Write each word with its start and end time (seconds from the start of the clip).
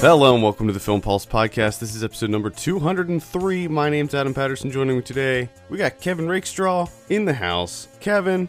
Hello 0.00 0.34
and 0.34 0.42
welcome 0.42 0.66
to 0.68 0.72
the 0.72 0.80
Film 0.80 1.00
Pulse 1.00 1.26
podcast. 1.26 1.80
This 1.80 1.94
is 1.94 2.02
episode 2.02 2.30
number 2.30 2.48
203. 2.50 3.68
My 3.68 3.90
name's 3.90 4.14
Adam 4.14 4.32
Patterson. 4.32 4.70
Joining 4.70 4.96
me 4.96 5.02
today, 5.02 5.48
we 5.68 5.76
got 5.78 6.00
Kevin 6.00 6.28
Rakestraw 6.28 6.86
in 7.08 7.24
the 7.24 7.34
house. 7.34 7.88
Kevin, 8.00 8.48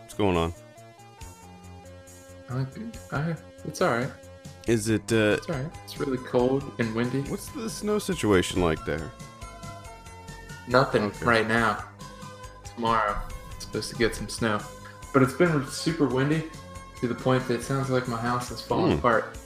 what's 0.00 0.14
going 0.14 0.36
on? 0.36 0.54
Uh, 2.50 2.64
uh, 3.12 3.34
it's 3.66 3.80
alright. 3.82 4.10
Is 4.66 4.88
it, 4.88 5.10
uh, 5.12 5.36
It's 5.38 5.48
alright. 5.48 5.70
It's 5.84 5.98
really 6.00 6.18
cold 6.18 6.72
and 6.78 6.94
windy. 6.94 7.20
what's 7.30 7.48
the 7.48 7.68
snow 7.70 7.98
situation 7.98 8.60
like 8.62 8.84
there? 8.84 9.10
Nothing 10.68 11.04
Okay. 11.04 11.24
right 11.24 11.46
now. 11.48 11.84
Tomorrow, 12.74 13.16
supposed 13.74 13.90
to 13.90 13.96
get 13.96 14.14
some 14.14 14.28
snow. 14.28 14.60
But 15.12 15.22
it's 15.22 15.32
been 15.32 15.66
super 15.66 16.06
windy 16.06 16.44
to 17.00 17.08
the 17.08 17.14
point 17.14 17.46
that 17.48 17.54
it 17.54 17.62
sounds 17.62 17.90
like 17.90 18.06
my 18.08 18.16
house 18.16 18.50
is 18.52 18.60
falling 18.60 18.92
Hmm. 18.92 18.98
apart. 18.98 19.36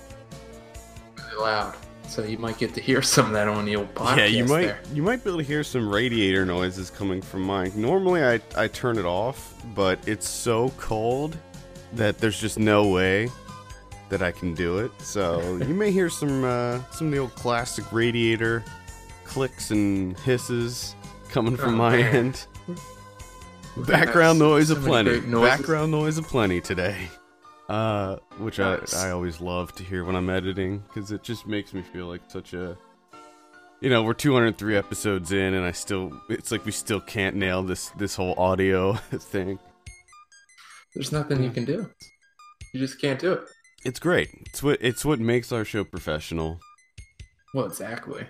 Really 1.17 1.43
loud. 1.43 1.75
So 2.09 2.23
you 2.25 2.39
might 2.39 2.59
get 2.59 2.75
to 2.75 2.81
hear 2.81 3.01
some 3.03 3.27
of 3.27 3.33
that 3.33 3.49
on 3.49 3.65
the 3.65 3.77
old 3.77 3.95
podcast 3.95 4.17
yeah, 4.19 4.25
you 4.27 4.45
might 4.45 4.63
there. 4.67 4.81
you 4.95 5.03
might 5.03 5.23
be 5.25 5.31
able 5.31 5.41
to 5.41 5.45
hear 5.45 5.63
some 5.65 5.89
radiator 5.89 6.45
noises 6.47 6.91
coming 6.91 7.21
from 7.23 7.43
mine. 7.43 7.73
Normally 7.75 8.23
I 8.25 8.41
I 8.57 8.69
turn 8.69 8.99
it 8.99 9.05
off, 9.05 9.55
but 9.75 9.99
it's 10.07 10.29
so 10.29 10.71
cold 10.79 11.37
that 11.95 12.19
there's 12.19 12.39
just 12.41 12.59
no 12.59 12.89
way 12.89 13.31
that 14.11 14.23
I 14.23 14.31
can 14.33 14.55
do 14.55 14.79
it. 14.79 14.91
So 15.01 15.41
you 15.69 15.75
may 15.75 15.91
hear 15.91 16.09
some 16.11 16.45
uh, 16.45 16.81
some 16.91 17.09
of 17.09 17.13
the 17.13 17.19
old 17.19 17.35
classic 17.35 17.85
radiator 17.93 18.65
clicks 19.25 19.71
and 19.71 20.19
hisses 20.21 20.95
coming 21.31 21.57
from 21.59 21.75
Oh, 21.75 21.79
my 21.79 21.97
man. 21.99 22.17
end. 22.17 22.47
Background 23.87 24.39
noise 24.39 24.69
so 24.69 24.75
of 24.75 24.81
many 24.81 24.91
plenty. 24.91 25.11
great 25.21 25.29
noises. 25.29 25.59
Background 25.59 25.91
noise 25.93 26.19
aplenty 26.19 26.61
today. 26.61 27.09
Uh, 27.69 28.17
which 28.39 28.59
Nice. 28.59 28.95
I 28.95 29.09
I 29.09 29.11
always 29.11 29.41
love 29.41 29.75
to 29.77 29.85
hear 29.85 30.05
when 30.05 30.17
I'm 30.17 30.31
editing 30.31 30.79
because 30.89 31.13
it 31.13 31.23
just 31.23 31.47
makes 31.47 31.75
me 31.75 31.83
feel 31.83 32.07
like 32.07 32.23
such 32.29 32.55
a. 32.55 32.77
You 33.81 33.91
know, 33.91 34.03
we're 34.03 34.15
203 34.15 34.77
episodes 34.77 35.31
in, 35.33 35.55
and 35.55 35.65
I 35.65 35.71
still. 35.73 36.19
It's 36.29 36.51
like 36.51 36.65
we 36.65 36.73
still 36.73 37.01
can't 37.01 37.37
nail 37.37 37.63
this 37.63 37.91
this 37.91 38.17
whole 38.17 38.35
audio 38.39 38.95
thing. 39.13 39.59
There's 40.95 41.13
nothing 41.13 41.43
you 41.43 41.51
can 41.51 41.65
do. 41.65 41.89
You 42.73 42.81
just 42.81 43.01
can't 43.01 43.21
do 43.21 43.33
it. 43.35 43.43
It's 43.85 44.01
great. 44.01 44.31
It's 44.47 44.63
what 44.63 44.79
it's 44.81 45.05
what 45.05 45.21
makes 45.21 45.53
our 45.53 45.65
show 45.65 45.85
professional. 45.85 46.59
Well, 47.55 47.67
exactly. 47.67 48.27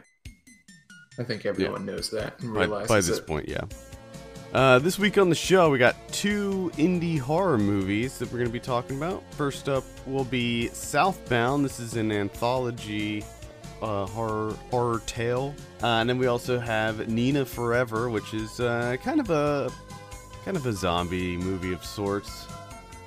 I 1.18 1.24
think 1.24 1.46
everyone 1.46 1.84
knows 1.86 2.10
that 2.10 2.38
and 2.40 2.54
By, 2.54 2.60
realizes 2.60 2.88
by 2.88 2.96
this 3.00 3.18
it. 3.18 3.26
point, 3.26 3.48
yeah. 3.48 3.64
Uh, 4.52 4.78
this 4.78 4.98
week 4.98 5.18
on 5.18 5.28
the 5.28 5.34
show, 5.34 5.68
we 5.68 5.76
got 5.76 5.94
two 6.08 6.70
indie 6.76 7.18
horror 7.18 7.58
movies 7.58 8.16
that 8.16 8.32
we're 8.32 8.38
going 8.38 8.48
to 8.48 8.52
be 8.52 8.58
talking 8.58 8.96
about. 8.96 9.22
First 9.34 9.68
up 9.68 9.84
will 10.06 10.24
be 10.24 10.68
Southbound. 10.68 11.62
This 11.62 11.78
is 11.78 11.96
an 11.96 12.10
anthology 12.10 13.22
uh, 13.82 14.06
horror 14.06 14.54
horror 14.70 15.02
tale, 15.04 15.54
uh, 15.82 15.86
and 15.86 16.08
then 16.08 16.16
we 16.16 16.28
also 16.28 16.58
have 16.58 17.08
Nina 17.08 17.44
Forever, 17.44 18.08
which 18.08 18.32
is 18.32 18.58
uh, 18.58 18.96
kind 19.02 19.20
of 19.20 19.28
a 19.28 19.70
kind 20.46 20.56
of 20.56 20.64
a 20.64 20.72
zombie 20.72 21.36
movie 21.36 21.74
of 21.74 21.84
sorts. 21.84 22.46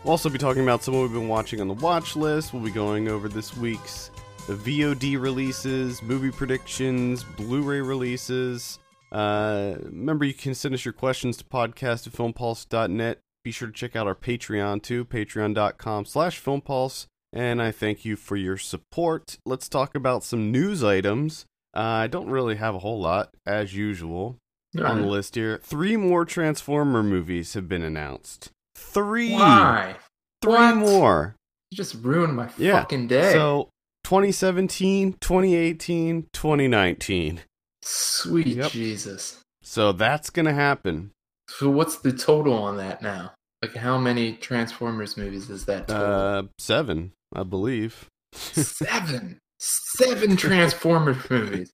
We'll 0.04 0.12
also 0.12 0.30
be 0.30 0.38
talking 0.38 0.62
about 0.62 0.84
someone 0.84 1.04
we've 1.04 1.12
been 1.12 1.28
watching 1.28 1.60
on 1.60 1.68
the 1.68 1.74
watch 1.74 2.16
list. 2.16 2.54
We'll 2.54 2.64
be 2.64 2.70
going 2.70 3.08
over 3.08 3.28
this 3.28 3.58
week's 3.58 4.12
VOD 4.48 5.20
releases, 5.20 6.04
movie 6.04 6.32
predictions, 6.32 7.24
Blu-ray 7.24 7.82
releases. 7.82 8.78
Uh, 9.12 9.76
remember, 9.84 10.24
you 10.26 10.34
can 10.34 10.54
send 10.56 10.74
us 10.74 10.86
your 10.86 10.94
questions 10.94 11.38
to 11.38 11.44
podcast 11.44 12.08
at 12.08 12.14
filmpulse.net. 12.14 13.20
Be 13.44 13.52
sure 13.52 13.68
to 13.68 13.74
check 13.74 13.96
out 13.96 14.08
our 14.08 14.16
Patreon 14.16 14.82
too, 14.84 15.04
patreon.com 15.06 16.06
slash 16.06 16.42
filmpulse. 16.42 17.08
And 17.34 17.62
I 17.62 17.72
thank 17.72 18.06
you 18.06 18.16
for 18.16 18.36
your 18.36 18.58
support. 18.58 19.38
Let's 19.46 19.68
talk 19.70 19.96
about 19.96 20.24
some 20.24 20.52
news 20.52 20.84
items. 20.84 21.46
Uh, 21.76 21.80
I 21.80 22.08
don't 22.08 22.30
really 22.30 22.56
have 22.58 22.76
a 22.76 22.80
whole 22.80 23.00
lot, 23.00 23.34
as 23.46 23.74
usual, 23.74 24.38
on 24.78 25.02
the 25.02 25.08
list 25.08 25.36
here. 25.36 25.60
Three 25.64 25.96
more 25.96 26.26
Transformer 26.26 27.02
movies 27.02 27.54
have 27.54 27.70
been 27.70 27.84
announced. 27.84 28.52
Three! 28.76 29.32
Why? 29.34 29.96
Three 30.42 30.52
What? 30.54 30.76
more. 30.76 31.36
You 31.72 31.78
just 31.78 31.96
ruined 31.96 32.36
my 32.36 32.50
Yeah, 32.58 32.82
fucking 32.82 33.08
day. 33.08 33.32
So 33.32 33.70
2017, 34.04 35.14
2018, 35.22 36.28
2019. 36.34 37.40
Sweet 37.84 38.48
Yep. 38.48 38.72
Jesus. 38.72 39.40
So 39.64 39.92
that's 39.92 40.30
gonna 40.30 40.54
happen. 40.54 41.12
So 41.50 41.70
what's 41.70 41.98
the 41.98 42.12
total 42.14 42.54
on 42.54 42.78
that 42.78 43.02
now? 43.02 43.34
Like 43.62 43.76
how 43.76 43.98
many 43.98 44.34
Transformers 44.34 45.18
movies 45.18 45.50
is 45.50 45.66
that 45.66 45.88
total? 45.88 46.06
Uh, 46.12 46.44
seven, 46.58 47.12
I 47.36 47.44
believe. 47.44 48.08
Seven. 48.34 49.38
Seven 49.60 50.36
Transformers 50.36 51.18
movies. 51.30 51.72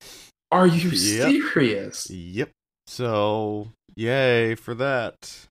Are 0.51 0.68
you 0.68 0.90
Yep. 0.90 1.31
serious? 1.53 2.09
Yep. 2.09 2.50
So 2.88 3.69
yay 3.95 4.56
for 4.56 4.74
that. 4.75 5.47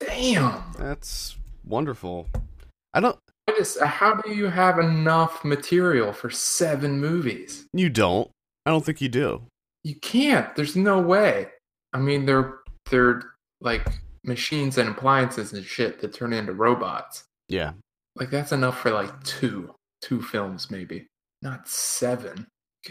Damn. 0.00 0.62
That's 0.78 1.36
wonderful. 1.66 2.26
I 2.94 3.00
don't. 3.00 3.18
I 3.48 3.52
just 3.56 3.80
how 3.80 4.14
do 4.14 4.32
you 4.32 4.46
have 4.46 4.78
enough 4.78 5.44
material 5.44 6.12
for 6.12 6.30
seven 6.30 7.00
movies? 7.00 7.66
You 7.72 7.88
don't. 7.88 8.30
I 8.70 8.72
don't 8.72 8.84
think 8.84 9.00
you 9.00 9.08
do. 9.08 9.42
You 9.82 9.96
can't. 9.96 10.54
There's 10.54 10.76
no 10.76 11.00
way. 11.00 11.48
I 11.92 11.98
mean 11.98 12.24
they're 12.24 12.60
they're 12.88 13.32
like 13.60 13.84
machines 14.22 14.78
and 14.78 14.88
appliances 14.90 15.52
and 15.52 15.64
shit 15.64 16.00
that 16.00 16.14
turn 16.14 16.32
into 16.32 16.52
robots. 16.52 17.24
Yeah. 17.48 17.72
Like 18.14 18.30
that's 18.30 18.52
enough 18.52 18.78
for 18.80 18.92
like 18.92 19.24
two, 19.24 19.74
two 20.02 20.22
films 20.22 20.70
maybe, 20.70 21.08
not 21.42 21.66
seven. 21.66 22.46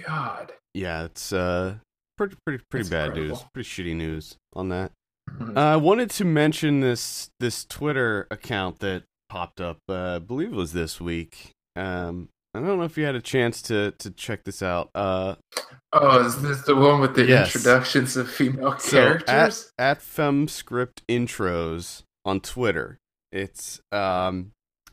God. 0.06 0.51
Yeah. 0.73 1.06
It's 1.06 1.31
uh 1.31 1.75
pretty 2.17 2.35
pretty 2.46 2.61
pretty 2.69 2.84
That's 2.84 2.90
bad 2.90 3.07
incredible. 3.17 3.35
news. 3.38 3.46
Pretty 3.53 3.69
shitty 3.69 3.96
news 3.96 4.35
on 4.53 4.67
that. 4.69 4.91
Mhm. 5.31 5.56
Uh, 5.56 5.61
I 5.61 5.75
wanted 5.78 6.09
to 6.11 6.25
mention 6.25 6.81
this 6.81 7.29
this 7.40 7.63
Twitter 7.63 8.28
account 8.29 8.79
that 8.79 9.03
popped 9.29 9.61
up. 9.61 9.78
Uh, 9.88 10.16
I 10.16 10.19
believe 10.19 10.51
it 10.51 10.56
was 10.56 10.73
this 10.73 11.00
week. 11.00 11.51
Um, 11.78 12.28
I 12.53 12.59
don't 12.59 12.77
know 12.79 12.83
if 12.83 12.97
you 12.97 13.05
had 13.05 13.15
a 13.15 13.21
chance 13.21 13.61
to 13.63 13.91
to 13.99 14.09
check 14.11 14.43
this 14.43 14.63
out. 14.63 14.89
Uh, 14.95 15.35
oh, 15.93 16.25
is 16.25 16.41
this 16.41 16.61
the 16.63 16.75
one 16.75 16.99
with 16.99 17.15
the 17.15 17.25
Yes. 17.25 17.55
introductions 17.55 18.17
of 18.17 18.29
female 18.29 18.77
so 18.79 18.91
characters? 18.91 19.71
at 19.77 19.97
at 19.97 19.99
FemScript 19.99 21.01
Intros 21.07 22.03
on 22.25 22.39
Twitter, 22.41 22.97
it's 23.31 23.79
um 23.91 24.51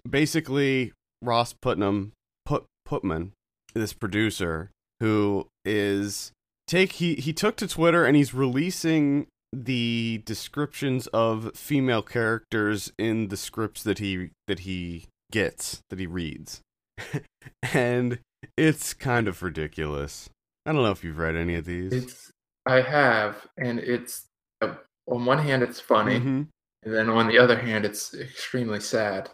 basically 0.09 0.93
Ross 1.23 1.55
Putnam 1.55 2.13
Put 2.45 2.65
Putman, 2.87 3.31
this 3.75 3.93
producer 3.95 4.71
who 5.01 5.47
is 5.65 6.33
take 6.67 6.93
he 6.93 7.15
he 7.15 7.33
took 7.33 7.57
to 7.57 7.67
Twitter 7.67 8.05
and 8.05 8.17
he's 8.17 8.35
releasing 8.35 9.27
the 9.53 10.21
descriptions 10.27 11.07
of 11.09 11.57
female 11.57 12.03
characters 12.03 12.93
in 12.99 13.29
the 13.29 13.37
scripts 13.37 13.83
that 13.83 13.99
he 13.99 14.29
that 14.47 14.61
he 14.61 15.07
gets 15.33 15.81
that 15.89 15.99
he 15.99 16.07
reads. 16.07 16.61
and 17.75 18.19
it's 18.57 18.95
kind 18.95 19.29
of 19.29 19.43
ridiculous. 19.43 20.31
I 20.65 20.73
don't 20.73 20.83
know 20.83 20.91
if 20.91 21.05
you've 21.05 21.19
read 21.19 21.37
any 21.37 21.55
of 21.55 21.65
these. 21.65 21.93
It's 21.93 22.31
I 22.67 22.81
have, 22.81 23.47
and 23.57 23.79
it's 23.79 24.27
uh, 24.61 24.75
on 25.07 25.25
one 25.25 25.39
hand 25.39 25.63
it's 25.63 25.79
funny, 25.81 26.19
Mhm. 26.19 26.49
and 26.83 26.95
then 26.95 27.09
on 27.09 27.29
the 27.29 27.39
other 27.39 27.59
hand 27.59 27.85
it's 27.85 28.13
extremely 28.15 28.81
sad. 28.81 29.31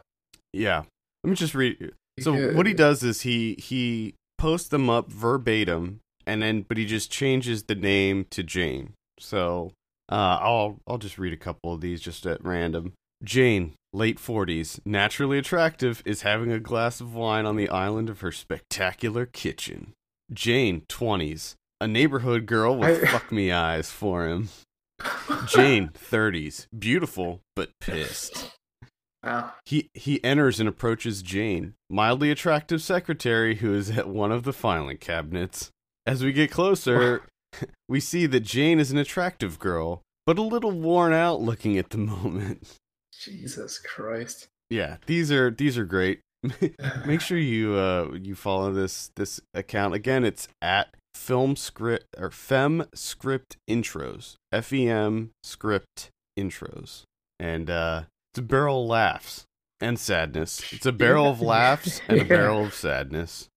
Yeah. 0.53 0.85
Let 1.25 1.31
me 1.31 1.37
just 1.37 1.55
read 1.55 1.93
So 2.21 2.53
what 2.53 2.67
he 2.67 2.75
does 2.75 3.03
is 3.03 3.23
he 3.23 3.55
he 3.55 4.15
posts 4.39 4.69
them 4.69 4.91
up 4.91 5.11
verbatim 5.11 6.01
and 6.27 6.43
then 6.43 6.63
but 6.69 6.77
he 6.77 6.85
just 6.85 7.11
changes 7.11 7.63
the 7.65 7.75
name 7.77 8.27
to 8.31 8.43
Jane. 8.43 8.93
So 9.19 9.73
uh 10.11 10.39
I'll 10.41 10.79
I'll 10.87 10.99
just 10.99 11.17
read 11.19 11.33
a 11.33 11.37
couple 11.39 11.73
of 11.73 11.81
these 11.81 12.01
just 12.01 12.27
at 12.27 12.45
random. 12.45 12.93
Jane, 13.25 13.75
late 13.93 14.19
40s, 14.19 14.81
naturally 14.85 15.39
attractive, 15.39 16.03
is 16.05 16.23
having 16.23 16.51
a 16.51 16.59
glass 16.61 17.01
of 17.01 17.15
wine 17.15 17.47
on 17.47 17.57
the 17.57 17.69
island 17.69 18.09
of 18.09 18.21
her 18.21 18.33
spectacular 18.33 19.27
kitchen. 19.27 19.93
Jane, 20.33 20.83
20s, 20.89 21.55
a 21.81 21.87
neighborhood 21.87 22.47
girl 22.47 22.77
with 22.77 23.05
I- 23.05 23.07
fuck 23.07 23.31
me 23.31 23.53
eyes 23.53 23.91
for 23.91 24.27
him. 24.27 24.49
Jane, 25.47 25.91
30s, 25.95 26.67
beautiful 26.77 27.41
but 27.57 27.71
pissed. 27.81 28.51
Wow. 29.25 29.53
He 29.67 29.89
he 29.95 30.23
enters 30.25 30.59
and 30.59 30.69
approaches 30.69 31.23
Jane, 31.23 31.75
mildly 31.89 32.31
attractive 32.33 32.83
secretary 32.83 33.57
who 33.57 33.73
is 33.73 33.91
at 33.91 34.09
one 34.09 34.33
of 34.33 34.43
the 34.43 34.53
filing 34.53 34.97
cabinets. 34.97 35.71
As 36.05 36.25
we 36.25 36.33
get 36.33 36.51
closer, 36.51 37.23
we 37.89 38.01
see 38.01 38.27
that 38.27 38.41
Jane 38.41 38.81
is 38.81 38.91
an 38.91 38.99
attractive 38.99 39.61
girl, 39.61 40.03
but 40.27 40.39
a 40.39 40.43
little 40.43 40.73
worn 40.73 41.13
out 41.13 41.41
looking 41.41 41.79
at 41.79 41.91
the 41.91 41.99
moment. 41.99 42.67
Jesus 43.25 43.79
Christ. 43.79 44.49
Yeah, 44.71 44.97
these 45.07 45.31
are 45.31 45.51
these 45.51 45.77
are 45.79 45.85
great. 45.85 46.21
Make 47.07 47.21
sure 47.21 47.39
you 47.39 47.75
uh 47.75 48.13
you 48.21 48.35
follow 48.35 48.73
this 48.73 49.11
this 49.17 49.41
account 49.55 49.95
again. 49.95 50.25
It's 50.25 50.49
at 50.61 50.95
film 51.15 51.57
script 51.57 52.07
or 52.19 52.31
fem 52.31 52.87
script 52.95 53.57
intros 53.69 54.37
f 54.51 54.73
e 54.73 54.89
m 54.89 55.31
script 55.45 56.11
intros 56.39 57.05
and 57.43 57.69
uh, 57.69 58.03
it's 58.33 58.39
a 58.39 58.43
barrel 58.43 58.85
of 58.85 58.89
laughs 58.89 59.45
and 59.81 59.99
sadness. 59.99 60.73
It's 60.73 60.87
a 60.87 60.93
barrel 60.93 61.29
of 61.29 61.41
laughs 61.41 62.01
and 62.09 62.21
a 62.21 62.25
barrel 62.37 62.65
of 62.65 62.75
sadness. 62.75 63.49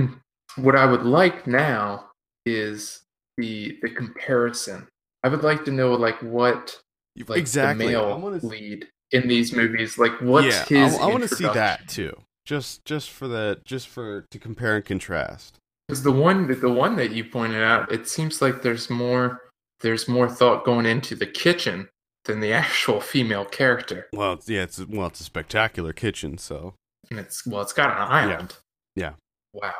what 0.56 0.74
I 0.74 0.86
would 0.86 1.04
like 1.04 1.46
now 1.46 2.10
is 2.46 3.02
the 3.36 3.78
the 3.82 3.90
comparison. 3.90 4.88
I 5.22 5.28
would 5.28 5.42
like 5.42 5.64
to 5.66 5.70
know 5.70 5.92
like 5.94 6.20
what 6.22 6.80
like 7.28 7.38
exactly. 7.38 7.92
the 7.92 7.98
I 7.98 8.02
male 8.02 8.18
wanna 8.18 8.38
lead 8.38 8.88
in 9.12 9.28
these 9.28 9.52
movies. 9.52 9.98
Like 9.98 10.20
what's 10.20 10.46
yeah, 10.46 10.64
his? 10.64 10.98
I, 10.98 11.06
want 11.06 11.22
to 11.22 11.34
see 11.34 11.44
that 11.44 11.88
too. 11.88 12.16
Just 12.44 12.84
just 12.84 13.10
for 13.10 13.28
the 13.28 13.60
just 13.64 13.88
for 13.88 14.22
to 14.30 14.38
compare 14.38 14.76
and 14.76 14.84
contrast. 14.84 15.58
Because 15.88 16.02
the 16.02 16.12
one 16.12 16.48
the 16.60 16.72
one 16.72 16.96
that 16.96 17.12
you 17.12 17.24
pointed 17.24 17.62
out, 17.62 17.92
it 17.92 18.08
seems 18.08 18.42
like 18.42 18.62
there's 18.62 18.90
more 18.90 19.42
there's 19.80 20.08
more 20.08 20.28
thought 20.28 20.64
going 20.64 20.86
into 20.86 21.14
the 21.14 21.26
kitchen 21.26 21.88
than 22.24 22.40
the 22.40 22.52
actual 22.52 23.00
female 23.00 23.44
character. 23.44 24.08
Well, 24.12 24.34
it's, 24.34 24.48
yeah, 24.48 24.62
it's 24.62 24.84
well, 24.86 25.08
it's 25.08 25.20
a 25.20 25.24
spectacular 25.24 25.92
kitchen. 25.92 26.38
So 26.38 26.74
And 27.10 27.18
it's 27.18 27.46
well, 27.46 27.62
it's 27.62 27.72
got 27.72 27.90
an 27.90 28.02
island. 28.02 28.56
Yeah. 28.94 29.12
Wow. 29.52 29.72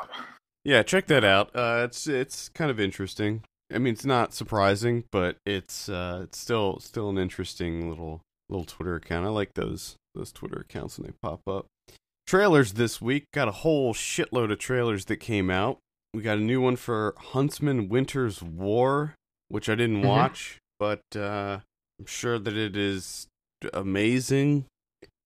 yeah, 0.63 0.81
check 0.81 1.05
that 1.07 1.23
out. 1.23 1.55
Uh, 1.55 1.81
it's 1.85 2.07
it's 2.07 2.49
kind 2.49 2.71
of 2.71 2.79
interesting. 2.79 3.43
I 3.71 3.79
mean, 3.79 3.93
it's 3.93 4.05
not 4.05 4.33
surprising, 4.33 5.03
but 5.11 5.37
it's 5.45 5.89
uh, 5.89 6.21
it's 6.23 6.39
still 6.39 6.79
still 6.79 7.09
an 7.09 7.17
interesting 7.17 7.89
little 7.89 8.21
little 8.49 8.65
Twitter 8.65 8.95
account. 8.95 9.25
I 9.25 9.29
like 9.29 9.53
those 9.55 9.95
those 10.15 10.31
Twitter 10.31 10.59
accounts 10.59 10.97
when 10.97 11.07
they 11.07 11.13
pop 11.21 11.41
up. 11.47 11.67
Trailers 12.25 12.73
this 12.73 13.01
week 13.01 13.25
got 13.33 13.47
a 13.47 13.51
whole 13.51 13.93
shitload 13.93 14.51
of 14.51 14.59
trailers 14.59 15.05
that 15.05 15.17
came 15.17 15.49
out. 15.49 15.77
We 16.13 16.21
got 16.23 16.37
a 16.37 16.41
new 16.41 16.59
one 16.61 16.75
for 16.75 17.13
Huntsman 17.17 17.87
Winter's 17.89 18.41
War, 18.41 19.15
which 19.49 19.69
I 19.69 19.75
didn't 19.75 20.01
Mhm. 20.01 20.07
watch, 20.07 20.57
but 20.79 21.01
uh, 21.15 21.59
I'm 21.99 22.05
sure 22.05 22.39
that 22.39 22.55
it 22.57 22.75
is 22.75 23.27
amazing. 23.73 24.65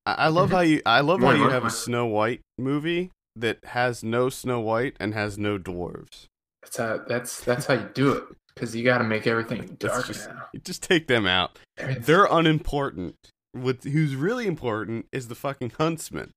I, 0.06 0.14
I 0.14 0.28
love 0.28 0.50
Mhm. 0.50 0.54
how 0.54 0.60
you 0.62 0.82
I 0.86 1.00
love 1.02 1.22
how 1.22 1.32
you 1.32 1.50
have 1.50 1.66
a 1.66 1.70
Snow 1.70 2.06
White 2.06 2.42
movie 2.58 3.12
that 3.36 3.64
has 3.66 4.04
no 4.04 4.30
Snow 4.30 4.60
White 4.60 4.96
and 5.00 5.14
has 5.14 5.38
no 5.38 5.58
dwarves. 5.58 6.26
That's 6.62 6.78
how 6.78 6.98
that's 7.08 7.44
that's 7.44 7.66
how 7.68 7.76
you 7.76 7.90
do 7.94 8.12
it. 8.14 8.24
Because 8.54 8.76
you 8.76 8.84
got 8.84 8.98
to 9.00 9.04
make 9.04 9.28
everything 9.28 9.76
dark 9.80 10.08
just- 10.08 10.28
now. 10.30 10.48
Just 10.64 10.84
take 10.84 11.08
them 11.08 11.26
out. 11.26 11.58
They're 11.78 12.26
unimportant. 12.26 13.16
What 13.54 13.84
who's 13.84 14.16
really 14.16 14.48
important 14.48 15.08
is 15.12 15.28
the 15.28 15.36
fucking 15.36 15.72
huntsman. 15.78 16.32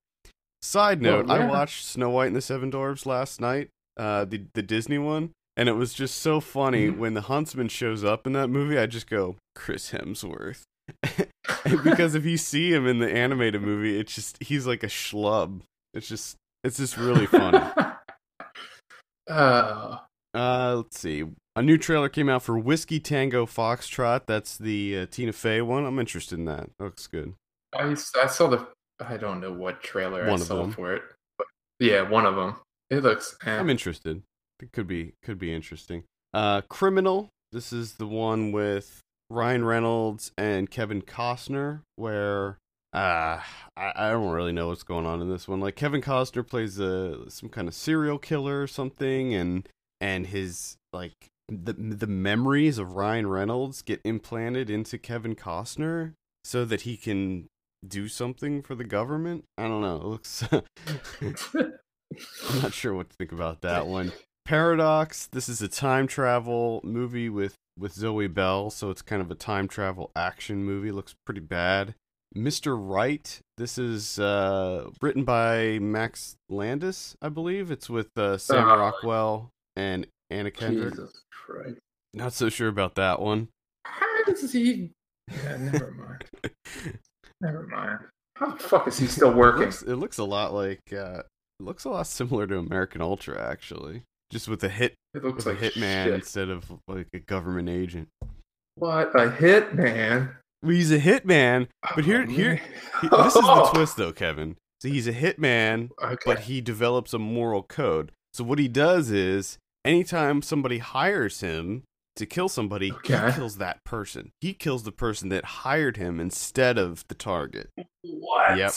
Side 0.62 1.02
Well, 1.02 1.22
note, 1.24 1.30
I 1.30 1.46
watched 1.46 1.84
Snow 1.84 2.10
White 2.10 2.28
and 2.28 2.36
the 2.36 2.40
Seven 2.40 2.70
Dwarfs 2.70 3.04
last 3.06 3.40
night, 3.40 3.68
uh, 3.98 4.24
the 4.24 4.44
the 4.54 4.62
Disney 4.62 4.98
one, 4.98 5.30
and 5.56 5.68
it 5.68 5.74
was 5.74 5.92
just 5.92 6.18
so 6.18 6.40
funny 6.40 6.88
Mhm. 6.88 6.96
when 6.98 7.14
the 7.14 7.20
huntsman 7.22 7.68
shows 7.68 8.02
up 8.02 8.26
in 8.26 8.32
that 8.32 8.48
movie. 8.48 8.78
I 8.78 8.86
just 8.86 9.08
go 9.08 9.36
Chris 9.54 9.90
Hemsworth, 9.92 10.62
because 11.84 12.14
if 12.14 12.24
you 12.24 12.36
see 12.36 12.72
him 12.72 12.86
in 12.86 12.98
the 12.98 13.10
animated 13.10 13.62
movie, 13.62 13.98
it's 13.98 14.14
just 14.14 14.42
he's 14.42 14.66
like 14.66 14.82
a 14.82 14.88
schlub. 14.88 15.60
It's 15.92 16.08
just 16.08 16.36
it's 16.64 16.78
just 16.78 16.96
really 16.96 17.26
funny. 17.26 17.60
uh, 19.28 19.98
Uh, 20.34 20.74
let's 20.76 20.98
see. 20.98 21.24
A 21.56 21.62
new 21.62 21.78
trailer 21.78 22.08
came 22.08 22.28
out 22.28 22.42
for 22.42 22.58
Whiskey 22.58 22.98
Tango 22.98 23.46
Foxtrot. 23.46 24.22
That's 24.26 24.58
the 24.58 24.98
uh, 24.98 25.06
Tina 25.10 25.32
Fey 25.32 25.62
one. 25.62 25.84
I'm 25.84 25.98
interested 25.98 26.38
in 26.38 26.44
that. 26.46 26.70
Looks 26.80 27.06
good. 27.06 27.34
I 27.72 27.94
saw 27.94 28.48
the 28.48 28.66
I 29.00 29.16
don't 29.16 29.40
know 29.40 29.52
what 29.52 29.82
trailer 29.82 30.26
One 30.26 30.40
I 30.40 30.44
saw 30.44 30.62
them. 30.62 30.72
for 30.72 30.94
it. 30.94 31.02
But 31.38 31.46
yeah, 31.80 32.02
one 32.02 32.26
of 32.26 32.36
them. 32.36 32.56
It 32.90 33.02
looks. 33.02 33.36
Eh. 33.44 33.58
I'm 33.58 33.70
interested. 33.70 34.22
It 34.60 34.72
could 34.72 34.86
be 34.86 35.14
could 35.22 35.38
be 35.38 35.52
interesting. 35.52 36.04
Uh, 36.32 36.62
Criminal. 36.62 37.28
This 37.52 37.72
is 37.72 37.94
the 37.94 38.06
one 38.06 38.50
with 38.50 39.00
Ryan 39.30 39.64
Reynolds 39.64 40.32
and 40.36 40.68
Kevin 40.70 41.02
Costner, 41.02 41.82
where 41.94 42.58
uh, 42.92 43.40
I, 43.76 43.92
I 43.94 44.10
don't 44.10 44.30
really 44.30 44.52
know 44.52 44.68
what's 44.68 44.82
going 44.82 45.06
on 45.06 45.20
in 45.20 45.28
this 45.28 45.46
one. 45.46 45.60
Like 45.60 45.76
Kevin 45.76 46.00
Costner 46.00 46.46
plays 46.46 46.78
a 46.78 47.30
some 47.30 47.48
kind 47.48 47.68
of 47.68 47.74
serial 47.74 48.18
killer 48.18 48.60
or 48.62 48.66
something, 48.66 49.34
and 49.34 49.68
and 50.00 50.26
his 50.26 50.76
like 50.92 51.28
the 51.48 51.72
the 51.74 52.06
memories 52.06 52.78
of 52.78 52.94
Ryan 52.96 53.26
Reynolds 53.26 53.82
get 53.82 54.00
implanted 54.04 54.70
into 54.70 54.98
Kevin 54.98 55.34
Costner 55.34 56.14
so 56.44 56.64
that 56.64 56.82
he 56.82 56.96
can 56.96 57.46
do 57.86 58.08
something 58.08 58.62
for 58.62 58.74
the 58.74 58.84
government. 58.84 59.44
I 59.58 59.64
don't 59.68 59.82
know. 59.82 59.96
It 59.96 60.04
looks. 60.04 60.44
I'm 62.50 62.62
not 62.62 62.72
sure 62.72 62.94
what 62.94 63.10
to 63.10 63.16
think 63.16 63.32
about 63.32 63.60
that 63.62 63.86
one. 63.86 64.12
Paradox. 64.44 65.26
This 65.26 65.48
is 65.48 65.62
a 65.62 65.68
time 65.68 66.06
travel 66.06 66.80
movie 66.84 67.28
with 67.28 67.54
with 67.78 67.92
Zoe 67.92 68.28
Bell, 68.28 68.70
so 68.70 68.90
it's 68.90 69.02
kind 69.02 69.20
of 69.20 69.30
a 69.30 69.34
time 69.34 69.68
travel 69.68 70.10
action 70.14 70.64
movie. 70.64 70.92
Looks 70.92 71.14
pretty 71.26 71.40
bad. 71.40 71.94
Mr. 72.36 72.76
Right. 72.78 73.38
This 73.58 73.78
is 73.78 74.18
uh, 74.18 74.90
written 75.00 75.24
by 75.24 75.78
Max 75.80 76.34
Landis, 76.48 77.16
I 77.22 77.28
believe. 77.28 77.70
It's 77.70 77.88
with 77.88 78.08
uh, 78.16 78.38
Sam 78.38 78.68
Uh, 78.68 78.76
Rockwell 78.76 79.50
and 79.76 80.06
Anna 80.30 80.50
Kendrick. 80.50 80.90
Jesus 80.94 81.22
Christ! 81.32 81.78
Not 82.12 82.32
so 82.32 82.48
sure 82.48 82.68
about 82.68 82.94
that 82.96 83.20
one. 83.20 83.48
How 83.84 84.24
does 84.26 84.52
he? 84.52 84.90
Yeah, 85.44 85.56
never 85.56 85.90
mind. 85.92 86.24
never 87.40 87.66
mind. 87.66 87.98
How 88.36 88.50
the 88.50 88.62
fuck 88.62 88.88
is 88.88 88.98
he 88.98 89.06
still 89.06 89.30
It 89.30 89.36
working? 89.36 89.62
looks, 89.62 89.82
it 89.82 89.94
looks 89.96 90.18
a 90.18 90.24
lot 90.24 90.52
like 90.52 90.80
uh, 90.92 91.20
it 91.60 91.62
looks 91.62 91.84
a 91.84 91.90
lot 91.90 92.06
similar 92.06 92.46
to 92.46 92.58
American 92.58 93.00
Ultra, 93.00 93.40
actually. 93.40 94.02
Just 94.30 94.48
with 94.48 94.64
a 94.64 94.68
hit 94.68 94.94
It 95.14 95.22
looks 95.22 95.46
like 95.46 95.60
a 95.62 95.70
hitman 95.70 96.04
shit. 96.06 96.14
instead 96.14 96.48
of 96.48 96.64
like 96.88 97.06
a 97.14 97.20
government 97.20 97.68
agent. 97.68 98.08
What 98.76 99.18
a 99.18 99.30
hit, 99.30 99.74
man! 99.74 100.30
Well, 100.62 100.72
he's 100.72 100.90
a 100.90 100.98
hitman, 100.98 101.68
But 101.94 102.04
here- 102.04 102.24
Oh, 102.26 102.30
here- 102.32 102.56
He- 103.02 103.08
this 103.08 103.36
is 103.36 103.42
the 103.42 103.70
twist, 103.74 103.96
though, 103.96 104.12
Kevin. 104.12 104.56
So 104.80 104.88
he's 104.88 105.06
a 105.06 105.12
hitman, 105.12 105.90
Okay. 106.02 106.16
but 106.26 106.40
he 106.40 106.60
develops 106.60 107.12
a 107.14 107.18
moral 107.18 107.62
code. 107.62 108.10
So 108.32 108.42
what 108.42 108.58
he 108.58 108.66
does 108.66 109.10
is, 109.12 109.58
anytime 109.84 110.42
somebody 110.42 110.78
hires 110.78 111.40
him 111.40 111.82
to 112.16 112.26
kill 112.26 112.48
somebody, 112.48 112.92
Okay. 112.92 113.26
he 113.26 113.32
kills 113.32 113.56
that 113.58 113.82
person. 113.84 114.30
He 114.40 114.54
kills 114.54 114.84
the 114.84 114.92
person 114.92 115.28
that 115.30 115.44
hired 115.44 115.96
him 115.96 116.20
instead 116.20 116.78
of 116.78 117.04
the 117.08 117.14
target. 117.14 117.70
what? 118.02 118.56
Yep. 118.58 118.72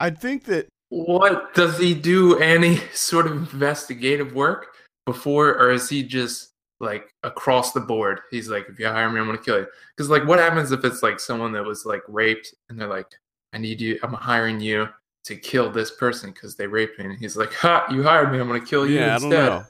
I 0.00 0.10
think 0.10 0.44
that 0.44 0.68
What 0.88 1.54
does 1.54 1.78
he 1.78 1.94
do? 1.94 2.38
Any 2.38 2.76
sort 2.92 3.26
of 3.26 3.52
investigative 3.52 4.34
work 4.34 4.74
before, 5.06 5.54
or 5.58 5.70
is 5.70 5.88
he 5.88 6.02
just 6.02 6.50
like 6.80 7.10
across 7.22 7.72
the 7.72 7.80
board? 7.80 8.20
He's 8.30 8.48
like, 8.48 8.66
if 8.68 8.78
you 8.80 8.86
hire 8.86 9.10
me, 9.10 9.20
I'm 9.20 9.26
gonna 9.26 9.38
kill 9.38 9.58
you. 9.58 9.66
Because 9.96 10.08
like, 10.10 10.26
what 10.26 10.38
happens 10.38 10.72
if 10.72 10.84
it's 10.84 11.02
like 11.02 11.20
someone 11.20 11.52
that 11.52 11.64
was 11.64 11.84
like 11.84 12.02
raped 12.08 12.54
and 12.68 12.80
they're 12.80 12.88
like, 12.88 13.06
I 13.52 13.58
need 13.58 13.80
you. 13.80 13.98
I'm 14.02 14.12
hiring 14.14 14.58
you 14.60 14.88
to 15.24 15.36
kill 15.36 15.70
this 15.70 15.90
person 15.90 16.30
because 16.30 16.56
they 16.56 16.66
raped 16.66 16.98
me. 16.98 17.04
And 17.04 17.18
he's 17.18 17.36
like, 17.36 17.52
Ha! 17.54 17.86
You 17.90 18.02
hired 18.02 18.32
me. 18.32 18.38
I'm 18.38 18.46
gonna 18.48 18.64
kill 18.64 18.86
you 18.88 18.96
yeah, 19.00 19.16
I 19.16 19.18
don't 19.18 19.28
know. 19.30 19.64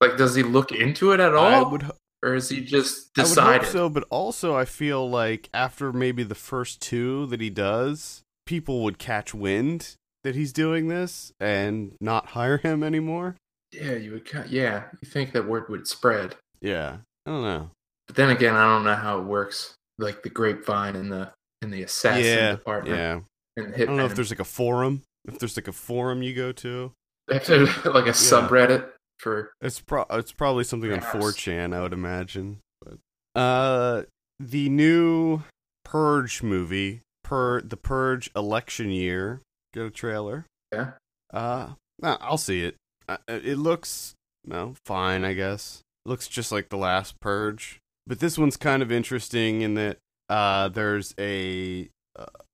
Like, 0.00 0.16
does 0.16 0.34
he 0.34 0.42
look 0.42 0.72
into 0.72 1.12
it 1.12 1.20
at 1.20 1.34
all, 1.34 1.70
would 1.70 1.90
or 2.22 2.34
is 2.34 2.48
he 2.48 2.60
just 2.60 3.10
I 3.16 3.22
would 3.22 3.28
decided? 3.28 3.68
so, 3.68 3.88
but 3.88 4.04
also 4.10 4.56
I 4.56 4.64
feel 4.64 5.08
like 5.08 5.48
after 5.54 5.92
maybe 5.92 6.22
the 6.22 6.34
first 6.34 6.80
two 6.80 7.26
that 7.26 7.40
he 7.40 7.50
does, 7.50 8.22
people 8.46 8.82
would 8.82 8.98
catch 8.98 9.34
wind 9.34 9.94
that 10.24 10.34
he's 10.34 10.52
doing 10.52 10.88
this 10.88 11.32
and 11.38 11.92
not 12.00 12.28
hire 12.28 12.58
him 12.58 12.82
anymore. 12.82 13.36
Yeah, 13.72 13.92
you 13.92 14.12
would. 14.12 14.28
Yeah, 14.48 14.84
you 15.00 15.08
think 15.08 15.32
that 15.32 15.46
word 15.46 15.68
would 15.68 15.86
spread. 15.86 16.36
Yeah, 16.60 16.98
I 17.26 17.30
don't 17.30 17.42
know. 17.42 17.70
But 18.06 18.16
then 18.16 18.30
again, 18.30 18.54
I 18.54 18.64
don't 18.64 18.84
know 18.84 18.94
how 18.94 19.18
it 19.18 19.24
works, 19.24 19.74
like 19.98 20.22
the 20.22 20.30
grapevine 20.30 20.96
and 20.96 21.10
the 21.12 21.32
in 21.62 21.70
the 21.70 21.82
assassin 21.82 22.24
yeah, 22.24 22.50
department 22.52 22.96
yeah. 22.96 23.20
and 23.56 23.74
I 23.74 23.86
don't 23.86 23.96
know 23.96 24.04
if 24.04 24.14
there's 24.14 24.30
like 24.30 24.40
a 24.40 24.44
forum. 24.44 25.02
If 25.26 25.38
there's 25.38 25.56
like 25.56 25.68
a 25.68 25.72
forum 25.72 26.22
you 26.22 26.34
go 26.34 26.52
to, 26.52 26.92
If 27.28 27.46
there's 27.46 27.68
like 27.84 28.06
a 28.06 28.10
subreddit 28.10 28.90
for 29.18 29.52
it's 29.60 29.80
pro 29.80 30.04
it's 30.10 30.32
probably 30.32 30.64
something 30.64 30.92
on 30.92 31.00
4chan, 31.00 31.74
I 31.74 31.80
would 31.82 31.92
imagine. 31.92 32.58
But 32.82 33.40
uh, 33.40 34.02
the 34.38 34.68
new 34.68 35.42
Purge 35.84 36.42
movie, 36.42 37.02
per 37.24 37.60
the 37.60 37.76
Purge 37.76 38.30
election 38.36 38.90
year, 38.90 39.40
get 39.72 39.86
a 39.86 39.90
trailer. 39.90 40.46
yeah. 40.72 40.92
Uh, 41.32 41.70
nah, 42.00 42.18
I'll 42.20 42.38
see 42.38 42.62
it. 42.62 42.76
Uh, 43.08 43.18
it 43.28 43.58
looks 43.58 44.14
no 44.44 44.74
fine, 44.84 45.24
I 45.24 45.32
guess. 45.34 45.82
looks 46.04 46.28
just 46.28 46.52
like 46.52 46.68
the 46.68 46.76
last 46.76 47.20
Purge, 47.20 47.78
but 48.06 48.20
this 48.20 48.38
one's 48.38 48.56
kind 48.56 48.82
of 48.82 48.92
interesting 48.92 49.62
in 49.62 49.74
that 49.74 49.98
uh, 50.28 50.68
there's 50.68 51.14
a 51.18 51.88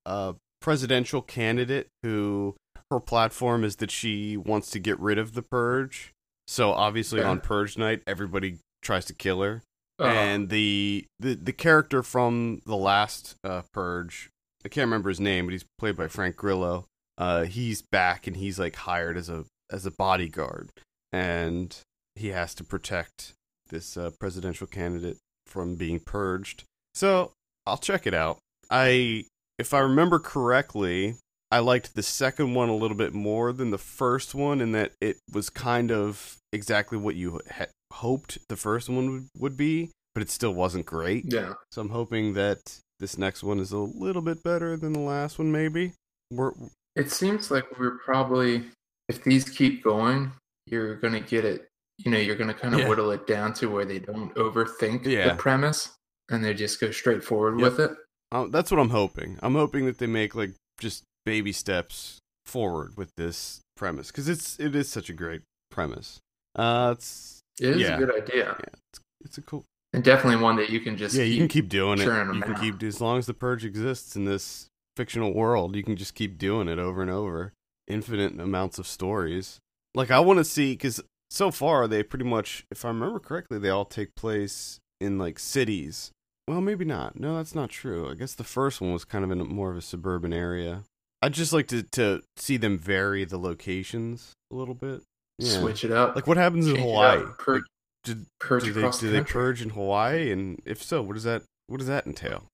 a 0.06 0.34
presidential 0.60 1.22
candidate 1.22 1.88
who 2.02 2.54
her 2.90 3.00
platform 3.00 3.64
is 3.64 3.76
that 3.76 3.90
she 3.90 4.36
wants 4.36 4.70
to 4.70 4.78
get 4.78 4.98
rid 5.00 5.18
of 5.18 5.34
the 5.34 5.42
Purge. 5.42 6.11
So 6.46 6.72
obviously 6.72 7.20
Yeah. 7.20 7.30
on 7.30 7.40
Purge 7.40 7.78
night, 7.78 8.02
everybody 8.06 8.58
tries 8.82 9.04
to 9.06 9.14
kill 9.14 9.42
her 9.42 9.62
Oh, 9.98 10.06
and 10.06 10.48
the, 10.48 11.04
the 11.20 11.34
the 11.34 11.52
character 11.52 12.02
from 12.02 12.62
the 12.66 12.76
last 12.76 13.36
uh, 13.44 13.62
Purge, 13.72 14.30
I 14.64 14.68
can't 14.68 14.86
remember 14.86 15.10
his 15.10 15.20
name, 15.20 15.46
but 15.46 15.52
he's 15.52 15.64
played 15.78 15.96
by 15.96 16.08
Frank 16.08 16.34
Grillo. 16.36 16.86
Uh, 17.18 17.44
he's 17.44 17.82
back 17.82 18.26
and 18.26 18.36
he's 18.36 18.58
like 18.58 18.74
hired 18.74 19.16
as 19.16 19.28
a 19.28 19.44
as 19.70 19.86
a 19.86 19.90
bodyguard, 19.92 20.70
and 21.12 21.76
he 22.16 22.28
has 22.28 22.54
to 22.56 22.64
protect 22.64 23.34
this 23.68 23.96
uh, 23.96 24.10
presidential 24.18 24.66
candidate 24.66 25.18
from 25.46 25.76
being 25.76 26.00
purged. 26.00 26.64
So 26.94 27.32
I'll 27.66 27.78
check 27.78 28.06
it 28.06 28.14
out. 28.14 28.38
I 28.70 29.26
if 29.58 29.72
I 29.74 29.80
remember 29.80 30.18
correctly, 30.18 31.16
I 31.52 31.58
liked 31.58 31.94
the 31.94 32.02
second 32.02 32.54
one 32.54 32.68
a 32.70 32.74
little 32.74 32.96
bit 32.96 33.12
more 33.12 33.52
than 33.52 33.70
the 33.70 33.78
first 33.78 34.34
one, 34.34 34.60
in 34.60 34.72
that 34.72 34.92
it 35.00 35.18
was 35.32 35.50
kind 35.50 35.92
of 35.92 36.36
exactly 36.52 36.96
what 36.98 37.14
you 37.14 37.40
had 37.48 37.68
hoped 37.92 38.38
the 38.48 38.56
first 38.56 38.88
one 38.88 39.10
would, 39.12 39.28
would 39.36 39.56
be, 39.56 39.90
but 40.14 40.22
it 40.22 40.30
still 40.30 40.54
wasn't 40.54 40.86
great. 40.86 41.24
Yeah. 41.30 41.54
So 41.70 41.82
I'm 41.82 41.90
hoping 41.90 42.32
that 42.34 42.78
this 43.00 43.18
next 43.18 43.42
one 43.42 43.58
is 43.58 43.70
a 43.70 43.78
little 43.78 44.22
bit 44.22 44.42
better 44.42 44.76
than 44.78 44.94
the 44.94 45.00
last 45.00 45.38
one, 45.38 45.52
maybe. 45.52 45.92
We're, 46.30 46.52
It 46.96 47.10
seems 47.10 47.50
like 47.50 47.78
we're 47.78 47.98
probably, 47.98 48.64
if 49.08 49.22
these 49.22 49.46
keep 49.48 49.84
going, 49.84 50.32
you're 50.66 50.94
going 50.96 51.12
to 51.14 51.20
get 51.20 51.44
it, 51.44 51.68
you 51.98 52.10
know, 52.10 52.18
you're 52.18 52.36
going 52.36 52.48
to 52.48 52.54
kind 52.54 52.72
of 52.74 52.80
Yeah. 52.80 52.88
whittle 52.88 53.10
it 53.10 53.26
down 53.26 53.52
to 53.54 53.66
where 53.68 53.84
they 53.84 53.98
don't 53.98 54.34
overthink 54.36 55.04
Yeah. 55.04 55.28
the 55.28 55.34
premise 55.34 55.90
and 56.30 56.42
they 56.42 56.54
just 56.54 56.80
go 56.80 56.90
straight 56.90 57.22
forward 57.22 57.60
Yep. 57.60 57.70
with 57.70 57.80
it. 57.80 57.90
uh, 58.30 58.46
that's 58.46 58.70
what 58.70 58.80
I'm 58.80 58.88
hoping. 58.88 59.38
I'm 59.42 59.54
hoping 59.54 59.84
that 59.84 59.98
they 59.98 60.06
make 60.06 60.34
like 60.34 60.52
just 60.80 61.04
baby 61.24 61.52
steps 61.52 62.18
forward 62.46 62.96
with 62.96 63.10
this 63.16 63.60
premise 63.76 64.08
because 64.08 64.28
it's 64.28 64.58
it 64.58 64.74
is 64.74 64.88
such 64.88 65.08
a 65.10 65.12
great 65.12 65.42
premise. 65.70 66.18
Uh, 66.56 66.94
it's 66.96 67.40
It 67.60 67.76
is 67.76 67.80
Yeah. 67.82 67.96
a 67.96 67.98
good 67.98 68.14
idea. 68.14 68.56
Yeah, 68.58 69.00
it's 69.24 69.38
a 69.38 69.42
cool. 69.42 69.64
And 69.92 70.02
definitely 70.02 70.42
one 70.42 70.56
that 70.56 70.70
you 70.70 70.80
can 70.80 70.96
just 70.96 71.14
yeah, 71.14 71.24
you 71.24 71.38
can 71.38 71.48
keep 71.48 71.68
doing 71.68 71.98
it. 72.00 72.04
You 72.04 72.40
can 72.42 72.54
out. 72.54 72.60
keep 72.60 72.82
as 72.82 73.00
long 73.00 73.18
as 73.18 73.26
the 73.26 73.34
purge 73.34 73.64
exists 73.64 74.16
in 74.16 74.24
this 74.24 74.66
fictional 74.96 75.34
world. 75.34 75.76
You 75.76 75.82
can 75.82 75.96
just 75.96 76.14
keep 76.14 76.38
doing 76.38 76.68
it 76.68 76.78
over 76.78 77.02
and 77.02 77.10
over. 77.10 77.52
Infinite 77.88 78.40
amounts 78.40 78.78
of 78.78 78.86
stories. 78.86 79.58
Like 79.94 80.10
I 80.10 80.20
want 80.20 80.38
to 80.38 80.44
see 80.44 80.72
because 80.72 81.02
so 81.30 81.50
far 81.50 81.86
they 81.88 82.02
pretty 82.02 82.24
much, 82.24 82.64
if 82.70 82.84
I 82.84 82.88
remember 82.88 83.18
correctly, 83.18 83.58
they 83.58 83.68
all 83.70 83.84
take 83.84 84.14
place 84.14 84.78
in 85.00 85.18
like 85.18 85.38
cities. 85.38 86.10
Well, 86.48 86.60
maybe 86.60 86.84
not. 86.84 87.18
No, 87.18 87.36
that's 87.36 87.54
not 87.54 87.70
true. 87.70 88.10
I 88.10 88.14
guess 88.14 88.34
the 88.34 88.44
first 88.44 88.80
one 88.80 88.92
was 88.92 89.04
kind 89.04 89.24
of 89.24 89.30
in 89.30 89.40
a, 89.40 89.44
more 89.44 89.70
of 89.70 89.76
a 89.76 89.82
suburban 89.82 90.32
area. 90.32 90.82
I'd 91.22 91.32
just 91.32 91.52
like 91.52 91.68
to 91.68 91.82
to 91.92 92.22
see 92.36 92.56
them 92.56 92.78
vary 92.78 93.24
the 93.24 93.38
locations 93.38 94.32
a 94.52 94.56
little 94.56 94.74
bit. 94.74 95.02
Yeah. 95.38 95.60
switch 95.60 95.84
it 95.84 95.90
up. 95.92 96.14
Like 96.14 96.26
what 96.26 96.36
happens 96.36 96.66
in 96.68 96.76
Hawaii? 96.76 97.22
pur- 97.38 97.54
Like, 97.54 97.62
did 98.04 98.26
purge 98.40 98.64
do 98.64 98.72
they 98.72 98.82
do 98.82 98.90
the 98.90 99.06
they 99.08 99.22
purge 99.22 99.62
in 99.62 99.70
Hawaii? 99.70 100.30
And 100.32 100.60
if 100.66 100.82
so, 100.82 101.02
what 101.02 101.14
does 101.14 101.24
that 101.24 101.42
what 101.68 101.78
does 101.78 101.86
that 101.86 102.06
entail? 102.06 102.44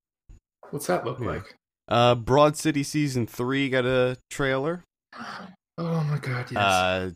What's 0.71 0.87
that 0.87 1.05
look 1.05 1.19
Yeah. 1.21 1.27
like? 1.27 1.55
Uh, 1.89 2.15
Broad 2.15 2.57
City 2.57 2.83
season 2.83 3.27
three 3.27 3.71
got 3.71 3.87
a 3.87 4.19
trailer. 4.31 4.85
Oh 5.79 6.05
my 6.05 6.19
god, 6.21 6.51
yes. 6.51 6.57
Uh, 6.57 7.11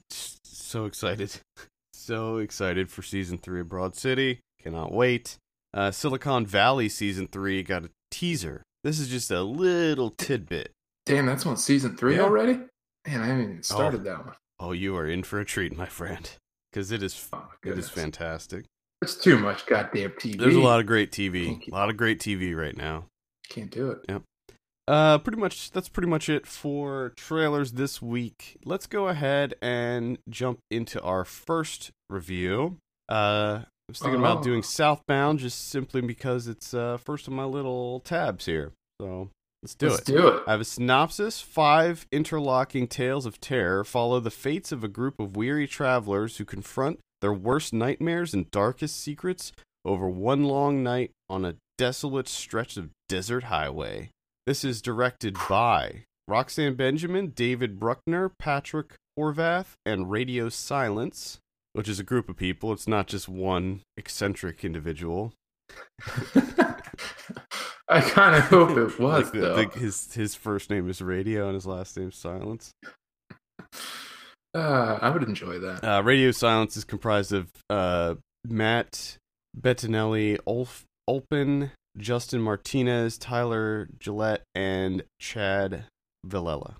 so 0.45 0.87
excited, 0.87 1.31
so 1.93 2.39
excited 2.39 2.91
for 2.91 3.03
season 3.03 3.37
three 3.39 3.61
of 3.61 3.69
Broad 3.69 3.95
City. 3.97 4.41
Cannot 4.63 4.93
wait. 4.93 5.37
Uh, 5.75 5.91
Silicon 5.91 6.47
Valley 6.47 6.89
season 6.89 7.27
three 7.29 7.63
got 7.63 7.85
a 7.85 7.91
teaser. 8.11 8.63
This 8.85 8.99
is 8.99 9.09
just 9.09 9.31
a 9.31 9.43
little 9.43 10.11
tidbit. 10.11 10.71
Damn, 11.07 11.27
that's 11.27 11.47
on 11.47 11.57
season 11.57 11.97
three 11.97 12.17
Yeah. 12.17 12.23
already? 12.23 12.53
Man, 13.07 13.21
I 13.21 13.27
haven't 13.27 13.43
even 13.43 13.63
started 13.63 14.05
that 14.05 14.25
one. 14.25 14.35
Oh, 14.61 14.73
you 14.73 14.97
are 14.97 15.07
in 15.07 15.23
for 15.25 15.41
a 15.41 15.45
treat, 15.45 15.77
my 15.77 15.87
friend, 15.87 16.31
because 16.71 16.93
it 16.93 17.03
is 17.03 17.29
Oh 17.33 17.49
it 17.65 17.79
is 17.79 17.89
fantastic. 17.89 18.65
It's 19.03 19.17
too 19.17 19.37
much 19.39 19.67
goddamn 19.67 20.13
TV. 20.13 20.39
There's 20.39 20.55
a 20.55 20.61
lot 20.61 20.79
of 20.79 20.87
great 20.87 21.11
TV, 21.11 21.67
a 21.67 21.75
lot 21.75 21.91
of 21.91 21.97
great 21.97 22.21
TV 22.21 22.55
right 22.57 22.77
now. 22.77 23.07
Can't 23.49 23.71
do 23.71 23.91
it. 23.91 23.99
Yep. 24.09 24.23
Uh, 24.89 25.19
pretty 25.19 25.39
much 25.39 25.71
that's 25.73 25.89
pretty 25.89 26.09
much 26.09 26.29
it 26.29 26.47
for 26.47 27.13
trailers 27.17 27.73
this 27.73 28.01
week. 28.01 28.57
Let's 28.65 28.87
go 28.87 29.09
ahead 29.09 29.55
and 29.61 30.19
jump 30.29 30.61
into 30.71 31.01
our 31.03 31.25
first 31.25 31.91
review. 32.09 32.79
Uh, 33.11 33.63
I 33.65 33.67
was 33.89 33.99
thinking 33.99 34.21
about 34.21 34.39
Oh. 34.39 34.43
doing 34.43 34.63
Southbound 34.63 35.41
just 35.41 35.69
simply 35.69 36.01
because 36.01 36.47
it's 36.47 36.73
uh 36.73 36.97
first 36.99 37.29
on 37.29 37.35
my 37.35 37.45
little 37.45 37.99
tabs 38.01 38.47
here. 38.47 38.73
So 39.01 39.31
let's 39.63 39.75
do 39.75 39.89
Let's 39.91 40.09
it. 40.09 40.13
do 40.13 40.29
it. 40.29 40.43
I 40.47 40.53
have 40.53 40.61
a 40.61 40.65
synopsis. 40.65 41.41
Five 41.41 42.07
interlocking 42.13 42.89
tales 42.89 43.27
of 43.27 43.41
terror 43.41 43.85
follow 43.85 44.21
the 44.21 44.31
fates 44.31 44.73
of 44.73 44.83
a 44.85 44.89
group 44.89 45.19
of 45.21 45.37
weary 45.37 45.67
travelers 45.67 46.37
who 46.37 46.45
confront 46.45 47.01
their 47.21 47.33
worst 47.33 47.73
nightmares 47.73 48.35
and 48.35 48.51
darkest 48.51 49.01
secrets 49.01 49.53
over 49.85 50.09
one 50.09 50.45
long 50.45 50.83
night 50.83 51.11
on 51.29 51.45
a 51.45 51.57
desolate 51.79 52.29
stretch 52.29 52.77
of 52.77 52.91
desert 53.09 53.45
highway. 53.45 54.11
This 54.47 54.65
is 54.65 54.83
directed 54.83 55.37
by 55.49 56.05
Roxanne 56.29 56.75
Benjamin, 56.75 57.29
David 57.29 57.79
Bruckner, 57.79 58.31
Patrick 58.39 58.95
Horvath, 59.19 59.75
and 59.85 60.11
Radio 60.11 60.49
Silence, 60.49 61.39
which 61.73 61.89
is 61.89 62.01
a 62.01 62.05
group 62.05 62.29
of 62.29 62.37
people. 62.37 62.73
It's 62.73 62.89
not 62.89 63.07
just 63.07 63.29
one 63.29 63.81
eccentric 63.97 64.65
individual. 64.65 65.33
I 67.93 68.01
kind 68.01 68.35
of 68.37 68.43
hope 68.49 68.71
it 68.71 68.99
was 68.99 69.25
Like 69.25 69.33
the- 69.33 69.41
though. 69.41 69.57
the- 69.65 69.79
his 69.79 70.13
his 70.15 70.35
first 70.35 70.71
name 70.71 70.89
is 70.89 71.01
Radio 71.03 71.47
and 71.47 71.55
his 71.55 71.67
last 71.67 71.97
name 71.97 72.09
is 72.09 72.17
Silence. 72.17 72.73
Uh, 74.55 74.99
I 75.01 75.11
would 75.11 75.23
enjoy 75.23 75.59
that. 75.59 75.85
Uh, 75.85 76.03
Radio 76.03 76.31
Silence 76.31 76.77
is 76.77 76.85
comprised 76.85 77.33
of 77.33 77.49
uh, 77.71 78.15
Matt 78.47 79.17
Bettinelli, 79.59 80.39
Ulf 80.47 80.85
Olpin, 81.09 81.71
Justin 81.99 82.41
Martinez, 82.41 83.19
Tyler 83.19 83.89
Gillett, 83.99 84.41
and 84.55 85.03
Chad 85.21 85.85
Villella. 86.27 86.75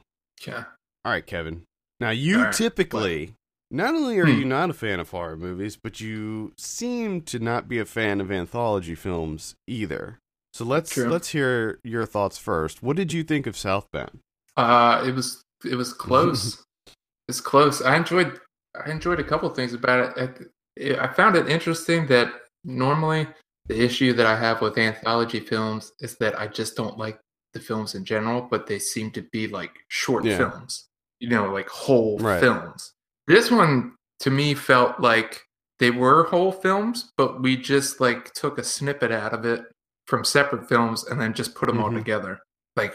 Yeah. 0.47 0.65
All 1.05 1.13
right, 1.13 1.27
Kevin. 1.27 1.63
Now 2.01 2.11
you 2.11 2.43
right, 2.45 2.53
typically 2.55 3.35
not 3.71 3.95
only 3.95 4.19
are 4.19 4.27
Hmm. 4.27 4.39
you 4.41 4.45
not 4.45 4.71
a 4.71 4.75
fan 4.75 5.01
of 5.01 5.11
horror 5.11 5.37
movies, 5.37 5.79
but 5.83 6.01
you 6.01 6.53
seem 6.59 7.23
to 7.23 7.39
not 7.39 7.69
be 7.69 7.79
a 7.79 7.85
fan 7.85 8.21
of 8.21 8.31
anthology 8.31 8.95
films 8.95 9.55
either. 9.67 10.19
So 10.53 10.65
let's 10.65 10.91
True. 10.93 11.09
let's 11.09 11.29
hear 11.31 11.79
your 11.83 12.05
thoughts 12.05 12.37
first. 12.39 12.83
What 12.83 12.97
did 12.97 13.13
you 13.13 13.23
think 13.25 13.47
of 13.47 13.57
Southbound? 13.57 14.21
Uh, 14.57 15.03
it 15.07 15.15
was 15.15 15.43
it 15.65 15.77
was 15.77 15.93
close. 15.95 16.63
it's 17.29 17.41
close. 17.41 17.81
I 17.81 17.97
enjoyed 17.97 18.39
I 18.85 18.91
enjoyed 18.91 19.19
a 19.21 19.25
couple 19.25 19.49
things 19.51 19.73
about 19.73 20.17
it. 20.19 20.49
it. 20.77 20.99
I 20.99 21.09
found 21.09 21.37
it 21.37 21.49
interesting 21.49 22.07
that 22.09 22.33
normally 22.65 23.27
the 23.67 23.81
issue 23.83 24.13
that 24.13 24.27
I 24.27 24.37
have 24.37 24.61
with 24.61 24.77
anthology 24.77 25.41
films 25.41 25.93
is 26.01 26.17
that 26.19 26.39
I 26.39 26.49
just 26.49 26.77
don't 26.77 26.99
like 26.99 27.19
the 27.55 27.61
films 27.61 27.95
in 27.95 28.05
general, 28.05 28.43
but 28.43 28.67
they 28.67 28.79
seem 28.79 29.11
to 29.13 29.23
be 29.33 29.47
like 29.47 29.73
short 29.89 30.25
Yeah. 30.25 30.37
films. 30.37 30.87
You 31.21 31.29
know, 31.31 31.53
like 31.53 31.69
whole 31.69 32.19
Right. 32.19 32.41
films. 32.41 32.93
This 33.27 33.51
one 33.51 33.95
to 34.21 34.31
me 34.31 34.55
felt 34.55 35.01
like 35.01 35.41
they 35.79 35.91
were 35.91 36.25
whole 36.25 36.53
films, 36.53 37.11
but 37.17 37.41
we 37.41 37.57
just 37.57 38.01
like 38.01 38.33
took 38.35 38.59
a 38.59 38.65
snippet 38.65 39.13
out 39.13 39.33
of 39.33 39.47
it 39.47 39.65
from 40.13 40.25
separate 40.25 40.69
films 40.69 41.07
and 41.07 41.19
then 41.19 41.33
just 41.33 41.55
put 41.55 41.69
them 41.69 41.81
all 41.83 41.89
Mhm. 41.89 41.97
together. 41.97 42.39
Like 42.77 42.95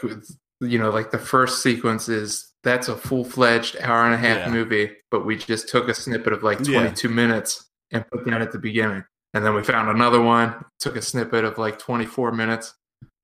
you 0.60 0.78
know, 0.78 0.90
like 0.90 1.10
the 1.10 1.18
first 1.18 1.62
sequence 1.64 2.08
is 2.08 2.52
that's 2.62 2.86
a 2.86 2.96
full 2.96 3.24
fledged 3.24 3.76
hour 3.80 4.04
and 4.04 4.14
a 4.14 4.18
half 4.18 4.38
Yeah. 4.46 4.50
movie, 4.50 4.96
but 5.10 5.26
we 5.26 5.36
just 5.36 5.68
took 5.68 5.88
a 5.88 5.94
snippet 5.94 6.32
of 6.32 6.44
like 6.44 6.60
Yeah. 6.60 6.78
22 6.80 7.08
minutes 7.08 7.66
and 7.90 8.06
put 8.12 8.24
that 8.26 8.40
at 8.40 8.52
the 8.52 8.58
beginning. 8.60 9.04
And 9.34 9.44
then 9.44 9.54
we 9.54 9.64
found 9.64 9.88
another 9.88 10.20
one, 10.20 10.64
took 10.78 10.94
a 10.94 11.02
snippet 11.02 11.44
of 11.44 11.58
like 11.58 11.76
24 11.80 12.30
minutes, 12.30 12.72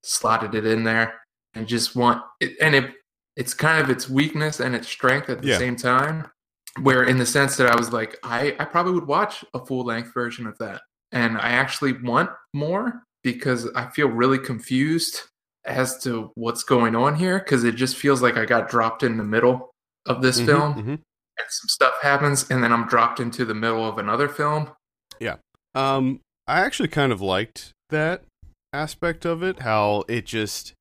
slotted 0.03 0.57
it 0.57 0.67
in 0.67 0.83
there, 0.83 1.21
and 1.55 1.69
just 1.69 1.95
want 1.95 2.21
it. 2.41 2.57
And 2.61 2.75
it, 2.75 2.95
it's 3.37 3.55
kind 3.55 3.81
of 3.81 3.91
its 3.91 4.09
weakness 4.11 4.59
and 4.59 4.75
its 4.75 4.89
strength 4.89 5.29
at 5.31 5.41
the 5.41 5.49
Yeah. 5.49 5.59
same 5.59 5.77
time. 5.77 6.27
Where, 6.83 7.05
in 7.05 7.19
the 7.19 7.27
sense 7.27 7.57
that 7.59 7.69
I 7.71 7.77
was 7.77 7.93
like, 7.93 8.17
I, 8.25 8.57
I 8.59 8.65
probably 8.65 8.93
would 8.95 9.07
watch 9.07 9.45
a 9.55 9.65
full 9.65 9.85
length 9.85 10.13
version 10.13 10.49
of 10.49 10.59
that. 10.59 10.83
And 11.13 11.39
I 11.39 11.51
actually 11.51 11.93
want 11.93 12.31
more 12.53 13.05
because 13.25 13.69
I 13.75 13.87
feel 13.87 14.07
really 14.09 14.39
confused 14.39 15.23
as 15.65 15.99
to 16.05 16.31
what's 16.35 16.63
going 16.63 16.95
on 16.95 17.17
here 17.17 17.39
because 17.39 17.65
it 17.65 17.75
just 17.75 17.97
feels 17.97 18.23
like 18.23 18.37
I 18.37 18.45
got 18.45 18.69
dropped 18.69 19.03
in 19.03 19.17
the 19.17 19.25
middle 19.25 19.71
of 20.07 20.21
this 20.23 20.39
Mhm, 20.41 20.47
film 20.47 20.75
mhm. 20.75 20.89
and 20.89 21.47
some 21.49 21.69
stuff 21.69 21.95
happens 22.03 22.49
and 22.51 22.63
then 22.63 22.71
I'm 22.73 22.87
dropped 22.87 23.19
into 23.19 23.45
the 23.47 23.55
middle 23.55 23.89
of 23.89 23.97
another 23.99 24.29
film. 24.29 24.71
Yeah. 25.19 25.37
Um, 25.75 26.21
I 26.47 26.61
actually 26.61 26.91
kind 26.91 27.11
of 27.13 27.23
liked 27.23 27.73
that 27.89 28.25
aspect 28.75 29.25
of 29.25 29.43
it. 29.43 29.61
How 29.61 30.05
it 30.09 30.27
just, 30.27 30.75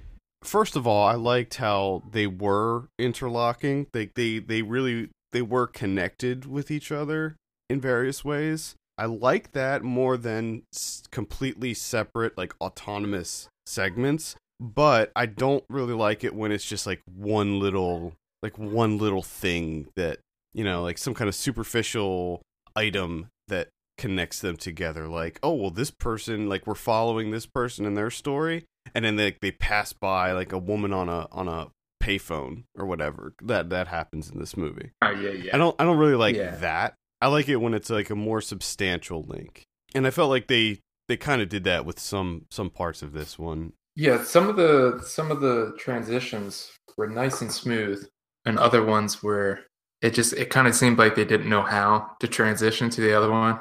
first 0.43 0.75
of 0.75 0.85
all, 0.85 1.07
I 1.07 1.15
liked 1.15 1.55
how 1.55 2.03
they 2.11 2.27
were 2.27 2.89
interlocking. 2.99 3.87
They 3.93 4.09
they 4.15 4.39
they 4.39 4.61
really 4.61 5.09
they 5.31 5.41
were 5.41 5.67
connected 5.67 6.45
with 6.45 6.69
each 6.69 6.91
other 6.91 7.37
in 7.69 7.79
various 7.79 8.25
ways. 8.25 8.75
I 8.97 9.05
like 9.05 9.51
that 9.53 9.83
more 9.83 10.17
than 10.17 10.63
s- 10.73 11.03
completely 11.11 11.73
separate, 11.73 12.37
like 12.37 12.53
autonomous 12.61 13.47
segments. 13.65 14.35
But 14.59 15.11
I 15.15 15.25
don't 15.25 15.63
really 15.69 15.93
like 15.95 16.23
it 16.23 16.35
when 16.35 16.51
it's 16.51 16.63
just 16.65 16.85
like 16.85 17.01
one 17.13 17.59
little, 17.59 18.13
like 18.41 18.57
one 18.57 18.97
little 18.97 19.23
thing 19.23 19.87
that 19.95 20.19
you 20.53 20.63
know, 20.63 20.83
like 20.83 20.97
some 20.99 21.13
kind 21.15 21.27
of 21.27 21.33
superficial 21.35 22.41
item 22.75 23.27
that 23.47 23.69
connects 23.97 24.39
them 24.39 24.57
together 24.57 25.07
like 25.07 25.37
oh 25.43 25.53
well 25.53 25.69
this 25.69 25.91
person 25.91 26.49
like 26.49 26.65
we're 26.65 26.73
following 26.73 27.29
this 27.29 27.45
person 27.45 27.85
and 27.85 27.95
their 27.95 28.09
story 28.09 28.65
and 28.95 29.05
then 29.05 29.15
they 29.17 29.35
they 29.41 29.51
pass 29.51 29.93
by 29.93 30.31
like 30.31 30.51
a 30.51 30.57
woman 30.57 30.91
on 30.91 31.07
a 31.07 31.27
on 31.31 31.47
a 31.47 31.67
payphone 32.01 32.63
or 32.75 32.87
whatever 32.87 33.33
that 33.43 33.69
that 33.69 33.87
happens 33.87 34.31
in 34.31 34.39
this 34.39 34.57
movie 34.57 34.89
Oh 35.03 35.11
yeah, 35.11 35.29
yeah. 35.29 35.51
i 35.53 35.57
don't 35.59 35.75
i 35.79 35.83
don't 35.83 35.97
really 35.99 36.15
like 36.15 36.35
Yeah. 36.35 36.55
that 36.55 36.95
i 37.23 37.27
like 37.27 37.47
it 37.47 37.55
when 37.57 37.73
it's 37.73 37.89
like 37.89 38.09
a 38.09 38.15
more 38.15 38.41
substantial 38.41 39.23
link. 39.23 39.63
And 39.95 40.05
i 40.05 40.11
felt 40.11 40.29
like 40.29 40.47
they 40.47 40.79
they 41.07 41.17
kind 41.17 41.41
of 41.41 41.49
did 41.49 41.63
that 41.65 41.85
with 41.85 41.99
some 41.99 42.45
some 42.49 42.69
parts 42.69 43.01
of 43.01 43.13
this 43.13 43.37
one. 43.37 43.73
Yeah, 43.95 44.23
some 44.23 44.49
of 44.49 44.55
the 44.55 45.01
some 45.05 45.31
of 45.31 45.41
the 45.41 45.75
transitions 45.77 46.71
were 46.97 47.07
nice 47.07 47.41
and 47.41 47.51
smooth, 47.51 48.05
and 48.45 48.57
other 48.57 48.83
ones 48.83 49.21
were 49.21 49.59
it 50.01 50.13
just 50.13 50.33
it 50.33 50.49
kind 50.49 50.67
of 50.67 50.75
seemed 50.75 50.97
like 50.97 51.15
they 51.15 51.25
didn't 51.25 51.49
know 51.49 51.61
how 51.61 52.09
to 52.19 52.27
transition 52.27 52.89
to 52.91 53.01
the 53.01 53.13
other 53.13 53.31
one. 53.31 53.59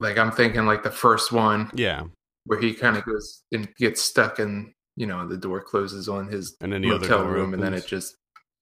Like 0.00 0.18
I'm 0.18 0.32
thinking 0.32 0.66
like 0.66 0.82
the 0.82 0.90
first 0.90 1.32
one 1.32 1.70
Yeah, 1.74 2.04
where 2.46 2.60
he 2.60 2.74
kind 2.74 2.96
of 2.96 3.04
goes 3.04 3.42
and 3.52 3.72
gets 3.76 4.02
stuck 4.02 4.38
and 4.38 4.72
you 4.96 5.06
know 5.06 5.26
the 5.26 5.36
door 5.36 5.60
closes 5.60 6.08
on 6.08 6.28
his 6.28 6.56
and 6.60 6.72
then 6.72 6.82
the 6.82 6.98
door 6.98 7.24
room 7.24 7.54
and 7.54 7.62
then 7.62 7.74
it 7.74 7.86
just 7.86 8.16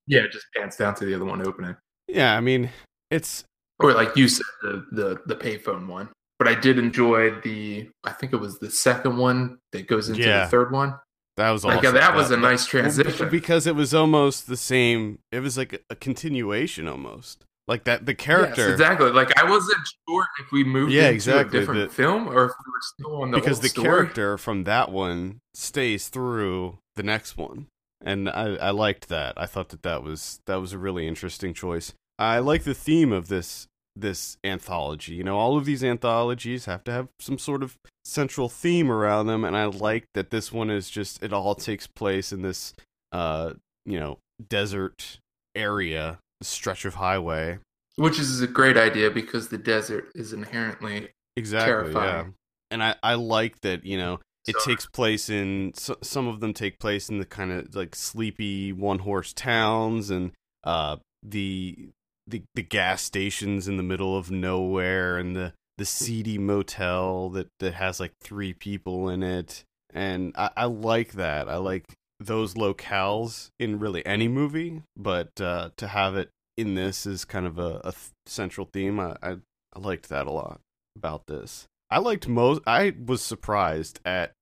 yeah 0.07 0.21
it 0.23 0.33
just 0.33 0.47
pans 0.57 0.77
down 0.77 0.95
to 0.97 1.05
the 1.05 1.15
other 1.15 1.25
one 1.25 1.47
opening. 1.47 1.77
Yeah, 2.09 2.37
I 2.37 2.41
mean, 2.41 2.71
it's 3.11 3.45
or 3.83 3.93
like 3.95 4.17
you 4.17 4.29
said 4.29 4.45
the 4.63 4.85
the 4.93 5.21
the 5.27 5.35
payphone 5.37 5.87
one 5.87 6.09
but 6.39 6.49
i 6.49 6.55
did 6.55 6.79
enjoy 6.79 7.31
the 7.41 7.89
i 8.05 8.11
think 8.13 8.33
it 8.33 8.37
was 8.37 8.59
the 8.59 8.71
second 8.71 9.17
one 9.17 9.59
that 9.73 9.87
goes 9.87 10.09
into 10.09 10.23
Yeah. 10.23 10.45
the 10.45 10.51
third 10.51 10.73
one 10.73 10.95
that 11.37 11.51
was 11.51 11.65
like 11.65 11.79
awesome. 11.79 11.95
yeah, 11.95 12.01
that 12.01 12.15
was 12.15 12.31
a 12.31 12.37
nice 12.37 12.67
transition 12.67 13.29
because 13.31 13.67
it 13.67 13.75
was 13.75 13.95
almost 13.95 14.49
the 14.49 14.57
same. 14.57 15.19
It 15.33 15.41
was 15.41 15.57
like 15.57 15.73
a, 15.73 15.79
a 15.89 15.97
continuation 15.97 16.87
almost. 16.87 17.47
Like 17.67 17.85
that, 17.85 18.05
the 18.05 18.15
character 18.15 18.63
Yes, 18.69 18.73
exactly 18.73 19.11
like 19.13 19.31
i 19.39 19.49
wasn't 19.49 19.79
sure 20.07 20.27
if 20.41 20.53
we 20.53 20.63
moved 20.63 20.93
Yeah, 20.93 21.05
into 21.05 21.15
exactly, 21.15 21.57
a 21.57 21.61
different 21.63 21.89
the- 21.89 21.95
film 21.95 22.29
or 22.29 22.45
if 22.45 22.51
we 22.51 22.71
were 22.71 22.83
still 22.83 23.23
on 23.23 23.31
the 23.31 23.39
because 23.39 23.61
the 23.61 23.69
story. 23.71 23.87
character 23.87 24.37
from 24.37 24.65
that 24.65 24.91
one 24.93 25.39
stays 25.55 26.09
through 26.09 26.77
the 26.97 27.03
next 27.03 27.39
one, 27.39 27.69
and 28.05 28.29
I, 28.29 28.57
I 28.57 28.71
liked 28.71 29.09
that. 29.09 29.33
I 29.39 29.47
thought 29.47 29.71
that 29.71 29.83
that 29.85 30.03
was 30.03 30.41
that 30.47 30.57
was 30.57 30.75
a 30.75 30.79
really 30.79 31.09
interesting 31.09 31.55
choice. 31.55 31.95
I 32.19 32.41
like 32.41 32.65
the 32.65 32.75
theme 32.75 33.11
of 33.11 33.29
this 33.29 33.69
this 33.97 34.37
anthology. 34.45 35.15
You 35.15 35.25
know, 35.25 35.39
all 35.39 35.57
of 35.57 35.65
these 35.65 35.85
anthologies 35.85 36.65
have 36.67 36.83
to 36.85 36.93
have 36.93 37.09
some 37.19 37.39
sort 37.39 37.63
of 37.63 37.77
central 38.05 38.49
theme 38.49 38.91
around 38.91 39.27
them, 39.27 39.45
and 39.45 39.57
I 39.57 39.67
like 39.67 40.07
that 40.15 40.31
this 40.31 40.51
one 40.53 40.71
is 40.71 40.89
just 40.91 41.23
it 41.23 41.33
all 41.33 41.55
takes 41.55 41.87
place 41.87 42.33
in 42.33 42.43
this 42.43 42.75
uh 43.13 43.53
you 43.85 43.99
know 44.01 44.19
desert 44.49 45.19
area, 45.55 46.19
stretch 46.43 46.85
of 46.85 46.95
highway. 46.95 47.59
which 47.97 48.19
is 48.19 48.41
a 48.41 48.47
great 48.47 48.77
idea 48.77 49.11
because 49.11 49.49
the 49.49 49.59
desert 49.59 50.11
is 50.15 50.33
inherently 50.33 51.11
Exactly. 51.37 51.71
Terrifying. 51.93 52.27
Yeah. 52.27 52.33
And 52.71 52.83
I 52.83 52.95
I 53.03 53.15
like 53.15 53.61
that 53.61 53.85
you 53.85 53.99
know 53.99 54.21
it 54.47 54.57
So- 54.59 54.71
takes 54.71 54.87
place 54.87 55.29
in 55.29 55.73
so, 55.75 55.97
some 56.03 56.27
of 56.27 56.41
them 56.41 56.55
take 56.55 56.79
place 56.79 57.09
in 57.11 57.19
the 57.19 57.27
kind 57.27 57.53
of 57.53 57.75
like 57.75 57.95
sleepy 57.95 58.73
one 58.73 59.01
horse 59.01 59.33
towns 59.35 60.09
and 60.11 60.33
uh 60.65 60.97
the 61.23 61.91
the 62.33 62.43
the 62.55 62.63
gas 62.63 63.03
stations 63.03 63.69
in 63.69 63.77
the 63.77 63.83
middle 63.83 64.17
of 64.17 64.31
nowhere 64.31 65.17
and 65.17 65.37
the 65.37 65.53
the 65.79 65.85
seedy 65.85 66.39
motel 66.39 67.31
that 67.31 67.49
that 67.61 67.75
has 67.75 68.01
like 68.01 68.13
three 68.21 68.53
people 68.53 69.09
in 69.09 69.23
it 69.23 69.65
and 69.95 70.35
I, 70.37 70.51
I 70.57 70.65
like 70.65 71.13
that 71.13 71.49
I 71.49 71.57
like 71.57 71.85
those 72.19 72.55
locales 72.55 73.51
in 73.59 73.79
really 73.79 74.05
any 74.05 74.29
movie 74.29 74.83
but 74.97 75.41
uh 75.41 75.71
to 75.77 75.87
have 75.87 76.17
it 76.17 76.31
in 76.57 76.75
this 76.75 77.07
is 77.07 77.25
kind 77.25 77.47
of 77.47 77.59
a, 77.59 77.81
a 77.85 77.93
central 78.27 78.69
theme 78.73 79.01
I, 79.01 79.17
I 79.23 79.37
I 79.75 79.79
liked 79.79 80.09
that 80.09 80.27
a 80.27 80.31
lot 80.31 80.61
about 80.97 81.27
this. 81.27 81.67
I 81.91 81.99
liked 81.99 82.29
most. 82.29 82.63
I 82.67 82.95
was 83.05 83.23
surprised 83.23 84.01
at. 84.05 84.33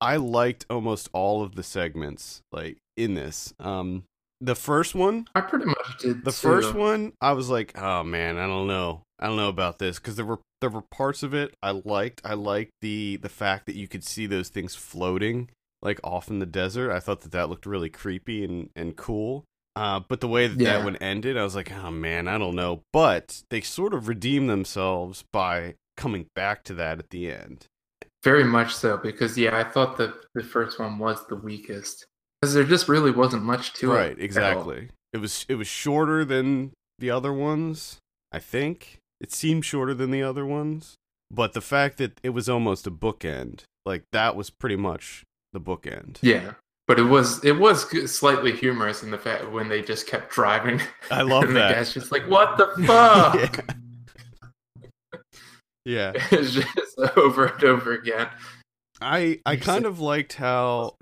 I 0.00 0.16
liked 0.16 0.64
almost 0.70 1.08
all 1.12 1.42
of 1.42 1.56
the 1.56 1.62
segments 1.62 2.42
like 2.52 2.78
in 2.96 3.14
this. 3.14 3.52
Um, 3.58 4.04
the 4.40 4.54
first 4.54 4.94
one, 4.94 5.26
i 5.34 5.40
pretty 5.40 5.66
much 5.66 5.98
did 6.00 6.24
the 6.24 6.32
too. 6.32 6.36
first 6.36 6.74
one, 6.74 7.12
I 7.20 7.32
was 7.32 7.48
like, 7.50 7.76
oh 7.78 8.02
man, 8.04 8.38
I 8.38 8.46
don't 8.46 8.66
know, 8.68 9.02
I 9.18 9.26
don't 9.26 9.36
know 9.36 9.48
about 9.48 9.78
this 9.78 9.98
because 9.98 10.16
there 10.16 10.24
were 10.26 10.40
there 10.60 10.70
were 10.70 10.82
parts 10.82 11.22
of 11.22 11.34
it 11.34 11.54
I 11.62 11.70
liked. 11.72 12.20
I 12.24 12.34
liked 12.34 12.72
the 12.80 13.16
the 13.16 13.28
fact 13.28 13.66
that 13.66 13.74
you 13.76 13.88
could 13.88 14.04
see 14.04 14.26
those 14.26 14.48
things 14.48 14.74
floating 14.74 15.50
like 15.82 16.00
off 16.02 16.28
in 16.28 16.38
the 16.40 16.46
desert. 16.46 16.90
I 16.92 17.00
thought 17.00 17.20
that 17.22 17.32
that 17.32 17.48
looked 17.48 17.66
really 17.66 17.90
creepy 17.90 18.44
and 18.44 18.70
and 18.76 18.96
cool. 18.96 19.44
Uh, 19.76 20.00
but 20.08 20.20
the 20.20 20.28
way 20.28 20.48
that 20.48 20.58
Yeah. 20.60 20.78
that 20.78 20.84
one 20.84 20.96
ended, 20.96 21.36
I 21.38 21.44
was 21.44 21.54
like, 21.54 21.70
oh 21.72 21.90
man, 21.92 22.26
I 22.26 22.36
don't 22.38 22.56
know. 22.56 22.82
But 22.92 23.42
they 23.50 23.60
sort 23.60 23.94
of 23.94 24.08
redeemed 24.08 24.50
themselves 24.50 25.22
by 25.32 25.74
coming 25.96 26.26
back 26.34 26.64
to 26.64 26.74
that 26.74 26.98
at 26.98 27.10
the 27.10 27.30
end. 27.30 27.66
Very 28.24 28.42
much 28.44 28.74
so, 28.74 28.96
because 28.96 29.38
yeah, 29.38 29.56
I 29.56 29.62
thought 29.64 29.96
the 29.96 30.14
the 30.34 30.42
first 30.42 30.80
one 30.80 30.98
was 30.98 31.24
the 31.28 31.36
weakest, 31.36 32.06
because 32.40 32.54
there 32.54 32.64
just 32.64 32.88
really 32.88 33.10
wasn't 33.10 33.42
much 33.42 33.72
to 33.74 33.92
it. 33.92 33.96
right, 33.96 34.18
exactly. 34.18 34.88
It 35.12 35.18
was 35.18 35.44
it 35.48 35.56
was 35.56 35.66
shorter 35.66 36.24
than 36.24 36.72
the 36.98 37.10
other 37.10 37.32
ones. 37.32 37.98
I 38.32 38.38
think 38.38 38.98
it 39.20 39.32
seemed 39.32 39.64
shorter 39.64 39.94
than 39.94 40.10
the 40.10 40.22
other 40.22 40.44
ones, 40.46 40.96
but 41.30 41.52
the 41.52 41.60
fact 41.60 41.98
that 41.98 42.18
it 42.22 42.30
was 42.30 42.48
almost 42.48 42.86
a 42.86 42.90
bookend, 42.90 43.62
like 43.86 44.04
that 44.12 44.36
was 44.36 44.50
pretty 44.50 44.76
much 44.76 45.24
the 45.52 45.60
bookend. 45.60 46.18
Yeah, 46.22 46.54
but 46.86 46.98
it 46.98 47.04
was 47.04 47.44
it 47.44 47.58
was 47.58 47.88
slightly 48.10 48.52
humorous 48.52 49.02
in 49.02 49.10
the 49.10 49.18
fact 49.18 49.50
when 49.50 49.68
they 49.68 49.82
just 49.82 50.06
kept 50.06 50.30
driving. 50.30 50.80
I 51.10 51.22
love 51.22 51.44
and 51.44 51.56
that. 51.56 51.68
The 51.68 51.74
guy's 51.74 51.94
just 51.94 52.12
like, 52.12 52.28
"What 52.28 52.56
the 52.56 52.66
fuck?" 52.86 53.74
yeah. 55.84 56.12
it's 56.30 56.52
just 56.52 56.98
over 57.16 57.46
and 57.46 57.64
over 57.64 57.92
again. 57.92 58.28
I 59.00 59.40
I 59.46 59.56
kind 59.56 59.86
of 59.86 60.00
liked 60.00 60.34
how 60.34 60.96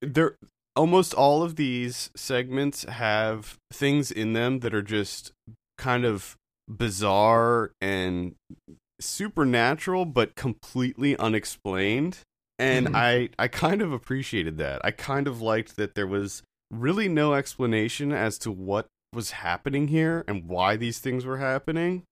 there 0.00 0.36
almost 0.78 1.12
all 1.12 1.42
of 1.42 1.56
these 1.56 2.10
segments 2.16 2.84
have 2.84 3.56
things 3.72 4.10
in 4.10 4.32
them 4.32 4.60
that 4.60 4.72
are 4.74 4.82
just 4.82 5.32
kind 5.76 6.04
of 6.04 6.36
bizarre 6.68 7.72
and 7.80 8.34
supernatural 9.00 10.04
but 10.04 10.34
completely 10.36 11.16
unexplained. 11.18 12.18
And 12.58 12.88
Mhm. 12.88 12.94
i 12.94 13.28
i 13.38 13.48
kind 13.48 13.82
of 13.82 13.92
appreciated 13.92 14.58
that. 14.58 14.80
I 14.84 14.90
kind 14.90 15.26
of 15.28 15.40
liked 15.40 15.76
that 15.76 15.94
there 15.94 16.06
was 16.06 16.42
really 16.70 17.08
no 17.08 17.34
explanation 17.34 18.12
as 18.12 18.38
to 18.38 18.50
what 18.50 18.86
was 19.12 19.30
happening 19.32 19.88
here 19.88 20.24
and 20.28 20.46
why 20.48 20.76
these 20.76 20.98
things 20.98 21.24
were 21.24 21.38
happening 21.38 22.02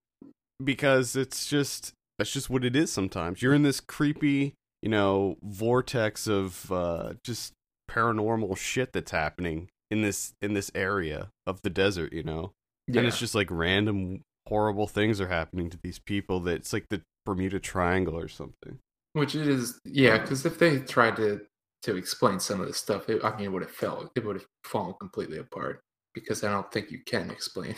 because 0.63 1.15
it's 1.15 1.47
just 1.47 1.93
that's 2.17 2.31
just 2.31 2.49
what 2.49 2.63
it 2.65 2.75
is 2.75 2.91
sometimes. 2.91 3.41
You're 3.41 3.53
in 3.53 3.63
this 3.63 3.79
creepy 3.79 4.53
you 4.81 4.89
know 4.89 5.37
vortex 5.43 6.27
of 6.27 6.71
uh 6.71 7.13
just 7.23 7.53
paranormal 7.89 8.57
shit 8.57 8.93
that's 8.93 9.11
happening 9.11 9.69
in 9.89 10.01
this 10.01 10.33
in 10.41 10.53
this 10.53 10.69
area 10.75 11.29
of 11.45 11.61
the 11.61 11.69
desert 11.69 12.11
you 12.13 12.23
know 12.23 12.51
Yeah. 12.87 12.99
and 12.99 13.07
it's 13.07 13.19
just 13.19 13.35
like 13.35 13.47
random 13.49 14.21
horrible 14.47 14.87
things 14.87 15.19
are 15.21 15.27
happening 15.27 15.69
to 15.69 15.79
these 15.83 15.99
people 15.99 16.39
that 16.41 16.55
it's 16.55 16.73
like 16.73 16.85
the 16.89 17.01
bermuda 17.25 17.59
triangle 17.59 18.17
or 18.17 18.27
something 18.27 18.79
Which 19.13 19.35
it 19.35 19.47
is, 19.47 19.79
yeah, 19.83 20.17
because 20.19 20.45
if 20.45 20.59
they 20.59 20.79
tried 20.79 21.15
to 21.17 21.41
to 21.83 21.95
explain 21.95 22.39
some 22.39 22.59
of 22.61 22.67
this 22.67 22.77
stuff, 22.77 23.07
it, 23.09 23.23
I 23.23 23.35
mean, 23.35 23.45
it 23.45 23.51
would 23.51 23.61
have 23.61 23.71
fell, 23.71 24.11
it 24.15 24.25
would 24.25 24.35
have 24.37 24.45
fallen 24.63 24.95
completely 24.99 25.37
apart. 25.37 25.79
Because 26.13 26.43
I 26.43 26.49
don't 26.51 26.71
think 26.71 26.89
you 26.91 26.99
can 27.05 27.29
explain 27.29 27.75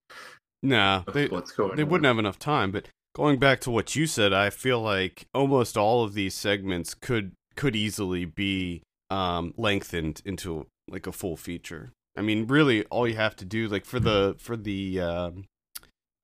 nah 0.62 1.02
they, 1.12 1.28
they 1.74 1.82
wouldn't 1.84 2.04
have 2.04 2.18
enough 2.18 2.38
time 2.38 2.70
but 2.70 2.86
going 3.16 3.38
back 3.38 3.58
to 3.60 3.70
what 3.70 3.96
you 3.96 4.06
said 4.06 4.32
i 4.32 4.48
feel 4.48 4.80
like 4.80 5.26
almost 5.34 5.76
all 5.76 6.04
of 6.04 6.14
these 6.14 6.34
segments 6.34 6.94
could 6.94 7.32
could 7.56 7.74
easily 7.74 8.24
be 8.24 8.82
um 9.12 9.52
lengthened 9.56 10.22
into 10.24 10.66
like 10.88 11.06
a 11.06 11.12
full 11.12 11.36
feature 11.36 11.90
i 12.16 12.22
mean 12.22 12.46
really 12.46 12.84
all 12.86 13.06
you 13.06 13.16
have 13.16 13.36
to 13.36 13.44
do 13.44 13.68
like 13.68 13.84
for 13.84 14.00
the 14.00 14.34
for 14.38 14.56
the 14.56 15.00
um 15.00 15.44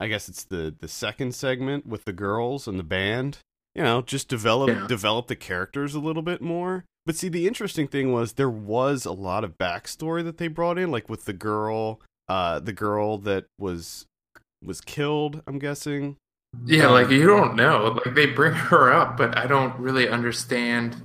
i 0.01 0.07
guess 0.09 0.29
it's 0.29 0.44
the 0.44 0.74
the 0.81 0.88
second 0.88 1.35
segment 1.35 1.87
with 1.87 2.05
the 2.05 2.12
girls 2.12 2.66
and 2.68 2.79
the 2.79 2.83
band 2.85 3.38
you 3.74 3.83
know 3.83 4.01
just 4.03 4.29
develop 4.29 4.68
Yeah. 4.70 4.87
develop 4.87 5.27
the 5.27 5.37
characters 5.37 5.94
a 5.94 6.01
little 6.01 6.22
bit 6.22 6.40
more 6.40 6.85
but 7.05 7.16
see 7.16 7.29
the 7.29 7.46
interesting 7.46 7.88
thing 7.88 8.12
was 8.12 8.35
there 8.35 8.51
was 8.51 9.05
a 9.05 9.12
lot 9.12 9.44
of 9.44 9.59
backstory 9.59 10.22
that 10.24 10.38
they 10.38 10.48
brought 10.48 10.79
in 10.79 10.90
like 10.90 11.09
with 11.09 11.24
the 11.24 11.33
girl 11.33 12.01
uh 12.29 12.59
the 12.61 12.72
girl 12.72 13.18
that 13.18 13.44
was 13.59 14.07
was 14.64 14.81
killed 14.81 15.42
i'm 15.46 15.59
guessing 15.59 16.16
Yeah, 16.66 16.87
Um, 16.87 16.92
like 16.92 17.11
you 17.11 17.27
don't 17.27 17.55
know. 17.57 17.98
Like 18.05 18.14
they 18.14 18.24
bring 18.27 18.55
her 18.55 18.90
up, 18.90 19.18
but 19.18 19.37
I 19.37 19.46
don't 19.46 19.79
really 19.79 20.09
understand 20.09 20.96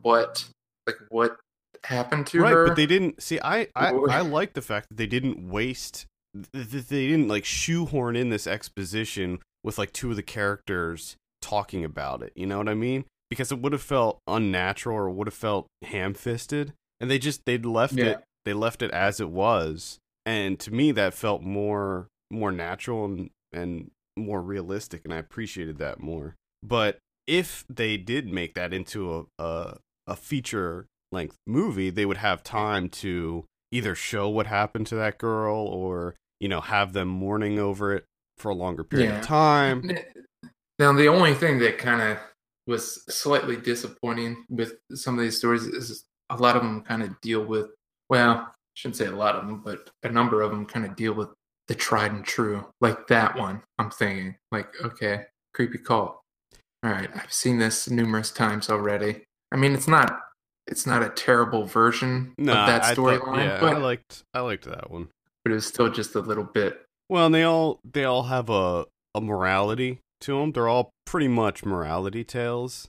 what 0.00 0.48
like 0.88 0.96
what 1.10 1.36
happened 1.84 2.26
to 2.26 2.40
right 2.40 2.52
her. 2.52 2.66
but 2.68 2.76
they 2.76 2.86
didn't 2.86 3.22
see 3.22 3.38
i 3.44 3.68
i, 3.76 3.90
I 3.90 4.20
like 4.22 4.54
the 4.54 4.62
fact 4.62 4.88
that 4.88 4.96
they 4.96 5.06
didn't 5.06 5.48
waste 5.48 6.06
th- 6.52 6.70
th- 6.70 6.86
they 6.88 7.06
didn't 7.06 7.28
like 7.28 7.44
shoehorn 7.44 8.16
in 8.16 8.30
this 8.30 8.46
exposition 8.46 9.38
with 9.62 9.78
like 9.78 9.92
two 9.92 10.10
of 10.10 10.16
the 10.16 10.22
characters 10.22 11.16
talking 11.40 11.84
about 11.84 12.22
it 12.22 12.32
you 12.34 12.46
know 12.46 12.58
what 12.58 12.68
i 12.68 12.74
mean 12.74 13.04
because 13.30 13.52
it 13.52 13.60
would 13.60 13.72
have 13.72 13.82
felt 13.82 14.18
unnatural 14.26 14.96
or 14.96 15.08
would 15.10 15.28
have 15.28 15.34
felt 15.34 15.66
ham-fisted 15.84 16.72
and 17.00 17.10
they 17.10 17.18
just 17.18 17.44
they'd 17.46 17.64
left 17.66 17.94
Yeah. 17.94 18.04
it 18.06 18.24
they 18.44 18.52
left 18.54 18.82
it 18.82 18.90
as 18.90 19.20
it 19.20 19.30
was 19.30 19.98
and 20.26 20.58
to 20.60 20.72
me 20.72 20.90
that 20.92 21.14
felt 21.14 21.42
more 21.42 22.08
more 22.30 22.50
natural 22.50 23.04
and 23.04 23.30
and 23.52 23.90
more 24.16 24.42
realistic 24.42 25.02
and 25.04 25.14
i 25.14 25.18
appreciated 25.18 25.78
that 25.78 26.00
more 26.00 26.34
but 26.62 26.98
if 27.28 27.64
they 27.68 27.96
did 27.98 28.26
make 28.32 28.54
that 28.54 28.72
into 28.74 29.28
a 29.38 29.42
a, 29.42 29.76
a 30.08 30.16
feature 30.16 30.86
length 31.12 31.36
movie 31.46 31.90
they 31.90 32.04
would 32.06 32.16
have 32.18 32.42
time 32.42 32.88
to 32.88 33.44
either 33.72 33.94
show 33.94 34.28
what 34.28 34.46
happened 34.46 34.86
to 34.86 34.94
that 34.94 35.18
girl 35.18 35.56
or 35.56 36.14
you 36.40 36.48
know 36.48 36.60
have 36.60 36.92
them 36.92 37.08
mourning 37.08 37.58
over 37.58 37.94
it 37.94 38.04
for 38.38 38.50
a 38.50 38.54
longer 38.54 38.84
period 38.84 39.10
Yeah. 39.10 39.18
of 39.20 39.24
time 39.26 39.90
Now 40.78 40.92
the 40.92 41.08
only 41.08 41.34
thing 41.34 41.58
that 41.60 41.78
kind 41.78 42.00
of 42.02 42.18
was 42.66 43.02
slightly 43.08 43.56
disappointing 43.56 44.44
with 44.50 44.74
some 44.94 45.18
of 45.18 45.22
these 45.22 45.38
stories 45.38 45.64
is 45.64 46.04
a 46.30 46.36
lot 46.36 46.56
of 46.56 46.62
them 46.62 46.82
kind 46.82 47.02
of 47.02 47.20
deal 47.20 47.44
with 47.44 47.70
well, 48.10 48.30
I 48.32 48.46
shouldn't 48.74 48.96
say 48.96 49.06
a 49.06 49.10
lot 49.10 49.34
of 49.36 49.46
them, 49.46 49.60
but 49.62 49.90
a 50.02 50.08
number 50.08 50.40
of 50.40 50.50
them 50.50 50.64
kind 50.64 50.86
of 50.86 50.96
deal 50.96 51.12
with 51.12 51.28
the 51.66 51.74
tried 51.74 52.12
and 52.12 52.24
true. 52.24 52.64
Like 52.80 53.06
that 53.08 53.36
one, 53.36 53.62
I'm 53.78 53.90
thinking, 53.90 54.36
like, 54.50 54.68
okay, 54.82 55.24
creepy 55.52 55.76
cult. 55.78 56.18
All 56.82 56.90
right, 56.90 57.10
I've 57.14 57.32
seen 57.32 57.58
this 57.58 57.90
numerous 57.90 58.30
times 58.30 58.70
already. 58.70 59.24
I 59.52 59.56
mean, 59.56 59.72
it's 59.74 59.88
not 59.88 60.20
it's 60.66 60.86
not 60.86 61.02
a 61.02 61.08
terrible 61.08 61.64
version 61.64 62.34
of 62.38 62.46
that 62.46 62.96
storyline, 62.96 63.44
yeah, 63.44 63.60
but 63.60 63.76
I 63.76 63.78
liked 63.78 64.22
I 64.34 64.40
liked 64.40 64.64
that 64.64 64.90
one. 64.90 65.08
but 65.44 65.52
it 65.52 65.54
was 65.54 65.66
still 65.66 65.90
just 65.90 66.14
a 66.14 66.20
little 66.20 66.44
bit. 66.44 66.84
Well, 67.08 67.26
and 67.26 67.34
they 67.34 67.42
all 67.42 67.80
they 67.90 68.04
all 68.04 68.24
have 68.24 68.50
a 68.50 68.86
a 69.14 69.20
morality 69.20 70.00
to 70.22 70.38
them. 70.38 70.52
They're 70.52 70.68
all 70.68 70.90
pretty 71.06 71.28
much 71.28 71.64
morality 71.64 72.24
tales. 72.24 72.88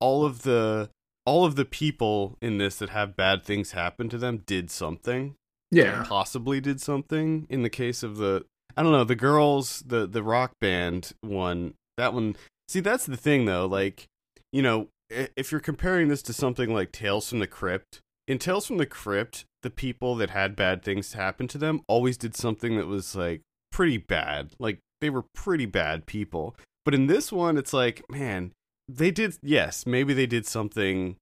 All 0.00 0.24
of 0.24 0.42
the 0.42 0.90
all 1.26 1.44
of 1.44 1.56
the 1.56 1.66
people 1.66 2.38
in 2.40 2.56
this 2.56 2.76
that 2.76 2.90
have 2.90 3.14
bad 3.16 3.44
things 3.44 3.72
happen 3.72 4.08
to 4.08 4.18
them 4.18 4.42
did 4.46 4.70
something. 4.70 5.34
Yeah, 5.70 6.04
Possibly 6.08 6.62
did 6.62 6.80
something. 6.80 7.46
In 7.50 7.62
the 7.62 7.68
case 7.68 8.02
of 8.02 8.16
the 8.16 8.46
I 8.74 8.82
don't 8.82 8.92
know, 8.92 9.04
the 9.04 9.14
girls, 9.14 9.82
the 9.86 10.06
the 10.06 10.22
rock 10.22 10.52
band 10.60 11.12
one, 11.20 11.74
that 11.98 12.14
one 12.14 12.36
See, 12.68 12.80
that's 12.80 13.06
the 13.06 13.16
thing 13.16 13.46
though, 13.46 13.66
like, 13.66 14.06
you 14.52 14.62
know, 14.62 14.88
if 15.10 15.50
you're 15.52 15.60
comparing 15.60 16.08
this 16.08 16.22
to 16.22 16.32
something 16.32 16.72
like 16.72 16.92
Tales 16.92 17.28
from 17.28 17.38
the 17.38 17.46
Crypt, 17.46 18.00
in 18.26 18.38
Tales 18.38 18.66
from 18.66 18.76
the 18.76 18.86
Crypt, 18.86 19.44
the 19.62 19.70
people 19.70 20.14
that 20.16 20.30
had 20.30 20.54
bad 20.54 20.82
things 20.82 21.14
happen 21.14 21.48
to 21.48 21.58
them 21.58 21.80
always 21.88 22.16
did 22.16 22.36
something 22.36 22.76
that 22.76 22.86
was 22.86 23.16
like 23.16 23.40
pretty 23.72 23.96
bad. 23.96 24.52
Like 24.58 24.80
they 25.00 25.10
were 25.10 25.24
pretty 25.34 25.66
bad 25.66 26.06
people. 26.06 26.54
But 26.84 26.94
in 26.94 27.06
this 27.06 27.32
one, 27.32 27.56
it's 27.56 27.72
like, 27.72 28.04
man, 28.10 28.52
they 28.88 29.10
did 29.10 29.38
yes, 29.42 29.86
maybe 29.86 30.14
they 30.14 30.26
did 30.26 30.46
something 30.46 31.16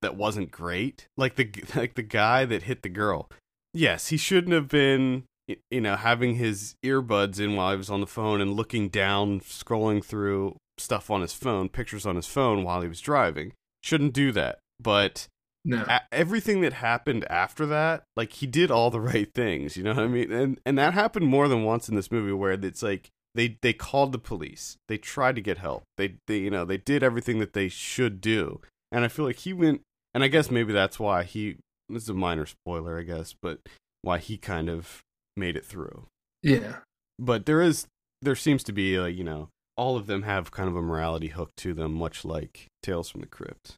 that 0.00 0.16
wasn't 0.16 0.50
great. 0.50 1.06
Like 1.16 1.36
the 1.36 1.50
like 1.76 1.94
the 1.94 2.02
guy 2.02 2.44
that 2.46 2.64
hit 2.64 2.82
the 2.82 2.88
girl. 2.88 3.30
Yes, 3.74 4.08
he 4.08 4.16
shouldn't 4.16 4.54
have 4.54 4.68
been 4.68 5.24
you 5.70 5.80
know 5.80 5.96
having 5.96 6.36
his 6.36 6.74
earbuds 6.84 7.38
in 7.38 7.54
while 7.54 7.70
he 7.70 7.76
was 7.76 7.90
on 7.90 8.00
the 8.00 8.06
phone 8.06 8.40
and 8.40 8.54
looking 8.54 8.88
down 8.88 9.40
scrolling 9.40 10.04
through 10.04 10.56
stuff 10.78 11.10
on 11.10 11.20
his 11.22 11.32
phone, 11.32 11.68
pictures 11.68 12.06
on 12.06 12.16
his 12.16 12.26
phone 12.26 12.62
while 12.64 12.82
he 12.82 12.88
was 12.88 13.00
driving. 13.00 13.52
Shouldn't 13.82 14.12
do 14.12 14.32
that. 14.32 14.58
But 14.80 15.26
no, 15.64 15.84
a- 15.88 16.02
everything 16.12 16.60
that 16.60 16.74
happened 16.74 17.24
after 17.30 17.66
that, 17.66 18.04
like 18.16 18.32
he 18.34 18.46
did 18.46 18.70
all 18.70 18.90
the 18.90 19.00
right 19.12 19.32
things, 19.34 19.76
you 19.76 19.82
know 19.82 19.94
what 19.94 20.04
I 20.04 20.08
mean? 20.08 20.32
And 20.32 20.60
and 20.66 20.78
that 20.78 20.94
happened 20.94 21.26
more 21.26 21.48
than 21.48 21.64
once 21.64 21.88
in 21.88 21.94
this 21.96 22.10
movie 22.12 22.32
where 22.32 22.52
it's 22.52 22.82
like 22.82 23.08
they 23.34 23.58
they 23.62 23.72
called 23.72 24.12
the 24.12 24.18
police. 24.18 24.76
They 24.88 24.98
tried 24.98 25.36
to 25.36 25.42
get 25.42 25.58
help. 25.58 25.84
They 25.96 26.16
they 26.26 26.38
you 26.38 26.50
know, 26.50 26.64
they 26.64 26.78
did 26.78 27.02
everything 27.02 27.38
that 27.38 27.52
they 27.52 27.68
should 27.68 28.20
do. 28.20 28.60
And 28.92 29.04
I 29.04 29.08
feel 29.08 29.24
like 29.24 29.38
he 29.40 29.52
went 29.52 29.80
and 30.14 30.22
I 30.24 30.28
guess 30.28 30.50
maybe 30.50 30.72
that's 30.72 30.98
why 30.98 31.22
he 31.24 31.56
this 31.88 32.02
is 32.04 32.08
a 32.08 32.14
minor 32.14 32.46
spoiler, 32.46 32.98
I 32.98 33.02
guess, 33.02 33.34
but 33.40 33.60
why 34.02 34.18
he 34.18 34.36
kind 34.36 34.68
of 34.68 35.02
made 35.36 35.56
it 35.56 35.64
through. 35.64 36.06
yeah, 36.42 36.76
But 37.18 37.46
there 37.46 37.60
is 37.62 37.86
there 38.22 38.34
seems 38.34 38.62
to 38.64 38.72
be 38.72 38.98
like, 38.98 39.14
you 39.16 39.24
know, 39.24 39.48
all 39.76 39.96
of 39.96 40.06
them 40.06 40.22
have 40.22 40.50
kind 40.50 40.68
of 40.68 40.76
a 40.76 40.82
morality 40.82 41.28
hook 41.28 41.50
to 41.56 41.74
them, 41.74 41.94
much 41.94 42.24
like 42.24 42.66
Tales 42.82 43.10
from 43.10 43.20
the 43.20 43.26
Crypt. 43.26 43.74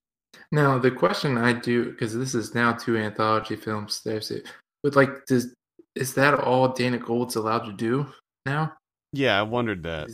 Now 0.53 0.79
the 0.79 0.91
question 0.91 1.37
I 1.37 1.53
do 1.53 1.91
because 1.91 2.17
this 2.17 2.35
is 2.35 2.55
now 2.55 2.73
two 2.73 2.97
anthology 2.97 3.57
films. 3.57 4.03
There's 4.05 4.31
it, 4.31 4.47
but 4.83 4.97
like, 4.97 5.27
does 5.27 5.55
is 5.95 6.15
that 6.15 6.35
all 6.35 6.69
Dana 6.69 6.99
Gould's 6.99 7.37
allowed 7.37 7.65
to 7.65 7.73
do 7.73 8.07
now? 8.47 8.73
Yeah, 9.13 9.39
I 9.39 9.43
wondered 9.43 9.83
that. 9.83 10.11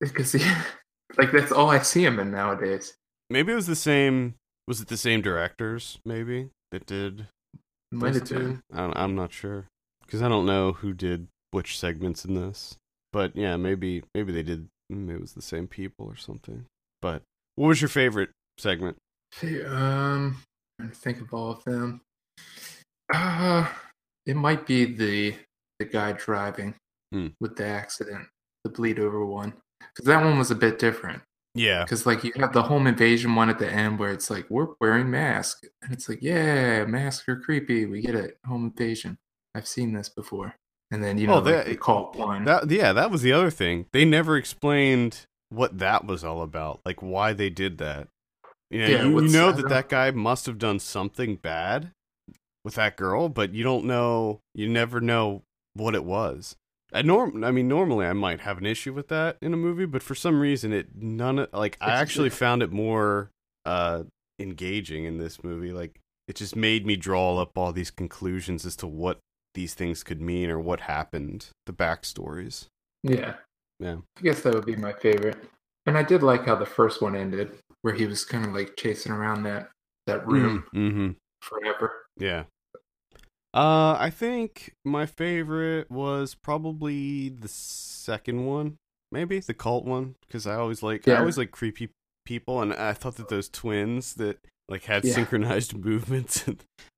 Because 0.00 0.34
like 1.18 1.32
that's 1.32 1.52
all 1.52 1.70
I 1.70 1.78
see 1.80 2.04
him 2.04 2.18
in 2.18 2.30
nowadays. 2.30 2.94
Maybe 3.30 3.52
it 3.52 3.56
was 3.56 3.66
the 3.66 3.76
same. 3.76 4.34
Was 4.66 4.80
it 4.80 4.88
the 4.88 4.96
same 4.96 5.22
directors? 5.22 5.98
Maybe 6.04 6.50
that 6.70 6.86
did. 6.86 7.28
Might 7.90 8.14
have 8.14 8.28
been. 8.28 8.62
I 8.72 8.78
don't, 8.78 8.96
I'm 8.96 9.14
not 9.14 9.32
sure 9.32 9.66
because 10.04 10.22
I 10.22 10.28
don't 10.28 10.46
know 10.46 10.72
who 10.72 10.92
did 10.92 11.28
which 11.50 11.78
segments 11.78 12.24
in 12.24 12.34
this. 12.34 12.76
But 13.12 13.36
yeah, 13.36 13.56
maybe 13.56 14.02
maybe 14.14 14.32
they 14.32 14.42
did. 14.42 14.68
Maybe 14.94 15.16
it 15.18 15.20
was 15.20 15.32
the 15.34 15.42
same 15.42 15.66
people 15.68 16.06
or 16.06 16.16
something. 16.16 16.66
But 17.00 17.22
what 17.56 17.68
was 17.68 17.80
your 17.80 17.88
favorite 17.88 18.30
segment? 18.58 18.96
See, 19.32 19.62
Um, 19.62 20.42
trying 20.78 20.90
to 20.90 20.96
think 20.96 21.20
of 21.20 21.32
all 21.34 21.50
of 21.50 21.64
them. 21.64 22.00
Uh 23.12 23.68
it 24.26 24.36
might 24.36 24.66
be 24.66 24.84
the 24.84 25.34
the 25.78 25.84
guy 25.84 26.12
driving 26.12 26.74
Hmm. 27.12 27.28
with 27.40 27.56
the 27.56 27.66
accident, 27.66 28.26
the 28.64 28.70
bleed 28.70 28.98
over 28.98 29.24
one, 29.26 29.52
because 29.80 30.06
that 30.06 30.24
one 30.24 30.38
was 30.38 30.50
a 30.50 30.54
bit 30.54 30.78
different. 30.78 31.22
Yeah, 31.54 31.84
Because 31.84 32.06
like 32.06 32.24
you 32.24 32.32
have 32.36 32.54
the 32.54 32.62
home 32.62 32.86
invasion 32.86 33.34
one 33.34 33.50
at 33.50 33.58
the 33.58 33.70
end 33.70 33.98
where 33.98 34.10
it's 34.12 34.30
like 34.30 34.48
we're 34.48 34.68
wearing 34.80 35.10
masks, 35.10 35.68
and 35.82 35.92
it's 35.92 36.08
like 36.08 36.22
yeah, 36.22 36.84
masks 36.86 37.28
are 37.28 37.36
creepy. 37.40 37.84
We 37.84 38.00
get 38.00 38.14
it, 38.14 38.38
home 38.46 38.66
invasion. 38.66 39.18
I've 39.54 39.66
seen 39.66 39.92
this 39.92 40.08
before. 40.08 40.54
And 40.92 41.02
then 41.02 41.16
you 41.18 41.26
know 41.26 41.34
Oh, 41.34 41.38
like, 41.38 41.44
that- 41.46 41.66
the 41.66 41.76
cult 41.76 42.14
one. 42.16 42.44
that 42.44 42.70
yeah, 42.70 42.92
that 42.92 43.10
was 43.10 43.22
the 43.22 43.32
other 43.32 43.50
thing. 43.50 43.86
They 43.92 44.04
never 44.04 44.36
explained 44.36 45.26
what 45.48 45.78
that 45.78 46.06
was 46.06 46.22
all 46.22 46.42
about, 46.42 46.80
like 46.84 47.02
why 47.02 47.32
they 47.32 47.50
did 47.50 47.78
that. 47.78 48.08
You 48.70 48.80
know, 48.80 48.86
Yeah, 48.88 49.02
you, 49.04 49.20
you 49.22 49.28
know 49.28 49.52
that 49.52 49.68
that 49.68 49.88
guy 49.88 50.10
must 50.12 50.46
have 50.46 50.58
done 50.58 50.78
something 50.78 51.36
bad 51.36 51.90
with 52.64 52.74
that 52.76 52.96
girl, 52.96 53.28
but 53.28 53.52
you 53.54 53.64
don't 53.64 53.84
know. 53.86 54.40
You 54.54 54.68
never 54.68 55.00
know 55.00 55.42
what 55.74 55.94
it 55.94 56.04
was. 56.04 56.56
I 56.94 57.00
norm, 57.02 57.42
I 57.42 57.50
mean, 57.50 57.68
normally 57.68 58.04
I 58.06 58.12
might 58.12 58.40
have 58.40 58.58
an 58.58 58.66
issue 58.66 58.92
with 58.92 59.08
that 59.08 59.38
in 59.40 59.54
a 59.54 59.56
movie, 59.56 59.86
but 59.86 60.02
for 60.02 60.14
some 60.14 60.38
reason, 60.40 60.72
it 60.74 60.88
none 60.94 61.38
of 61.38 61.48
like 61.54 61.76
I 61.80 61.92
actually 61.92 62.28
found 62.30 62.62
it 62.62 62.70
more 62.70 63.30
uh 63.64 64.02
engaging 64.38 65.04
in 65.04 65.16
this 65.18 65.42
movie. 65.42 65.72
Like 65.72 65.98
it 66.28 66.36
just 66.36 66.54
made 66.56 66.84
me 66.86 66.96
draw 66.96 67.38
up 67.40 67.56
all 67.56 67.72
these 67.72 67.90
conclusions 67.90 68.64
as 68.66 68.76
to 68.76 68.86
what 68.86 69.18
these 69.54 69.74
things 69.74 70.02
could 70.02 70.20
mean 70.20 70.50
or 70.50 70.58
what 70.58 70.80
happened, 70.80 71.48
the 71.66 71.72
backstories. 71.72 72.66
yeah. 73.02 73.34
Yeah. 73.80 73.96
I 74.16 74.20
guess 74.22 74.42
that 74.42 74.54
would 74.54 74.66
be 74.66 74.76
my 74.76 74.92
favorite. 74.92 75.36
And 75.86 75.98
I 75.98 76.04
did 76.04 76.22
like 76.22 76.46
how 76.46 76.54
the 76.54 76.66
first 76.66 77.02
one 77.02 77.16
ended, 77.16 77.58
where 77.82 77.94
he 77.94 78.06
was 78.06 78.24
kind 78.24 78.44
of 78.44 78.52
like 78.54 78.76
chasing 78.76 79.10
around 79.10 79.42
that 79.42 79.70
that 80.06 80.24
room 80.26 80.64
Mm-hmm. 80.74 81.10
forever. 81.40 82.04
Yeah. 82.16 82.44
Uh, 83.54 83.96
I 83.98 84.10
think 84.10 84.74
my 84.84 85.04
favorite 85.06 85.90
was 85.90 86.34
probably 86.34 87.28
the 87.28 87.48
second 87.48 88.46
one, 88.46 88.76
maybe 89.10 89.40
the 89.40 89.52
cult 89.54 89.84
one, 89.84 90.14
because 90.26 90.46
I 90.46 90.54
always 90.54 90.82
like 90.82 91.06
I 91.06 91.16
always 91.16 91.36
like 91.36 91.50
creepy 91.50 91.90
people, 92.24 92.62
and 92.62 92.72
I 92.72 92.92
thought 92.94 93.16
that 93.16 93.28
those 93.28 93.48
twins 93.48 94.14
that 94.14 94.38
like 94.68 94.84
had 94.84 95.04
Yeah. 95.04 95.14
synchronized 95.14 95.76
movements, 95.84 96.44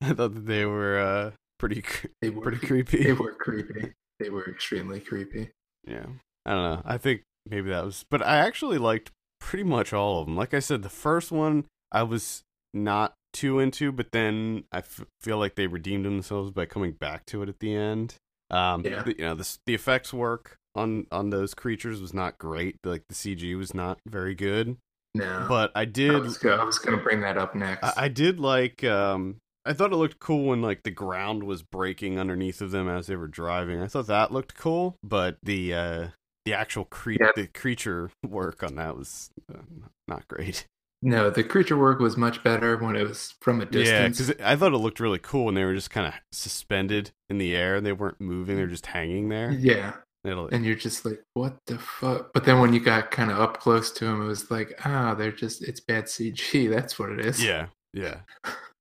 I 0.01 0.12
thought 0.12 0.35
that 0.35 0.47
they 0.47 0.64
were 0.64 0.99
uh 0.99 1.31
pretty 1.59 1.83
They 2.23 2.31
were 2.31 2.43
pretty 2.43 2.67
creepy. 2.67 3.03
They 3.05 3.12
were 3.12 3.33
creepy. 3.38 3.93
They 4.21 4.31
were 4.31 4.49
extremely 4.49 5.01
creepy. 5.01 5.51
Yeah. 5.87 6.07
I 6.47 6.51
don't 6.53 6.62
know. 6.77 6.83
I 6.85 6.99
think 6.99 7.23
maybe 7.49 7.71
that 7.71 7.85
was, 7.85 8.05
but 8.11 8.23
I 8.23 8.37
actually 8.38 8.79
liked 8.79 9.11
pretty 9.40 9.64
much 9.64 9.93
all 9.93 10.21
of 10.21 10.27
them. 10.27 10.37
Like 10.37 10.55
I 10.55 10.59
said, 10.61 10.83
the 10.83 10.88
first 10.88 11.33
one 11.33 11.64
I 11.93 12.03
was 12.03 12.43
not 12.73 13.14
too 13.33 13.59
into, 13.59 13.90
but 13.93 14.12
then 14.12 14.64
I 14.73 14.79
f- 14.79 15.05
feel 15.21 15.38
like 15.38 15.55
they 15.57 15.67
redeemed 15.67 16.05
themselves 16.05 16.51
by 16.51 16.67
coming 16.67 16.93
back 16.93 17.27
to 17.27 17.43
it 17.43 17.49
at 17.49 17.59
the 17.61 17.75
end. 17.75 18.17
Um, 18.51 18.85
Yeah. 18.85 19.03
the, 19.03 19.17
you 19.19 19.25
know, 19.25 19.35
the 19.35 19.59
the 19.67 19.75
effects 19.75 20.12
work 20.12 20.57
on 20.75 21.07
on 21.11 21.31
those 21.31 21.55
creatures 21.55 22.01
was 22.01 22.12
not 22.14 22.38
great. 22.38 22.77
Like 22.85 23.03
the 23.09 23.14
CG 23.14 23.57
was 23.57 23.75
not 23.75 23.99
very 24.07 24.35
good, 24.35 24.77
No, 25.14 25.47
but 25.49 25.73
I 25.75 25.81
I 25.83 25.85
did 25.87 26.12
was, 26.23 26.38
go- 26.38 26.57
I 26.57 26.64
was 26.64 26.79
gonna 26.79 26.99
bring 27.03 27.21
that 27.23 27.37
up 27.38 27.55
next. 27.55 27.83
I, 27.85 28.05
I 28.05 28.09
did 28.09 28.38
like 28.38 28.85
um 28.85 29.37
I 29.66 29.72
thought 29.72 29.92
it 29.92 29.96
looked 29.96 30.18
cool 30.20 30.46
when 30.48 30.61
like 30.62 30.83
the 30.83 30.90
ground 30.90 31.44
was 31.44 31.62
breaking 31.62 32.18
underneath 32.18 32.61
of 32.61 32.70
them 32.70 32.88
as 32.88 33.07
they 33.07 33.16
were 33.16 33.29
driving. 33.29 33.81
I 33.81 33.87
thought 33.87 34.07
that 34.09 34.33
looked 34.33 34.55
cool, 34.57 34.96
but 35.03 35.38
the 35.42 35.72
uh 35.74 36.07
the 36.44 36.53
actual 36.55 36.85
cre- 36.85 37.12
Yeah. 37.20 37.31
the 37.35 37.46
creature 37.46 38.11
work 38.27 38.62
on 38.62 38.74
that 38.74 38.96
was 38.96 39.31
uh, 39.53 39.61
not 40.07 40.29
great. 40.29 40.66
no, 41.00 41.31
the 41.31 41.42
creature 41.44 41.77
work 41.79 41.98
was 42.00 42.16
much 42.18 42.42
better 42.44 42.77
when 42.77 42.96
it 42.96 43.09
was 43.09 43.35
from 43.40 43.61
a 43.61 43.64
Yeah, 43.64 44.09
distance. 44.09 44.18
because 44.29 44.42
I 44.44 44.55
thought 44.57 44.74
it 44.74 44.79
looked 44.79 45.00
really 45.00 45.18
cool 45.18 45.46
when 45.46 45.55
they 45.55 45.64
were 45.64 45.74
just 45.74 45.90
kind 45.90 46.07
of 46.07 46.14
suspended 46.33 47.12
in 47.31 47.38
the 47.38 47.57
air. 47.57 47.77
And 47.77 47.87
they 47.87 47.92
weren't 47.94 48.20
moving; 48.20 48.57
they're 48.57 48.66
just 48.66 48.87
hanging 48.87 49.29
there. 49.31 49.50
yeah, 49.53 49.94
It'll, 50.24 50.48
and 50.48 50.64
you're 50.66 50.74
just 50.74 51.05
like, 51.07 51.22
what 51.35 51.57
the 51.66 51.79
fuck? 51.79 52.33
But 52.35 52.44
then 52.44 52.61
when 52.61 52.72
you 52.74 52.81
got 52.81 53.11
kind 53.11 53.31
of 53.31 53.38
up 53.40 53.59
close 53.61 53.90
to 53.92 54.05
him, 54.07 54.22
it 54.22 54.27
was 54.27 54.50
like, 54.50 54.74
ah, 54.85 55.14
they're 55.14 55.33
just 55.33 55.62
it's 55.62 55.81
bad 55.81 56.05
CG. 56.05 56.68
That's 56.74 56.98
what 56.98 57.11
it 57.11 57.20
is. 57.24 57.42
yeah, 57.42 57.66
yeah, 57.94 58.20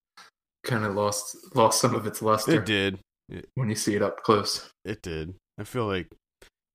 kind 0.64 0.86
of 0.86 0.94
lost 0.96 1.36
lost 1.56 1.80
some 1.82 1.94
of 1.96 2.06
its 2.08 2.22
luster 2.22 2.56
it 2.62 2.66
did. 2.66 3.00
when 3.56 3.70
you 3.70 3.76
see 3.76 3.96
it 3.96 4.02
up 4.02 4.24
close. 4.24 4.70
It 4.86 5.02
did. 5.02 5.36
I 5.60 5.64
feel 5.64 5.86
like 5.86 6.08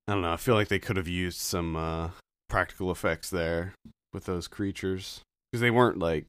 I 0.06 0.12
don't 0.12 0.22
know. 0.22 0.32
I 0.32 0.36
feel 0.36 0.54
like 0.54 0.68
they 0.68 0.78
could 0.78 0.96
have 0.96 1.08
used 1.08 1.38
some 1.38 1.76
uh, 1.76 2.10
practical 2.48 2.90
effects 2.90 3.30
there 3.30 3.74
with 4.12 4.24
those 4.24 4.48
creatures 4.48 5.20
because 5.50 5.60
they 5.60 5.70
weren't 5.70 5.98
like 5.98 6.26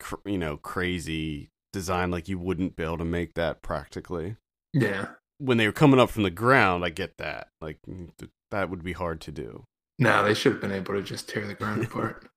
cr- 0.00 0.16
you 0.26 0.38
know 0.38 0.56
crazy 0.56 1.48
design. 1.72 2.10
Like 2.10 2.28
you 2.28 2.38
wouldn't 2.38 2.76
be 2.76 2.82
able 2.84 2.98
to 2.98 3.04
make 3.04 3.34
that 3.34 3.62
practically 3.62 4.36
Yeah. 4.72 5.08
when 5.38 5.56
they 5.58 5.66
were 5.66 5.72
coming 5.72 5.98
up 6.00 6.10
from 6.10 6.22
the 6.22 6.30
ground. 6.30 6.84
I 6.84 6.90
get 6.90 7.16
that. 7.18 7.48
Like 7.60 7.78
mm, 7.88 8.10
th- 8.18 8.30
that 8.50 8.70
would 8.70 8.82
be 8.84 8.92
hard 8.92 9.20
to 9.22 9.32
do. 9.32 9.64
No, 9.98 10.24
they 10.24 10.34
should 10.34 10.52
have 10.52 10.60
been 10.60 10.70
able 10.72 10.94
to 10.94 11.02
just 11.02 11.28
tear 11.28 11.46
the 11.46 11.54
ground 11.54 11.84
apart. 11.84 12.26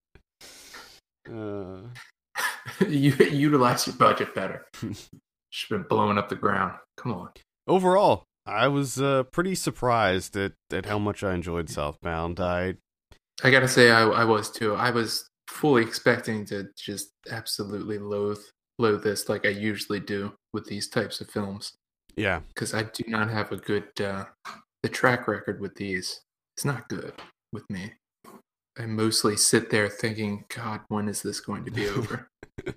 Uh, 1.31 1.81
you 2.87 3.13
utilize 3.13 3.87
your 3.87 3.95
budget 3.95 4.33
better. 4.35 4.65
She's 5.49 5.69
been 5.69 5.83
blowing 5.83 6.17
up 6.17 6.29
the 6.29 6.35
ground. 6.35 6.73
Come 6.97 7.13
on. 7.13 7.29
Overall, 7.67 8.23
I 8.45 8.67
was 8.67 9.01
uh, 9.01 9.23
pretty 9.23 9.55
surprised 9.55 10.35
at, 10.37 10.53
at 10.71 10.85
how 10.85 10.97
much 10.97 11.23
I 11.23 11.33
enjoyed 11.33 11.69
Southbound. 11.69 12.39
I 12.39 12.75
I 13.43 13.51
gotta 13.51 13.67
say, 13.67 13.91
I, 13.91 14.03
I 14.03 14.23
was 14.23 14.51
too. 14.51 14.75
I 14.75 14.91
was 14.91 15.27
fully 15.47 15.83
expecting 15.83 16.45
to 16.45 16.69
just 16.77 17.11
absolutely 17.29 17.97
loathe 17.97 18.39
loathe 18.79 19.03
this, 19.03 19.29
like 19.29 19.45
I 19.45 19.49
usually 19.49 19.99
do 19.99 20.33
with 20.53 20.65
these 20.65 20.87
types 20.87 21.21
of 21.21 21.29
films, 21.29 21.73
yeah, 22.15 22.41
because 22.49 22.73
I 22.73 22.83
do 22.83 23.03
not 23.07 23.29
have 23.29 23.51
a 23.51 23.57
good 23.57 23.87
uh, 23.99 24.25
the 24.83 24.89
track 24.89 25.27
record 25.27 25.59
with 25.59 25.75
these. 25.75 26.21
It's 26.55 26.65
not 26.65 26.89
good 26.89 27.13
with 27.53 27.69
me. 27.69 27.93
I 28.79 28.85
mostly 28.85 29.35
sit 29.37 29.69
there 29.69 29.89
thinking, 29.89 30.45
God, 30.55 30.81
when 30.87 31.07
is 31.09 31.21
this 31.21 31.39
going 31.39 31.65
to 31.65 31.71
be 31.71 31.87
over? 31.89 32.27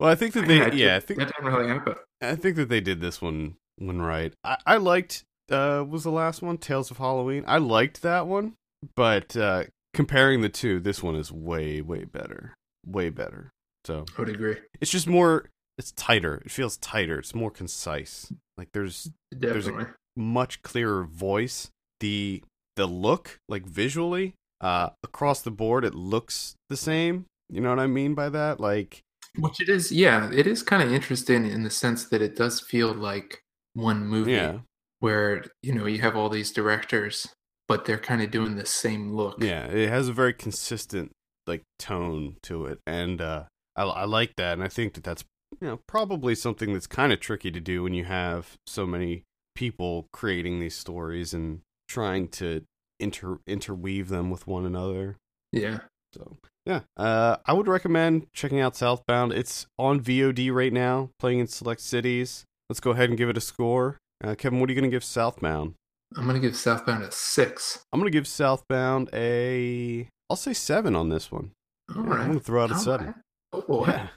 well, 0.00 0.10
I 0.10 0.14
think 0.14 0.34
that 0.34 0.46
they 0.46 0.58
Yeah, 0.58 0.72
yeah, 0.72 0.96
I 0.96 1.00
think 1.00 1.18
that 1.18 1.32
didn't 1.36 1.52
really 1.52 1.68
happen. 1.68 1.94
I 2.22 2.36
think 2.36 2.56
that 2.56 2.68
they 2.68 2.80
did 2.80 3.00
this 3.00 3.20
one 3.20 3.56
one 3.78 4.00
right. 4.00 4.32
I, 4.44 4.56
I 4.66 4.76
liked 4.76 5.24
uh 5.50 5.84
was 5.88 6.04
the 6.04 6.10
last 6.10 6.42
one 6.42 6.58
Tales 6.58 6.90
of 6.90 6.98
Halloween. 6.98 7.44
I 7.46 7.58
liked 7.58 8.02
that 8.02 8.26
one, 8.26 8.54
but 8.94 9.36
uh 9.36 9.64
comparing 9.94 10.40
the 10.42 10.48
two, 10.48 10.80
this 10.80 11.02
one 11.02 11.16
is 11.16 11.32
way 11.32 11.80
way 11.80 12.04
better. 12.04 12.54
Way 12.86 13.10
better. 13.10 13.50
So, 13.84 14.04
I 14.16 14.20
would 14.20 14.28
agree. 14.30 14.56
it's 14.80 14.90
just 14.90 15.06
more 15.06 15.50
it's 15.78 15.92
tighter. 15.92 16.42
It 16.44 16.50
feels 16.50 16.76
tighter. 16.78 17.18
It's 17.18 17.34
more 17.34 17.50
concise. 17.50 18.32
Like 18.56 18.68
there's 18.72 19.10
There's 19.30 19.68
a- 19.68 19.94
much 20.16 20.62
clearer 20.62 21.04
voice. 21.04 21.70
The 22.00 22.42
the 22.76 22.86
look, 22.86 23.38
like 23.48 23.64
visually, 23.64 24.34
uh 24.60 24.90
across 25.02 25.42
the 25.42 25.50
board 25.50 25.84
it 25.84 25.94
looks 25.94 26.54
the 26.68 26.76
same. 26.76 27.26
You 27.48 27.60
know 27.60 27.70
what 27.70 27.78
I 27.78 27.86
mean 27.86 28.14
by 28.14 28.28
that? 28.30 28.60
Like 28.60 29.02
Which 29.38 29.60
it 29.60 29.68
is, 29.68 29.92
yeah, 29.92 30.30
it 30.32 30.46
is 30.46 30.62
kind 30.62 30.82
of 30.82 30.92
interesting 30.92 31.46
in 31.46 31.62
the 31.62 31.70
sense 31.70 32.06
that 32.06 32.22
it 32.22 32.36
does 32.36 32.60
feel 32.60 32.92
like 32.92 33.40
one 33.74 34.06
movie 34.06 34.32
yeah. 34.32 34.58
where, 35.00 35.44
you 35.62 35.74
know, 35.74 35.86
you 35.86 36.00
have 36.00 36.16
all 36.16 36.28
these 36.28 36.50
directors, 36.50 37.28
but 37.68 37.84
they're 37.84 37.98
kind 37.98 38.22
of 38.22 38.30
doing 38.30 38.56
the 38.56 38.66
same 38.66 39.14
look. 39.14 39.42
Yeah, 39.42 39.66
it 39.66 39.88
has 39.88 40.08
a 40.08 40.12
very 40.12 40.32
consistent 40.32 41.12
like 41.46 41.62
tone 41.78 42.36
to 42.42 42.66
it, 42.66 42.80
and 42.86 43.20
uh, 43.20 43.44
I, 43.76 43.84
I 43.84 44.04
like 44.04 44.34
that, 44.36 44.54
and 44.54 44.64
I 44.64 44.68
think 44.68 44.94
that 44.94 45.04
that's 45.04 45.24
you 45.60 45.68
know 45.68 45.80
probably 45.86 46.34
something 46.34 46.72
that's 46.72 46.86
kind 46.86 47.12
of 47.12 47.20
tricky 47.20 47.50
to 47.50 47.60
do 47.60 47.82
when 47.82 47.94
you 47.94 48.04
have 48.04 48.54
so 48.66 48.86
many 48.86 49.22
people 49.54 50.08
creating 50.12 50.58
these 50.58 50.76
stories 50.76 51.32
and 51.32 51.60
trying 51.88 52.28
to 52.28 52.62
inter 53.00 53.38
interweave 53.46 54.08
them 54.08 54.30
with 54.30 54.46
one 54.46 54.64
another. 54.66 55.16
Yeah. 55.52 55.80
So 56.14 56.36
yeah, 56.64 56.80
uh, 56.96 57.36
I 57.46 57.52
would 57.52 57.68
recommend 57.68 58.26
checking 58.32 58.60
out 58.60 58.76
Southbound. 58.76 59.32
It's 59.32 59.66
on 59.78 60.00
VOD 60.00 60.52
right 60.52 60.72
now, 60.72 61.10
playing 61.18 61.38
in 61.40 61.46
select 61.46 61.80
cities. 61.80 62.44
Let's 62.68 62.80
go 62.80 62.90
ahead 62.92 63.08
and 63.10 63.18
give 63.18 63.28
it 63.28 63.36
a 63.36 63.40
score. 63.40 63.98
Uh, 64.24 64.34
Kevin, 64.34 64.58
what 64.60 64.68
are 64.68 64.72
you 64.72 64.80
going 64.80 64.90
to 64.90 64.94
give 64.94 65.04
Southbound? 65.04 65.74
I'm 66.16 66.24
going 66.24 66.40
to 66.40 66.40
give 66.40 66.56
Southbound 66.56 67.04
a 67.04 67.12
six. 67.12 67.84
I'm 67.92 68.00
going 68.00 68.10
to 68.10 68.16
give 68.16 68.26
Southbound 68.26 69.10
a, 69.12 70.08
I'll 70.30 70.36
say 70.36 70.52
seven 70.54 70.96
on 70.96 71.08
this 71.10 71.30
one. 71.30 71.50
All 71.94 72.02
Yeah, 72.02 72.08
right. 72.10 72.20
I'm 72.22 72.26
gonna 72.28 72.40
throw 72.40 72.64
out 72.64 72.70
a 72.70 72.74
All 72.74 72.80
seven. 72.80 73.06
right. 73.06 73.14
Oh, 73.52 73.60
boy. 73.62 73.84
Yeah, 73.88 74.08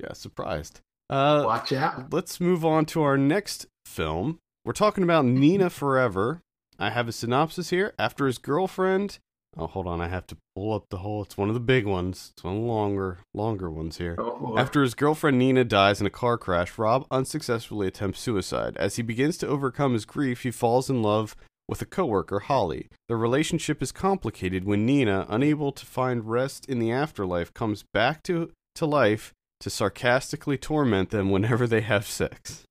yeah, 0.00 0.12
surprised. 0.12 0.80
Uh, 1.08 1.42
Watch 1.46 1.72
out. 1.72 2.12
let's 2.12 2.40
move 2.40 2.64
on 2.64 2.84
to 2.86 3.02
our 3.02 3.16
next 3.16 3.66
film. 3.86 4.38
We're 4.64 4.72
talking 4.72 5.04
about 5.04 5.24
Nina 5.24 5.70
Forever. 5.70 6.40
I 6.78 6.90
have 6.90 7.08
a 7.08 7.12
synopsis 7.12 7.70
here. 7.70 7.94
After 7.98 8.26
his 8.26 8.38
girlfriend, 8.38 9.18
oh, 9.56 9.66
hold 9.66 9.86
on, 9.86 10.00
I 10.00 10.08
have 10.08 10.26
to 10.28 10.36
pull 10.54 10.72
up 10.72 10.84
the 10.90 10.98
whole. 10.98 11.22
It's 11.22 11.36
one 11.36 11.48
of 11.48 11.54
the 11.54 11.60
big 11.60 11.86
ones. 11.86 12.30
It's 12.32 12.44
one 12.44 12.56
of 12.56 12.62
the 12.62 12.66
longer, 12.66 13.18
longer 13.34 13.70
ones 13.70 13.98
here. 13.98 14.16
Oh. 14.18 14.56
After 14.56 14.82
his 14.82 14.94
girlfriend 14.94 15.38
Nina 15.38 15.64
dies 15.64 16.00
in 16.00 16.06
a 16.06 16.10
car 16.10 16.38
crash, 16.38 16.78
Rob 16.78 17.06
unsuccessfully 17.10 17.88
attempts 17.88 18.20
suicide. 18.20 18.76
As 18.76 18.96
he 18.96 19.02
begins 19.02 19.36
to 19.38 19.48
overcome 19.48 19.94
his 19.94 20.04
grief, 20.04 20.42
he 20.42 20.50
falls 20.50 20.88
in 20.88 21.02
love 21.02 21.34
with 21.68 21.82
a 21.82 21.86
coworker, 21.86 22.40
Holly. 22.40 22.88
Their 23.08 23.18
relationship 23.18 23.82
is 23.82 23.92
complicated 23.92 24.64
when 24.64 24.86
Nina, 24.86 25.26
unable 25.28 25.72
to 25.72 25.84
find 25.84 26.30
rest 26.30 26.66
in 26.66 26.78
the 26.78 26.92
afterlife, 26.92 27.52
comes 27.52 27.84
back 27.92 28.22
to, 28.24 28.52
to 28.76 28.86
life 28.86 29.34
to 29.60 29.70
sarcastically 29.70 30.56
torment 30.56 31.10
them 31.10 31.30
whenever 31.30 31.66
they 31.66 31.80
have 31.80 32.06
sex. 32.06 32.64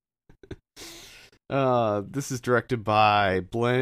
uh, 1.49 2.03
this 2.09 2.31
is 2.31 2.41
directed 2.41 2.83
by 2.83 3.41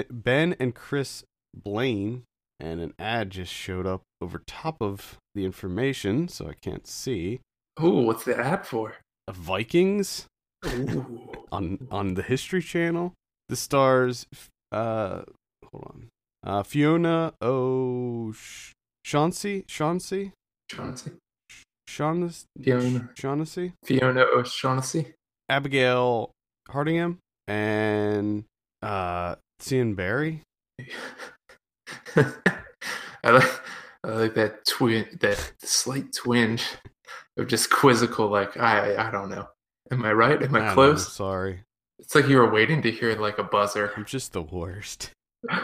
Ben 0.10 0.56
and 0.60 0.76
Chris 0.76 1.24
Blaine, 1.56 2.24
and 2.60 2.80
an 2.80 2.94
ad 3.00 3.32
just 3.32 3.52
showed 3.52 3.88
up 3.88 4.04
over 4.22 4.42
top 4.46 4.82
of 4.82 5.18
the 5.34 5.46
information, 5.46 6.28
so 6.28 6.48
I 6.48 6.54
can't 6.54 6.88
see. 6.88 7.40
Ooh, 7.82 8.04
what's 8.04 8.24
the 8.24 8.38
ad 8.38 8.66
for? 8.66 8.96
Vikings 9.32 10.28
Ooh. 10.66 11.30
on 11.52 11.88
on 11.92 12.14
the 12.14 12.22
History 12.22 12.62
Channel. 12.62 13.14
The 13.50 13.56
stars, 13.56 14.28
uh, 14.72 15.24
hold 15.72 15.86
on, 15.86 16.10
uh, 16.44 16.64
Fiona 16.64 17.34
O'Shaughnessy, 17.42 19.66
Shaughnessy, 19.68 20.32
Shaughnessy. 20.72 21.12
Shaughnessy, 21.88 22.46
Fiona 23.84 24.26
O'Shaughnessy. 24.36 25.14
Abigail 25.48 26.32
Hardingham, 26.70 27.20
and 27.48 28.46
uh, 28.82 29.36
Cian 29.62 29.96
Barry. 29.96 30.42
I 32.16 33.32
like, 33.32 33.62
I 34.04 34.08
like 34.08 34.34
that 34.36 34.66
twin, 34.66 35.06
that 35.22 35.54
slight 35.60 36.14
twinge 36.14 36.66
of 37.38 37.48
just 37.48 37.70
quizzical. 37.70 38.28
Like 38.30 38.58
I, 38.58 39.08
I 39.08 39.12
don't 39.12 39.30
know. 39.30 39.48
Am 39.92 40.04
I 40.04 40.14
right? 40.14 40.42
Am 40.42 40.56
I, 40.56 40.68
know, 40.68 40.74
close? 40.74 41.14
sorry, 41.14 41.62
It's 42.00 42.16
like 42.16 42.28
you 42.28 42.38
were 42.38 42.50
waiting 42.50 42.82
to 42.84 42.92
hear 42.92 43.16
like 43.16 43.38
a 43.38 43.44
buzzer. 43.44 43.92
I'm 43.96 44.06
just 44.06 44.34
the 44.34 44.42
worst. 44.42 45.12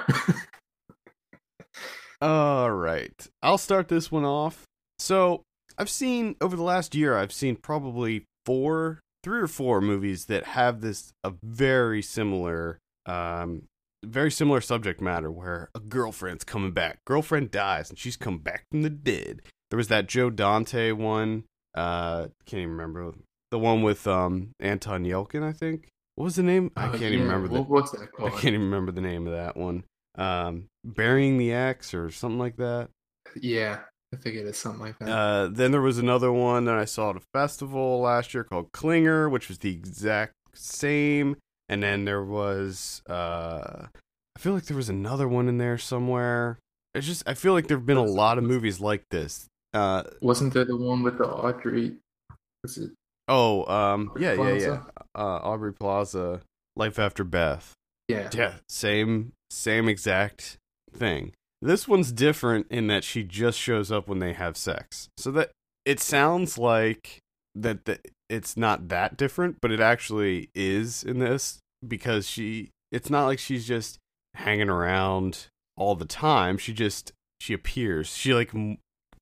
All 2.22 2.70
right. 2.72 3.28
I'll 3.42 3.58
start 3.58 3.88
this 3.88 4.12
one 4.12 4.26
off. 4.26 4.64
So, 5.00 5.42
I've 5.78 5.90
seen 5.90 6.36
over 6.40 6.56
the 6.56 6.62
last 6.62 6.94
year, 6.94 7.18
I've 7.18 7.34
seen 7.34 7.56
probably 7.56 8.26
four, 8.46 9.00
three 9.24 9.40
or 9.40 9.48
four 9.48 9.82
movies 9.82 10.26
that 10.26 10.44
have 10.46 10.82
this 10.82 11.14
a 11.24 11.34
very 11.44 12.02
similar 12.02 12.80
um 13.06 13.64
very 14.04 14.32
similar 14.32 14.62
subject 14.62 15.00
matter 15.00 15.32
where 15.32 15.70
a 15.76 15.80
girlfriend's 15.80 16.44
coming 16.44 16.72
back. 16.72 17.00
Girlfriend 17.06 17.52
dies 17.52 17.90
and 17.90 18.00
she's 18.00 18.18
come 18.18 18.40
back 18.40 18.64
from 18.72 18.82
the 18.82 18.90
dead. 18.90 19.42
There 19.70 19.78
was 19.78 19.90
that 19.90 20.08
Joe 20.08 20.30
Dante 20.32 20.92
one, 20.92 21.44
uh 21.76 22.28
can't 22.46 22.62
even 22.64 22.72
remember 22.72 23.14
the 23.52 23.60
one 23.60 23.84
with 23.84 24.08
um 24.08 24.52
Anton 24.60 25.04
Yelchin, 25.04 25.44
I 25.44 25.54
think. 25.54 25.88
What 26.16 26.26
was 26.26 26.36
the 26.36 26.44
name? 26.44 26.72
I 26.76 26.88
Oh, 26.88 26.92
can't 26.92 27.04
even 27.14 27.22
remember 27.28 27.48
the 27.48 27.62
what's 27.62 27.92
that 27.92 28.12
called? 28.12 28.30
I 28.30 28.32
can't 28.34 28.54
even 28.56 28.62
remember 28.66 28.92
the 28.92 29.02
name 29.02 29.28
of 29.28 29.34
that 29.34 29.56
one. 29.56 29.84
Um, 30.18 30.66
burying 30.84 31.38
the 31.38 31.54
ex 31.54 31.94
or 31.94 32.10
something 32.12 32.40
like 32.40 32.58
that. 32.58 32.90
Yeah, 33.40 33.80
I 34.14 34.18
think 34.18 34.36
it 34.36 34.46
is 34.46 34.58
something 34.58 34.82
like 34.82 35.00
that. 35.00 35.10
Uh, 35.10 35.48
then 35.48 35.72
there 35.72 35.82
was 35.82 35.98
another 35.98 36.32
one 36.32 36.66
that 36.66 36.78
I 36.78 36.86
saw 36.86 37.12
at 37.12 37.16
a 37.16 37.22
festival 37.34 38.02
last 38.02 38.34
year 38.34 38.44
called 38.44 38.72
Klinger, 38.74 39.30
which 39.30 39.48
was 39.48 39.60
the 39.60 39.72
exact 39.72 40.34
same. 40.54 41.38
And 41.70 41.82
then 41.82 42.04
there 42.04 42.24
was, 42.24 43.02
uh, 43.10 43.88
I 44.36 44.40
feel 44.40 44.54
like 44.54 44.66
there 44.66 44.76
was 44.76 44.90
another 44.90 45.28
one 45.28 45.48
in 45.48 45.58
there 45.58 45.78
somewhere. 45.78 46.60
It's 46.94 47.08
just, 47.08 47.24
I 47.26 47.34
feel 47.36 47.54
like 47.54 47.68
there've 47.68 47.86
been 47.86 47.96
a 47.96 48.04
lot 48.04 48.38
of 48.38 48.44
movies 48.44 48.82
like 48.82 49.04
this. 49.12 49.48
Uh, 49.74 50.04
Wasn't 50.22 50.54
there 50.54 50.66
the 50.66 50.76
one 50.76 51.04
with 51.04 51.18
the 51.18 51.28
Audrey? 51.28 51.96
Was 52.64 52.78
it? 52.78 52.92
oh, 53.30 53.64
um, 53.74 54.10
Aubrey 54.10 54.24
yeah, 54.24 54.34
yeah, 54.34 54.54
yeah. 54.54 54.80
Uh, 55.16 55.40
Aubrey 55.42 55.74
Plaza, 55.74 56.42
Life 56.76 57.00
After 57.00 57.24
Beth. 57.24 57.74
Yeah. 58.10 58.30
Yeah, 58.34 58.54
same 58.68 59.32
same 59.50 59.88
exact 59.88 60.58
thing. 60.94 61.32
This 61.62 61.88
one's 61.88 62.12
different 62.12 62.68
in 62.70 62.88
that 62.88 63.04
she 63.04 63.24
just 63.24 63.60
shows 63.60 63.92
up 63.92 64.08
when 64.08 64.20
they 64.20 64.34
have 64.34 64.58
sex. 64.58 65.10
So 65.18 65.32
that 65.32 65.52
it 65.86 66.00
sounds 66.00 66.58
like 66.58 67.20
that 67.54 67.86
that 67.86 68.08
it's 68.30 68.58
not 68.58 68.88
that 68.90 69.18
different, 69.18 69.58
but 69.62 69.72
it 69.72 69.80
actually 69.80 70.50
is 70.56 71.04
in 71.04 71.20
this 71.20 71.60
because 71.88 72.28
she 72.28 72.72
it's 72.92 73.10
not 73.10 73.26
like 73.26 73.40
she's 73.40 73.68
just 73.68 74.00
hanging 74.36 74.70
around 74.70 75.48
all 75.78 75.96
the 75.96 76.06
time. 76.06 76.58
She 76.58 76.74
just 76.74 77.12
she 77.40 77.54
appears. 77.54 78.16
She 78.16 78.34
like 78.34 78.56
m- 78.56 78.78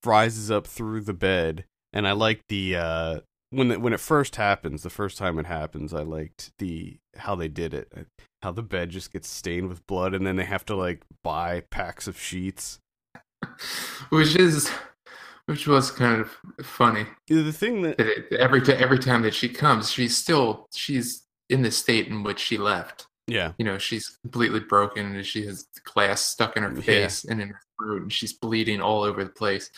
rises 0.05 0.49
up 0.49 0.65
through 0.65 1.01
the 1.01 1.13
bed 1.13 1.65
and 1.91 2.07
I 2.07 2.13
like 2.13 2.41
the 2.47 2.75
uh 2.75 3.19
when 3.51 3.71
it, 3.71 3.81
when 3.81 3.93
it 3.93 3.99
first 3.99 4.35
happens, 4.35 4.83
the 4.83 4.89
first 4.89 5.17
time 5.17 5.39
it 5.39 5.45
happens, 5.45 5.93
I 5.93 6.01
liked 6.03 6.51
the 6.59 6.97
how 7.17 7.35
they 7.35 7.47
did 7.47 7.73
it 7.73 7.91
how 8.41 8.51
the 8.53 8.63
bed 8.63 8.89
just 8.89 9.11
gets 9.11 9.27
stained 9.27 9.67
with 9.67 9.85
blood 9.85 10.13
and 10.13 10.25
then 10.25 10.37
they 10.37 10.45
have 10.45 10.63
to 10.65 10.75
like 10.75 11.01
buy 11.23 11.61
packs 11.71 12.07
of 12.07 12.17
sheets. 12.19 12.79
which 14.09 14.35
is, 14.35 14.69
which 15.45 15.67
was 15.67 15.91
kind 15.91 16.21
of 16.21 16.31
funny. 16.65 17.05
The 17.27 17.51
thing 17.51 17.81
that 17.81 17.99
every 18.31 18.61
every 18.73 18.99
time 18.99 19.21
that 19.23 19.33
she 19.33 19.49
comes, 19.49 19.91
she's 19.91 20.15
still 20.15 20.67
she's 20.73 21.23
in 21.49 21.61
the 21.63 21.71
state 21.71 22.07
in 22.07 22.23
which 22.23 22.39
she 22.39 22.57
left. 22.57 23.07
yeah, 23.27 23.53
You 23.57 23.65
know, 23.65 23.77
she's 23.77 24.17
completely 24.23 24.59
broken 24.59 25.15
and 25.15 25.25
she 25.25 25.45
has 25.47 25.65
glass 25.83 26.21
stuck 26.21 26.55
in 26.55 26.63
her 26.63 26.73
Yeah. 26.75 26.81
face 26.81 27.25
and 27.25 27.41
in 27.41 27.49
her 27.49 27.61
throat, 27.79 28.03
and 28.03 28.13
she's 28.13 28.33
bleeding 28.33 28.81
all 28.81 29.03
over 29.03 29.23
the 29.23 29.31
place. 29.31 29.69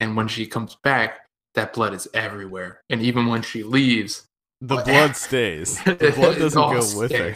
And 0.00 0.16
when 0.16 0.26
she 0.28 0.46
comes 0.46 0.76
back, 0.82 1.20
that 1.54 1.72
blood 1.72 1.94
is 1.94 2.08
everywhere. 2.14 2.80
And 2.90 3.02
even 3.02 3.26
when 3.26 3.42
she 3.42 3.62
leaves, 3.62 4.24
The 4.60 4.76
blood 4.84 5.16
stays. 5.16 5.78
The 5.84 6.12
blood 6.14 6.38
doesn't 6.38 6.60
go 6.60 6.98
with 6.98 7.12
her. 7.12 7.34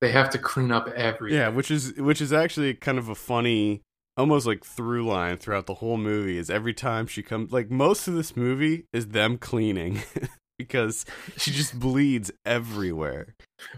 they 0.00 0.10
have 0.12 0.30
to 0.30 0.38
clean 0.38 0.72
up 0.72 0.88
everything. 0.88 1.38
Yeah, 1.38 1.48
which 1.48 1.70
is 1.70 1.94
which 1.96 2.20
is 2.20 2.32
actually 2.32 2.74
kind 2.74 2.98
of 2.98 3.08
a 3.08 3.14
funny, 3.14 3.82
almost 4.16 4.46
like 4.46 4.64
through 4.64 5.06
line 5.06 5.36
throughout 5.36 5.66
the 5.66 5.74
whole 5.74 5.96
movie. 5.98 6.38
Is 6.38 6.48
every 6.50 6.74
time 6.74 7.06
she 7.06 7.22
comes, 7.22 7.52
like 7.52 7.70
most 7.70 8.08
of 8.08 8.14
this 8.14 8.36
movie 8.36 8.84
is 8.92 9.08
them 9.08 9.36
cleaning 9.38 10.00
because 10.58 11.04
she 11.36 11.50
just 11.50 11.78
bleeds 11.78 12.30
everywhere. 12.46 13.34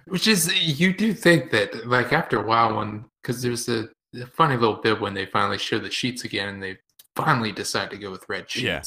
Which 0.06 0.28
is, 0.28 0.52
you 0.62 0.92
do 0.92 1.12
think 1.12 1.50
that, 1.50 1.86
like, 1.88 2.12
after 2.12 2.38
a 2.40 2.46
while, 2.46 2.76
when, 2.76 3.04
because 3.20 3.42
there's 3.42 3.68
a, 3.68 3.88
a 4.14 4.26
funny 4.26 4.56
little 4.56 4.76
bit 4.76 5.00
when 5.00 5.14
they 5.14 5.26
finally 5.26 5.58
show 5.58 5.78
the 5.80 5.90
sheets 5.90 6.22
again 6.24 6.48
and 6.48 6.62
they 6.62 6.78
finally 7.16 7.50
decide 7.50 7.90
to 7.90 7.96
go 7.98 8.10
with 8.12 8.24
red 8.28 8.48
sheets. 8.48 8.64
Yeah. 8.64 8.82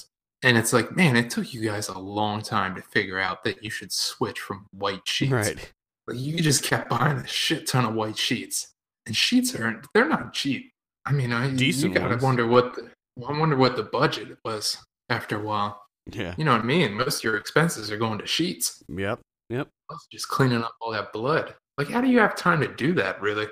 And 0.45 0.57
it's 0.57 0.71
like, 0.71 0.95
man, 0.95 1.15
it 1.15 1.29
took 1.31 1.53
you 1.53 1.61
guys 1.61 1.89
a 1.89 1.97
long 1.97 2.41
time 2.41 2.75
to 2.75 2.81
figure 2.81 3.19
out 3.19 3.43
that 3.43 3.63
you 3.63 3.71
should 3.71 3.91
switch 3.91 4.39
from 4.39 4.67
white 4.71 5.01
sheets. 5.05 5.31
Right. 5.31 5.73
But 6.05 6.17
you 6.17 6.39
just 6.41 6.63
kept 6.63 6.87
buying 6.89 7.17
a 7.17 7.27
shit 7.27 7.67
ton 7.67 7.83
of 7.83 7.95
white 7.95 8.17
sheets. 8.17 8.67
And 9.07 9.15
sheets 9.15 9.55
aren't, 9.55 9.87
they're 9.93 10.07
not 10.07 10.33
cheap. 10.33 10.71
I 11.05 11.13
mean, 11.13 11.33
I, 11.33 11.49
Decent 11.49 11.93
you 11.93 11.99
gotta 11.99 12.11
ones. 12.11 12.23
wonder 12.23 12.45
what 12.47 12.75
the, 12.75 12.89
I 13.27 13.37
wonder 13.37 13.57
what 13.57 13.75
the 13.75 13.83
budget 13.83 14.37
was 14.45 14.77
after 15.09 15.37
a 15.37 15.43
while. 15.43 15.81
Yeah. 16.11 16.35
You 16.37 16.45
know 16.45 16.51
what 16.51 16.61
I 16.61 16.65
mean? 16.65 16.93
Most 16.93 17.17
of 17.17 17.23
your 17.23 17.37
expenses 17.37 17.91
are 17.91 17.97
going 17.97 18.19
to 18.19 18.27
sheets. 18.27 18.83
Yep. 18.87 19.19
Yep. 19.49 19.67
Just 20.11 20.27
cleaning 20.27 20.63
up 20.63 20.75
all 20.79 20.91
that 20.91 21.11
blood. 21.11 21.55
Like, 21.79 21.89
how 21.89 22.01
do 22.01 22.07
you 22.07 22.19
have 22.19 22.35
time 22.35 22.61
to 22.61 22.67
do 22.67 22.93
that, 22.93 23.19
really? 23.19 23.47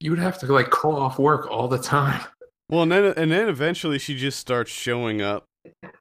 You 0.00 0.10
would 0.10 0.18
have 0.18 0.38
to, 0.40 0.52
like, 0.52 0.70
call 0.70 0.96
off 0.96 1.18
work 1.18 1.48
all 1.50 1.68
the 1.68 1.78
time. 1.78 2.20
Well, 2.68 2.82
and 2.82 2.92
then 2.92 3.14
and 3.16 3.30
then 3.30 3.48
eventually 3.48 3.98
she 3.98 4.16
just 4.16 4.38
starts 4.38 4.70
showing 4.70 5.22
up, 5.22 5.44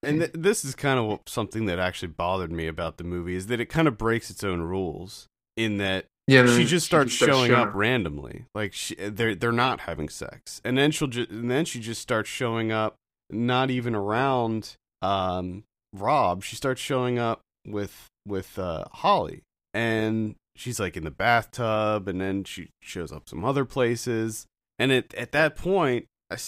and 0.04 0.19
th- 0.19 0.32
this 0.34 0.65
is 0.65 0.76
kind 0.76 1.00
of 1.00 1.19
something 1.28 1.65
that 1.65 1.80
actually 1.80 2.10
bothered 2.10 2.52
me 2.52 2.67
about 2.67 2.97
the 2.97 3.04
movie 3.04 3.36
is 3.36 3.47
that 3.47 3.60
it 3.60 3.67
kind 3.67 3.88
of 3.88 3.97
breaks 3.97 4.30
its 4.30 4.43
own 4.43 4.62
rules 4.62 5.28
in 5.56 5.78
that 5.78 6.06
Yeah, 6.28 6.45
she 6.45 6.65
just 6.65 6.86
starts 6.86 7.12
showing 7.12 7.52
up 7.54 7.74
randomly, 7.74 8.45
like 8.56 8.74
she, 8.74 8.95
they're 8.95 9.36
they're 9.36 9.52
not 9.52 9.82
having 9.82 10.10
sex, 10.10 10.62
and 10.63 10.78
then 10.78 10.91
she'll 10.91 11.08
just 11.08 11.30
and 11.30 11.50
then 11.52 11.65
she 11.65 11.80
just 11.80 12.02
starts 12.02 12.30
showing 12.30 12.71
up, 12.71 12.95
not 13.30 13.69
even 13.69 13.95
around 13.95 14.76
um 15.02 15.63
Rob. 15.93 16.43
She 16.43 16.56
starts 16.56 16.82
showing 16.82 17.19
up 17.19 17.41
with 17.67 18.08
with 18.26 18.58
uh, 18.58 18.86
Holly, 18.91 19.41
and 19.74 20.36
she's 20.56 20.80
like 20.80 20.95
in 20.95 21.04
the 21.04 21.12
bathtub, 21.12 22.08
and 22.08 22.21
then 22.21 22.43
she 22.43 22.69
shows 22.82 23.12
up 23.12 23.28
some 23.28 23.43
other 23.43 23.65
places, 23.65 24.45
and 24.80 24.91
it 24.91 25.13
at 25.15 25.32
that 25.34 25.56
point, 25.56 26.06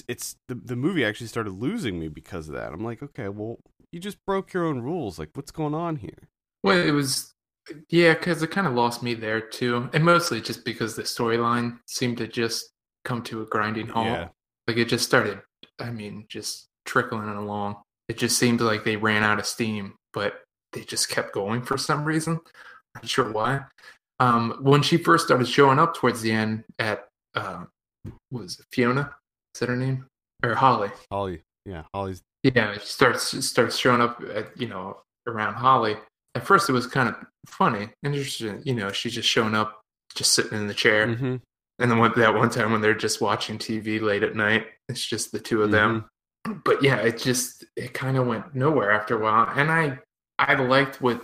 it's 0.07 0.35
the 0.47 0.55
the 0.55 0.75
movie 0.75 1.05
actually 1.05 1.27
started 1.27 1.51
losing 1.51 1.99
me 1.99 2.07
because 2.07 2.47
of 2.47 2.55
that. 2.55 2.73
I'm 2.73 2.83
like, 2.83 3.03
okay, 3.03 3.29
well, 3.29 3.59
you 3.91 3.99
just 3.99 4.23
broke 4.25 4.53
your 4.53 4.65
own 4.65 4.81
rules. 4.81 5.19
Like, 5.19 5.29
what's 5.33 5.51
going 5.51 5.75
on 5.75 5.97
here? 5.97 6.29
Well, 6.63 6.77
it 6.77 6.91
was, 6.91 7.33
yeah, 7.89 8.13
because 8.13 8.41
it 8.41 8.51
kind 8.51 8.67
of 8.67 8.73
lost 8.73 9.03
me 9.03 9.13
there 9.13 9.41
too, 9.41 9.89
and 9.93 10.03
mostly 10.03 10.41
just 10.41 10.63
because 10.65 10.95
the 10.95 11.03
storyline 11.03 11.77
seemed 11.87 12.17
to 12.17 12.27
just 12.27 12.71
come 13.05 13.21
to 13.23 13.41
a 13.41 13.45
grinding 13.45 13.87
halt. 13.87 14.07
Yeah. 14.07 14.27
Like 14.67 14.77
it 14.77 14.85
just 14.85 15.05
started. 15.05 15.41
I 15.79 15.91
mean, 15.91 16.25
just 16.29 16.69
trickling 16.85 17.27
along. 17.29 17.77
It 18.07 18.17
just 18.17 18.37
seemed 18.37 18.61
like 18.61 18.83
they 18.83 18.95
ran 18.95 19.23
out 19.23 19.39
of 19.39 19.45
steam, 19.45 19.95
but 20.13 20.41
they 20.71 20.81
just 20.81 21.09
kept 21.09 21.33
going 21.33 21.61
for 21.61 21.77
some 21.77 22.05
reason. 22.05 22.39
Not 22.95 23.07
sure 23.07 23.31
why. 23.31 23.61
Um, 24.19 24.59
when 24.61 24.81
she 24.81 24.97
first 24.97 25.25
started 25.25 25.47
showing 25.47 25.79
up 25.79 25.95
towards 25.95 26.21
the 26.21 26.31
end 26.31 26.63
at, 26.79 27.05
uh, 27.35 27.65
was 28.31 28.59
it 28.59 28.65
Fiona? 28.71 29.13
Is 29.55 29.59
that 29.59 29.69
her 29.69 29.75
name? 29.75 30.05
Or 30.43 30.55
Holly? 30.55 30.89
Holly, 31.11 31.41
yeah, 31.65 31.83
Holly's 31.93 32.21
Yeah, 32.43 32.73
she 32.73 32.79
starts 32.85 33.45
starts 33.47 33.77
showing 33.77 34.01
up 34.01 34.21
at 34.33 34.59
you 34.59 34.67
know 34.67 34.97
around 35.27 35.55
Holly. 35.55 35.95
At 36.35 36.45
first, 36.45 36.69
it 36.69 36.73
was 36.73 36.87
kind 36.87 37.09
of 37.09 37.15
funny, 37.47 37.89
interesting. 38.03 38.61
You 38.65 38.73
know, 38.75 38.91
she's 38.91 39.13
just 39.13 39.29
showing 39.29 39.55
up, 39.55 39.81
just 40.15 40.33
sitting 40.33 40.57
in 40.57 40.67
the 40.67 40.73
chair, 40.73 41.07
Mhm. 41.07 41.41
and 41.79 41.91
then 41.91 41.99
one, 41.99 42.11
that 42.17 42.33
one 42.33 42.49
time 42.49 42.71
when 42.71 42.81
they're 42.81 42.93
just 42.93 43.21
watching 43.21 43.57
TV 43.57 43.99
late 44.01 44.23
at 44.23 44.35
night, 44.35 44.67
it's 44.89 45.05
just 45.05 45.31
the 45.31 45.39
two 45.39 45.61
of 45.63 45.71
them. 45.71 46.05
But 46.65 46.83
yeah, 46.83 46.97
it 46.97 47.17
just 47.19 47.63
it 47.77 47.93
kind 47.93 48.17
of 48.17 48.27
went 48.27 48.53
nowhere 48.55 48.91
after 48.91 49.15
a 49.15 49.19
while, 49.19 49.47
and 49.55 49.71
I 49.71 49.99
I 50.39 50.55
liked 50.55 51.01
what 51.01 51.23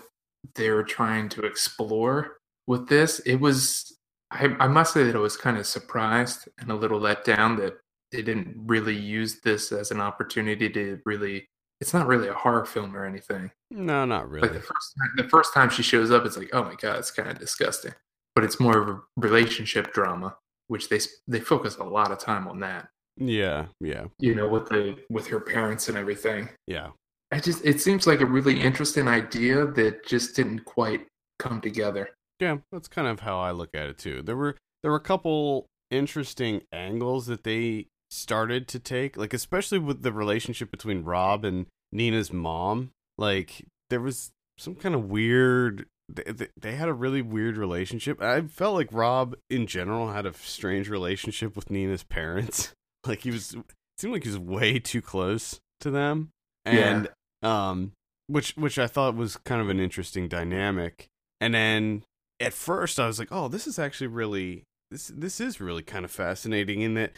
they 0.55 0.69
were 0.69 0.83
trying 0.83 1.27
to 1.29 1.41
explore 1.45 2.37
with 2.67 2.87
this. 2.87 3.19
It 3.25 3.37
was 3.37 3.97
I, 4.31 4.55
I 4.59 4.67
must 4.67 4.93
say 4.93 5.03
that 5.05 5.15
I 5.15 5.19
was 5.19 5.35
kind 5.35 5.57
of 5.57 5.65
surprised 5.65 6.47
and 6.59 6.69
a 6.71 6.75
little 6.75 6.99
let 6.99 7.25
down 7.25 7.57
that 7.57 7.79
they 8.11 8.21
didn't 8.21 8.55
really 8.65 8.95
use 8.95 9.39
this 9.41 9.71
as 9.71 9.91
an 9.91 10.01
opportunity 10.01 10.69
to 10.69 10.99
really. 11.05 11.45
It's 11.81 11.93
not 11.93 12.07
really 12.07 12.27
a 12.27 12.33
horror 12.33 12.65
film 12.65 12.93
or 12.93 13.05
anything. 13.05 13.51
No, 13.71 14.03
not 14.03 14.29
really. 14.29 14.49
Like 14.49 14.57
the 14.57 14.61
first 14.61 14.95
time, 14.99 15.09
the 15.15 15.29
first 15.29 15.53
time 15.53 15.69
she 15.69 15.81
shows 15.81 16.11
up, 16.11 16.25
it's 16.25 16.35
like, 16.35 16.49
oh 16.51 16.63
my 16.63 16.75
god, 16.75 16.99
it's 16.99 17.11
kind 17.11 17.29
of 17.29 17.39
disgusting. 17.39 17.93
But 18.35 18.43
it's 18.43 18.59
more 18.59 18.77
of 18.77 18.89
a 18.89 19.01
relationship 19.15 19.93
drama, 19.93 20.35
which 20.67 20.89
they 20.89 20.99
they 21.27 21.39
focus 21.39 21.77
a 21.77 21.83
lot 21.85 22.11
of 22.11 22.19
time 22.19 22.47
on 22.49 22.59
that. 22.61 22.89
yeah, 23.17 23.67
yeah, 23.79 24.05
You 24.19 24.35
know, 24.35 24.47
with 24.49 24.67
the 24.69 24.97
with 25.09 25.27
her 25.27 25.39
parents 25.39 25.87
and 25.89 25.97
everything. 25.97 26.49
yeah. 26.67 26.89
I 27.31 27.39
just 27.39 27.63
it 27.63 27.79
seems 27.79 28.07
like 28.07 28.21
a 28.21 28.25
really 28.25 28.59
interesting 28.59 29.07
idea 29.07 29.65
that 29.67 30.03
just 30.05 30.35
didn't 30.35 30.65
quite 30.65 31.05
come 31.37 31.61
together. 31.61 32.09
Yeah, 32.39 32.57
that's 32.71 32.87
kind 32.87 33.07
of 33.07 33.19
how 33.21 33.39
I 33.39 33.51
look 33.51 33.69
at 33.75 33.87
it 33.87 33.97
too. 33.99 34.21
There 34.23 34.35
were 34.35 34.57
there 34.81 34.91
were 34.91 34.97
a 34.97 35.01
couple 35.01 35.67
interesting 35.91 36.61
angles 36.73 37.27
that 37.27 37.43
they 37.43 37.85
started 38.11 38.67
to 38.69 38.79
take, 38.79 39.17
like 39.17 39.33
especially 39.33 39.79
with 39.79 40.01
the 40.01 40.11
relationship 40.13 40.71
between 40.71 41.03
Rob 41.03 41.45
and 41.45 41.65
Nina's 41.91 42.31
mom. 42.33 42.91
Like 43.17 43.65
there 43.89 44.01
was 44.01 44.31
some 44.57 44.75
kind 44.75 44.95
of 44.95 45.09
weird 45.09 45.85
they, 46.11 46.47
they- 46.59 46.75
had 46.75 46.89
a 46.89 46.93
really 46.93 47.21
weird 47.21 47.55
relationship. 47.57 48.21
I 48.21 48.41
felt 48.41 48.73
like 48.75 48.89
Rob 48.91 49.35
in 49.49 49.67
general 49.67 50.11
had 50.11 50.25
a 50.25 50.33
strange 50.33 50.89
relationship 50.89 51.55
with 51.55 51.69
Nina's 51.69 52.03
parents. 52.03 52.73
Like 53.05 53.21
he 53.21 53.31
was 53.31 53.53
it 53.53 53.63
seemed 53.97 54.11
like 54.13 54.23
he 54.23 54.29
was 54.29 54.37
way 54.37 54.77
too 54.77 55.01
close 55.01 55.57
to 55.79 55.89
them. 55.89 56.31
And 56.65 57.07
um 57.41 57.93
which 58.27 58.51
which 58.57 58.77
I 58.77 58.87
thought 58.87 59.15
was 59.15 59.37
kind 59.37 59.61
of 59.61 59.69
an 59.69 59.79
interesting 59.79 60.27
dynamic. 60.27 61.07
And 61.39 61.53
then 61.53 62.03
at 62.41 62.53
first 62.53 62.99
I 62.99 63.07
was 63.07 63.17
like, 63.17 63.29
"Oh, 63.31 63.47
this 63.47 63.67
is 63.67 63.79
actually 63.79 64.07
really 64.07 64.63
this 64.91 65.11
this 65.15 65.39
is 65.39 65.61
really 65.61 65.81
kind 65.81 66.03
of 66.03 66.11
fascinating 66.11 66.81
in 66.81 66.95
that 66.95 67.13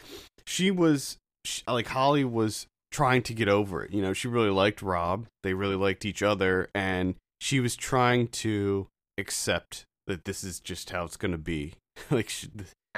she 0.46 0.70
was 0.70 1.16
she, 1.44 1.62
like 1.66 1.88
Holly 1.88 2.24
was 2.24 2.66
trying 2.90 3.22
to 3.22 3.34
get 3.34 3.48
over 3.48 3.82
it. 3.84 3.92
You 3.92 4.02
know, 4.02 4.12
she 4.12 4.28
really 4.28 4.50
liked 4.50 4.82
Rob. 4.82 5.26
They 5.42 5.54
really 5.54 5.76
liked 5.76 6.04
each 6.04 6.22
other 6.22 6.68
and 6.74 7.14
she 7.40 7.58
was 7.60 7.74
trying 7.74 8.28
to 8.28 8.86
accept 9.18 9.84
that 10.06 10.24
this 10.24 10.44
is 10.44 10.60
just 10.60 10.90
how 10.90 11.04
it's 11.04 11.16
going 11.16 11.32
to 11.32 11.38
be. 11.38 11.74
like 12.10 12.28
she, 12.28 12.48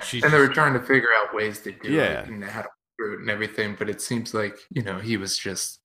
she 0.02 0.22
And 0.22 0.32
they 0.32 0.38
were 0.38 0.48
trying 0.48 0.74
to 0.74 0.80
figure 0.80 1.08
out 1.16 1.34
ways 1.34 1.60
to 1.60 1.72
do 1.72 1.90
Yeah. 1.90 2.20
it 2.22 2.28
and 2.28 2.44
how 2.44 2.62
to 2.62 2.68
do 2.98 3.12
it 3.14 3.20
and 3.20 3.30
everything. 3.30 3.76
But 3.78 3.88
it 3.88 4.00
seems 4.00 4.34
like 4.34 4.56
you 4.70 4.82
know 4.82 4.98
he 4.98 5.16
was 5.16 5.36
just 5.38 5.78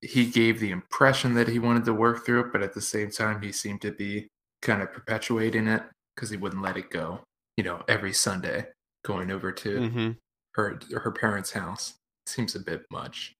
he 0.00 0.26
gave 0.26 0.60
the 0.60 0.70
impression 0.70 1.34
that 1.34 1.48
he 1.48 1.58
wanted 1.58 1.84
to 1.84 1.92
work 1.94 2.24
through 2.24 2.40
it, 2.40 2.52
but 2.52 2.62
at 2.62 2.72
the 2.74 2.80
same 2.80 3.10
time 3.10 3.42
he 3.42 3.50
seemed 3.52 3.80
to 3.82 3.90
be 3.90 4.28
kind 4.62 4.80
of 4.82 4.92
perpetuating 4.92 5.66
it 5.66 5.82
because 6.14 6.30
he 6.30 6.36
wouldn't 6.36 6.62
let 6.62 6.76
it 6.76 6.90
go. 6.90 7.20
You 7.56 7.64
know, 7.64 7.82
every 7.88 8.12
Sunday 8.12 8.68
going 9.04 9.30
over 9.30 9.50
to 9.52 9.68
Mhm. 9.78 10.16
Her 10.58 10.78
her 11.02 11.10
parents' 11.12 11.52
house 11.52 11.94
seems 12.26 12.54
a 12.54 12.60
bit 12.60 12.84
much. 12.90 13.32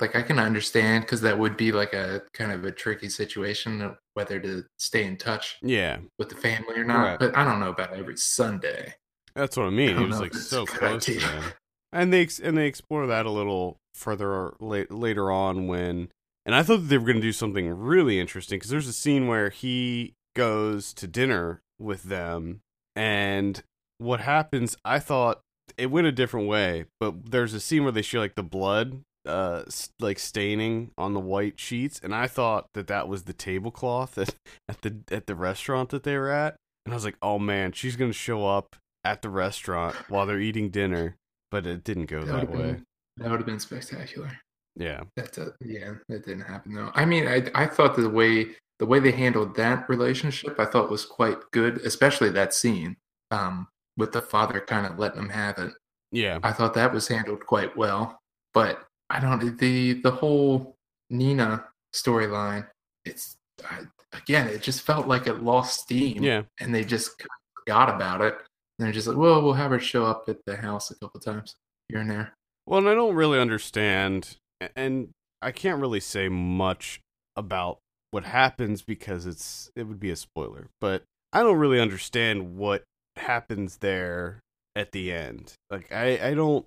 Like 0.00 0.14
I 0.14 0.20
can 0.20 0.38
understand 0.38 1.04
because 1.04 1.22
that 1.22 1.38
would 1.38 1.56
be 1.56 1.72
like 1.72 1.94
a 1.94 2.20
kind 2.34 2.52
of 2.52 2.64
a 2.66 2.70
tricky 2.72 3.08
situation 3.08 3.96
whether 4.12 4.38
to 4.40 4.64
stay 4.78 5.04
in 5.04 5.16
touch 5.16 5.56
Yeah. 5.62 5.98
with 6.18 6.28
the 6.28 6.34
family 6.34 6.76
or 6.76 6.84
not. 6.84 7.02
Right. 7.02 7.18
But 7.18 7.36
I 7.36 7.44
don't 7.44 7.60
know 7.60 7.70
about 7.70 7.94
every 7.94 8.16
Sunday. 8.18 8.94
That's 9.34 9.56
what 9.56 9.64
I 9.64 9.68
I 9.68 9.70
mean. 9.70 9.88
He 9.88 9.94
don't 9.94 10.08
was 10.10 10.20
like 10.20 10.34
so 10.34 10.66
close 10.66 11.04
to 11.06 11.18
them. 11.18 11.44
And 11.92 12.12
they 12.12 12.28
and 12.42 12.58
they 12.58 12.66
explore 12.66 13.06
that 13.06 13.24
a 13.24 13.30
little 13.30 13.78
further 13.94 14.54
la- 14.60 14.84
later 14.90 15.30
on 15.30 15.66
when 15.66 16.08
and 16.44 16.54
I 16.54 16.62
thought 16.62 16.78
that 16.78 16.88
they 16.88 16.98
were 16.98 17.06
going 17.06 17.16
to 17.16 17.22
do 17.22 17.32
something 17.32 17.68
really 17.70 18.20
interesting 18.20 18.58
because 18.58 18.70
there's 18.70 18.88
a 18.88 18.92
scene 18.92 19.28
where 19.28 19.48
he 19.48 20.14
goes 20.34 20.92
to 20.94 21.06
dinner 21.06 21.62
with 21.78 22.02
them 22.02 22.60
and 22.94 23.62
what 23.98 24.20
happens 24.20 24.76
I 24.84 24.98
thought 24.98 25.40
it 25.78 25.86
went 25.90 26.06
a 26.06 26.12
different 26.12 26.46
way 26.48 26.84
but 27.00 27.30
there's 27.30 27.54
a 27.54 27.60
scene 27.60 27.82
where 27.82 27.92
they 27.92 28.02
show 28.02 28.18
like 28.20 28.34
the 28.34 28.42
blood 28.42 29.00
uh 29.26 29.62
like 30.00 30.18
staining 30.18 30.90
on 30.96 31.12
the 31.14 31.20
white 31.20 31.58
sheets 31.58 32.00
and 32.02 32.14
I 32.14 32.26
thought 32.26 32.66
that 32.74 32.86
that 32.86 33.08
was 33.08 33.24
the 33.24 33.32
tablecloth 33.32 34.16
at, 34.18 34.34
at 34.68 34.82
the 34.82 34.96
at 35.10 35.26
the 35.26 35.34
restaurant 35.34 35.88
that 35.90 36.04
they 36.04 36.16
were 36.16 36.30
at 36.30 36.56
and 36.84 36.92
I 36.92 36.96
was 36.96 37.04
like 37.04 37.16
oh 37.22 37.38
man 37.38 37.72
she's 37.72 37.96
to 37.96 38.12
show 38.12 38.46
up 38.46 38.76
at 39.04 39.22
the 39.22 39.30
restaurant 39.30 39.94
while 40.08 40.26
they're 40.26 40.40
eating 40.40 40.70
dinner 40.70 41.16
but 41.50 41.66
it 41.66 41.84
didn't 41.84 42.06
go 42.06 42.24
That 42.24 42.48
that 42.48 42.50
way 42.50 42.56
been- 42.62 42.84
That 43.18 43.30
would 43.30 43.40
have 43.40 43.46
been 43.46 43.60
spectacular. 43.60 44.30
yeah 44.76 45.02
That 45.16 45.38
uh, 45.38 45.46
yeah, 45.60 45.94
that 46.08 46.26
didn't 46.26 46.42
happen 46.42 46.74
though. 46.74 46.90
I 46.94 47.04
mean, 47.04 47.26
I 47.26 47.48
I 47.54 47.66
thought 47.66 47.96
the 47.96 48.08
way 48.10 48.48
the 48.78 48.84
way 48.86 48.98
they 49.00 49.12
handled 49.12 49.56
that 49.56 49.88
relationship, 49.88 50.60
I 50.60 50.66
thought 50.66 50.90
was 50.90 51.06
quite 51.06 51.38
good, 51.50 51.78
especially 51.78 52.28
that 52.30 52.52
scene 52.52 52.96
um, 53.30 53.68
with 53.96 54.12
the 54.12 54.22
father 54.22 54.60
kind 54.60 54.86
of 54.86 54.98
letting 54.98 55.20
him 55.20 55.28
have 55.30 55.58
it. 55.58 55.72
yeah 56.12 56.38
I 56.42 56.52
thought 56.52 56.74
that 56.74 56.92
was 56.92 57.08
handled 57.08 57.46
quite 57.46 57.76
well. 57.76 58.18
But 58.54 58.84
I 59.10 59.20
don't 59.20 59.58
the 59.58 59.94
the 59.94 60.10
whole 60.10 60.76
Nina 61.10 61.64
storyline, 61.94 62.66
it's 63.04 63.36
I, 63.64 63.80
again, 64.12 64.48
it 64.48 64.62
just 64.62 64.82
felt 64.82 65.06
like 65.06 65.26
it 65.26 65.42
lost 65.42 65.80
steam. 65.80 66.22
Yeah. 66.22 66.42
and 66.60 66.74
they 66.74 66.84
just 66.84 67.22
forgot 67.54 67.94
about 67.94 68.20
it. 68.20 68.34
And 68.78 68.86
they're 68.86 68.92
just 68.92 69.06
like, 69.06 69.16
well, 69.16 69.42
we'll 69.42 69.54
have 69.54 69.70
her 69.70 69.80
show 69.80 70.04
up 70.04 70.28
at 70.28 70.44
the 70.44 70.56
house 70.56 70.90
a 70.90 70.98
couple 70.98 71.20
times 71.20 71.56
here 71.88 72.00
and 72.00 72.10
there. 72.10 72.34
Well, 72.66 72.78
and 72.78 72.88
I 72.88 72.94
don't 72.94 73.14
really 73.14 73.38
understand, 73.38 74.36
and 74.74 75.10
I 75.40 75.52
can't 75.52 75.80
really 75.80 76.00
say 76.00 76.28
much 76.28 77.00
about 77.36 77.78
what 78.10 78.24
happens 78.24 78.82
because 78.82 79.24
it's 79.24 79.70
it 79.76 79.84
would 79.84 80.00
be 80.00 80.10
a 80.10 80.16
spoiler. 80.16 80.68
But 80.80 81.04
I 81.32 81.42
don't 81.42 81.58
really 81.58 81.80
understand 81.80 82.56
what 82.56 82.82
happens 83.16 83.78
there 83.78 84.40
at 84.74 84.92
the 84.92 85.12
end. 85.12 85.54
Like 85.70 85.92
I 85.92 86.28
I 86.30 86.34
don't 86.34 86.66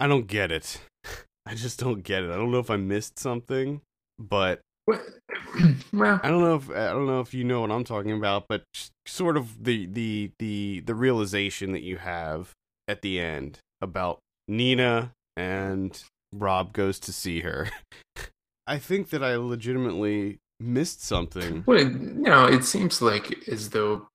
I 0.00 0.06
don't 0.06 0.26
get 0.26 0.50
it. 0.50 0.80
I 1.46 1.54
just 1.54 1.78
don't 1.80 2.02
get 2.02 2.22
it. 2.22 2.30
I 2.30 2.36
don't 2.36 2.52
know 2.52 2.58
if 2.58 2.70
I 2.70 2.76
missed 2.76 3.18
something, 3.18 3.80
but 4.18 4.60
Well, 5.92 6.20
I 6.22 6.28
don't 6.28 6.40
know 6.40 6.54
if 6.56 6.70
I 6.70 6.90
don't 6.90 7.06
know 7.06 7.20
if 7.20 7.34
you 7.34 7.44
know 7.44 7.60
what 7.60 7.70
I'm 7.70 7.84
talking 7.84 8.12
about, 8.12 8.46
but 8.48 8.64
sort 9.06 9.36
of 9.36 9.64
the 9.64 9.86
the 9.86 10.30
the 10.38 10.80
the 10.80 10.94
realization 10.94 11.72
that 11.72 11.82
you 11.82 11.98
have 11.98 12.52
at 12.88 13.02
the 13.02 13.20
end 13.20 13.58
about 13.80 14.18
Nina 14.48 15.12
and 15.36 16.02
Rob 16.32 16.72
goes 16.72 16.98
to 17.00 17.12
see 17.12 17.40
her. 17.40 17.68
I 18.66 18.78
think 18.78 19.10
that 19.10 19.22
I 19.22 19.36
legitimately 19.36 20.38
missed 20.58 21.04
something. 21.04 21.64
well, 21.66 21.80
you 21.80 21.88
know, 21.88 22.46
it 22.46 22.64
seems 22.64 23.02
like 23.02 23.48
as 23.48 23.70
though, 23.70 24.08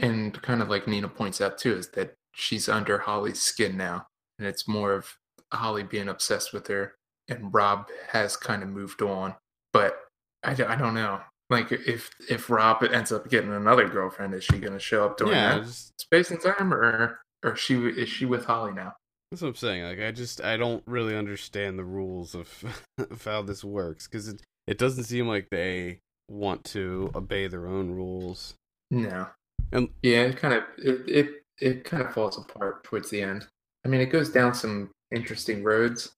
and 0.00 0.40
kind 0.42 0.62
of 0.62 0.68
like 0.68 0.88
Nina 0.88 1.08
points 1.08 1.40
out 1.40 1.58
too, 1.58 1.74
is 1.76 1.88
that 1.90 2.14
she's 2.32 2.68
under 2.68 2.98
Holly's 2.98 3.40
skin 3.40 3.76
now, 3.76 4.06
and 4.38 4.46
it's 4.48 4.66
more 4.68 4.92
of 4.92 5.16
Holly 5.52 5.82
being 5.82 6.08
obsessed 6.08 6.52
with 6.52 6.66
her, 6.68 6.94
and 7.28 7.52
Rob 7.52 7.86
has 8.08 8.36
kind 8.36 8.62
of 8.62 8.68
moved 8.68 9.02
on. 9.02 9.34
But 9.72 9.98
I, 10.42 10.52
I 10.52 10.76
don't 10.76 10.94
know. 10.94 11.20
Like 11.50 11.70
if 11.70 12.10
if 12.30 12.48
Rob 12.50 12.82
ends 12.82 13.12
up 13.12 13.28
getting 13.28 13.52
another 13.52 13.86
girlfriend, 13.88 14.34
is 14.34 14.44
she 14.44 14.58
going 14.58 14.72
to 14.72 14.78
show 14.78 15.04
up 15.04 15.18
during 15.18 15.34
Yeah, 15.34 15.58
that 15.58 15.64
just, 15.64 16.00
space 16.00 16.30
and 16.30 16.40
time, 16.40 16.72
or 16.72 17.20
or 17.44 17.56
she 17.56 17.74
is 17.76 18.08
she 18.08 18.24
with 18.24 18.46
Holly 18.46 18.72
now? 18.72 18.94
that's 19.30 19.42
what 19.42 19.48
I'm 19.48 19.54
saying. 19.54 19.84
Like 19.84 20.00
I 20.00 20.12
just 20.12 20.40
I 20.42 20.56
don't 20.56 20.82
really 20.86 21.16
understand 21.16 21.78
the 21.78 21.84
rules 21.84 22.34
of, 22.34 22.48
of 22.98 23.24
how 23.24 23.42
this 23.42 23.62
works 23.64 24.06
because 24.06 24.28
it 24.28 24.42
it 24.66 24.78
doesn't 24.78 25.04
seem 25.04 25.26
like 25.28 25.48
they 25.50 25.98
want 26.28 26.64
to 26.64 27.10
obey 27.14 27.46
their 27.48 27.66
own 27.66 27.90
rules. 27.90 28.54
No. 28.90 29.28
And- 29.72 29.88
yeah, 30.02 30.22
it 30.22 30.36
kind 30.36 30.54
of 30.54 30.64
it, 30.78 31.08
it 31.08 31.28
it 31.58 31.84
kind 31.84 32.02
of 32.02 32.12
falls 32.12 32.38
apart 32.38 32.84
towards 32.84 33.10
the 33.10 33.22
end. 33.22 33.46
I 33.84 33.88
mean, 33.88 34.00
it 34.00 34.06
goes 34.06 34.30
down 34.30 34.54
some 34.54 34.90
interesting 35.14 35.62
roads, 35.62 36.12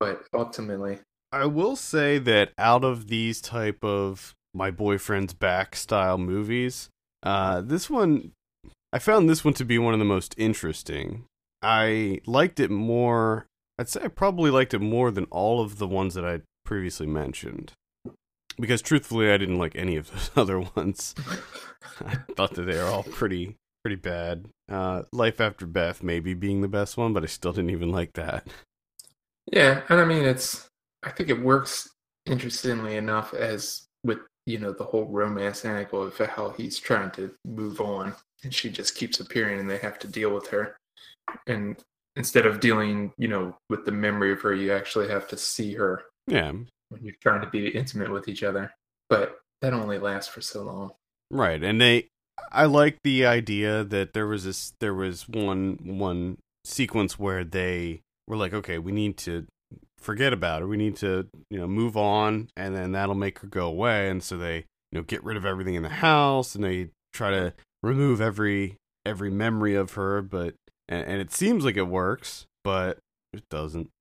but 0.00 0.24
ultimately, 0.34 1.00
I 1.30 1.46
will 1.46 1.76
say 1.76 2.18
that 2.18 2.52
out 2.58 2.84
of 2.84 3.08
these 3.08 3.40
type 3.40 3.82
of 3.84 4.34
my 4.54 4.70
boyfriend's 4.70 5.34
back 5.34 5.74
style 5.76 6.18
movies, 6.18 6.90
uh, 7.22 7.60
this 7.62 7.88
one 7.88 8.32
I 8.92 8.98
found 8.98 9.28
this 9.28 9.44
one 9.44 9.54
to 9.54 9.64
be 9.64 9.78
one 9.78 9.94
of 9.94 9.98
the 9.98 10.04
most 10.04 10.34
interesting. 10.36 11.24
I 11.62 12.20
liked 12.26 12.60
it 12.60 12.70
more. 12.70 13.46
I'd 13.78 13.88
say 13.88 14.02
I 14.04 14.08
probably 14.08 14.50
liked 14.50 14.74
it 14.74 14.80
more 14.80 15.10
than 15.10 15.24
all 15.26 15.62
of 15.62 15.78
the 15.78 15.86
ones 15.86 16.14
that 16.14 16.26
I 16.26 16.40
previously 16.64 17.06
mentioned. 17.06 17.72
Because 18.58 18.82
truthfully, 18.82 19.30
I 19.30 19.36
didn't 19.36 19.58
like 19.58 19.74
any 19.76 19.96
of 19.96 20.10
those 20.10 20.30
other 20.36 20.60
ones. 20.60 21.14
I 22.04 22.14
thought 22.36 22.54
that 22.54 22.62
they 22.62 22.76
were 22.76 22.84
all 22.84 23.02
pretty 23.04 23.56
pretty 23.82 23.96
bad. 23.96 24.46
Uh, 24.70 25.02
Life 25.12 25.40
After 25.40 25.66
Beth 25.66 26.02
maybe 26.02 26.34
being 26.34 26.60
the 26.60 26.68
best 26.68 26.96
one, 26.96 27.12
but 27.12 27.24
I 27.24 27.26
still 27.26 27.52
didn't 27.52 27.70
even 27.70 27.90
like 27.90 28.12
that. 28.14 28.46
yeah, 29.52 29.82
and 29.88 30.00
I 30.00 30.04
mean, 30.04 30.24
it's 30.24 30.68
I 31.02 31.10
think 31.10 31.28
it 31.28 31.42
works 31.42 31.90
interestingly 32.26 32.96
enough 32.96 33.34
as 33.34 33.86
with 34.04 34.18
you 34.46 34.58
know 34.58 34.72
the 34.72 34.84
whole 34.84 35.06
romance 35.06 35.64
angle 35.64 36.02
of 36.02 36.16
how 36.18 36.50
he's 36.50 36.78
trying 36.78 37.10
to 37.12 37.32
move 37.44 37.80
on, 37.80 38.14
and 38.44 38.54
she 38.54 38.70
just 38.70 38.94
keeps 38.94 39.20
appearing, 39.20 39.58
and 39.60 39.68
they 39.70 39.78
have 39.78 39.98
to 40.00 40.08
deal 40.08 40.32
with 40.34 40.46
her, 40.48 40.76
and 41.46 41.76
instead 42.16 42.46
of 42.46 42.60
dealing 42.60 43.12
you 43.18 43.28
know 43.28 43.56
with 43.70 43.84
the 43.84 43.92
memory 43.92 44.32
of 44.32 44.40
her, 44.42 44.54
you 44.54 44.72
actually 44.72 45.08
have 45.08 45.26
to 45.28 45.36
see 45.36 45.74
her 45.74 46.04
Yeah, 46.28 46.52
when 46.92 47.02
you're 47.02 47.14
trying 47.20 47.40
to 47.40 47.48
be 47.48 47.68
intimate 47.68 48.10
with 48.10 48.28
each 48.28 48.42
other. 48.42 48.72
But 49.08 49.38
that 49.60 49.72
only 49.72 49.98
lasts 49.98 50.32
for 50.32 50.40
so 50.40 50.62
long. 50.62 50.92
Right, 51.30 51.62
and 51.62 51.80
they, 51.80 52.08
I 52.50 52.66
like 52.66 52.98
the 53.02 53.26
idea 53.26 53.84
that 53.84 54.12
there 54.12 54.26
was 54.26 54.44
this, 54.44 54.72
there 54.80 54.94
was 54.94 55.28
one 55.28 55.78
one 55.82 56.38
sequence 56.64 57.18
where 57.18 57.44
they 57.44 58.00
were 58.28 58.36
like, 58.36 58.52
okay, 58.52 58.78
we 58.78 58.92
need 58.92 59.16
to 59.18 59.46
forget 59.98 60.32
about 60.32 60.60
her, 60.60 60.68
we 60.68 60.76
need 60.76 60.96
to, 60.96 61.26
you 61.50 61.58
know, 61.58 61.66
move 61.66 61.96
on, 61.96 62.48
and 62.56 62.74
then 62.74 62.92
that'll 62.92 63.14
make 63.14 63.38
her 63.40 63.48
go 63.48 63.66
away, 63.66 64.08
and 64.08 64.22
so 64.22 64.36
they, 64.36 64.56
you 64.56 64.98
know, 64.98 65.02
get 65.02 65.24
rid 65.24 65.36
of 65.36 65.46
everything 65.46 65.74
in 65.74 65.82
the 65.82 65.88
house, 65.88 66.54
and 66.54 66.64
they 66.64 66.88
try 67.12 67.30
to 67.30 67.54
remove 67.82 68.20
every 68.20 68.76
every 69.04 69.30
memory 69.30 69.74
of 69.74 69.94
her, 69.94 70.22
but 70.22 70.54
and, 70.88 71.06
and 71.06 71.20
it 71.20 71.32
seems 71.32 71.64
like 71.64 71.76
it 71.76 71.88
works, 71.88 72.46
but 72.62 72.98
it 73.32 73.42
doesn't. 73.50 73.88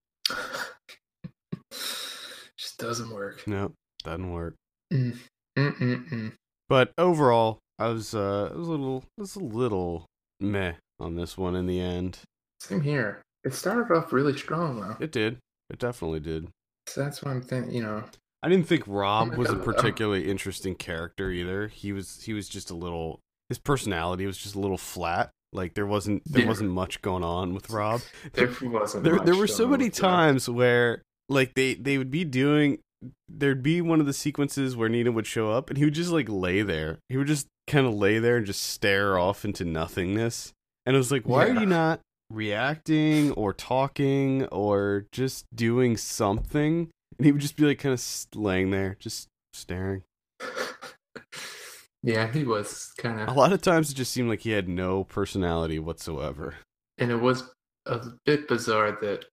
Doesn't 2.82 3.10
work. 3.14 3.46
No, 3.48 3.72
doesn't 4.04 4.32
work. 4.32 4.56
Mm. 4.94 5.18
Mm-mm-mm. 5.58 6.34
But 6.70 6.92
overall, 6.98 7.60
I 7.80 7.88
was 7.88 8.14
uh, 8.16 8.50
I 8.54 8.58
was 8.58 8.68
a 8.68 8.72
little, 8.72 9.04
I 9.18 9.22
was 9.22 9.36
a 9.36 9.40
little 9.44 10.06
meh 10.40 10.74
on 11.00 11.16
this 11.16 11.38
one 11.38 11.56
in 11.56 11.68
the 11.68 11.80
end. 11.80 12.20
Same 12.60 12.82
here. 12.82 13.22
It 13.44 13.54
started 13.54 13.94
off 13.96 14.14
really 14.14 14.38
strong 14.38 14.80
though. 14.80 14.96
It 15.00 15.12
did. 15.12 15.38
It 15.70 15.80
definitely 15.80 16.20
did. 16.20 16.48
So 16.88 17.04
that's 17.04 17.24
what 17.24 17.32
I'm 17.32 17.42
thinking. 17.42 17.74
You 17.74 17.84
know, 17.84 18.04
I 18.44 18.50
didn't 18.50 18.68
think 18.68 18.84
Rob 18.88 19.36
was 19.36 19.50
a 19.50 19.56
particularly 19.58 20.30
interesting 20.30 20.76
character 20.76 21.30
either. 21.32 21.68
He 21.68 21.92
was 21.92 22.22
he 22.24 22.34
was 22.34 22.48
just 22.48 22.70
a 22.72 22.76
little 22.76 23.20
his 23.50 23.58
personality 23.58 24.26
was 24.26 24.38
just 24.38 24.56
a 24.56 24.60
little 24.60 24.78
flat. 24.78 25.32
Like 25.54 25.74
there 25.74 25.86
wasn't 25.88 26.24
there 26.26 26.44
Yeah. 26.44 26.48
wasn't 26.48 26.70
much 26.72 27.02
going 27.02 27.24
on 27.24 27.54
with 27.54 27.70
Rob. 27.70 28.02
there 28.34 28.50
wasn't. 28.62 29.04
There 29.04 29.20
there 29.20 29.36
were 29.36 29.48
so 29.48 29.68
many 29.68 29.86
with 29.86 29.96
that. 29.96 30.02
times 30.02 30.48
where 30.48 31.02
like 31.32 31.54
they 31.56 31.74
they 31.74 31.98
would 31.98 32.12
be 32.12 32.24
doing 32.24 32.80
there'd 33.28 33.64
be 33.64 33.82
one 33.82 34.00
of 34.00 34.06
the 34.06 34.14
sequences 34.14 34.76
where 34.76 34.90
Nina 34.90 35.12
would 35.12 35.26
show 35.26 35.50
up 35.50 35.70
and 35.70 35.78
he 35.78 35.86
would 35.86 35.94
just 35.96 36.12
like 36.12 36.28
lay 36.30 36.62
there. 36.62 37.00
He 37.10 37.18
would 37.18 37.28
just 37.28 37.48
kind 37.68 37.88
of 37.88 37.96
lay 37.96 38.20
there 38.20 38.38
and 38.38 38.46
just 38.46 38.62
stare 38.62 39.18
off 39.18 39.44
into 39.44 39.66
nothingness. 39.66 40.54
And 40.86 40.96
it 40.96 41.00
was 41.00 41.12
like, 41.12 41.28
why 41.28 41.48
are 41.48 41.60
you 41.60 41.66
not 41.66 42.00
reacting 42.30 43.32
or 43.32 43.54
talking 43.54 44.46
or 44.46 45.06
just 45.12 45.46
doing 45.56 45.98
something? 45.98 46.90
And 47.18 47.26
he 47.26 47.32
would 47.32 47.42
just 47.42 47.56
be 47.56 47.66
like 47.66 47.80
kind 47.80 47.94
of 47.94 48.04
laying 48.36 48.72
there, 48.72 48.98
just 49.00 49.28
staring. 49.54 50.04
yeah, 52.04 52.32
he 52.32 52.44
was 52.44 52.92
kind 52.98 53.20
of. 53.20 53.30
A 53.30 53.34
lot 53.34 53.54
of 53.54 53.62
times 53.62 53.92
it 53.92 53.96
just 53.96 54.12
seemed 54.12 54.30
like 54.30 54.42
he 54.42 54.52
had 54.52 54.68
no 54.68 55.04
personality 55.06 55.80
whatsoever. 55.80 56.56
and 56.98 57.10
it 57.12 57.18
was 57.18 57.50
a 57.88 58.00
bit 58.26 58.48
bizarre 58.48 58.98
that 59.02 59.26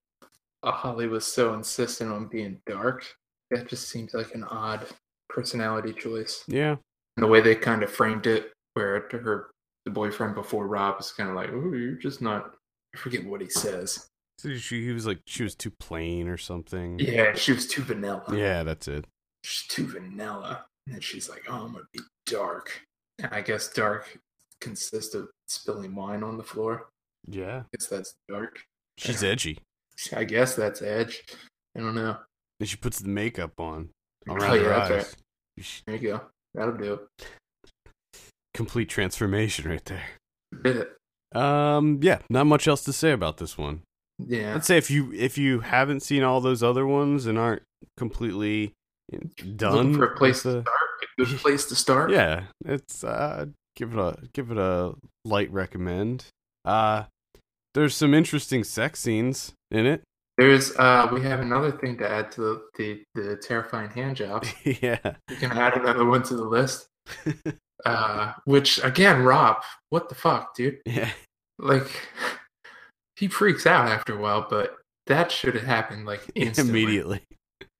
Holly 0.65 1.07
was 1.09 1.27
so 1.27 1.55
insistent 1.55 2.11
on 2.11 2.27
being 2.27 2.61
dark. 2.67 3.05
That 3.51 3.69
just 3.69 3.89
seems 3.89 4.15
like 4.15 4.35
an 4.35 4.45
odd 4.45 4.87
personality 5.29 5.93
choice. 5.93 6.45
Yeah. 6.49 6.77
And 7.17 7.25
the 7.25 7.27
way 7.29 7.41
they 7.41 7.55
kind 7.55 7.83
of 7.83 7.91
framed 7.91 8.27
it, 8.27 8.53
where 8.75 9.01
to 9.09 9.19
her, 9.19 9.51
the 9.85 9.91
boyfriend 9.91 10.35
before 10.35 10.67
Rob 10.67 11.01
is 11.01 11.13
kind 11.13 11.31
of 11.31 11.37
like, 11.37 11.51
"Oh, 11.53 11.73
you're 11.73 11.93
just 11.95 12.21
not." 12.21 12.55
I 12.95 12.99
forget 12.99 13.25
what 13.25 13.41
he 13.41 13.49
says. 13.51 14.09
So 14.39 14.55
she, 14.55 14.85
he 14.85 14.93
was 14.93 15.05
like, 15.07 15.21
she 15.27 15.43
was 15.43 15.55
too 15.57 15.71
plain 15.71 16.29
or 16.29 16.37
something. 16.39 16.99
Yeah, 17.01 17.35
she 17.35 17.53
was 17.53 17.67
too 17.67 17.83
vanilla. 17.83 18.25
Yeah, 18.33 18.63
that's 18.63 18.87
it. 18.87 19.05
she's 19.43 19.67
too 19.67 19.87
vanilla. 19.89 20.65
And 20.87 20.95
then 20.95 21.01
she's 21.01 21.29
like, 21.29 21.43
oh, 21.49 21.65
I'm 21.67 21.73
going 21.73 21.85
to 21.85 22.01
be 22.01 22.05
dark. 22.27 22.87
And 23.21 23.33
I 23.35 23.41
guess 23.43 23.69
dark 23.69 24.17
consists 24.61 25.15
of 25.15 25.29
spilling 25.49 25.95
wine 25.95 26.23
on 26.23 26.37
the 26.37 26.45
floor. 26.45 26.89
Yeah. 27.27 27.59
I 27.59 27.77
guess 27.77 27.89
that's 27.89 28.15
dark. 28.29 28.61
She's 28.97 29.25
edgy. 29.25 29.59
I 30.15 30.25
guess 30.25 30.55
that's 30.55 30.83
edge. 30.83 31.25
I 31.77 31.81
don't 31.81 31.95
know. 31.95 32.17
And 32.61 32.69
she 32.69 32.77
puts 32.77 32.99
the 33.01 33.09
makeup 33.09 33.59
on 33.59 33.91
Oh, 34.29 34.35
around 34.35 34.57
yeah, 34.57 34.63
her 34.63 34.75
eyes. 34.75 34.91
right. 34.91 35.83
There 35.87 35.97
you 35.97 36.09
go. 36.09 36.21
That'll 36.55 36.77
do 36.77 36.95
it. 36.95 37.27
Complete 38.55 38.89
transformation 38.89 39.71
right 39.71 39.85
there. 39.85 40.89
Um, 41.35 42.01
yeah, 42.03 42.19
not 42.31 42.47
much 42.47 42.67
else 42.67 42.83
to 42.85 42.93
say 42.93 43.13
about 43.13 43.37
this 43.37 43.57
one. 43.59 43.83
Yeah. 44.19 44.55
I'd 44.55 44.65
say 44.65 44.77
if 44.79 44.91
you 44.91 45.13
if 45.13 45.39
you 45.39 45.61
haven't 45.61 46.01
seen 46.01 46.23
all 46.25 46.41
those 46.41 46.63
other 46.63 46.87
ones 46.87 47.27
and 47.27 47.39
aren't 47.39 47.63
completely 47.97 48.73
done 49.57 49.75
Looking 49.75 49.95
for 49.95 50.05
a 50.07 50.17
place 50.17 50.43
to 50.43 50.49
the- 50.49 50.63
start. 50.63 50.77
A 51.01 51.25
good 51.25 51.39
place 51.39 51.65
to 51.67 51.77
start. 51.77 52.11
yeah, 52.11 52.45
it's 52.65 53.05
uh 53.05 53.47
give 53.77 53.93
it 53.93 53.99
a 53.99 54.17
give 54.33 54.51
it 54.51 54.59
a 54.59 54.95
light 55.25 55.53
recommend. 55.53 56.25
Uh 56.65 57.05
there's 57.75 57.95
some 57.95 58.13
interesting 58.15 58.65
sex 58.65 58.99
scenes 58.99 59.53
in 59.71 59.87
it. 59.87 60.03
There's 60.37 60.75
uh 60.77 61.09
we 61.12 61.21
have 61.23 61.41
another 61.41 61.73
thing 61.73 61.99
to 61.99 62.09
add 62.09 62.31
to 62.33 62.41
the 62.41 62.62
the, 62.77 63.03
the 63.14 63.37
terrifying 63.37 63.91
hand 63.91 64.16
job. 64.16 64.45
yeah. 64.64 64.99
We 65.29 65.37
can 65.37 65.51
add 65.53 65.77
another 65.77 66.05
one 66.05 66.23
to 66.25 66.37
the 66.37 66.45
list. 66.45 66.87
Uh 67.85 68.33
which 68.45 68.83
again, 68.85 69.23
Rob, 69.23 69.62
what 69.91 70.09
the 70.09 70.14
fuck, 70.14 70.55
dude? 70.55 70.79
Yeah. 70.87 71.11
like 71.59 71.91
he 73.16 73.27
freaks 73.29 73.66
out 73.66 73.89
after 73.89 74.16
a 74.16 74.21
while, 74.21 74.47
but 74.49 74.77
that 75.07 75.33
should 75.33 75.55
have 75.55 75.64
happened 75.64 76.07
like 76.07 76.21
instantly. 76.37 76.83
Immediately. 76.83 77.21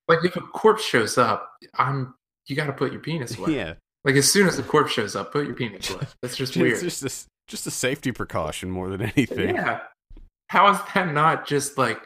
like 0.09 0.25
if 0.25 0.35
a 0.37 0.41
corpse 0.41 0.85
shows 0.85 1.17
up, 1.17 1.53
I'm 1.75 2.15
you 2.47 2.57
got 2.57 2.67
to 2.67 2.73
put 2.73 2.91
your 2.93 3.01
penis 3.03 3.37
away. 3.39 3.55
Yeah, 3.55 3.75
Like 4.05 4.17
as 4.17 4.29
soon 4.31 4.49
as 4.49 4.57
the 4.57 4.63
corpse 4.63 4.93
shows 4.93 5.15
up, 5.15 5.33
put 5.33 5.47
your 5.47 5.55
penis 5.55 5.91
away. 5.91 6.07
That's 6.23 6.35
just 6.37 6.57
weird. 6.57 6.73
it's 6.73 6.81
just 6.81 7.03
a, 7.05 7.29
just 7.47 7.67
a 7.67 7.71
safety 7.71 8.11
precaution 8.11 8.71
more 8.71 8.89
than 8.89 9.03
anything. 9.03 9.55
Yeah. 9.55 9.81
How 10.49 10.71
is 10.73 10.79
that 10.95 11.13
not 11.13 11.47
just 11.47 11.79
like 11.79 12.01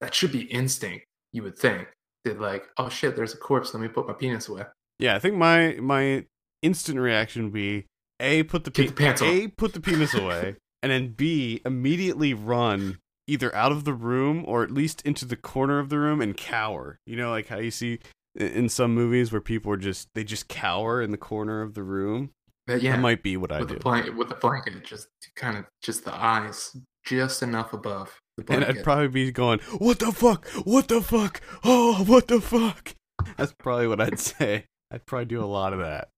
that 0.00 0.14
should 0.14 0.32
be 0.32 0.42
instinct, 0.42 1.06
you 1.32 1.42
would 1.42 1.58
think. 1.58 1.88
That 2.24 2.40
like, 2.40 2.64
oh 2.76 2.88
shit, 2.88 3.16
there's 3.16 3.34
a 3.34 3.38
corpse, 3.38 3.72
let 3.74 3.80
me 3.80 3.88
put 3.88 4.06
my 4.06 4.12
penis 4.14 4.48
away. 4.48 4.64
Yeah, 4.98 5.14
I 5.14 5.18
think 5.18 5.36
my 5.36 5.76
my 5.80 6.26
instant 6.62 6.98
reaction 6.98 7.44
would 7.44 7.52
be 7.52 7.86
a 8.20 8.42
put 8.42 8.64
the, 8.64 8.70
pe- 8.70 8.86
the 8.88 8.92
pants 8.92 9.22
on. 9.22 9.28
a 9.28 9.46
put 9.48 9.72
the 9.72 9.80
penis 9.80 10.12
away, 10.14 10.56
and 10.82 10.90
then 10.92 11.12
b 11.12 11.60
immediately 11.64 12.34
run 12.34 12.98
either 13.28 13.54
out 13.54 13.70
of 13.72 13.84
the 13.84 13.92
room 13.92 14.44
or 14.48 14.62
at 14.64 14.70
least 14.70 15.00
into 15.02 15.24
the 15.24 15.36
corner 15.36 15.78
of 15.78 15.88
the 15.90 15.98
room 15.98 16.20
and 16.20 16.36
cower. 16.36 16.98
You 17.06 17.16
know, 17.16 17.30
like 17.30 17.46
how 17.48 17.58
you 17.58 17.70
see 17.70 18.00
in 18.34 18.68
some 18.68 18.94
movies 18.94 19.30
where 19.32 19.40
people 19.40 19.70
are 19.72 19.76
just 19.76 20.08
they 20.14 20.24
just 20.24 20.48
cower 20.48 21.00
in 21.00 21.10
the 21.12 21.16
corner 21.18 21.62
of 21.62 21.74
the 21.74 21.82
room. 21.84 22.30
But 22.66 22.82
yeah, 22.82 22.96
That 22.96 23.00
might 23.02 23.22
be 23.22 23.36
what 23.38 23.50
I 23.52 23.60
do. 23.60 23.66
the 23.66 23.76
blanket 23.76 24.16
with 24.16 24.28
the 24.28 24.34
blanket, 24.34 24.84
just 24.84 25.08
kind 25.36 25.56
of 25.56 25.64
just 25.80 26.04
the 26.04 26.14
eyes 26.14 26.76
just 27.08 27.42
enough 27.42 27.72
above 27.72 28.18
the 28.36 28.44
And. 28.52 28.64
I'd 28.64 28.82
probably 28.84 29.08
be 29.08 29.30
going, 29.32 29.60
"What 29.78 29.98
the 29.98 30.12
fuck? 30.12 30.46
What 30.64 30.88
the 30.88 31.00
fuck? 31.00 31.40
Oh, 31.64 32.04
what 32.04 32.28
the 32.28 32.40
fuck?" 32.40 32.94
That's 33.36 33.52
probably 33.58 33.88
what 33.88 34.00
I'd 34.00 34.18
say. 34.32 34.64
I'd 34.90 35.06
probably 35.06 35.26
do 35.26 35.42
a 35.42 35.46
lot 35.46 35.72
of 35.72 35.78
that. 35.80 36.08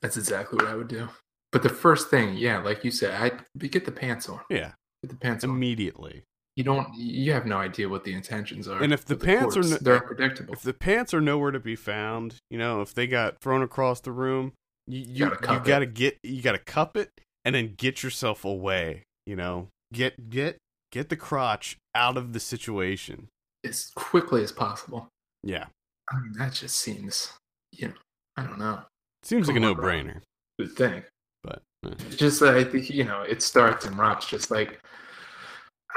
That's 0.00 0.16
exactly 0.16 0.56
what 0.56 0.66
I 0.66 0.74
would 0.74 0.88
do. 0.88 1.08
But 1.52 1.62
the 1.62 1.68
first 1.68 2.08
thing, 2.08 2.36
yeah, 2.36 2.58
like 2.58 2.84
you 2.84 2.90
said, 2.90 3.14
I 3.20 3.64
get 3.66 3.84
the 3.84 3.92
pants 3.92 4.28
on. 4.28 4.40
Yeah, 4.50 4.72
Get 5.02 5.10
the 5.10 5.16
pants 5.16 5.44
on. 5.44 5.50
immediately. 5.50 6.22
You 6.56 6.64
don't. 6.64 6.88
You 6.94 7.32
have 7.32 7.46
no 7.46 7.56
idea 7.58 7.88
what 7.88 8.04
the 8.04 8.12
intentions 8.12 8.68
are. 8.68 8.82
And 8.82 8.92
if 8.92 9.04
the 9.04 9.14
of 9.14 9.22
pants 9.22 9.56
are 9.56 9.60
corpse. 9.60 9.72
n- 9.72 9.78
they're 9.82 10.00
unpredictable. 10.00 10.52
If 10.54 10.62
the 10.62 10.74
pants 10.74 11.14
are 11.14 11.20
nowhere 11.20 11.50
to 11.50 11.60
be 11.60 11.76
found, 11.76 12.34
you 12.50 12.58
know, 12.58 12.80
if 12.82 12.92
they 12.94 13.06
got 13.06 13.40
thrown 13.40 13.62
across 13.62 14.00
the 14.00 14.12
room, 14.12 14.52
you 14.86 14.98
you, 15.00 15.06
you 15.14 15.24
gotta 15.24 15.36
cup 15.36 15.64
gotta, 15.64 15.86
get 15.86 16.18
you 16.22 16.42
gotta 16.42 16.58
cup 16.58 16.96
it 16.96 17.10
and 17.44 17.54
then 17.54 17.74
get 17.78 18.02
yourself 18.02 18.44
away. 18.44 19.04
You 19.26 19.36
know, 19.36 19.68
get 19.92 20.30
get 20.30 20.58
get 20.90 21.08
the 21.08 21.16
crotch 21.16 21.76
out 21.94 22.16
of 22.16 22.32
the 22.32 22.40
situation. 22.40 23.28
as 23.64 23.90
quickly 23.94 24.42
as 24.42 24.50
possible. 24.52 25.08
Yeah, 25.42 25.66
I 26.10 26.18
mean, 26.20 26.32
that 26.38 26.52
just 26.52 26.76
seems, 26.76 27.32
you 27.72 27.88
know, 27.88 27.94
I 28.36 28.44
don't 28.44 28.58
know. 28.58 28.82
seems 29.22 29.48
like 29.48 29.56
a 29.56 29.60
no 29.60 29.74
brainer. 29.74 30.20
Would 30.58 30.72
think. 30.72 31.04
But. 31.44 31.62
It's 31.84 32.16
just 32.16 32.38
that 32.40 32.54
I 32.56 32.62
think 32.64 32.90
you 32.90 33.04
know 33.04 33.22
it 33.22 33.42
starts 33.42 33.86
and 33.86 33.98
Rob's 33.98 34.26
just 34.26 34.50
like, 34.50 34.80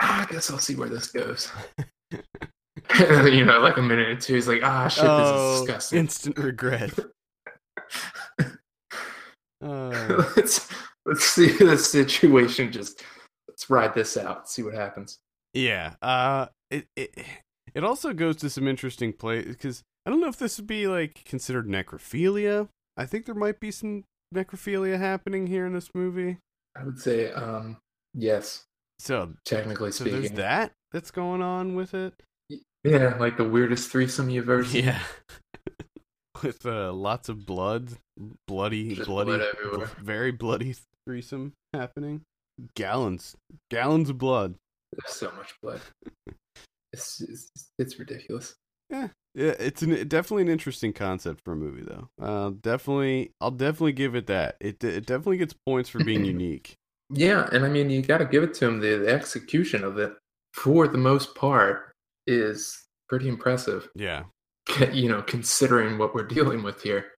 ah, 0.01 0.23
I 0.27 0.31
guess 0.31 0.49
I'll 0.49 0.57
see 0.59 0.75
where 0.75 0.89
this 0.89 1.07
goes. 1.11 1.51
you 2.11 3.45
know, 3.45 3.59
like 3.59 3.77
a 3.77 3.81
minute 3.81 4.07
or 4.09 4.15
two, 4.15 4.33
he's 4.35 4.47
like, 4.47 4.63
ah, 4.63 4.87
shit, 4.87 5.03
this 5.03 5.11
Oh, 5.11 5.53
is 5.53 5.59
disgusting. 5.61 5.99
instant 5.99 6.37
regret. 6.39 6.91
Uh, 9.63 10.23
let's 10.35 10.69
let's 11.05 11.25
see 11.25 11.47
the 11.57 11.77
situation. 11.77 12.71
Just 12.71 13.01
let's 13.55 13.69
ride 13.69 13.93
this 13.93 14.17
out. 14.17 14.49
See 14.49 14.63
what 14.63 14.73
happens. 14.73 15.19
yeah. 15.53 15.93
Uh, 16.01 16.47
it 16.69 16.87
it 16.97 17.11
it 17.73 17.83
also 17.83 18.11
goes 18.13 18.35
to 18.37 18.49
some 18.49 18.67
interesting 18.67 19.13
play 19.13 19.43
because 19.43 19.81
I 20.05 20.09
don't 20.09 20.19
know 20.19 20.27
if 20.27 20.37
this 20.37 20.57
would 20.57 20.67
be 20.67 20.87
like 20.87 21.23
considered 21.23 21.67
necrophilia. 21.67 22.67
I 22.97 23.05
think 23.05 23.25
there 23.25 23.35
might 23.35 23.59
be 23.61 23.71
some 23.71 24.03
necrophilia 24.33 24.97
happening 24.99 25.47
here 25.47 25.65
in 25.65 25.73
this 25.73 25.89
movie. 25.93 26.37
I 26.77 26.83
would 26.83 26.99
say, 26.99 27.31
um, 27.31 27.77
yes, 28.13 28.63
So 28.99 29.33
technically 29.45 29.91
So 29.91 30.03
speaking. 30.03 30.19
there's 30.21 30.31
that 30.33 30.71
that's 30.91 31.11
going 31.11 31.41
on 31.41 31.75
with 31.75 31.93
it. 31.93 32.13
Yeah, 32.83 33.15
like 33.17 33.37
the 33.37 33.47
weirdest 33.47 33.89
threesome 33.89 34.29
you've 34.29 34.49
ever 34.49 34.65
seen. 34.65 34.85
Yeah. 34.85 34.99
with 36.43 36.65
uh, 36.65 36.91
lots 36.93 37.29
of 37.29 37.45
blood, 37.45 37.91
bloody, 38.47 38.95
Just 38.95 39.07
bloody, 39.07 39.37
blood 39.71 39.89
very 40.01 40.31
bloody 40.31 40.75
threesome 41.07 41.53
happening. 41.73 42.21
Gallons, 42.75 43.35
gallons 43.69 44.09
of 44.09 44.17
blood. 44.17 44.55
There's 44.91 45.15
so 45.15 45.31
much 45.37 45.53
blood. 45.61 45.81
It's 46.93 47.19
it's, 47.19 47.71
it's 47.77 47.99
ridiculous. 47.99 48.55
Yeah, 48.89 49.09
it's 49.33 49.81
an, 49.81 50.07
definitely 50.07 50.43
an 50.43 50.49
interesting 50.49 50.93
concept 50.93 51.41
for 51.43 51.51
a 51.51 51.55
movie, 51.57 51.83
though. 51.83 52.07
Uh, 52.21 52.51
definitely, 52.61 53.31
I'll 53.41 53.51
definitely 53.51 53.91
give 53.91 54.15
it 54.15 54.27
that. 54.27 54.55
It 54.61 54.81
it 54.81 55.05
definitely 55.05 55.37
gets 55.37 55.53
points 55.53 55.89
for 55.89 56.01
being 56.01 56.23
unique. 56.25 56.77
Yeah, 57.09 57.49
and 57.51 57.65
I 57.65 57.69
mean 57.69 57.89
you 57.89 58.01
got 58.01 58.19
to 58.19 58.25
give 58.25 58.43
it 58.43 58.53
to 58.55 58.67
him. 58.67 58.79
The, 58.79 58.95
the 58.97 59.09
execution 59.13 59.83
of 59.83 59.97
it, 59.97 60.13
for 60.53 60.87
the 60.87 60.97
most 60.97 61.35
part, 61.35 61.91
is 62.25 62.85
pretty 63.09 63.27
impressive. 63.27 63.89
Yeah. 63.95 64.23
You 64.91 65.09
know, 65.09 65.21
considering 65.21 65.99
what 65.99 66.15
we're 66.15 66.23
dealing 66.27 66.63
with 66.63 66.81
here. 66.81 67.11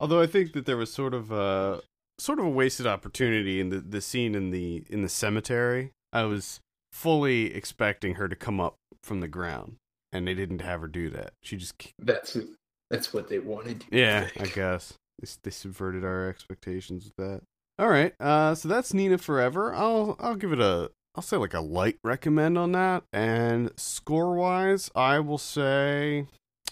Although 0.00 0.20
I 0.20 0.26
think 0.26 0.52
that 0.54 0.66
there 0.66 0.76
was 0.76 0.92
sort 0.92 1.14
of 1.14 1.30
a 1.30 1.80
sort 2.18 2.38
of 2.38 2.44
a 2.46 2.50
wasted 2.50 2.86
opportunity 2.86 3.60
in 3.60 3.70
the, 3.70 3.80
the 3.80 4.00
scene 4.00 4.34
in 4.34 4.50
the 4.50 4.84
in 4.88 5.02
the 5.02 5.08
cemetery. 5.08 5.92
I 6.12 6.24
was 6.24 6.60
fully 6.92 7.54
expecting 7.54 8.14
her 8.14 8.28
to 8.28 8.36
come 8.36 8.60
up 8.60 8.76
from 9.02 9.20
the 9.20 9.28
ground, 9.28 9.76
and 10.12 10.26
they 10.26 10.34
didn't 10.34 10.60
have 10.60 10.80
her 10.80 10.88
do 10.88 11.10
that. 11.10 11.32
She 11.42 11.56
just 11.56 11.74
That's 11.98 12.36
that's 12.90 13.12
what 13.12 13.28
they 13.28 13.38
wanted. 13.38 13.84
yeah, 13.90 14.28
I 14.38 14.46
guess 14.46 14.94
they, 15.20 15.28
they 15.42 15.50
subverted 15.50 16.04
our 16.04 16.28
expectations 16.28 17.04
with 17.04 17.16
that. 17.16 17.42
All 17.78 17.88
right, 17.88 18.14
uh, 18.18 18.54
so 18.54 18.68
that's 18.68 18.92
Nina 18.92 19.18
Forever. 19.18 19.74
I'll 19.74 20.16
I'll 20.18 20.36
give 20.36 20.52
it 20.52 20.60
a 20.60 20.90
I'll 21.18 21.22
say 21.22 21.36
like 21.36 21.54
a 21.54 21.60
light 21.60 21.98
recommend 22.04 22.56
on 22.56 22.70
that. 22.72 23.02
And 23.12 23.72
score 23.76 24.34
wise, 24.36 24.88
I 24.94 25.18
will 25.18 25.36
say, 25.36 26.26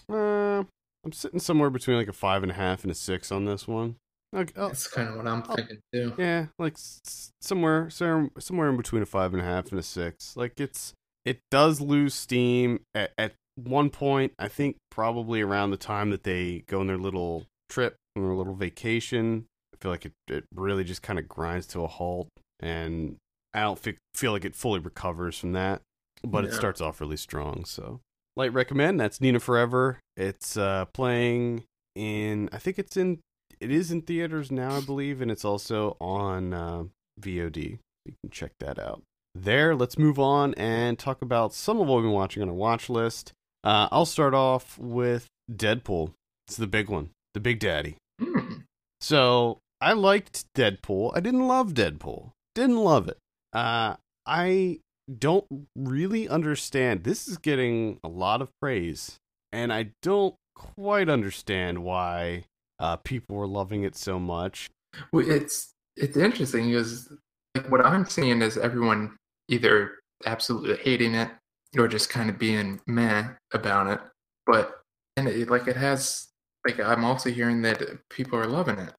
uh, 0.09 0.63
I'm 1.03 1.11
sitting 1.11 1.41
somewhere 1.41 1.69
between 1.69 1.97
like 1.97 2.07
a 2.07 2.13
five 2.13 2.43
and 2.43 2.51
a 2.53 2.55
half 2.55 2.83
and 2.83 2.91
a 2.91 2.95
six 2.95 3.29
on 3.29 3.43
this 3.43 3.67
one. 3.67 3.97
Like, 4.33 4.53
oh, 4.57 4.67
That's 4.67 4.87
kind 4.87 5.09
of 5.09 5.15
what 5.15 5.27
I'm 5.27 5.41
thinking 5.41 5.77
too. 5.93 6.13
yeah, 6.17 6.47
like 6.59 6.73
s- 6.73 7.31
somewhere, 7.41 7.89
somewhere, 7.89 8.69
in 8.69 8.77
between 8.77 9.01
a 9.01 9.05
five 9.05 9.33
and 9.33 9.41
a 9.41 9.45
half 9.45 9.71
and 9.71 9.79
a 9.79 9.83
six. 9.83 10.35
Like 10.35 10.59
it's, 10.59 10.93
it 11.25 11.39
does 11.49 11.79
lose 11.79 12.13
steam 12.13 12.81
at, 12.93 13.13
at 13.17 13.33
one 13.55 13.89
point. 13.89 14.33
I 14.37 14.47
think 14.49 14.75
probably 14.91 15.41
around 15.41 15.71
the 15.71 15.77
time 15.77 16.09
that 16.09 16.23
they 16.23 16.63
go 16.67 16.81
on 16.81 16.87
their 16.87 16.97
little 16.97 17.45
trip, 17.69 17.95
on 18.15 18.23
their 18.23 18.33
little 18.33 18.53
vacation. 18.55 19.45
I 19.73 19.77
feel 19.81 19.91
like 19.91 20.05
it, 20.05 20.13
it 20.27 20.43
really 20.53 20.83
just 20.83 21.01
kind 21.01 21.19
of 21.19 21.27
grinds 21.29 21.65
to 21.67 21.83
a 21.83 21.87
halt, 21.87 22.27
and 22.59 23.15
I 23.53 23.61
don't 23.61 23.79
feel, 23.79 23.93
feel 24.13 24.31
like 24.33 24.43
it 24.45 24.55
fully 24.55 24.79
recovers 24.79 25.37
from 25.37 25.53
that. 25.53 25.81
But 26.23 26.45
it 26.45 26.53
starts 26.53 26.81
off 26.81 26.99
really 26.99 27.15
strong. 27.17 27.63
So, 27.65 28.01
light 28.35 28.51
recommend. 28.51 28.99
That's 28.99 29.21
Nina 29.21 29.39
Forever. 29.39 29.99
It's 30.17 30.57
uh, 30.57 30.85
playing 30.93 31.63
in. 31.95 32.49
I 32.51 32.57
think 32.57 32.79
it's 32.79 32.97
in 32.97 33.19
it 33.59 33.71
is 33.71 33.91
in 33.91 34.01
theaters 34.01 34.51
now, 34.51 34.75
I 34.75 34.81
believe, 34.81 35.21
and 35.21 35.31
it's 35.31 35.45
also 35.45 35.97
on 35.99 36.53
uh, 36.53 36.83
VOD. 37.19 37.79
You 38.05 38.13
can 38.23 38.31
check 38.31 38.51
that 38.59 38.79
out. 38.79 39.01
There, 39.35 39.75
let's 39.75 39.97
move 39.97 40.19
on 40.19 40.53
and 40.55 40.97
talk 40.97 41.21
about 41.21 41.53
some 41.53 41.79
of 41.79 41.87
what 41.87 41.97
we've 41.97 42.05
been 42.05 42.11
watching 42.11 42.41
on 42.41 42.49
our 42.49 42.55
watch 42.55 42.89
list. 42.89 43.33
Uh, 43.63 43.87
I'll 43.91 44.05
start 44.05 44.33
off 44.33 44.77
with 44.79 45.27
Deadpool. 45.51 46.13
It's 46.47 46.57
the 46.57 46.67
big 46.67 46.89
one, 46.89 47.09
the 47.33 47.39
big 47.39 47.59
daddy. 47.59 47.97
Hmm. 48.19 48.61
So 49.01 49.59
I 49.79 49.93
liked 49.93 50.45
Deadpool. 50.55 51.11
I 51.15 51.19
didn't 51.19 51.47
love 51.47 51.73
Deadpool. 51.73 52.31
Didn't 52.55 52.77
love 52.77 53.07
it. 53.07 53.17
Uh, 53.53 53.95
I 54.25 54.79
don't 55.19 55.45
really 55.75 56.27
understand. 56.27 57.03
This 57.03 57.27
is 57.27 57.37
getting 57.37 57.99
a 58.03 58.07
lot 58.07 58.41
of 58.41 58.49
praise, 58.59 59.17
and 59.51 59.71
I 59.71 59.91
don't 60.01 60.35
quite 60.55 61.09
understand 61.09 61.83
why 61.83 62.45
uh, 62.79 62.97
people 62.97 63.35
were 63.35 63.47
loving 63.47 63.83
it 63.83 63.95
so 63.95 64.19
much. 64.19 64.69
Well, 65.11 65.29
it's 65.29 65.73
it's 65.95 66.17
interesting 66.17 66.71
because 66.71 67.11
like, 67.55 67.69
what 67.71 67.85
I'm 67.85 68.05
seeing 68.05 68.41
is 68.41 68.57
everyone 68.57 69.17
either 69.49 69.99
absolutely 70.25 70.77
hating 70.77 71.15
it 71.15 71.29
or 71.77 71.87
just 71.87 72.09
kind 72.09 72.29
of 72.29 72.39
being 72.39 72.79
meh 72.87 73.29
about 73.53 73.87
it. 73.87 73.99
But 74.45 74.81
and 75.15 75.27
it, 75.27 75.49
like 75.49 75.67
it 75.67 75.75
has 75.75 76.27
like 76.65 76.79
I'm 76.79 77.03
also 77.03 77.29
hearing 77.29 77.61
that 77.63 77.81
people 78.09 78.39
are 78.39 78.47
loving 78.47 78.79
it, 78.79 78.93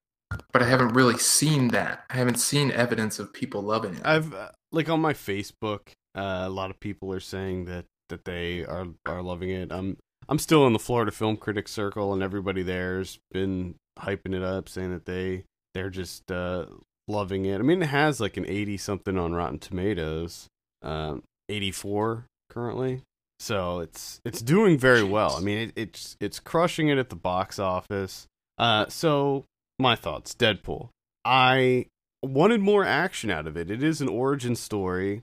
but 0.53 0.63
I 0.63 0.67
haven't 0.67 0.95
really 0.95 1.19
seen 1.19 1.69
that. 1.69 2.05
I 2.11 2.17
haven't 2.17 2.39
seen 2.39 2.71
evidence 2.71 3.19
of 3.19 3.33
people 3.33 3.63
loving 3.63 3.95
it. 3.95 4.03
I've 4.05 4.33
uh, 4.35 4.51
like 4.73 4.89
on 4.89 5.01
my 5.01 5.13
Facebook, 5.13 5.93
uh, 6.15 6.45
a 6.45 6.51
lot 6.51 6.71
of 6.71 6.81
people 6.81 7.13
are 7.13 7.21
saying 7.21 7.67
that 7.67 7.87
that 8.09 8.25
they 8.25 8.65
are 8.65 8.89
are 9.07 9.23
loving 9.23 9.51
it. 9.51 9.73
I'm 9.73 9.97
I'm 10.29 10.39
still 10.39 10.67
in 10.67 10.73
the 10.73 10.79
Florida 10.79 11.11
Film 11.11 11.37
Critics 11.37 11.73
Circle, 11.73 12.13
and 12.13 12.23
everybody 12.23 12.63
there's 12.63 13.19
been 13.31 13.77
hyping 13.99 14.35
it 14.35 14.43
up, 14.43 14.69
saying 14.69 14.93
that 14.93 15.07
they 15.07 15.45
they're 15.75 15.91
just 15.91 16.31
uh, 16.31 16.67
loving 17.07 17.47
it. 17.47 17.59
I 17.59 17.63
mean, 17.63 17.83
it 17.83 17.87
has 17.87 18.21
like 18.21 18.37
an 18.37 18.47
eighty 18.47 18.77
something 18.77 19.17
on 19.19 19.35
Rotten 19.35 19.59
Tomatoes, 19.59 20.49
um, 20.83 21.23
eighty 21.49 21.71
four 21.71 22.27
currently. 22.51 23.03
So 23.41 23.81
it's 23.81 24.21
it's 24.25 24.43
doing 24.43 24.79
very 24.79 25.03
well. 25.03 25.37
I 25.37 25.41
mean, 25.41 25.59
it, 25.59 25.73
it's 25.77 26.17
it's 26.21 26.41
crushing 26.41 26.89
it 26.89 26.99
at 26.99 27.09
the 27.09 27.17
box 27.17 27.59
office. 27.59 28.27
Uh, 28.59 28.87
so 28.89 29.45
my 29.79 29.95
thoughts, 29.95 30.35
Deadpool. 30.35 30.89
I 31.25 31.87
wanted 32.23 32.61
more 32.61 32.85
action 32.85 33.31
out 33.31 33.47
of 33.47 33.57
it. 33.57 33.71
It 33.71 33.83
is 33.83 34.01
an 34.01 34.09
origin 34.09 34.57
story, 34.57 35.23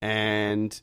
and 0.00 0.80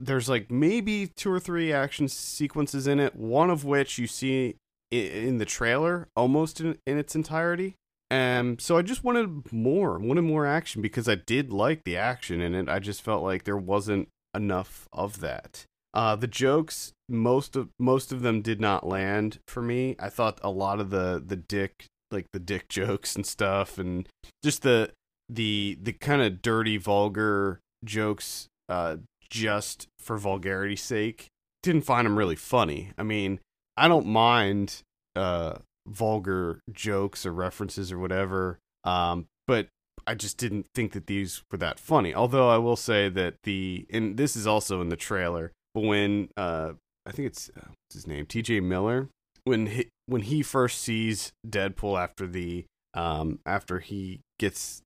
there's 0.00 0.28
like 0.28 0.50
maybe 0.50 1.06
two 1.06 1.30
or 1.30 1.40
three 1.40 1.72
action 1.72 2.08
sequences 2.08 2.86
in 2.86 3.00
it, 3.00 3.16
one 3.16 3.50
of 3.50 3.64
which 3.64 3.98
you 3.98 4.06
see 4.06 4.56
in, 4.90 5.38
the 5.38 5.44
trailer 5.44 6.08
almost 6.16 6.60
in, 6.60 6.78
in 6.86 6.98
its 6.98 7.14
entirety. 7.14 7.76
And 8.10 8.60
so 8.60 8.76
I 8.76 8.82
just 8.82 9.02
wanted 9.02 9.52
more, 9.52 9.98
wanted 9.98 10.22
more 10.22 10.46
action 10.46 10.80
because 10.80 11.08
I 11.08 11.16
did 11.16 11.50
like 11.50 11.84
the 11.84 11.96
action 11.96 12.40
in 12.40 12.54
it. 12.54 12.68
I 12.68 12.78
just 12.78 13.02
felt 13.02 13.24
like 13.24 13.44
there 13.44 13.56
wasn't 13.56 14.08
enough 14.34 14.86
of 14.92 15.20
that. 15.20 15.64
Uh, 15.92 16.14
the 16.14 16.26
jokes, 16.26 16.92
most 17.08 17.56
of 17.56 17.70
most 17.78 18.12
of 18.12 18.20
them 18.20 18.42
did 18.42 18.60
not 18.60 18.86
land 18.86 19.38
for 19.48 19.62
me. 19.62 19.96
I 19.98 20.10
thought 20.10 20.38
a 20.42 20.50
lot 20.50 20.78
of 20.78 20.90
the 20.90 21.22
the 21.26 21.36
dick, 21.36 21.86
like 22.10 22.26
the 22.32 22.38
dick 22.38 22.68
jokes 22.68 23.16
and 23.16 23.26
stuff, 23.26 23.78
and 23.78 24.06
just 24.44 24.62
the 24.62 24.92
the 25.28 25.78
the 25.80 25.94
kind 25.94 26.20
of 26.20 26.42
dirty, 26.42 26.76
vulgar 26.76 27.60
jokes, 27.82 28.46
uh, 28.68 28.96
just 29.30 29.88
for 29.98 30.18
vulgarity's 30.18 30.82
sake, 30.82 31.28
didn't 31.62 31.82
find 31.82 32.06
them 32.06 32.16
really 32.16 32.36
funny. 32.36 32.92
I 32.96 33.02
mean, 33.02 33.40
I 33.76 33.88
don't 33.88 34.06
mind 34.06 34.82
uh 35.14 35.58
vulgar 35.86 36.60
jokes 36.72 37.24
or 37.24 37.32
references 37.32 37.92
or 37.92 37.98
whatever, 37.98 38.58
um, 38.84 39.26
but 39.46 39.68
I 40.06 40.14
just 40.14 40.36
didn't 40.36 40.66
think 40.74 40.92
that 40.92 41.06
these 41.06 41.42
were 41.50 41.58
that 41.58 41.78
funny. 41.78 42.14
Although 42.14 42.48
I 42.48 42.58
will 42.58 42.76
say 42.76 43.08
that 43.08 43.34
the 43.42 43.86
and 43.90 44.16
this 44.16 44.36
is 44.36 44.46
also 44.46 44.80
in 44.80 44.88
the 44.88 44.96
trailer, 44.96 45.52
but 45.74 45.82
when 45.82 46.28
uh, 46.36 46.72
I 47.06 47.12
think 47.12 47.26
it's 47.26 47.50
uh, 47.56 47.68
what's 47.68 47.94
his 47.94 48.06
name, 48.06 48.26
T.J. 48.26 48.60
Miller, 48.60 49.08
when 49.44 49.66
he, 49.66 49.88
when 50.06 50.22
he 50.22 50.42
first 50.42 50.80
sees 50.80 51.32
Deadpool 51.46 52.00
after 52.00 52.26
the 52.26 52.64
um 52.94 53.40
after 53.44 53.80
he 53.80 54.20
gets 54.38 54.82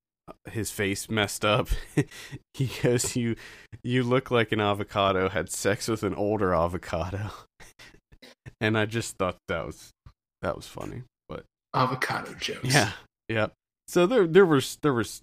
his 0.50 0.70
face 0.70 1.08
messed 1.10 1.44
up, 1.44 1.68
he 2.54 2.70
goes, 2.82 3.16
"You 3.16 3.36
you 3.82 4.02
look 4.02 4.30
like 4.30 4.52
an 4.52 4.60
avocado 4.60 5.28
had 5.28 5.50
sex 5.50 5.88
with 5.88 6.02
an 6.02 6.14
older 6.14 6.54
avocado," 6.54 7.30
and 8.60 8.76
I 8.78 8.86
just 8.86 9.16
thought 9.16 9.36
that 9.48 9.66
was 9.66 9.90
that 10.42 10.56
was 10.56 10.66
funny. 10.66 11.02
But 11.28 11.44
avocado 11.74 12.34
jokes. 12.34 12.72
Yeah, 12.74 12.92
yeah. 13.28 13.48
So 13.88 14.06
there 14.06 14.26
there 14.26 14.46
was 14.46 14.78
there 14.82 14.94
was 14.94 15.22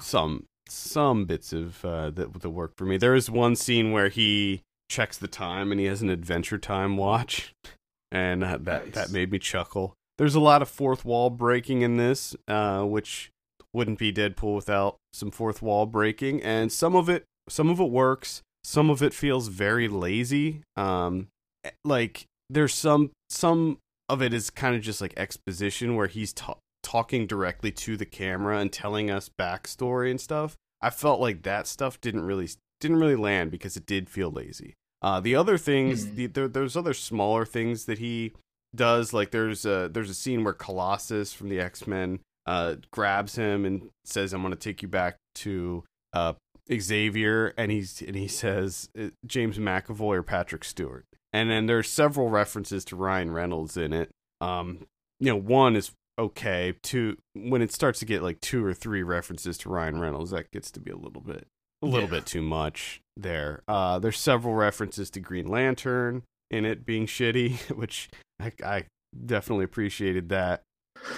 some 0.00 0.44
some 0.68 1.24
bits 1.24 1.52
of 1.52 1.84
uh, 1.84 2.10
that 2.10 2.40
that 2.40 2.50
worked 2.50 2.78
for 2.78 2.84
me. 2.84 2.96
There 2.96 3.14
is 3.14 3.30
one 3.30 3.56
scene 3.56 3.92
where 3.92 4.08
he 4.08 4.62
checks 4.88 5.16
the 5.18 5.28
time 5.28 5.70
and 5.72 5.80
he 5.80 5.86
has 5.86 6.02
an 6.02 6.10
Adventure 6.10 6.58
Time 6.58 6.96
watch, 6.96 7.52
and 8.10 8.44
uh, 8.44 8.58
that 8.60 8.86
Nice. 8.86 8.94
that 8.94 9.10
made 9.10 9.30
me 9.32 9.38
chuckle. 9.38 9.94
There's 10.18 10.34
a 10.34 10.40
lot 10.40 10.62
of 10.62 10.68
fourth 10.68 11.04
wall 11.04 11.30
breaking 11.30 11.80
in 11.82 11.96
this, 11.96 12.36
uh, 12.46 12.82
which 12.82 13.30
wouldn't 13.74 13.98
be 13.98 14.12
Deadpool 14.12 14.54
without 14.56 14.96
some 15.12 15.30
fourth 15.30 15.62
wall 15.62 15.86
breaking, 15.86 16.42
and 16.42 16.70
some 16.72 16.94
of 16.94 17.08
it 17.08 17.24
some 17.48 17.68
of 17.70 17.80
it 17.80 17.90
works. 17.90 18.42
Some 18.64 18.90
of 18.90 19.02
it 19.02 19.12
feels 19.12 19.48
very 19.48 19.88
lazy. 19.88 20.62
Um, 20.76 21.28
like 21.84 22.26
there's 22.50 22.74
some 22.74 23.10
some 23.30 23.78
of 24.08 24.22
it 24.22 24.32
is 24.34 24.50
kind 24.50 24.76
of 24.76 24.82
just 24.82 25.00
like 25.00 25.14
exposition 25.16 25.96
where 25.96 26.06
he's 26.06 26.32
ta- 26.32 26.58
talking 26.82 27.26
directly 27.26 27.70
to 27.72 27.96
the 27.96 28.04
camera 28.06 28.58
and 28.58 28.70
telling 28.72 29.10
us 29.10 29.28
backstory 29.40 30.10
and 30.10 30.20
stuff. 30.20 30.54
I 30.80 30.90
felt 30.90 31.20
like 31.20 31.42
that 31.42 31.66
stuff 31.66 32.00
didn't 32.00 32.24
really 32.24 32.48
didn't 32.80 32.98
really 32.98 33.16
land 33.16 33.50
because 33.50 33.76
it 33.76 33.86
did 33.86 34.10
feel 34.10 34.30
lazy. 34.30 34.74
Uh, 35.00 35.18
the 35.20 35.34
other 35.34 35.58
things, 35.58 36.06
Mhm. 36.06 36.14
the, 36.14 36.26
there, 36.26 36.48
there's 36.48 36.76
other 36.76 36.94
smaller 36.94 37.44
things 37.44 37.86
that 37.86 37.98
he 37.98 38.32
does. 38.74 39.12
Like 39.12 39.30
there's 39.32 39.64
a 39.64 39.88
there's 39.92 40.10
a 40.10 40.14
scene 40.14 40.44
where 40.44 40.52
Colossus 40.52 41.32
from 41.32 41.48
the 41.48 41.58
X 41.60 41.86
Men 41.86 42.20
uh, 42.46 42.76
grabs 42.90 43.36
him 43.36 43.64
and 43.64 43.90
says, 44.04 44.32
"I'm 44.32 44.42
going 44.42 44.52
to 44.52 44.58
take 44.58 44.82
you 44.82 44.88
back 44.88 45.16
to 45.36 45.84
uh, 46.12 46.34
Xavier," 46.72 47.54
and 47.56 47.70
he's 47.70 48.02
and 48.02 48.16
he 48.16 48.28
says 48.28 48.88
uh, 48.98 49.08
James 49.26 49.58
McAvoy 49.58 50.16
or 50.16 50.22
Patrick 50.22 50.64
Stewart. 50.64 51.04
And 51.32 51.50
then 51.50 51.66
there's 51.66 51.88
several 51.88 52.28
references 52.28 52.84
to 52.86 52.96
Ryan 52.96 53.30
Reynolds 53.30 53.76
in 53.76 53.92
it. 53.92 54.10
Um, 54.40 54.86
you 55.18 55.28
know, 55.30 55.36
one 55.36 55.76
is 55.76 55.92
okay. 56.18 56.74
Two, 56.82 57.16
when 57.34 57.62
it 57.62 57.72
starts 57.72 58.00
to 58.00 58.04
get 58.04 58.22
like 58.22 58.40
two 58.40 58.64
or 58.64 58.74
three 58.74 59.02
references 59.02 59.56
to 59.58 59.70
Ryan 59.70 59.98
Reynolds, 59.98 60.30
that 60.32 60.50
gets 60.50 60.70
to 60.72 60.80
be 60.80 60.90
a 60.90 60.96
little 60.96 61.22
bit, 61.22 61.46
a 61.80 61.86
little 61.86 62.08
Yeah. 62.08 62.16
bit 62.16 62.26
too 62.26 62.42
much 62.42 63.00
there. 63.16 63.62
Uh, 63.66 63.98
there's 63.98 64.18
several 64.18 64.54
references 64.54 65.08
to 65.10 65.20
Green 65.20 65.46
Lantern 65.48 66.22
in 66.50 66.66
it 66.66 66.84
being 66.84 67.06
shitty, 67.06 67.70
which 67.76 68.10
I, 68.38 68.52
I 68.62 68.84
definitely 69.24 69.64
appreciated 69.64 70.28
that. 70.28 70.60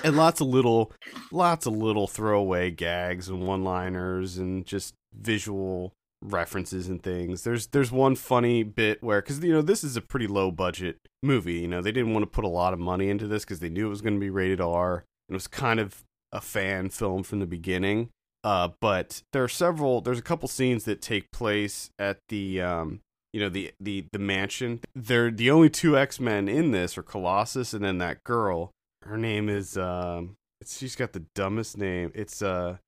And 0.03 0.17
lots 0.17 0.41
of 0.41 0.47
little, 0.47 0.93
lots 1.33 1.67
of 1.67 1.77
little 1.77 2.07
throwaway 2.07 2.71
gags 2.71 3.29
and 3.29 3.47
one-liners 3.47 4.39
and 4.39 4.65
just 4.65 4.95
visual 5.15 5.93
references 6.25 6.89
and 6.89 7.03
things. 7.03 7.43
There's 7.43 7.67
there's 7.69 7.93
one 7.93 8.17
funny 8.17 8.63
bit 8.63 9.03
where 9.03 9.21
cuz 9.21 9.41
you 9.41 9.53
know 9.53 9.63
this 9.63 9.85
is 9.85 9.97
a 9.97 10.01
pretty 10.01 10.27
low 10.27 10.51
budget 10.51 10.97
movie, 11.23 11.61
you 11.61 11.69
know, 11.69 11.83
they 11.83 11.93
didn't 11.93 12.15
want 12.15 12.23
to 12.23 12.31
put 12.31 12.45
a 12.45 12.49
lot 12.49 12.73
of 12.73 12.79
money 12.79 13.11
into 13.11 13.27
this 13.27 13.45
cuz 13.45 13.61
they 13.61 13.69
knew 13.69 13.87
it 13.87 13.91
was 13.91 14.01
going 14.01 14.15
to 14.15 14.21
be 14.21 14.31
rated 14.31 14.61
R. 14.61 15.05
It 15.29 15.35
was 15.35 15.47
kind 15.47 15.79
of 15.79 16.03
a 16.33 16.41
fan 16.41 16.89
film 16.89 17.23
from 17.23 17.41
the 17.41 17.47
beginning. 17.47 18.09
Uh 18.43 18.71
but 18.81 19.23
there 19.33 19.45
are 19.45 19.49
several 19.49 20.01
there's 20.01 20.19
a 20.19 20.23
couple 20.23 20.49
scenes 20.49 20.85
that 20.85 21.03
take 21.03 21.31
place 21.31 21.91
at 21.99 22.19
the 22.29 22.61
um 22.61 23.01
you 23.33 23.41
know 23.41 23.49
the 23.51 23.73
the 23.79 24.07
the 24.13 24.19
mansion. 24.19 24.81
They're 24.95 25.31
the 25.31 25.51
only 25.51 25.69
two 25.69 25.99
X-Men 25.99 26.49
in 26.49 26.71
this 26.71 26.97
are 26.97 27.03
Colossus 27.03 27.75
and 27.75 27.85
then 27.85 27.99
that 27.99 28.25
girl. 28.25 28.71
Her 29.05 29.17
name 29.17 29.49
is 29.49 29.77
um 29.77 30.37
it's, 30.61 30.79
she's 30.79 30.97
got 30.97 31.13
the 31.13 31.25
dumbest 31.35 31.77
name. 31.77 32.11
It's 32.15 32.43
uh 32.43 32.79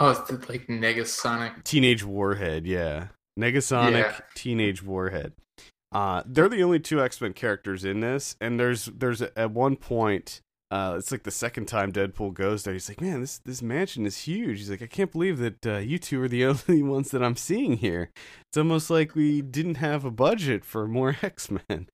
Oh, 0.00 0.10
it's 0.10 0.48
like 0.48 0.68
Negasonic. 0.68 1.64
Teenage 1.64 2.04
Warhead, 2.04 2.66
yeah. 2.66 3.08
Negasonic 3.38 3.92
Yeah. 3.92 4.20
Teenage 4.34 4.82
Warhead. 4.82 5.32
Uh 5.92 6.22
they're 6.26 6.48
the 6.48 6.62
only 6.62 6.78
two 6.80 7.02
X-Men 7.02 7.32
characters 7.32 7.84
in 7.84 8.00
this 8.00 8.36
and 8.40 8.58
there's 8.60 8.86
there's 8.86 9.20
a, 9.22 9.36
at 9.38 9.50
one 9.50 9.74
point 9.76 10.40
uh 10.70 10.94
it's 10.98 11.10
like 11.10 11.22
the 11.22 11.30
second 11.30 11.66
time 11.66 11.90
Deadpool 11.90 12.34
goes 12.34 12.62
there 12.62 12.74
he's 12.74 12.88
like, 12.90 13.00
"Man, 13.00 13.22
this 13.22 13.38
this 13.38 13.62
mansion 13.62 14.04
is 14.04 14.18
huge." 14.18 14.58
He's 14.58 14.70
like, 14.70 14.82
"I 14.82 14.86
can't 14.86 15.10
believe 15.10 15.38
that 15.38 15.66
uh, 15.66 15.78
you 15.78 15.98
two 15.98 16.22
are 16.22 16.28
the 16.28 16.44
only 16.68 16.82
ones 16.82 17.10
that 17.10 17.22
I'm 17.22 17.36
seeing 17.36 17.78
here. 17.78 18.10
It's 18.50 18.58
almost 18.58 18.90
like 18.90 19.14
we 19.14 19.40
didn't 19.40 19.76
have 19.76 20.04
a 20.04 20.10
budget 20.10 20.66
for 20.66 20.86
more 20.86 21.16
X-Men." 21.22 21.88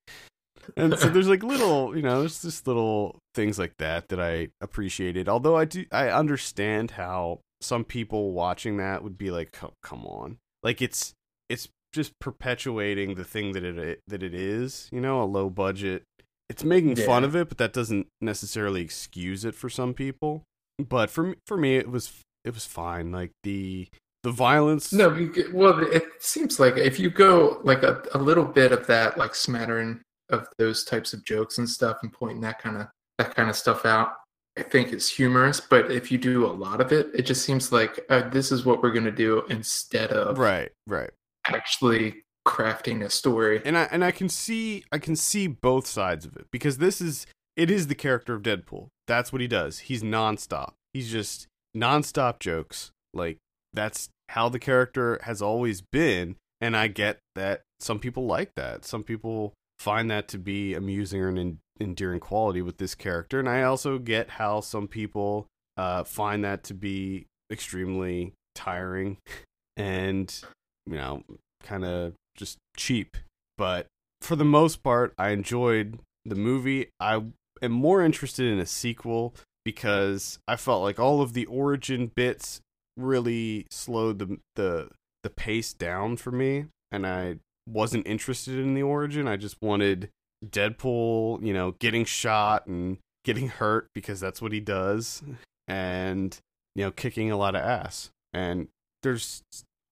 And 0.77 0.97
so 0.97 1.09
there's 1.09 1.27
like 1.27 1.43
little, 1.53 1.95
you 1.95 2.01
know, 2.01 2.19
there's 2.19 2.41
just 2.41 2.67
little 2.67 3.19
things 3.33 3.59
like 3.59 3.73
that 3.79 4.09
that 4.09 4.19
I 4.19 4.49
appreciated. 4.61 5.29
Although 5.29 5.55
I 5.55 5.65
do 5.65 5.85
I 5.91 6.09
understand 6.09 6.91
how 6.91 7.39
some 7.61 7.83
people 7.83 8.31
watching 8.31 8.77
that 8.77 9.03
would 9.03 9.17
be 9.17 9.31
like, 9.31 9.57
"Oh, 9.63 9.73
come 9.83 10.05
on." 10.05 10.37
Like 10.63 10.81
it's 10.81 11.13
it's 11.49 11.69
just 11.93 12.17
perpetuating 12.19 13.15
the 13.15 13.23
thing 13.23 13.53
that 13.53 13.63
it 13.63 13.99
that 14.07 14.23
it 14.23 14.33
is, 14.33 14.89
you 14.91 15.01
know, 15.01 15.21
a 15.21 15.25
low 15.25 15.49
budget. 15.49 16.03
It's 16.49 16.63
making 16.63 16.95
fun 16.97 17.23
of 17.23 17.35
it, 17.35 17.49
but 17.49 17.57
that 17.57 17.73
doesn't 17.73 18.07
necessarily 18.21 18.81
excuse 18.81 19.45
it 19.45 19.55
for 19.55 19.67
some 19.67 19.95
people. 19.95 20.43
But 20.77 21.09
for 21.09 21.23
me, 21.23 21.35
for 21.47 21.57
me 21.57 21.77
it 21.77 21.89
was 21.89 22.21
it 22.43 22.53
was 22.53 22.65
fine. 22.65 23.11
Like 23.11 23.31
the 23.43 23.87
the 24.23 24.31
violence 24.31 24.91
No, 24.91 25.09
well, 25.53 25.79
it 25.79 26.03
seems 26.19 26.59
like 26.59 26.77
if 26.77 26.99
you 26.99 27.11
go 27.11 27.61
like 27.63 27.83
a, 27.83 28.01
a 28.13 28.17
little 28.17 28.45
bit 28.45 28.71
of 28.71 28.87
that, 28.87 29.17
like 29.17 29.35
smattering 29.35 30.01
of 30.29 30.47
those 30.57 30.83
types 30.83 31.13
of 31.13 31.23
jokes 31.25 31.57
and 31.57 31.69
stuff, 31.69 31.97
and 32.03 32.11
pointing 32.11 32.41
that 32.41 32.59
kind 32.59 32.77
of 32.77 32.87
that 33.17 33.35
kind 33.35 33.49
of 33.49 33.55
stuff 33.55 33.85
out, 33.85 34.13
I 34.57 34.63
think 34.63 34.91
it's 34.91 35.09
humorous. 35.09 35.59
But 35.59 35.91
if 35.91 36.11
you 36.11 36.17
do 36.17 36.45
a 36.45 36.47
lot 36.47 36.81
of 36.81 36.91
it, 36.91 37.09
it 37.13 37.23
just 37.23 37.45
seems 37.45 37.71
like 37.71 37.99
uh, 38.09 38.29
this 38.29 38.51
is 38.51 38.65
what 38.65 38.81
we're 38.81 38.93
gonna 38.93 39.11
do 39.11 39.43
instead 39.49 40.11
of 40.11 40.37
right, 40.37 40.71
right. 40.87 41.11
actually 41.47 42.23
crafting 42.45 43.03
a 43.03 43.09
story. 43.09 43.61
and 43.65 43.77
I 43.77 43.83
and 43.91 44.03
I 44.03 44.11
can 44.11 44.29
see 44.29 44.83
I 44.91 44.99
can 44.99 45.15
see 45.15 45.47
both 45.47 45.87
sides 45.87 46.25
of 46.25 46.35
it 46.37 46.47
because 46.51 46.77
this 46.77 47.01
is 47.01 47.25
it 47.55 47.71
is 47.71 47.87
the 47.87 47.95
character 47.95 48.35
of 48.35 48.43
Deadpool. 48.43 48.87
That's 49.07 49.31
what 49.31 49.41
he 49.41 49.47
does. 49.47 49.79
He's 49.79 50.03
nonstop. 50.03 50.73
He's 50.93 51.11
just 51.11 51.47
nonstop 51.75 52.39
jokes. 52.39 52.91
Like 53.13 53.37
that's 53.73 54.09
how 54.29 54.49
the 54.49 54.59
character 54.59 55.19
has 55.23 55.41
always 55.41 55.81
been, 55.81 56.35
and 56.61 56.75
I 56.75 56.87
get 56.87 57.19
that 57.35 57.61
some 57.79 57.99
people 57.99 58.25
like 58.25 58.51
that. 58.55 58.85
Some 58.85 59.03
people 59.03 59.53
find 59.79 60.09
that 60.11 60.27
to 60.29 60.37
be 60.37 60.73
amusing 60.73 61.21
or 61.21 61.29
an 61.29 61.37
en- 61.37 61.59
endearing 61.79 62.19
quality 62.19 62.61
with 62.61 62.77
this 62.77 62.95
character, 62.95 63.39
and 63.39 63.49
I 63.49 63.63
also 63.63 63.97
get 63.97 64.31
how 64.31 64.61
some 64.61 64.87
people 64.87 65.47
uh, 65.77 66.03
find 66.03 66.43
that 66.43 66.63
to 66.65 66.73
be 66.73 67.25
extremely 67.51 68.33
tiring 68.55 69.17
and 69.77 70.41
you 70.87 70.95
know 70.95 71.23
kind 71.63 71.85
of 71.85 72.13
just 72.35 72.57
cheap. 72.75 73.17
But 73.57 73.87
for 74.21 74.35
the 74.35 74.45
most 74.45 74.81
part 74.81 75.13
i 75.19 75.29
enjoyed 75.29 75.99
the 76.25 76.35
movie. 76.35 76.89
I 76.99 77.21
am 77.61 77.71
more 77.71 78.01
interested 78.01 78.51
in 78.51 78.59
a 78.59 78.65
sequel 78.65 79.35
because 79.63 80.39
i 80.47 80.55
felt 80.55 80.81
like 80.81 80.99
all 80.99 81.21
of 81.21 81.33
the 81.33 81.45
origin 81.45 82.11
bits 82.15 82.61
really 82.97 83.67
slowed 83.69 84.19
the 84.19 84.39
the 84.55 84.89
the 85.23 85.29
pace 85.29 85.73
down 85.73 86.17
for 86.17 86.31
me. 86.31 86.65
And 86.91 87.05
i 87.05 87.37
wasn't 87.67 88.05
interested 88.07 88.59
in 88.59 88.73
the 88.73 88.83
origin 88.83 89.27
i 89.27 89.35
just 89.35 89.61
wanted 89.61 90.09
deadpool 90.45 91.43
you 91.45 91.53
know 91.53 91.71
getting 91.79 92.05
shot 92.05 92.67
and 92.67 92.97
getting 93.23 93.47
hurt 93.47 93.87
because 93.95 94.19
that's 94.19 94.41
what 94.41 94.51
he 94.51 94.59
does 94.59 95.23
and 95.67 96.39
you 96.75 96.83
know 96.83 96.91
kicking 96.91 97.31
a 97.31 97.37
lot 97.37 97.55
of 97.55 97.61
ass 97.61 98.11
and 98.33 98.67
there's 99.01 99.41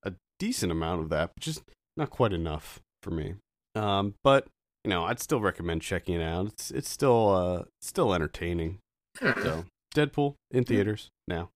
a 0.04 0.14
decent 0.38 0.72
amount 0.72 1.02
of 1.02 1.10
that 1.10 1.32
but 1.36 1.42
just 1.42 1.64
not 1.98 2.10
quite 2.10 2.34
enough 2.34 2.80
for 3.02 3.12
me. 3.12 3.36
Um, 3.76 4.16
but 4.24 4.48
you 4.84 4.90
know, 4.90 5.06
I'd 5.06 5.20
still 5.20 5.40
recommend 5.40 5.82
checking 5.82 6.16
it 6.16 6.24
out. 6.24 6.48
It's 6.48 6.72
it's 6.72 6.90
still 6.90 7.30
uh 7.30 7.64
still 7.82 8.14
entertaining. 8.14 8.80
So 9.20 9.66
Deadpool 9.96 10.36
in 10.52 10.64
theaters 10.64 11.10
now. 11.28 11.50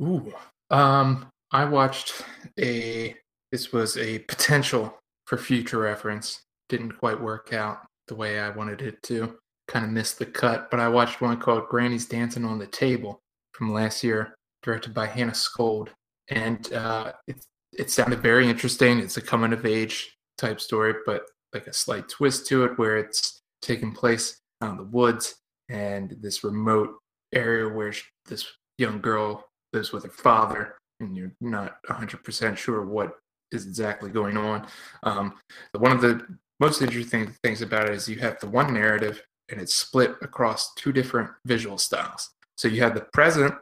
Ooh. 0.00 0.32
Um, 0.70 1.26
I 1.50 1.64
watched 1.64 2.22
a. 2.58 3.16
This 3.54 3.72
was 3.72 3.96
a 3.96 4.18
potential 4.18 4.98
for 5.26 5.38
future 5.38 5.78
reference. 5.78 6.42
Didn't 6.68 6.98
quite 6.98 7.20
work 7.20 7.52
out 7.52 7.86
the 8.08 8.16
way 8.16 8.40
I 8.40 8.50
wanted 8.50 8.82
it 8.82 9.00
to. 9.04 9.36
Kind 9.68 9.84
of 9.84 9.92
missed 9.92 10.18
the 10.18 10.26
cut, 10.26 10.72
but 10.72 10.80
I 10.80 10.88
watched 10.88 11.20
one 11.20 11.38
called 11.38 11.68
Granny's 11.68 12.06
Dancing 12.06 12.44
on 12.44 12.58
the 12.58 12.66
Table 12.66 13.20
from 13.52 13.72
last 13.72 14.02
year, 14.02 14.34
directed 14.64 14.92
by 14.92 15.06
Hanna 15.06 15.30
Sköld, 15.30 15.90
and 16.30 16.72
uh, 16.72 17.12
it 17.28 17.46
it 17.72 17.92
sounded 17.92 18.20
very 18.20 18.50
interesting. 18.50 18.98
It's 18.98 19.18
a 19.18 19.22
coming 19.22 19.52
of 19.52 19.64
age 19.64 20.16
type 20.36 20.60
story, 20.60 20.94
but 21.06 21.22
like 21.52 21.68
a 21.68 21.72
slight 21.72 22.08
twist 22.08 22.48
to 22.48 22.64
it, 22.64 22.76
where 22.76 22.96
it's 22.96 23.40
taking 23.62 23.92
place 23.92 24.40
out 24.62 24.72
in 24.72 24.78
the 24.78 24.82
woods 24.82 25.36
and 25.68 26.16
this 26.20 26.42
remote 26.42 26.96
area 27.32 27.72
where 27.72 27.94
this 28.26 28.44
young 28.78 29.00
girl 29.00 29.44
lives 29.72 29.92
with 29.92 30.02
her 30.02 30.10
father, 30.10 30.76
and 30.98 31.16
you're 31.16 31.36
not 31.40 31.76
100% 31.88 32.56
sure 32.56 32.84
what 32.84 33.14
is 33.54 33.66
exactly 33.66 34.10
going 34.10 34.36
on. 34.36 34.66
Um, 35.02 35.34
one 35.72 35.92
of 35.92 36.00
the 36.00 36.26
most 36.60 36.82
interesting 36.82 37.34
things 37.42 37.62
about 37.62 37.88
it 37.88 37.94
is 37.94 38.08
you 38.08 38.18
have 38.18 38.38
the 38.40 38.48
one 38.48 38.72
narrative 38.72 39.22
and 39.50 39.60
it's 39.60 39.74
split 39.74 40.14
across 40.22 40.72
two 40.74 40.92
different 40.92 41.30
visual 41.44 41.78
styles. 41.78 42.30
So 42.56 42.68
you 42.68 42.82
have 42.82 42.94
the 42.94 43.06
present 43.12 43.54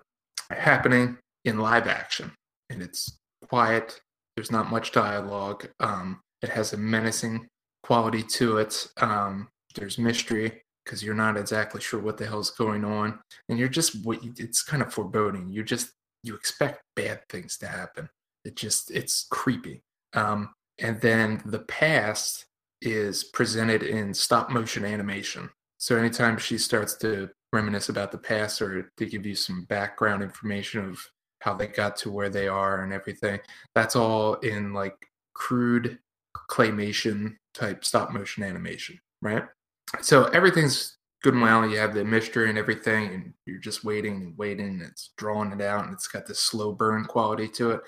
happening 0.51 1.19
in 1.45 1.59
live 1.59 1.87
action, 1.87 2.33
and 2.71 2.83
it's 2.83 3.19
quiet. 3.49 4.01
There's 4.37 4.51
not 4.51 4.71
much 4.71 4.93
dialogue. 4.93 5.69
Um, 5.81 6.21
it 6.43 6.51
has 6.51 6.73
a 6.73 6.77
menacing 6.77 7.49
quality 7.83 8.23
to 8.23 8.59
it. 8.59 8.87
Um, 8.99 9.49
there's 9.75 9.99
mystery 9.99 10.63
because 10.85 11.03
you're 11.03 11.15
not 11.15 11.37
exactly 11.37 11.81
sure 11.81 12.01
what 12.01 12.19
the 12.19 12.27
hell's 12.27 12.51
going 12.51 12.85
on, 12.85 13.19
and 13.49 13.59
you're 13.59 13.69
just 13.69 13.97
it's 14.07 14.63
kind 14.63 14.83
of 14.83 14.93
foreboding. 14.93 15.49
You 15.49 15.63
just 15.65 15.93
you 16.23 16.35
expect 16.35 16.83
bad 16.95 17.21
things 17.29 17.57
to 17.59 17.67
happen. 17.67 18.09
It 18.45 18.57
just 18.57 18.91
it's 18.91 19.27
creepy. 19.31 19.83
Um, 20.15 20.51
and 20.79 21.01
then 21.01 21.43
the 21.45 21.61
past 21.61 22.47
is 22.81 23.25
presented 23.25 23.83
in 23.83 24.13
stop 24.13 24.51
motion 24.51 24.85
animation. 24.85 25.49
So 25.79 25.97
anytime 25.97 26.39
she 26.39 26.59
starts 26.59 26.95
to 26.99 27.29
reminisce 27.53 27.89
about 27.89 28.13
the 28.13 28.19
past 28.19 28.63
or 28.63 28.91
to 28.97 29.07
give 29.07 29.27
you 29.27 29.35
some 29.35 29.65
background 29.65 30.23
information 30.23 30.89
of 30.89 31.01
how 31.41 31.55
they 31.55 31.67
got 31.67 31.97
to 31.97 32.11
where 32.11 32.29
they 32.29 32.49
are 32.49 32.83
and 32.83 32.93
everything, 32.93 33.41
that's 33.75 33.97
all 33.97 34.35
in 34.35 34.73
like 34.73 34.97
crude 35.35 35.99
claymation 36.51 37.37
type 37.55 37.85
stop 37.85 38.13
motion 38.13 38.43
animation, 38.43 38.99
right? 39.21 39.45
So 40.01 40.25
everything's 40.27 40.99
good 41.23 41.35
and 41.35 41.43
well. 41.43 41.69
You 41.69 41.79
have 41.79 41.95
the 41.95 42.05
mystery 42.05 42.49
and 42.49 42.59
everything, 42.59 43.15
and 43.15 43.35
you're 43.47 43.61
just 43.61 43.85
waiting 43.85 44.17
and 44.17 44.39
waiting. 44.39 44.67
And 44.67 44.83
it's 44.83 45.11
drawing 45.17 45.53
it 45.53 45.61
out, 45.61 45.85
and 45.85 45.93
it's 45.93 46.09
got 46.09 46.27
this 46.27 46.41
slow 46.41 46.73
burn 46.73 47.05
quality 47.05 47.49
to 47.49 47.73
it. 47.73 47.81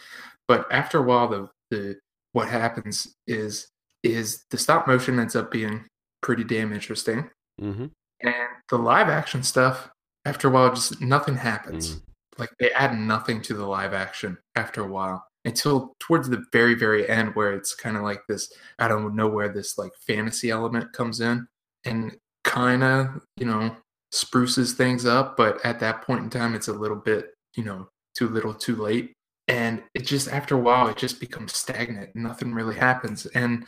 But 0.49 0.67
after 0.71 0.99
a 0.99 1.03
while, 1.03 1.29
the 1.29 1.49
the 1.71 1.97
what 2.33 2.49
happens 2.49 3.15
is 3.27 3.69
is 4.03 4.45
the 4.51 4.59
stop 4.59 4.87
motion 4.87 5.19
ends 5.19 5.37
up 5.37 5.51
being 5.51 5.85
pretty 6.23 6.45
damn 6.45 6.73
interesting, 6.73 7.31
Mm-hmm. 7.61 7.87
and 8.21 8.35
the 8.69 8.77
live 8.77 9.09
action 9.09 9.43
stuff 9.45 9.89
after 10.25 10.49
a 10.49 10.51
while 10.51 10.75
just 10.75 11.01
nothing 11.01 11.37
happens. 11.37 11.97
Mm. 11.97 12.03
Like 12.39 12.51
they 12.59 12.73
add 12.73 12.99
nothing 12.99 13.41
to 13.43 13.55
the 13.55 13.65
live 13.65 13.95
action 13.95 14.37
after 14.57 14.83
a 14.83 14.89
while 14.89 15.25
until 15.45 15.93
towards 16.01 16.29
the 16.29 16.45
very 16.53 16.75
very 16.75 17.09
end 17.09 17.35
where 17.37 17.53
it's 17.53 17.75
kind 17.75 17.97
of 17.97 18.03
like 18.03 18.23
this 18.29 18.53
I 18.79 18.89
don't 18.89 19.15
know 19.15 19.29
where 19.29 19.49
this 19.49 19.79
like 19.79 19.93
fantasy 20.07 20.51
element 20.51 20.93
comes 20.93 21.21
in 21.21 21.47
and 21.85 22.17
kind 22.43 22.83
of 22.83 23.21
you 23.37 23.47
know 23.47 23.77
spruces 24.11 24.73
things 24.73 25.07
up 25.07 25.37
but 25.37 25.65
at 25.65 25.79
that 25.81 26.03
point 26.03 26.25
in 26.25 26.31
time 26.31 26.55
it's 26.55 26.69
a 26.69 26.73
little 26.73 26.97
bit 26.97 27.35
you 27.57 27.65
know 27.65 27.89
too 28.17 28.29
little 28.29 28.55
too 28.55 28.77
late 28.77 29.13
and 29.49 29.83
it 29.95 30.07
just 30.07 30.29
after 30.29 30.55
a 30.55 30.59
while 30.59 30.89
it 30.89 30.97
just 30.97 31.21
becomes 31.21 31.55
stagnant 31.55 32.15
nothing 32.17 32.53
really 32.55 32.77
happens 32.77 33.27
and 33.27 33.67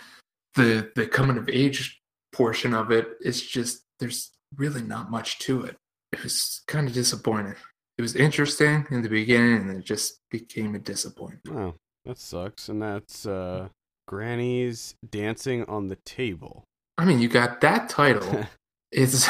the 0.55 0.91
the 0.97 1.07
coming 1.07 1.37
of 1.37 1.49
age 1.49 2.01
portion 2.33 2.73
of 2.75 2.91
it 2.91 3.09
is 3.21 3.43
just 3.47 3.83
there's 4.01 4.31
really 4.57 4.83
not 4.83 5.11
much 5.11 5.39
to 5.39 5.63
it 5.65 5.77
it 6.13 6.23
was 6.23 6.63
kind 6.67 6.87
of 6.89 6.95
disappointing 6.95 7.55
it 7.99 8.03
was 8.03 8.15
interesting 8.17 8.87
in 8.91 9.03
the 9.03 9.09
beginning 9.09 9.57
and 9.69 9.71
it 9.79 9.85
just 9.85 10.19
became 10.31 10.75
a 10.75 10.79
disappointment 10.79 11.57
Oh, 11.59 11.75
that 12.05 12.19
sucks. 12.19 12.69
And 12.69 12.81
that's 12.83 13.27
uh, 13.27 13.69
Granny's 14.07 14.95
dancing 15.11 15.65
on 15.65 15.89
the 15.89 15.97
table. 15.97 16.65
i 16.99 17.05
mean 17.05 17.19
you 17.21 17.29
got 17.29 17.61
that 17.61 17.89
title 17.89 18.47
it's 18.93 19.29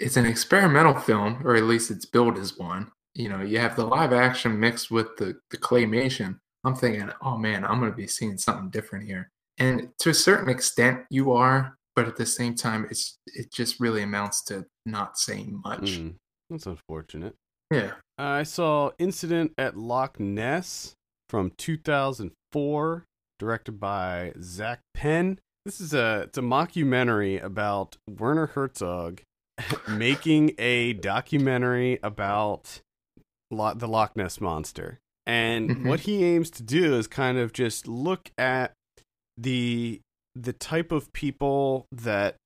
it's 0.00 0.16
an 0.16 0.26
experimental 0.26 0.94
film 0.94 1.40
or 1.46 1.54
at 1.54 1.62
least 1.64 1.90
it's 1.90 2.04
billed 2.06 2.36
as 2.38 2.58
one 2.58 2.90
you 3.14 3.28
know 3.28 3.40
you 3.42 3.58
have 3.58 3.76
the 3.76 3.84
live 3.84 4.12
action 4.12 4.58
mixed 4.58 4.90
with 4.90 5.16
the 5.16 5.34
the 5.50 5.56
claymation 5.56 6.38
i'm 6.64 6.74
thinking 6.74 7.10
oh 7.22 7.36
man 7.36 7.64
i'm 7.64 7.78
going 7.78 7.90
to 7.90 7.96
be 7.96 8.06
seeing 8.06 8.38
something 8.38 8.70
different 8.70 9.06
here 9.06 9.28
and 9.58 9.88
to 9.98 10.10
a 10.10 10.14
certain 10.14 10.48
extent 10.48 11.00
you 11.10 11.32
are 11.32 11.76
but 11.94 12.08
at 12.08 12.16
the 12.16 12.24
same 12.26 12.54
time 12.54 12.86
it's 12.90 13.18
it 13.26 13.52
just 13.52 13.78
really 13.80 14.02
amounts 14.02 14.42
to 14.42 14.64
not 14.86 15.18
saying 15.18 15.60
much 15.64 15.98
Mm, 15.98 16.14
that's 16.50 16.66
unfortunate. 16.66 17.34
yeah 17.70 17.92
I 18.18 18.42
saw 18.44 18.90
Incident 18.98 19.52
at 19.58 19.76
Loch 19.76 20.20
Ness 20.20 20.94
from 21.28 21.50
2004, 21.56 23.04
directed 23.38 23.80
by 23.80 24.32
Zak 24.40 24.80
Penn. 24.94 25.38
This 25.64 25.80
is 25.80 25.92
a 25.94 26.22
it's 26.26 26.38
a 26.38 26.42
mockumentary 26.42 27.42
about 27.42 27.96
Werner 28.08 28.46
Herzog 28.48 29.22
making 29.88 30.52
a 30.58 30.92
documentary 30.92 31.98
about 32.02 32.80
Lo- 33.52 33.74
the 33.74 33.86
Loch 33.88 34.16
Ness 34.16 34.40
monster. 34.40 34.98
And 35.26 35.70
Mhm. 35.70 35.84
what 35.84 36.00
he 36.00 36.24
aims 36.24 36.50
to 36.52 36.62
do 36.64 36.94
is 36.96 37.06
kind 37.06 37.38
of 37.38 37.52
just 37.52 37.86
look 37.86 38.30
at 38.36 38.72
the 39.36 40.00
the 40.34 40.52
type 40.52 40.90
of 40.92 41.12
people 41.12 41.86
that 41.92 42.36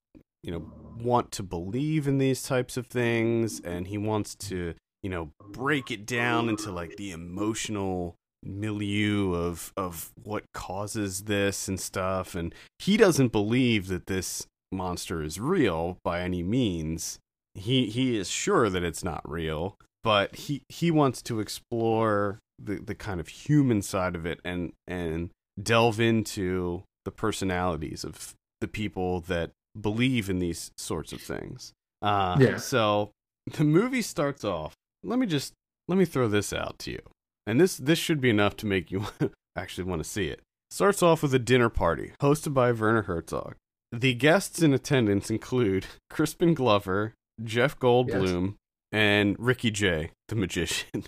you 0.42 0.50
know 0.50 0.70
want 1.02 1.30
to 1.32 1.42
believe 1.42 2.06
in 2.08 2.18
these 2.18 2.42
types 2.42 2.76
of 2.76 2.86
things 2.88 3.60
and 3.60 3.86
he 3.88 3.96
wants 3.96 4.34
to 4.34 4.74
you 5.02 5.10
know 5.10 5.30
break 5.52 5.90
it 5.90 6.04
down 6.06 6.48
into 6.48 6.70
like 6.72 6.96
the 6.96 7.10
emotional 7.12 8.16
milieu 8.42 9.34
of 9.34 9.72
of 9.76 10.10
what 10.24 10.44
causes 10.52 11.24
this 11.24 11.68
and 11.68 11.78
stuff 11.80 12.34
and 12.34 12.54
he 12.78 12.96
doesn't 12.96 13.32
believe 13.32 13.88
that 13.88 14.06
this 14.06 14.46
monster 14.72 15.22
is 15.22 15.38
real 15.38 15.98
by 16.04 16.20
any 16.20 16.42
means 16.42 17.18
he 17.54 17.86
he 17.90 18.16
is 18.16 18.28
sure 18.28 18.68
that 18.70 18.82
it's 18.84 19.04
not 19.04 19.20
real 19.28 19.76
but 20.06 20.36
he 20.36 20.62
he 20.68 20.92
wants 20.92 21.20
to 21.20 21.40
explore 21.40 22.38
the 22.62 22.76
the 22.76 22.94
kind 22.94 23.18
of 23.18 23.26
human 23.26 23.82
side 23.82 24.14
of 24.14 24.24
it 24.24 24.38
and 24.44 24.72
and 24.86 25.30
delve 25.60 25.98
into 25.98 26.84
the 27.04 27.10
personalities 27.10 28.04
of 28.04 28.34
the 28.60 28.68
people 28.68 29.20
that 29.22 29.50
believe 29.78 30.30
in 30.30 30.38
these 30.38 30.70
sorts 30.78 31.12
of 31.12 31.20
things. 31.20 31.72
Uh 32.02 32.36
Yeah. 32.38 32.56
so 32.58 33.10
the 33.50 33.64
movie 33.64 34.00
starts 34.02 34.44
off 34.44 34.74
let 35.02 35.18
me 35.18 35.26
just 35.26 35.54
let 35.88 35.98
me 35.98 36.04
throw 36.04 36.28
this 36.28 36.52
out 36.52 36.78
to 36.80 36.92
you. 36.92 37.02
And 37.44 37.60
this 37.60 37.76
this 37.76 37.98
should 37.98 38.20
be 38.20 38.30
enough 38.30 38.56
to 38.58 38.66
make 38.66 38.92
you 38.92 39.06
actually 39.56 39.84
want 39.90 40.04
to 40.04 40.08
see 40.08 40.28
it. 40.28 40.40
Starts 40.70 41.02
off 41.02 41.22
with 41.22 41.34
a 41.34 41.40
dinner 41.40 41.68
party 41.68 42.12
hosted 42.22 42.54
by 42.54 42.70
werner 42.70 43.02
herzog. 43.02 43.56
The 43.90 44.14
guests 44.14 44.62
in 44.62 44.72
attendance 44.72 45.30
include 45.30 45.86
crispin 46.10 46.54
glover 46.54 47.14
jeff 47.42 47.76
goldblum 47.78 48.54
and 48.92 49.36
ricky 49.38 49.70
jay 49.70 50.10
the 50.28 50.34
magician 50.34 51.04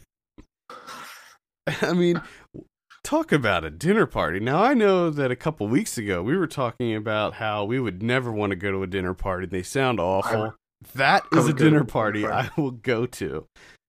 i 1.82 1.92
mean 1.92 2.20
talk 3.04 3.32
about 3.32 3.64
a 3.64 3.70
dinner 3.70 4.06
party 4.06 4.40
now 4.40 4.62
i 4.62 4.74
know 4.74 5.08
that 5.08 5.30
a 5.30 5.36
couple 5.36 5.66
weeks 5.68 5.96
ago 5.96 6.22
we 6.22 6.36
were 6.36 6.46
talking 6.46 6.94
about 6.94 7.34
how 7.34 7.64
we 7.64 7.80
would 7.80 8.02
never 8.02 8.30
want 8.30 8.50
to 8.50 8.56
go 8.56 8.70
to 8.70 8.82
a 8.82 8.86
dinner 8.86 9.14
party 9.14 9.46
they 9.46 9.62
sound 9.62 9.98
awful 9.98 10.54
that 10.94 11.24
is 11.32 11.44
a 11.44 11.46
would 11.46 11.56
go 11.56 11.64
to 11.64 11.64
dinner 11.64 11.68
a 11.68 11.80
dinner 11.80 11.84
party 11.84 12.22
party. 12.22 12.48
i 12.56 12.60
will 12.60 12.70
go 12.70 13.06
to 13.06 13.46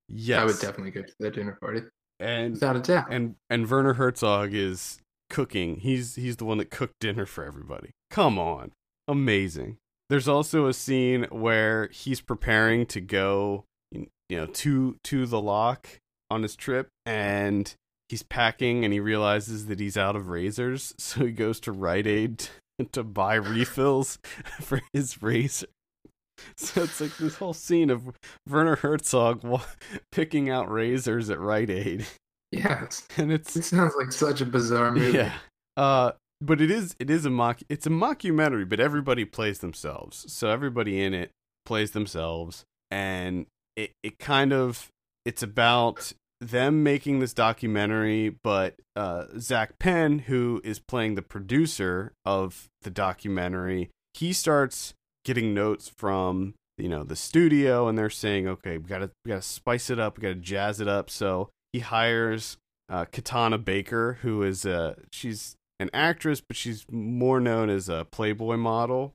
yes 0.07 0.39
i 0.39 0.45
would 0.45 0.59
definitely 0.59 0.91
go 0.91 1.01
to 1.01 1.13
that 1.19 1.33
dinner 1.33 1.57
party 1.59 1.81
and 2.19 2.53
without 2.53 2.75
a 2.75 2.79
doubt 2.79 3.07
and 3.09 3.35
and 3.49 3.69
Werner 3.69 3.93
Herzog 3.93 4.53
is 4.53 4.99
cooking. 5.29 5.77
He's 5.77 6.15
he's 6.15 6.37
the 6.37 6.45
one 6.45 6.57
that 6.57 6.69
cooked 6.69 6.99
dinner 6.99 7.25
for 7.25 7.43
everybody. 7.43 7.91
Come 8.09 8.37
on. 8.37 8.71
Amazing. 9.07 9.77
There's 10.09 10.27
also 10.27 10.67
a 10.67 10.73
scene 10.73 11.27
where 11.29 11.87
he's 11.91 12.19
preparing 12.19 12.85
to 12.87 12.99
go 12.99 13.65
you 13.91 14.07
know 14.29 14.45
to 14.45 14.97
to 15.03 15.25
the 15.25 15.41
loch 15.41 15.87
on 16.29 16.43
his 16.43 16.55
trip 16.55 16.89
and 17.05 17.73
he's 18.07 18.23
packing 18.23 18.83
and 18.83 18.93
he 18.93 18.99
realizes 18.99 19.67
that 19.67 19.79
he's 19.79 19.97
out 19.97 20.15
of 20.15 20.29
razors, 20.29 20.93
so 20.99 21.25
he 21.25 21.31
goes 21.31 21.59
to 21.61 21.71
Rite 21.71 22.07
Aid 22.07 22.47
to 22.91 23.03
buy 23.03 23.35
refills 23.35 24.19
for 24.61 24.81
his 24.93 25.21
razor. 25.21 25.67
So 26.55 26.83
it's 26.83 27.01
like 27.01 27.17
this 27.17 27.35
whole 27.35 27.53
scene 27.53 27.89
of 27.89 28.17
Werner 28.47 28.77
Herzog 28.77 29.43
wa- 29.43 29.61
picking 30.11 30.49
out 30.49 30.71
razors 30.71 31.29
at 31.29 31.39
Rite 31.39 31.69
Aid, 31.69 32.05
yes 32.51 33.07
and 33.17 33.31
it's 33.31 33.53
this 33.53 33.67
sounds 33.67 33.93
like 33.95 34.11
such 34.11 34.41
a 34.41 34.45
bizarre 34.45 34.91
movie 34.91 35.15
yeah. 35.15 35.33
Uh, 35.77 36.11
but 36.41 36.61
it 36.61 36.71
is 36.71 36.95
it 36.99 37.09
is 37.09 37.25
a 37.25 37.29
mock 37.29 37.59
it's 37.69 37.85
a 37.85 37.89
mockumentary, 37.89 38.67
but 38.67 38.79
everybody 38.79 39.25
plays 39.25 39.59
themselves. 39.59 40.31
So 40.31 40.49
everybody 40.49 41.01
in 41.01 41.13
it 41.13 41.31
plays 41.65 41.91
themselves, 41.91 42.63
and 42.89 43.45
it 43.76 43.91
it 44.03 44.20
kind 44.20 44.53
of 44.53 44.89
it's 45.26 45.43
about 45.43 46.13
them 46.41 46.84
making 46.84 47.20
this 47.20 47.34
documentary, 47.34 48.30
but 48.43 48.76
uh, 48.95 49.26
Zak 49.39 49.78
Penn, 49.78 50.20
who 50.20 50.61
is 50.63 50.80
playing 50.80 51.15
the 51.15 51.22
producer 51.22 52.13
of 52.26 52.70
the 52.82 52.89
documentary, 52.89 53.89
he 54.13 54.32
starts 54.32 54.93
getting 55.26 55.53
notes 55.53 55.91
from 55.97 56.53
you 56.78 56.89
know 56.89 57.03
the 57.03 57.15
studio, 57.15 57.88
and 57.88 57.97
they're 57.97 58.09
saying, 58.09 58.47
okay, 58.47 58.78
we 58.78 58.88
gotta 58.88 59.11
we 59.26 59.30
gotta 59.30 59.41
spice 59.41 59.89
it 59.89 59.99
up, 59.99 60.17
we 60.17 60.22
gotta 60.22 60.36
jazz 60.36 60.80
it 60.80 60.88
up. 60.88 61.09
So 61.09 61.49
he 61.74 61.80
hires 61.80 62.57
uh, 62.89 63.05
Kitana 63.05 63.63
Baker, 63.63 64.20
who 64.22 64.43
is 64.43 64.65
a 64.65 64.95
she's 65.11 65.55
an 65.80 65.89
actress, 65.93 66.41
but 66.41 66.57
she's 66.57 66.86
more 66.89 67.39
known 67.39 67.70
as 67.70 67.89
a 67.89 68.05
Playboy 68.09 68.57
model. 68.57 69.13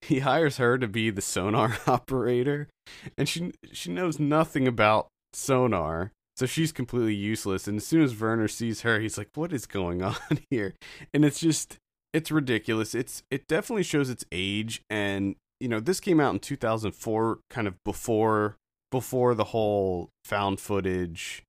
He 0.02 0.20
hires 0.20 0.56
her 0.58 0.78
to 0.78 0.86
be 0.88 1.10
the 1.10 1.22
sonar 1.22 1.76
operator, 1.86 2.68
and 3.16 3.28
she 3.28 3.52
she 3.72 3.90
knows 3.90 4.18
nothing 4.18 4.66
about 4.68 5.08
sonar, 5.32 6.12
so 6.36 6.46
she's 6.46 6.72
completely 6.72 7.14
useless. 7.14 7.66
And 7.68 7.78
as 7.78 7.86
soon 7.86 8.02
as 8.02 8.18
Werner 8.18 8.48
sees 8.48 8.82
her, 8.82 9.00
he's 9.00 9.18
like, 9.18 9.28
"What 9.34 9.52
is 9.52 9.66
going 9.66 10.02
on 10.02 10.14
here?" 10.50 10.74
And 11.12 11.24
it's 11.24 11.40
just 11.40 11.76
it's 12.12 12.30
ridiculous. 12.30 12.94
It's 12.94 13.22
it 13.30 13.46
definitely 13.48 13.82
shows 13.84 14.10
its 14.10 14.24
age, 14.32 14.82
and 14.90 15.36
you 15.60 15.68
know 15.68 15.80
this 15.80 16.00
came 16.00 16.20
out 16.20 16.34
in 16.34 16.40
2004, 16.40 17.38
kind 17.50 17.66
of 17.68 17.74
before 17.84 18.56
before 18.90 19.34
the 19.34 19.44
whole 19.44 20.08
found 20.24 20.60
footage, 20.60 21.42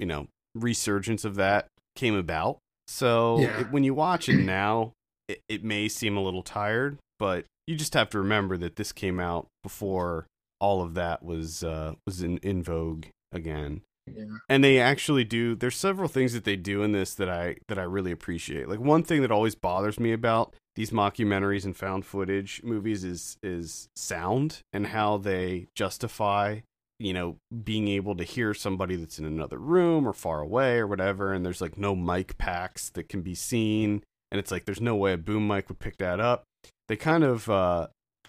you 0.00 0.06
know, 0.06 0.26
resurgence 0.54 1.24
of 1.24 1.36
that 1.36 1.68
came 1.94 2.14
about. 2.16 2.58
So 2.88 3.40
Yeah. 3.40 3.60
it, 3.60 3.70
when 3.70 3.84
you 3.84 3.94
watch 3.94 4.28
it 4.28 4.38
now, 4.40 4.92
it, 5.28 5.40
it 5.48 5.62
may 5.62 5.88
seem 5.88 6.16
a 6.16 6.22
little 6.22 6.42
tired, 6.42 6.98
but 7.20 7.44
you 7.66 7.76
just 7.76 7.94
have 7.94 8.10
to 8.10 8.18
remember 8.18 8.56
that 8.58 8.76
this 8.76 8.92
came 8.92 9.20
out 9.20 9.48
before 9.62 10.26
all 10.60 10.82
of 10.82 10.94
that 10.94 11.22
was 11.22 11.62
uh, 11.62 11.94
was 12.06 12.22
in, 12.22 12.38
in 12.38 12.62
vogue 12.62 13.06
again. 13.32 13.82
Yeah. 14.06 14.24
And 14.48 14.62
they 14.62 14.78
actually 14.78 15.24
do. 15.24 15.56
There's 15.56 15.76
several 15.76 16.08
things 16.08 16.32
that 16.32 16.44
they 16.44 16.54
do 16.54 16.82
in 16.82 16.92
this 16.92 17.14
that 17.14 17.28
I 17.28 17.56
that 17.68 17.78
I 17.78 17.82
really 17.82 18.12
appreciate. 18.12 18.68
Like 18.68 18.78
one 18.78 19.02
thing 19.02 19.22
that 19.22 19.32
always 19.32 19.56
bothers 19.56 19.98
me 19.98 20.12
about 20.12 20.54
these 20.76 20.90
mockumentaries 20.90 21.64
and 21.64 21.76
found 21.76 22.06
footage 22.06 22.62
movies 22.62 23.02
is 23.02 23.36
is 23.42 23.88
sound 23.96 24.60
and 24.72 24.88
how 24.88 25.16
they 25.16 25.66
justify 25.74 26.60
you 26.98 27.12
know 27.12 27.36
being 27.64 27.88
able 27.88 28.14
to 28.14 28.24
hear 28.24 28.54
somebody 28.54 28.96
that's 28.96 29.18
in 29.18 29.24
another 29.24 29.58
room 29.58 30.06
or 30.06 30.12
far 30.12 30.40
away 30.40 30.78
or 30.78 30.86
whatever 30.86 31.32
and 31.32 31.44
there's 31.44 31.60
like 31.60 31.76
no 31.76 31.94
mic 31.94 32.38
packs 32.38 32.90
that 32.90 33.08
can 33.08 33.22
be 33.22 33.34
seen 33.34 34.02
and 34.30 34.38
it's 34.38 34.50
like 34.50 34.64
there's 34.64 34.80
no 34.80 34.96
way 34.96 35.12
a 35.12 35.18
boom 35.18 35.46
mic 35.46 35.68
would 35.68 35.78
pick 35.78 35.98
that 35.98 36.20
up 36.20 36.44
they 36.88 36.96
kind 36.96 37.24
of 37.24 37.48
uh 37.50 37.88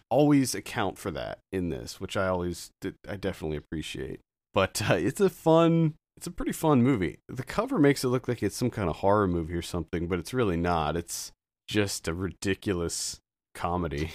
always 0.09 0.55
account 0.55 0.97
for 0.97 1.11
that 1.11 1.39
in 1.51 1.67
this 1.69 1.99
which 1.99 2.15
i 2.15 2.27
always 2.27 2.71
i 3.09 3.15
definitely 3.17 3.57
appreciate. 3.57 4.19
But 4.53 4.81
uh, 4.89 4.93
it's 4.95 5.19
a 5.21 5.29
fun 5.29 5.93
it's 6.15 6.25
a 6.25 6.31
pretty 6.31 6.51
fun 6.53 6.81
movie. 6.81 7.19
The 7.29 7.43
cover 7.43 7.77
makes 7.77 8.03
it 8.03 8.07
look 8.07 8.27
like 8.27 8.41
it's 8.41 8.55
some 8.55 8.71
kind 8.71 8.89
of 8.89 8.97
horror 8.97 9.27
movie 9.27 9.53
or 9.53 9.61
something 9.61 10.07
but 10.07 10.17
it's 10.17 10.33
really 10.33 10.57
not. 10.57 10.95
It's 10.97 11.31
just 11.67 12.07
a 12.07 12.13
ridiculous 12.13 13.19
comedy. 13.53 14.11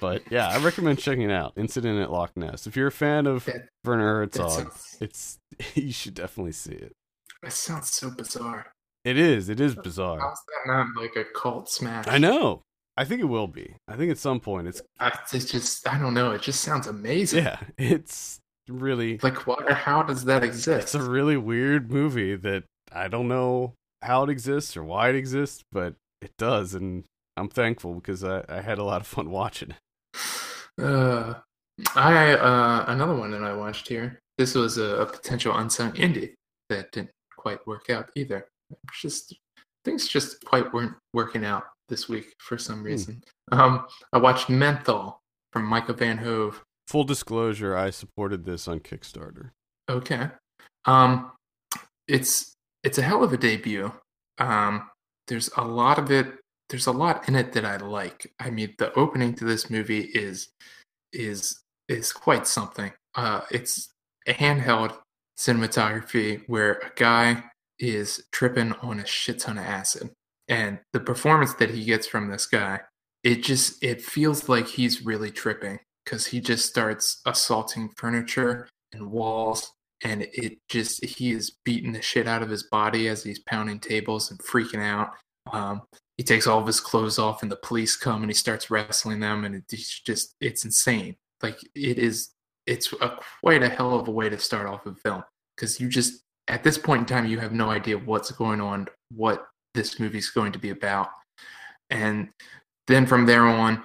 But 0.00 0.22
yeah 0.30 0.48
i 0.48 0.58
recommend 0.62 0.98
checking 0.98 1.22
it 1.22 1.30
out. 1.30 1.52
Incident 1.56 2.00
at 2.00 2.10
loch 2.10 2.32
ness. 2.36 2.66
If 2.66 2.76
you're 2.76 2.88
a 2.88 2.92
fan 2.92 3.26
of 3.26 3.44
That- 3.44 3.68
werner 3.84 4.26
herzog 4.26 4.50
sounds, 4.50 4.96
it's 5.00 5.38
you 5.74 5.92
should 5.92 6.14
definitely 6.14 6.52
see 6.52 6.72
it. 6.72 6.92
That 7.42 7.52
sounds 7.52 7.90
so 7.90 8.10
bizarre. 8.10 8.72
it 9.04 9.16
is 9.18 9.48
it 9.48 9.60
is 9.60 9.74
bizarre. 9.76 10.18
How's 10.20 10.38
that 10.48 10.72
not 10.72 10.86
like 11.00 11.14
a 11.16 11.24
cult 11.38 11.68
smash? 11.70 12.06
i 12.08 12.18
know 12.18 12.62
i 12.96 13.04
think 13.04 13.20
it 13.20 13.24
will 13.24 13.46
be 13.46 13.76
i 13.88 13.96
think 13.96 14.10
at 14.10 14.18
some 14.18 14.40
point 14.40 14.66
it's 14.68 14.82
I, 15.00 15.16
it's 15.32 15.44
just 15.50 15.88
I 15.88 15.98
don't 15.98 16.14
know. 16.14 16.30
It 16.32 16.42
just 16.42 16.60
sounds 16.62 16.86
amazing. 16.86 17.44
yeah 17.44 17.58
it's 17.78 18.40
really 18.68 19.18
Like 19.22 19.46
what? 19.46 19.70
How 19.70 20.02
does 20.02 20.24
that 20.24 20.42
exist? 20.42 20.82
it's 20.82 20.94
a 20.94 21.02
really 21.02 21.36
weird 21.36 21.90
movie 21.90 22.34
that 22.36 22.64
I 22.92 23.08
don't 23.08 23.28
know 23.28 23.74
how 24.02 24.22
it 24.24 24.30
exists 24.30 24.76
or 24.76 24.82
why 24.84 25.08
it 25.10 25.14
exists, 25.16 25.62
but 25.72 25.94
it 26.22 26.32
does, 26.38 26.74
and 26.74 27.04
I'm 27.36 27.48
thankful 27.48 27.94
because 27.94 28.24
I, 28.24 28.44
I 28.48 28.60
had 28.62 28.78
a 28.78 28.84
lot 28.84 29.00
of 29.00 29.06
fun 29.06 29.30
watching 29.40 29.70
it. 29.70 30.82
Uh, 30.82 31.34
I 31.94 32.32
uh 32.32 32.84
another 32.88 33.14
one 33.14 33.30
that 33.32 33.42
I 33.42 33.54
watched 33.54 33.88
here. 33.88 34.18
This 34.38 34.54
was 34.54 34.78
a, 34.78 34.96
a 35.02 35.06
potential 35.06 35.56
unsung 35.56 35.92
indie 35.92 36.34
that 36.68 36.92
didn't 36.92 37.10
quite 37.36 37.64
work 37.66 37.90
out 37.90 38.10
either. 38.16 38.46
It's 38.70 39.00
Just 39.00 39.36
things 39.86 40.06
just 40.06 40.44
quite 40.44 40.70
weren't 40.74 40.92
working 41.14 41.46
out 41.46 41.64
this 41.88 42.08
week 42.10 42.34
for 42.38 42.58
some 42.58 42.82
reason. 42.82 43.22
Um, 43.52 43.86
I 44.12 44.18
watched 44.18 44.50
Menthol 44.50 45.20
from 45.52 45.64
Micah 45.64 45.94
Van 45.94 46.18
Hove. 46.18 46.60
Full 46.88 47.04
disclosure, 47.04 47.76
I 47.76 47.90
supported 47.90 48.44
this 48.44 48.68
on 48.68 48.80
Kickstarter. 48.80 49.50
Okay. 49.88 50.28
Um, 50.84 51.30
it's 52.08 52.52
it's 52.82 52.98
a 52.98 53.02
hell 53.02 53.24
of 53.24 53.32
a 53.32 53.36
debut. 53.36 53.92
Um, 54.38 54.90
there's 55.28 55.48
a 55.56 55.64
lot 55.64 55.98
of 55.98 56.10
it. 56.10 56.26
There's 56.68 56.86
a 56.86 56.92
lot 56.92 57.28
in 57.28 57.36
it 57.36 57.52
that 57.52 57.64
I 57.64 57.76
like. 57.76 58.32
I 58.40 58.50
mean, 58.50 58.74
the 58.78 58.92
opening 58.94 59.34
to 59.36 59.44
this 59.44 59.70
movie 59.70 60.02
is 60.02 60.48
is 61.12 61.60
is 61.88 62.12
quite 62.12 62.46
something. 62.46 62.92
Uh, 63.14 63.42
it's 63.50 63.88
a 64.26 64.32
handheld 64.32 64.96
cinematography 65.38 66.42
where 66.48 66.74
a 66.74 66.90
guy 66.96 67.44
is 67.78 68.24
tripping 68.32 68.72
on 68.82 69.00
a 69.00 69.06
shit 69.06 69.40
ton 69.40 69.58
of 69.58 69.64
acid, 69.64 70.10
and 70.48 70.78
the 70.92 71.00
performance 71.00 71.54
that 71.54 71.70
he 71.70 71.84
gets 71.84 72.06
from 72.06 72.30
this 72.30 72.46
guy, 72.46 72.80
it 73.22 73.42
just 73.42 73.82
it 73.82 74.02
feels 74.02 74.48
like 74.48 74.66
he's 74.66 75.04
really 75.04 75.30
tripping 75.30 75.78
because 76.04 76.26
he 76.26 76.40
just 76.40 76.66
starts 76.66 77.20
assaulting 77.26 77.90
furniture 77.96 78.68
and 78.92 79.10
walls 79.10 79.72
and 80.02 80.22
it 80.32 80.58
just 80.68 81.04
he 81.04 81.32
is 81.32 81.56
beating 81.64 81.92
the 81.92 82.02
shit 82.02 82.28
out 82.28 82.42
of 82.42 82.50
his 82.50 82.64
body 82.64 83.08
as 83.08 83.22
he's 83.22 83.38
pounding 83.40 83.80
tables 83.80 84.30
and 84.30 84.38
freaking 84.40 84.82
out. 84.82 85.10
Um, 85.52 85.82
he 86.16 86.24
takes 86.24 86.46
all 86.46 86.60
of 86.60 86.66
his 86.66 86.80
clothes 86.80 87.18
off 87.18 87.42
and 87.42 87.50
the 87.50 87.56
police 87.56 87.96
come 87.96 88.22
and 88.22 88.30
he 88.30 88.34
starts 88.34 88.70
wrestling 88.70 89.20
them 89.20 89.44
and 89.44 89.62
it's 89.70 90.00
just 90.00 90.34
it's 90.40 90.64
insane. 90.64 91.16
Like 91.42 91.58
it 91.74 91.98
is 91.98 92.30
it's 92.66 92.92
a 93.00 93.18
quite 93.40 93.62
a 93.62 93.68
hell 93.68 93.98
of 93.98 94.08
a 94.08 94.12
way 94.12 94.28
to 94.28 94.38
start 94.38 94.66
off 94.66 94.86
a 94.86 94.94
film 94.94 95.24
because 95.56 95.80
you 95.80 95.88
just 95.88 96.22
at 96.48 96.62
this 96.62 96.78
point 96.78 97.00
in 97.00 97.06
time 97.06 97.26
you 97.26 97.38
have 97.38 97.52
no 97.52 97.70
idea 97.70 97.98
what's 97.98 98.30
going 98.30 98.60
on 98.60 98.86
what 99.10 99.46
this 99.74 100.00
movie's 100.00 100.30
going 100.30 100.52
to 100.52 100.58
be 100.58 100.70
about. 100.70 101.10
And 101.90 102.28
then 102.86 103.06
from 103.06 103.26
there 103.26 103.46
on 103.46 103.82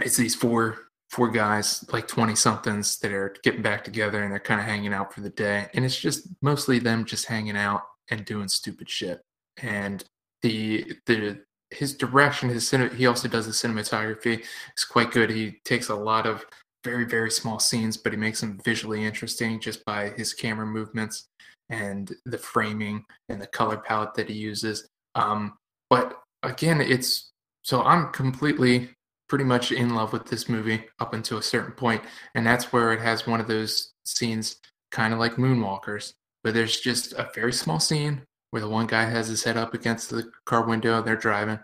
it's 0.00 0.16
these 0.16 0.34
four 0.34 0.78
four 1.10 1.30
guys 1.30 1.84
like 1.92 2.08
20 2.08 2.34
somethings 2.34 2.98
that 2.98 3.12
are 3.12 3.36
getting 3.44 3.62
back 3.62 3.84
together 3.84 4.22
and 4.22 4.32
they're 4.32 4.40
kind 4.40 4.60
of 4.60 4.66
hanging 4.66 4.92
out 4.92 5.12
for 5.12 5.20
the 5.20 5.30
day. 5.30 5.68
And 5.74 5.84
it's 5.84 5.98
just 5.98 6.28
mostly 6.42 6.78
them 6.78 7.04
just 7.04 7.26
hanging 7.26 7.56
out 7.56 7.82
and 8.10 8.24
doing 8.24 8.48
stupid 8.48 8.88
shit. 8.88 9.20
And 9.62 10.04
the 10.42 10.94
the 11.06 11.40
his 11.70 11.94
direction 11.94 12.48
his 12.48 12.64
cine, 12.70 12.92
he 12.94 13.06
also 13.06 13.28
does 13.28 13.46
the 13.46 13.52
cinematography. 13.52 14.44
Is 14.76 14.84
quite 14.84 15.10
good. 15.10 15.30
He 15.30 15.60
takes 15.64 15.88
a 15.88 15.94
lot 15.94 16.26
of 16.26 16.44
very 16.84 17.04
very 17.04 17.30
small 17.30 17.58
scenes 17.58 17.96
but 17.96 18.12
he 18.12 18.18
makes 18.18 18.40
them 18.42 18.60
visually 18.62 19.04
interesting 19.04 19.58
just 19.58 19.82
by 19.86 20.10
his 20.10 20.34
camera 20.34 20.66
movements 20.66 21.28
and 21.70 22.12
the 22.26 22.38
framing 22.38 23.04
and 23.28 23.40
the 23.40 23.46
color 23.46 23.78
palette 23.78 24.14
that 24.14 24.28
he 24.28 24.34
uses. 24.34 24.88
Um 25.14 25.56
but 25.90 26.20
again 26.42 26.80
it's 26.80 27.30
so 27.62 27.82
i'm 27.82 28.12
completely 28.12 28.90
pretty 29.28 29.44
much 29.44 29.72
in 29.72 29.94
love 29.94 30.12
with 30.12 30.26
this 30.26 30.48
movie 30.48 30.84
up 31.00 31.14
until 31.14 31.38
a 31.38 31.42
certain 31.42 31.72
point, 31.72 32.02
and 32.34 32.46
that's 32.46 32.72
where 32.72 32.92
it 32.92 33.00
has 33.00 33.26
one 33.26 33.40
of 33.40 33.48
those 33.48 33.92
scenes, 34.04 34.56
kind 34.90 35.12
of 35.12 35.18
like 35.18 35.36
Moonwalkers, 35.36 36.12
where 36.42 36.52
there's 36.52 36.78
just 36.80 37.12
a 37.14 37.30
very 37.34 37.52
small 37.52 37.80
scene 37.80 38.22
where 38.50 38.60
the 38.60 38.68
one 38.68 38.86
guy 38.86 39.04
has 39.04 39.26
his 39.26 39.42
head 39.42 39.56
up 39.56 39.74
against 39.74 40.10
the 40.10 40.30
car 40.46 40.64
window, 40.66 40.98
and 40.98 41.06
they're 41.06 41.16
driving, 41.16 41.58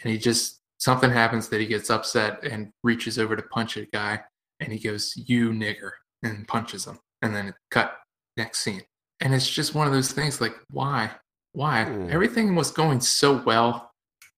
and 0.00 0.12
he 0.12 0.18
just 0.18 0.58
something 0.78 1.10
happens 1.10 1.48
that 1.48 1.60
he 1.60 1.66
gets 1.66 1.90
upset 1.90 2.44
and 2.44 2.70
reaches 2.84 3.18
over 3.18 3.34
to 3.34 3.42
punch 3.42 3.76
a 3.76 3.86
guy, 3.86 4.22
and 4.60 4.72
he 4.72 4.78
goes, 4.78 5.12
"You 5.16 5.50
nigger," 5.50 5.92
and 6.22 6.46
punches 6.46 6.86
him, 6.86 6.98
and 7.22 7.34
then 7.34 7.54
cut 7.70 7.98
next 8.36 8.60
scene, 8.60 8.82
and 9.20 9.34
it's 9.34 9.48
just 9.48 9.74
one 9.74 9.86
of 9.86 9.92
those 9.92 10.12
things 10.12 10.40
like 10.40 10.54
why, 10.70 11.10
why? 11.52 11.84
Hmm. 11.84 12.08
everything 12.10 12.54
was 12.54 12.70
going 12.70 13.00
so 13.00 13.42
well. 13.44 13.90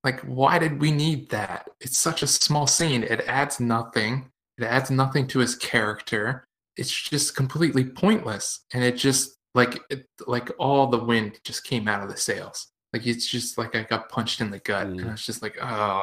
Like 0.04 0.20
why 0.20 0.58
did 0.58 0.80
we 0.80 0.90
need 0.92 1.28
that? 1.30 1.68
It's 1.80 1.98
such 1.98 2.22
a 2.22 2.26
small 2.26 2.66
scene. 2.66 3.02
It 3.02 3.22
adds 3.26 3.58
nothing. 3.60 4.30
It 4.56 4.64
adds 4.64 4.90
nothing 4.90 5.26
to 5.28 5.40
his 5.40 5.56
character. 5.56 6.44
It's 6.76 6.90
just 6.92 7.34
completely 7.36 7.84
pointless. 7.84 8.60
And 8.72 8.84
it 8.84 8.96
just 8.96 9.34
like 9.54 9.80
it, 9.90 10.06
like 10.26 10.50
all 10.58 10.86
the 10.86 10.98
wind 11.04 11.38
just 11.44 11.64
came 11.64 11.88
out 11.88 12.02
of 12.02 12.08
the 12.10 12.16
sails. 12.16 12.68
Like 12.92 13.06
it's 13.06 13.26
just 13.28 13.58
like 13.58 13.74
i 13.74 13.82
got 13.82 14.08
punched 14.08 14.40
in 14.40 14.50
the 14.50 14.60
gut. 14.60 14.86
And 14.86 15.00
Mm. 15.00 15.12
it's 15.12 15.26
just 15.26 15.42
like 15.42 15.58
oh 15.60 16.02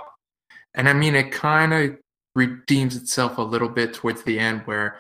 and 0.74 0.90
i 0.90 0.94
mean 0.94 1.16
it 1.16 1.32
kind 1.32 1.74
of 1.74 1.98
redeems 2.36 2.98
itself 2.98 3.38
a 3.38 3.42
little 3.42 3.70
bit 3.70 3.94
towards 3.94 4.24
the 4.24 4.38
end 4.38 4.62
where 4.66 5.00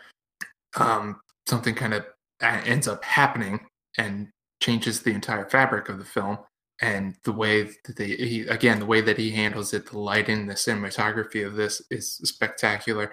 um 0.77 1.19
something 1.47 1.75
kind 1.75 1.93
of 1.93 2.05
ends 2.45 2.87
up 2.87 3.03
happening 3.03 3.59
and 3.97 4.29
changes 4.61 5.01
the 5.01 5.11
entire 5.11 5.45
fabric 5.45 5.89
of 5.89 5.99
the 5.99 6.05
film 6.05 6.37
and 6.81 7.15
the 7.23 7.31
way 7.31 7.63
that 7.85 7.95
they 7.95 8.07
he, 8.07 8.41
again 8.47 8.79
the 8.79 8.85
way 8.85 9.01
that 9.01 9.17
he 9.17 9.31
handles 9.31 9.73
it, 9.73 9.89
the 9.89 9.99
lighting, 9.99 10.45
the 10.45 10.53
cinematography 10.53 11.45
of 11.45 11.55
this 11.55 11.81
is 11.89 12.15
spectacular. 12.23 13.11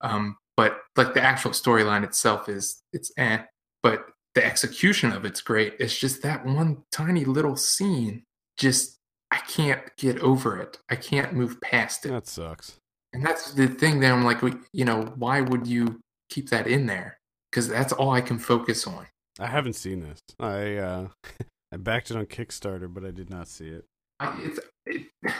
Um, 0.00 0.36
but 0.56 0.80
like 0.96 1.14
the 1.14 1.22
actual 1.22 1.52
storyline 1.52 2.04
itself 2.04 2.48
is 2.48 2.82
it's 2.92 3.12
eh, 3.16 3.38
but 3.82 4.06
the 4.34 4.44
execution 4.44 5.12
of 5.12 5.24
it's 5.24 5.40
great. 5.40 5.74
It's 5.78 5.98
just 5.98 6.22
that 6.22 6.44
one 6.44 6.84
tiny 6.92 7.24
little 7.24 7.56
scene 7.56 8.24
just 8.56 8.98
I 9.30 9.38
can't 9.38 9.82
get 9.96 10.18
over 10.20 10.58
it. 10.58 10.78
I 10.90 10.96
can't 10.96 11.32
move 11.32 11.60
past 11.60 12.06
it. 12.06 12.10
That 12.10 12.26
sucks. 12.26 12.76
And 13.12 13.24
that's 13.24 13.52
the 13.52 13.68
thing 13.68 14.00
that 14.00 14.12
I'm 14.12 14.24
like, 14.24 14.42
you 14.72 14.84
know, 14.84 15.12
why 15.16 15.40
would 15.40 15.66
you 15.66 16.00
keep 16.30 16.50
that 16.50 16.66
in 16.66 16.86
there? 16.86 17.17
Because 17.50 17.68
that's 17.68 17.92
all 17.92 18.10
I 18.10 18.20
can 18.20 18.38
focus 18.38 18.86
on. 18.86 19.06
I 19.38 19.46
haven't 19.46 19.74
seen 19.74 20.00
this. 20.00 20.20
I 20.38 20.76
uh, 20.76 21.08
I 21.72 21.76
backed 21.76 22.10
it 22.10 22.16
on 22.16 22.26
Kickstarter, 22.26 22.92
but 22.92 23.04
I 23.04 23.10
did 23.10 23.30
not 23.30 23.48
see 23.48 23.68
it. 23.68 23.84
I, 24.20 24.38
it's 24.42 24.60
it, 24.86 25.06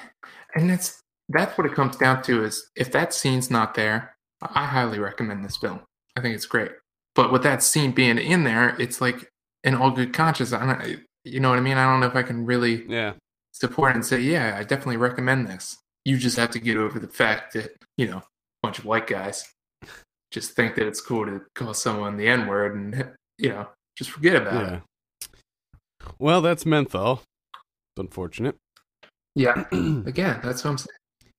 and 0.54 0.70
that's 0.70 1.00
that's 1.28 1.56
what 1.58 1.66
it 1.66 1.74
comes 1.74 1.96
down 1.96 2.22
to 2.22 2.44
is 2.44 2.70
if 2.76 2.92
that 2.92 3.12
scene's 3.12 3.50
not 3.50 3.74
there, 3.74 4.14
I 4.40 4.66
highly 4.66 4.98
recommend 4.98 5.44
this 5.44 5.56
film. 5.56 5.80
I 6.16 6.20
think 6.20 6.34
it's 6.34 6.46
great. 6.46 6.72
But 7.14 7.32
with 7.32 7.42
that 7.42 7.62
scene 7.62 7.92
being 7.92 8.18
in 8.18 8.44
there, 8.44 8.76
it's 8.78 9.00
like 9.00 9.28
in 9.64 9.74
all 9.74 9.90
good 9.90 10.12
conscience. 10.12 10.52
I 10.52 10.64
don't, 10.64 11.00
you 11.24 11.40
know 11.40 11.50
what 11.50 11.58
I 11.58 11.62
mean? 11.62 11.76
I 11.76 11.90
don't 11.90 12.00
know 12.00 12.06
if 12.06 12.16
I 12.16 12.22
can 12.22 12.46
really 12.46 12.84
yeah 12.88 13.14
support 13.52 13.94
and 13.94 14.04
say, 14.04 14.20
yeah, 14.20 14.56
I 14.56 14.62
definitely 14.62 14.98
recommend 14.98 15.48
this. 15.48 15.76
You 16.04 16.16
just 16.16 16.36
have 16.36 16.50
to 16.50 16.60
get 16.60 16.76
over 16.76 16.98
the 16.98 17.08
fact 17.08 17.54
that 17.54 17.72
you 17.96 18.06
know 18.06 18.18
a 18.18 18.24
bunch 18.62 18.78
of 18.78 18.84
white 18.84 19.06
guys 19.06 19.44
just 20.30 20.52
think 20.52 20.74
that 20.76 20.86
it's 20.86 21.00
cool 21.00 21.24
to 21.26 21.40
call 21.54 21.74
someone 21.74 22.16
the 22.16 22.28
N 22.28 22.46
word 22.46 22.74
and 22.76 23.12
you 23.38 23.50
know 23.50 23.66
just 23.96 24.10
forget 24.10 24.36
about 24.36 24.54
yeah. 24.54 24.76
it. 24.76 24.82
Well, 26.18 26.40
that's 26.40 26.64
menthol. 26.64 27.22
It's 27.52 28.00
unfortunate. 28.00 28.56
Yeah. 29.34 29.64
Again, 29.72 30.40
that's 30.42 30.64
what 30.64 30.70
I'm 30.70 30.78
saying. 30.78 30.88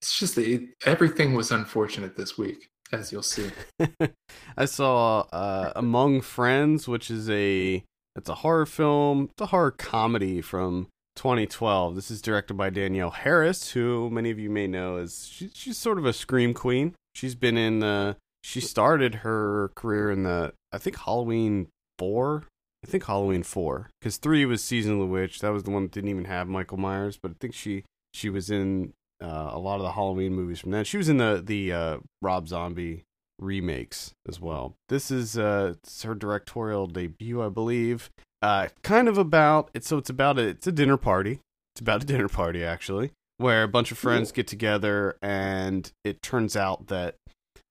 It's 0.01 0.17
just 0.17 0.37
it, 0.37 0.61
everything 0.85 1.33
was 1.33 1.51
unfortunate 1.51 2.15
this 2.15 2.37
week, 2.37 2.69
as 2.91 3.11
you'll 3.11 3.23
see. 3.23 3.51
I 4.57 4.65
saw 4.65 5.21
uh, 5.33 5.73
Among 5.75 6.21
Friends, 6.21 6.87
which 6.87 7.11
is 7.11 7.29
a 7.29 7.83
it's 8.15 8.29
a 8.29 8.35
horror 8.35 8.65
film. 8.65 9.29
It's 9.31 9.41
a 9.41 9.47
horror 9.47 9.71
comedy 9.71 10.41
from 10.41 10.87
2012. 11.15 11.95
This 11.95 12.09
is 12.09 12.21
directed 12.21 12.55
by 12.55 12.69
Danielle 12.69 13.11
Harris, 13.11 13.71
who 13.71 14.09
many 14.09 14.31
of 14.31 14.39
you 14.39 14.49
may 14.49 14.67
know 14.67 14.97
as 14.97 15.27
she, 15.29 15.49
she's 15.53 15.77
sort 15.77 15.97
of 15.97 16.05
a 16.05 16.13
scream 16.13 16.53
queen. 16.53 16.95
She's 17.13 17.35
been 17.35 17.57
in 17.57 17.79
the 17.79 18.15
she 18.43 18.61
started 18.61 19.15
her 19.15 19.71
career 19.75 20.11
in 20.11 20.23
the 20.23 20.53
I 20.71 20.77
think 20.77 20.97
Halloween 20.97 21.67
four 21.97 22.45
I 22.83 22.87
think 22.87 23.05
Halloween 23.05 23.43
four, 23.43 23.89
because 23.99 24.17
three 24.17 24.45
was 24.45 24.63
Season 24.63 24.93
of 24.93 24.99
the 24.99 25.05
Witch. 25.05 25.39
That 25.39 25.51
was 25.51 25.63
the 25.63 25.71
one 25.71 25.83
that 25.83 25.91
didn't 25.91 26.09
even 26.09 26.25
have 26.25 26.47
Michael 26.47 26.77
Myers, 26.77 27.19
but 27.21 27.31
I 27.31 27.35
think 27.39 27.53
she 27.53 27.83
she 28.13 28.29
was 28.29 28.49
in 28.49 28.93
uh, 29.21 29.49
a 29.51 29.59
lot 29.59 29.75
of 29.75 29.81
the 29.81 29.91
Halloween 29.91 30.33
movies 30.33 30.59
from 30.59 30.71
then. 30.71 30.85
She 30.85 30.97
was 30.97 31.09
in 31.09 31.17
the 31.17 31.43
the 31.45 31.73
uh, 31.73 31.97
Rob 32.21 32.47
Zombie 32.47 33.03
remakes 33.37 34.13
as 34.27 34.39
well. 34.39 34.75
This 34.87 35.11
is 35.11 35.37
uh, 35.37 35.75
her 36.03 36.15
directorial 36.15 36.87
debut, 36.87 37.41
I 37.41 37.49
believe. 37.49 38.09
Uh, 38.41 38.69
kind 38.81 39.09
of 39.09 39.17
about 39.17 39.69
it's 39.73 39.87
so 39.87 39.97
it's 39.97 40.09
about 40.09 40.39
a 40.39 40.47
it's 40.47 40.67
a 40.67 40.71
dinner 40.71 40.97
party. 40.97 41.41
It's 41.73 41.81
about 41.81 42.03
a 42.03 42.05
dinner 42.07 42.29
party 42.29 42.63
actually, 42.63 43.11
where 43.37 43.63
a 43.63 43.67
bunch 43.67 43.91
of 43.91 43.97
friends 43.97 44.31
get 44.31 44.47
together, 44.47 45.17
and 45.21 45.91
it 46.05 46.21
turns 46.21 46.55
out 46.55 46.87
that 46.87 47.15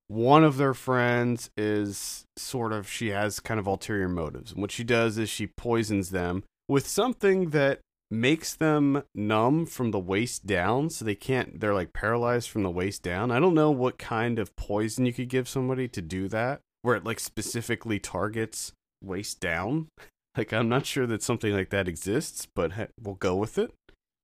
one 0.09 0.43
of 0.43 0.57
their 0.57 0.75
friends 0.75 1.51
is 1.57 2.25
sort 2.37 2.73
of 2.73 2.89
she 2.89 3.09
has 3.09 3.41
kind 3.41 3.61
of 3.61 3.67
ulterior 3.67 4.09
motives. 4.09 4.53
And 4.53 4.61
what 4.61 4.73
she 4.73 4.83
does 4.83 5.19
is 5.19 5.29
she 5.29 5.47
poisons 5.47 6.11
them 6.11 6.45
with 6.67 6.89
something 6.89 7.51
that 7.51 7.81
makes 8.11 8.55
them 8.55 9.03
numb 9.15 9.67
from 9.67 9.91
the 9.91 9.99
waist 9.99 10.47
down 10.47 10.89
so 10.89 11.05
they 11.05 11.15
can't 11.15 11.61
they're 11.61 11.75
like 11.75 11.93
paralyzed 11.93 12.49
from 12.49 12.63
the 12.63 12.71
waist 12.71 13.03
down. 13.03 13.31
I 13.31 13.39
don't 13.39 13.55
know 13.55 13.71
what 13.71 13.99
kind 13.99 14.39
of 14.39 14.57
poison 14.57 15.05
you 15.05 15.13
could 15.13 15.29
give 15.29 15.47
somebody 15.47 15.89
to 15.89 16.01
do 16.01 16.27
that 16.29 16.61
where 16.81 16.97
it 16.97 17.05
like 17.05 17.21
specifically 17.21 17.99
targets 17.99 18.73
waist 19.05 19.41
down. 19.41 19.89
Like 20.37 20.53
i'm 20.53 20.69
not 20.69 20.87
sure 20.87 21.05
that 21.05 21.21
something 21.25 21.53
like 21.53 21.71
that 21.71 21.89
exists 21.89 22.47
but 22.55 22.71
we'll 23.03 23.17
go 23.17 23.35
with 23.35 23.59
it. 23.59 23.73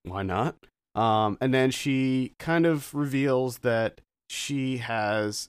Why 0.05 0.23
not? 0.23 0.55
Um 0.95 1.37
and 1.41 1.53
then 1.53 1.73
she 1.73 2.35
kind 2.39 2.67
of 2.67 2.95
reveals 2.95 3.59
that 3.59 4.01
she 4.31 4.77
has 4.77 5.49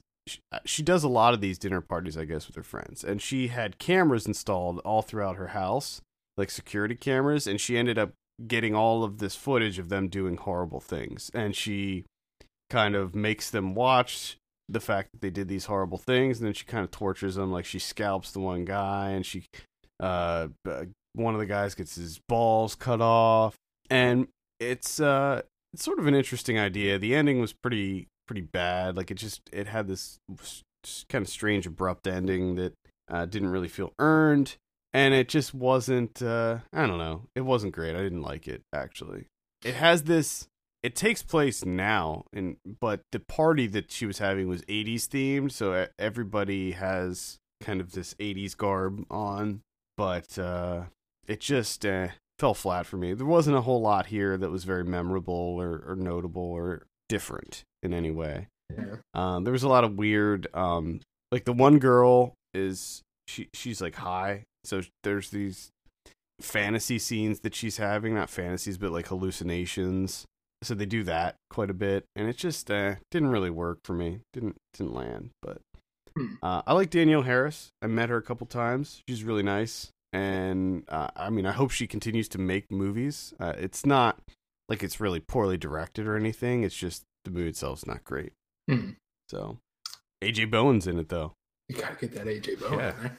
uh, 0.52 0.60
she, 0.66 0.82
does 0.82 1.04
a 1.04 1.10
lot 1.10 1.34
of 1.34 1.42
these 1.42 1.58
dinner 1.58 1.82
parties, 1.82 2.18
I 2.18 2.26
guess, 2.26 2.48
with 2.48 2.56
her 2.56 2.64
friends. 2.64 3.04
And 3.04 3.22
she 3.22 3.50
had 3.50 3.78
cameras 3.78 4.26
installed 4.26 4.80
all 4.80 5.02
throughout 5.02 5.36
her 5.36 5.50
house, 5.50 6.02
like 6.38 6.50
security 6.50 6.96
cameras. 6.96 7.46
And 7.48 7.62
she 7.62 7.78
ended 7.78 7.98
up 7.98 8.14
getting 8.48 8.76
all 8.76 9.04
of 9.04 9.20
this 9.20 9.36
footage 9.36 9.80
of 9.80 9.90
them 9.90 10.08
doing 10.08 10.38
horrible 10.38 10.80
things. 10.80 11.30
And 11.34 11.56
she 11.56 12.06
kind 12.70 12.96
of 12.96 13.14
makes 13.16 13.50
them 13.52 13.76
watch 13.76 14.38
the 14.68 14.80
fact 14.80 15.10
that 15.12 15.22
they 15.22 15.30
did 15.30 15.48
these 15.48 15.66
horrible 15.66 16.00
things. 16.00 16.40
And 16.40 16.48
then 16.48 16.54
she 16.54 16.66
kind 16.66 16.84
of 16.84 16.92
tortures 16.92 17.36
them. 17.36 17.52
Like 17.52 17.66
she 17.66 17.80
scalps 17.80 18.32
the 18.32 18.40
one 18.40 18.66
guy 18.66 19.12
and 19.12 19.26
she, 19.26 19.46
uh, 20.00 20.48
one 21.14 21.36
of 21.36 21.40
the 21.40 21.46
guys 21.46 21.76
gets 21.76 21.96
his 21.96 22.20
balls 22.28 22.74
cut 22.74 23.00
off. 23.02 23.56
And 23.92 24.28
it's, 24.60 25.00
uh, 25.00 25.44
it's 25.74 25.84
sort 25.84 26.00
of 26.00 26.08
an 26.08 26.16
interesting 26.16 26.58
idea. 26.58 26.98
The 26.98 27.14
ending 27.14 27.40
was 27.40 27.54
pretty 27.54 28.08
pretty 28.26 28.42
bad. 28.42 28.98
Like 28.98 29.12
it 29.12 29.16
just 29.16 29.50
it 29.52 29.68
had 29.68 29.88
this 29.88 30.20
kind 31.10 31.24
of 31.24 31.30
strange 31.30 31.66
abrupt 31.66 32.08
ending 32.08 32.56
that 32.56 32.74
uh, 33.10 33.26
didn't 33.26 33.50
really 33.50 33.68
feel 33.68 33.94
earned, 34.00 34.56
and 34.94 35.14
it 35.14 35.30
just 35.30 35.54
wasn't. 35.54 36.22
Uh, 36.22 36.60
I 36.74 36.86
don't 36.88 36.98
know. 36.98 37.24
It 37.36 37.42
wasn't 37.42 37.74
great. 37.74 37.96
I 37.96 38.02
didn't 38.02 38.22
like 38.22 38.48
it 38.48 38.62
actually. 38.74 39.28
It 39.64 39.76
has 39.76 40.04
this. 40.04 40.48
It 40.84 40.96
takes 40.96 41.24
place 41.24 41.66
now, 41.66 42.26
and 42.32 42.58
but 42.80 43.02
the 43.12 43.20
party 43.20 43.68
that 43.68 43.92
she 43.92 44.06
was 44.06 44.20
having 44.20 44.48
was 44.48 44.62
'80s 44.64 45.08
themed, 45.08 45.52
so 45.52 45.88
everybody 45.98 46.72
has 46.72 47.38
kind 47.62 47.82
of 47.82 47.94
this 47.94 48.14
'80s 48.16 48.56
garb 48.56 49.04
on, 49.10 49.62
but 49.98 50.38
uh, 50.38 50.84
it 51.28 51.40
just 51.40 51.86
uh, 51.86 52.10
fell 52.38 52.54
flat 52.54 52.86
for 52.86 52.98
me. 52.98 53.14
There 53.14 53.26
wasn't 53.26 53.58
a 53.58 53.62
whole 53.62 53.82
lot 53.82 54.08
here 54.08 54.38
that 54.38 54.52
was 54.52 54.64
very 54.64 54.84
memorable 54.84 55.34
or, 55.60 55.84
or 55.88 55.96
notable 55.96 56.44
or 56.44 56.86
different 57.10 57.64
in 57.84 57.93
any 57.93 58.12
way. 58.12 58.47
Yeah. 58.76 58.95
Um, 59.14 59.43
there 59.43 59.53
was 59.53 59.64
a 59.64 59.70
lot 59.70 59.84
of 59.84 59.97
weird, 59.97 60.47
um, 60.53 61.01
like 61.32 61.45
the 61.45 61.53
one 61.53 61.80
girl 61.80 62.34
is 62.53 63.01
she 63.28 63.49
she's 63.53 63.82
like 63.82 63.95
high, 63.95 64.43
so 64.64 64.82
there's 65.03 65.30
these 65.30 65.70
fantasy 66.41 66.99
scenes 66.99 67.41
that 67.41 67.56
she's 67.56 67.78
having, 67.78 68.16
not 68.16 68.30
fantasies, 68.30 68.78
but 68.78 68.91
like 68.91 69.08
hallucinations. 69.08 70.26
So 70.64 70.74
they 70.74 70.86
do 70.86 71.03
that 71.03 71.36
quite 71.49 71.70
a 71.70 71.76
bit, 71.76 72.06
and 72.16 72.28
it 72.28 72.38
just 72.38 72.72
uh, 72.72 72.95
didn't 73.12 73.30
really 73.30 73.49
work 73.49 73.80
for 73.84 73.93
me. 73.93 74.20
Didn't 74.34 74.56
didn't 74.74 74.93
land, 74.93 75.30
but. 75.41 75.60
Hmm. 76.18 76.36
Uh, 76.41 76.62
I 76.66 76.74
like 76.74 76.91
Danielle 76.91 77.24
Harris. 77.24 77.72
I 77.82 77.88
met 77.88 78.08
her 78.08 78.16
a 78.16 78.22
couple 78.22 78.47
times. 78.47 79.01
She's 79.08 79.26
really 79.26 79.43
nice, 79.43 79.89
and 80.14 80.84
uh, 80.88 81.10
I 81.14 81.30
mean, 81.30 81.45
I 81.45 81.51
hope 81.51 81.72
she 81.72 81.88
continues 81.88 82.30
to 82.30 82.38
make 82.38 82.72
movies. 82.72 83.34
Uh, 83.38 83.53
it's 83.58 83.86
not 83.86 84.20
like 84.70 84.84
it's 84.84 84.99
really 84.99 85.20
poorly 85.20 85.57
directed 85.57 86.07
or 86.07 86.16
anything. 86.16 86.63
It's 86.63 86.76
just 86.76 87.03
the 87.24 87.32
movie 87.32 87.49
itself's 87.49 87.86
not 87.86 88.03
great. 88.03 88.34
Hmm. 88.70 88.91
So, 89.30 89.57
AJ 90.24 90.51
Bowen's 90.51 90.88
in 90.88 90.99
it 90.99 91.09
though. 91.09 91.34
You 91.68 91.78
gotta 91.78 91.95
get 91.95 92.13
that 92.13 92.28
AJ 92.28 92.59
Bowen. 92.59 92.80
Yeah. 92.80 93.09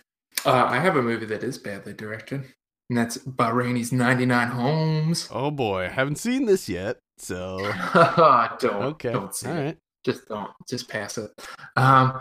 Uh, 0.45 0.67
I 0.67 0.79
have 0.79 0.97
a 0.97 1.03
movie 1.03 1.27
that 1.27 1.43
is 1.43 1.59
badly 1.59 1.93
directed, 1.93 2.45
and 2.91 2.99
that's 2.99 3.19
Bahrani's 3.19 3.93
99 3.93 4.49
Homes. 4.49 5.29
Oh 5.33 5.51
boy, 5.51 5.85
I 5.85 5.89
haven't 5.89 6.17
seen 6.17 6.47
this 6.47 6.69
yet, 6.69 6.99
so 7.19 7.59
don't 8.61 8.65
okay. 8.65 9.13
don't 9.13 9.35
see 9.35 9.49
All 9.49 9.57
it. 9.57 9.65
Right. 9.65 9.79
Just 10.05 10.29
don't. 10.29 10.51
Just 10.69 10.89
pass 10.89 11.19
it. 11.19 11.31
Um, 11.75 12.21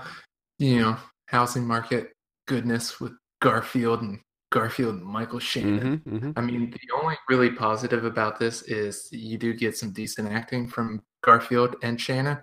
you 0.57 0.79
know, 0.79 0.97
housing 1.27 1.67
market 1.67 2.13
goodness 2.47 2.99
with 2.99 3.13
Garfield 3.41 4.01
and 4.01 4.19
Garfield 4.51 5.01
Michael 5.01 5.39
Shannon. 5.39 5.99
Mm-hmm, 5.99 6.15
mm-hmm. 6.15 6.31
I 6.35 6.41
mean, 6.41 6.71
the 6.71 7.01
only 7.01 7.15
really 7.29 7.49
positive 7.49 8.05
about 8.05 8.39
this 8.39 8.61
is 8.63 9.09
you 9.11 9.37
do 9.37 9.53
get 9.53 9.77
some 9.77 9.91
decent 9.91 10.31
acting 10.31 10.67
from 10.67 11.01
Garfield 11.23 11.75
and 11.83 11.99
Shannon. 11.99 12.37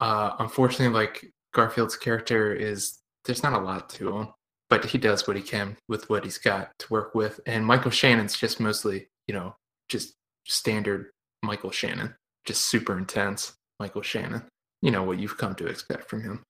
Uh, 0.00 0.32
unfortunately, 0.38 0.94
like 0.94 1.32
Garfield's 1.52 1.96
character 1.96 2.54
is 2.54 2.98
there's 3.24 3.42
not 3.42 3.52
a 3.52 3.64
lot 3.64 3.88
to 3.90 4.16
him, 4.16 4.28
but 4.70 4.84
he 4.84 4.98
does 4.98 5.26
what 5.26 5.36
he 5.36 5.42
can 5.42 5.76
with 5.88 6.08
what 6.08 6.24
he's 6.24 6.38
got 6.38 6.70
to 6.78 6.86
work 6.90 7.14
with. 7.14 7.40
And 7.46 7.64
Michael 7.64 7.90
Shannon's 7.90 8.36
just 8.36 8.60
mostly, 8.60 9.08
you 9.26 9.34
know, 9.34 9.56
just 9.88 10.14
standard 10.46 11.10
Michael 11.42 11.70
Shannon, 11.70 12.14
just 12.44 12.66
super 12.66 12.96
intense 12.98 13.54
Michael 13.80 14.02
Shannon. 14.02 14.42
You 14.82 14.90
know 14.90 15.02
what 15.02 15.18
you've 15.18 15.38
come 15.38 15.54
to 15.56 15.66
expect 15.66 16.08
from 16.08 16.22
him. 16.22 16.42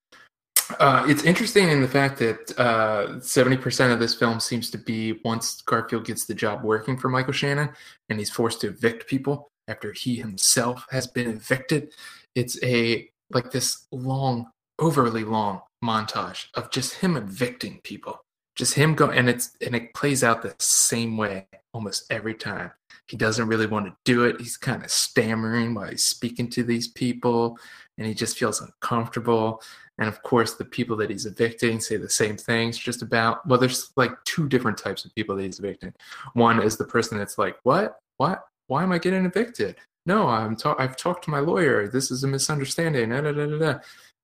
Uh, 0.78 1.04
it's 1.08 1.24
interesting 1.24 1.68
in 1.68 1.80
the 1.80 1.88
fact 1.88 2.18
that 2.18 2.58
uh, 2.58 3.18
70% 3.18 3.92
of 3.92 3.98
this 3.98 4.14
film 4.14 4.40
seems 4.40 4.70
to 4.70 4.78
be 4.78 5.20
once 5.24 5.60
Garfield 5.62 6.06
gets 6.06 6.24
the 6.26 6.34
job 6.34 6.62
working 6.62 6.96
for 6.96 7.08
Michael 7.08 7.32
Shannon 7.32 7.70
and 8.08 8.18
he's 8.18 8.30
forced 8.30 8.60
to 8.62 8.68
evict 8.68 9.06
people 9.06 9.50
after 9.68 9.92
he 9.92 10.16
himself 10.16 10.86
has 10.90 11.06
been 11.06 11.28
evicted. 11.28 11.92
It's 12.34 12.62
a 12.62 13.08
like 13.30 13.50
this 13.50 13.86
long, 13.90 14.50
overly 14.78 15.24
long 15.24 15.62
montage 15.82 16.46
of 16.54 16.70
just 16.70 16.94
him 16.94 17.16
evicting 17.16 17.80
people. 17.82 18.24
Just 18.56 18.74
him 18.74 18.94
go 18.94 19.10
and 19.10 19.28
it's 19.28 19.56
and 19.64 19.74
it 19.74 19.94
plays 19.94 20.22
out 20.22 20.42
the 20.42 20.54
same 20.60 21.16
way 21.16 21.46
almost 21.74 22.10
every 22.10 22.34
time. 22.34 22.70
He 23.08 23.18
doesn't 23.18 23.48
really 23.48 23.66
want 23.66 23.86
to 23.86 23.96
do 24.04 24.24
it. 24.24 24.40
He's 24.40 24.56
kind 24.56 24.82
of 24.82 24.90
stammering 24.90 25.74
while 25.74 25.90
he's 25.90 26.04
speaking 26.04 26.48
to 26.50 26.62
these 26.62 26.88
people, 26.88 27.58
and 27.98 28.06
he 28.06 28.14
just 28.14 28.38
feels 28.38 28.62
uncomfortable. 28.62 29.60
And 29.98 30.08
of 30.08 30.22
course, 30.22 30.54
the 30.54 30.64
people 30.64 30.96
that 30.96 31.10
he's 31.10 31.26
evicting 31.26 31.80
say 31.80 31.96
the 31.96 32.08
same 32.08 32.36
things 32.36 32.78
just 32.78 33.02
about. 33.02 33.46
Well, 33.46 33.60
there's 33.60 33.92
like 33.96 34.12
two 34.24 34.48
different 34.48 34.78
types 34.78 35.04
of 35.04 35.14
people 35.14 35.36
that 35.36 35.42
he's 35.42 35.58
evicting. 35.58 35.92
One 36.32 36.62
is 36.62 36.76
the 36.76 36.84
person 36.84 37.18
that's 37.18 37.36
like, 37.36 37.56
What? 37.64 37.98
What? 38.16 38.44
Why 38.68 38.82
am 38.82 38.92
I 38.92 38.98
getting 38.98 39.26
evicted? 39.26 39.76
No, 40.06 40.28
I'm 40.28 40.56
ta- 40.56 40.76
I've 40.78 40.96
talked 40.96 41.24
to 41.24 41.30
my 41.30 41.40
lawyer. 41.40 41.88
This 41.88 42.10
is 42.10 42.24
a 42.24 42.28
misunderstanding. 42.28 43.10
Da, 43.10 43.20
da, 43.20 43.32
da, 43.32 43.46
da, 43.46 43.58
da. 43.58 43.70
And 43.70 43.80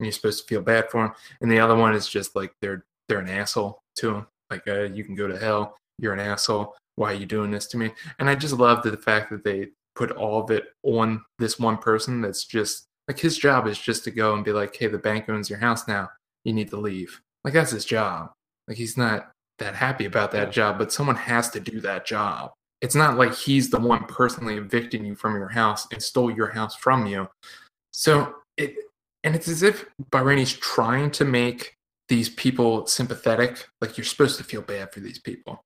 you're 0.07 0.13
supposed 0.13 0.41
to 0.41 0.47
feel 0.47 0.63
bad 0.63 0.91
for 0.91 1.07
him. 1.07 1.13
And 1.41 1.51
the 1.51 1.61
other 1.61 1.77
one 1.77 1.95
is 1.95 2.09
just 2.09 2.35
like 2.35 2.53
they're 2.61 2.85
they're 3.09 3.19
an 3.19 3.29
asshole 3.29 3.83
to 3.97 4.15
him. 4.15 4.27
Like 4.51 4.67
uh, 4.67 4.83
you 4.83 5.05
can 5.05 5.15
go 5.15 5.27
to 5.27 5.39
hell. 5.39 5.77
You're 5.99 6.15
an 6.15 6.21
asshole. 6.21 6.75
Why 7.01 7.13
are 7.13 7.17
you 7.17 7.25
doing 7.25 7.51
this 7.51 7.67
to 7.69 7.79
me? 7.79 7.93
And 8.19 8.29
I 8.29 8.35
just 8.35 8.53
love 8.53 8.83
the 8.83 8.95
fact 8.95 9.31
that 9.31 9.43
they 9.43 9.69
put 9.95 10.11
all 10.11 10.43
of 10.43 10.51
it 10.51 10.67
on 10.83 11.25
this 11.39 11.59
one 11.59 11.79
person. 11.79 12.21
That's 12.21 12.45
just 12.45 12.85
like 13.09 13.19
his 13.19 13.39
job 13.39 13.67
is 13.67 13.79
just 13.79 14.05
to 14.05 14.11
go 14.11 14.35
and 14.35 14.45
be 14.45 14.53
like, 14.53 14.77
hey, 14.77 14.87
the 14.87 14.99
bank 14.99 15.31
owns 15.31 15.49
your 15.49 15.61
house 15.61 15.89
now. 15.89 16.11
You 16.45 16.53
need 16.53 16.69
to 16.69 16.77
leave. 16.77 17.19
Like 17.43 17.55
that's 17.55 17.71
his 17.71 17.87
job. 17.87 18.33
Like 18.69 18.77
he's 18.77 18.99
not 18.99 19.31
that 19.59 19.75
happy 19.75 20.05
about 20.05 20.31
that 20.33 20.53
job, 20.53 20.77
but 20.77 20.93
someone 20.93 21.17
has 21.17 21.49
to 21.53 21.61
do 21.61 21.81
that 21.81 22.05
job. 22.05 22.53
It's 22.83 22.95
not 22.95 23.17
like 23.17 23.35
he's 23.35 23.71
the 23.71 23.81
one 23.81 24.05
personally 24.05 24.57
evicting 24.57 25.03
you 25.03 25.15
from 25.15 25.37
your 25.37 25.49
house 25.49 25.87
and 25.93 26.03
stole 26.03 26.31
your 26.31 26.49
house 26.49 26.77
from 26.77 27.07
you. 27.07 27.31
So 27.95 28.35
it 28.59 28.75
and 29.25 29.35
it's 29.35 29.49
as 29.49 29.63
if 29.63 29.87
Bahrani's 30.13 30.53
trying 30.53 31.13
to 31.13 31.25
make 31.25 31.73
these 32.11 32.29
people 32.29 32.87
sympathetic. 32.87 33.67
Like 33.81 33.97
you're 33.97 34.05
supposed 34.05 34.37
to 34.37 34.45
feel 34.45 34.61
bad 34.61 34.93
for 34.93 35.01
these 35.01 35.19
people. 35.19 35.63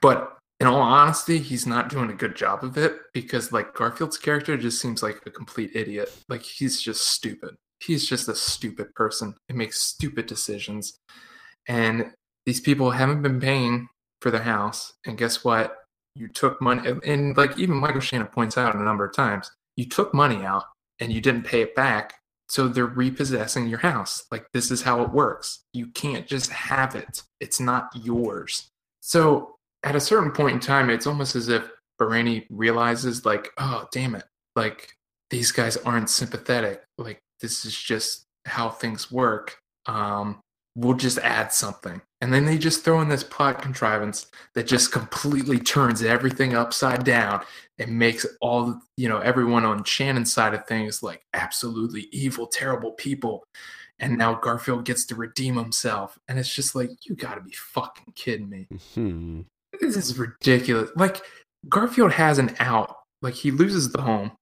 But 0.00 0.38
in 0.60 0.66
all 0.66 0.82
honesty, 0.82 1.38
he's 1.38 1.66
not 1.66 1.88
doing 1.88 2.10
a 2.10 2.14
good 2.14 2.36
job 2.36 2.62
of 2.62 2.76
it 2.76 2.98
because 3.14 3.50
like 3.50 3.74
Garfield's 3.74 4.18
character 4.18 4.58
just 4.58 4.80
seems 4.80 5.02
like 5.02 5.20
a 5.24 5.30
complete 5.30 5.70
idiot. 5.74 6.14
Like 6.28 6.42
he's 6.42 6.80
just 6.80 7.08
stupid. 7.08 7.56
He's 7.82 8.06
just 8.06 8.28
a 8.28 8.34
stupid 8.34 8.94
person 8.94 9.34
and 9.48 9.56
makes 9.56 9.80
stupid 9.80 10.26
decisions. 10.26 10.98
And 11.66 12.12
these 12.44 12.60
people 12.60 12.90
haven't 12.90 13.22
been 13.22 13.40
paying 13.40 13.88
for 14.20 14.30
their 14.30 14.42
house. 14.42 14.92
And 15.06 15.16
guess 15.16 15.42
what? 15.44 15.76
You 16.14 16.28
took 16.28 16.60
money 16.60 16.92
and 17.06 17.34
like 17.38 17.58
even 17.58 17.76
Michael 17.76 18.00
Shannon 18.00 18.26
points 18.26 18.58
out 18.58 18.74
a 18.74 18.82
number 18.82 19.06
of 19.06 19.14
times, 19.14 19.50
you 19.76 19.88
took 19.88 20.12
money 20.12 20.44
out 20.44 20.64
and 20.98 21.10
you 21.10 21.22
didn't 21.22 21.44
pay 21.44 21.62
it 21.62 21.74
back. 21.74 22.14
So 22.50 22.68
they're 22.68 22.84
repossessing 22.84 23.68
your 23.68 23.78
house. 23.78 24.26
Like 24.30 24.44
this 24.52 24.70
is 24.70 24.82
how 24.82 25.02
it 25.02 25.10
works. 25.10 25.60
You 25.72 25.86
can't 25.86 26.26
just 26.26 26.50
have 26.50 26.96
it. 26.96 27.22
It's 27.40 27.60
not 27.60 27.88
yours. 27.94 28.68
So 29.00 29.54
at 29.82 29.96
a 29.96 30.00
certain 30.00 30.30
point 30.30 30.54
in 30.54 30.60
time, 30.60 30.90
it's 30.90 31.06
almost 31.06 31.36
as 31.36 31.48
if 31.48 31.68
Bahrani 32.00 32.46
realizes, 32.50 33.24
like, 33.24 33.50
oh, 33.58 33.86
damn 33.92 34.14
it. 34.14 34.24
Like, 34.56 34.90
these 35.30 35.52
guys 35.52 35.76
aren't 35.78 36.10
sympathetic. 36.10 36.82
Like, 36.98 37.20
this 37.40 37.64
is 37.64 37.76
just 37.76 38.26
how 38.46 38.70
things 38.70 39.10
work. 39.10 39.58
Um, 39.86 40.40
we'll 40.76 40.96
just 40.96 41.18
add 41.18 41.52
something. 41.52 42.00
And 42.20 42.32
then 42.32 42.44
they 42.44 42.58
just 42.58 42.84
throw 42.84 43.00
in 43.00 43.08
this 43.08 43.24
plot 43.24 43.62
contrivance 43.62 44.26
that 44.54 44.66
just 44.66 44.92
completely 44.92 45.58
turns 45.58 46.02
everything 46.02 46.54
upside 46.54 47.04
down 47.04 47.42
and 47.78 47.98
makes 47.98 48.26
all, 48.40 48.78
you 48.96 49.08
know, 49.08 49.18
everyone 49.18 49.64
on 49.64 49.84
Shannon's 49.84 50.32
side 50.32 50.52
of 50.52 50.66
things 50.66 51.02
like 51.02 51.22
absolutely 51.32 52.08
evil, 52.12 52.46
terrible 52.46 52.92
people. 52.92 53.44
And 53.98 54.18
now 54.18 54.34
Garfield 54.34 54.84
gets 54.84 55.06
to 55.06 55.14
redeem 55.14 55.56
himself. 55.56 56.18
And 56.28 56.38
it's 56.38 56.54
just 56.54 56.74
like, 56.74 56.90
you 57.04 57.14
gotta 57.14 57.40
be 57.40 57.52
fucking 57.52 58.12
kidding 58.14 58.48
me. 58.48 58.66
Hmm. 58.94 59.40
This 59.80 59.96
is 59.96 60.18
ridiculous. 60.18 60.90
Like 60.96 61.22
Garfield 61.68 62.12
has 62.12 62.38
an 62.38 62.54
out. 62.58 62.96
Like 63.22 63.34
he 63.34 63.50
loses 63.50 63.90
the 63.90 64.00
home, 64.00 64.32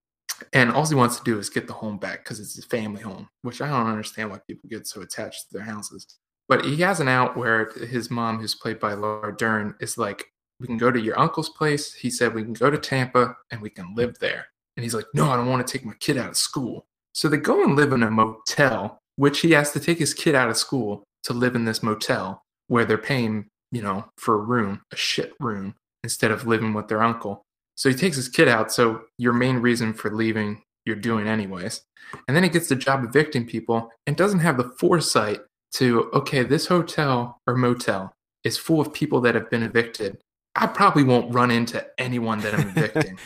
and 0.53 0.70
all 0.70 0.86
he 0.86 0.95
wants 0.95 1.18
to 1.18 1.24
do 1.24 1.39
is 1.39 1.51
get 1.51 1.66
the 1.66 1.72
home 1.72 1.99
back 1.99 2.24
because 2.24 2.39
it's 2.41 2.55
his 2.55 2.64
family 2.64 3.03
home. 3.03 3.28
Which 3.43 3.61
I 3.61 3.68
don't 3.68 3.86
understand 3.86 4.30
why 4.30 4.39
people 4.47 4.68
get 4.68 4.86
so 4.86 5.01
attached 5.01 5.49
to 5.49 5.55
their 5.55 5.64
houses. 5.64 6.18
But 6.49 6.64
he 6.64 6.76
has 6.78 7.01
an 7.01 7.09
out 7.09 7.36
where 7.36 7.70
his 7.72 8.11
mom, 8.11 8.39
who's 8.39 8.55
played 8.55 8.80
by 8.80 8.95
Laura 8.95 9.36
Dern, 9.36 9.74
is 9.80 9.99
like, 9.99 10.24
"We 10.61 10.66
can 10.66 10.78
go 10.78 10.91
to 10.91 11.01
your 11.01 11.18
uncle's 11.18 11.51
place." 11.51 11.93
He 11.93 12.11
said, 12.11 12.34
"We 12.34 12.43
can 12.43 12.53
go 12.55 12.70
to 12.70 12.78
Tampa 12.78 13.36
and 13.51 13.61
we 13.61 13.70
can 13.70 13.95
live 13.95 14.18
there." 14.18 14.47
And 14.76 14.84
he's 14.84 14.95
like, 14.95 15.07
"No, 15.12 15.30
I 15.30 15.36
don't 15.36 15.49
want 15.49 15.66
to 15.66 15.72
take 15.72 15.84
my 15.84 15.95
kid 15.95 16.16
out 16.16 16.30
of 16.30 16.36
school." 16.36 16.86
So 17.14 17.28
they 17.28 17.36
go 17.36 17.64
and 17.64 17.74
live 17.74 17.93
in 17.93 18.03
a 18.03 18.11
motel, 18.11 18.99
which 19.16 19.41
he 19.41 19.51
has 19.53 19.72
to 19.72 19.80
take 19.80 19.99
his 19.99 20.14
kid 20.14 20.34
out 20.34 20.49
of 20.49 20.57
school 20.57 21.05
to 21.24 21.32
live 21.32 21.57
in 21.57 21.64
this 21.64 21.82
motel 21.82 22.45
where 22.68 22.84
they're 22.84 22.97
paying 22.97 23.49
you 23.70 23.82
know, 23.82 24.04
for 24.16 24.34
a 24.34 24.38
room, 24.38 24.80
a 24.92 24.96
shit 24.96 25.32
room, 25.40 25.74
instead 26.02 26.30
of 26.30 26.46
living 26.46 26.74
with 26.74 26.88
their 26.88 27.02
uncle. 27.02 27.42
So 27.76 27.88
he 27.88 27.94
takes 27.94 28.16
his 28.16 28.28
kid 28.28 28.48
out. 28.48 28.72
So 28.72 29.02
your 29.18 29.32
main 29.32 29.58
reason 29.58 29.92
for 29.92 30.10
leaving, 30.10 30.62
you're 30.84 30.96
doing 30.96 31.28
anyways. 31.28 31.82
And 32.26 32.36
then 32.36 32.42
he 32.42 32.48
gets 32.48 32.68
the 32.68 32.76
job 32.76 33.04
evicting 33.04 33.46
people 33.46 33.90
and 34.06 34.16
doesn't 34.16 34.40
have 34.40 34.56
the 34.56 34.72
foresight 34.78 35.40
to, 35.74 36.10
okay, 36.14 36.42
this 36.42 36.66
hotel 36.66 37.38
or 37.46 37.54
motel 37.54 38.12
is 38.44 38.56
full 38.56 38.80
of 38.80 38.92
people 38.92 39.20
that 39.20 39.34
have 39.34 39.50
been 39.50 39.62
evicted. 39.62 40.18
I 40.56 40.66
probably 40.66 41.04
won't 41.04 41.32
run 41.32 41.50
into 41.50 41.86
anyone 41.98 42.40
that 42.40 42.54
I'm 42.54 42.72
evicting. 42.74 43.18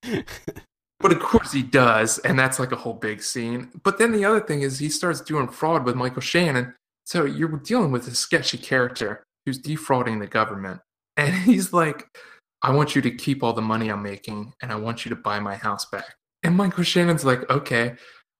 but 1.00 1.12
of 1.12 1.20
course 1.20 1.52
he 1.52 1.62
does. 1.62 2.18
And 2.20 2.38
that's 2.38 2.58
like 2.58 2.72
a 2.72 2.76
whole 2.76 2.94
big 2.94 3.22
scene. 3.22 3.70
But 3.82 3.98
then 3.98 4.12
the 4.12 4.24
other 4.24 4.40
thing 4.40 4.62
is 4.62 4.78
he 4.78 4.88
starts 4.88 5.20
doing 5.20 5.48
fraud 5.48 5.84
with 5.84 5.94
Michael 5.94 6.22
Shannon. 6.22 6.74
So 7.06 7.24
you're 7.24 7.58
dealing 7.58 7.92
with 7.92 8.08
a 8.08 8.14
sketchy 8.14 8.58
character 8.58 9.22
who's 9.44 9.58
defrauding 9.58 10.18
the 10.18 10.26
government. 10.26 10.80
And 11.16 11.32
he's 11.32 11.72
like, 11.72 12.08
I 12.60 12.72
want 12.72 12.96
you 12.96 13.02
to 13.02 13.10
keep 13.12 13.44
all 13.44 13.52
the 13.52 13.62
money 13.62 13.88
I'm 13.88 14.02
making 14.02 14.52
and 14.60 14.72
I 14.72 14.74
want 14.74 15.04
you 15.04 15.10
to 15.10 15.14
buy 15.16 15.38
my 15.38 15.54
house 15.54 15.84
back. 15.84 16.16
And 16.42 16.56
Michael 16.56 16.82
Shannon's 16.82 17.24
like, 17.24 17.48
okay, 17.48 17.94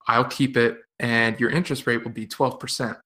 I'll 0.08 0.24
keep 0.24 0.56
it 0.56 0.78
and 0.98 1.38
your 1.38 1.50
interest 1.50 1.86
rate 1.86 2.02
will 2.02 2.10
be 2.10 2.26
12%, 2.26 2.96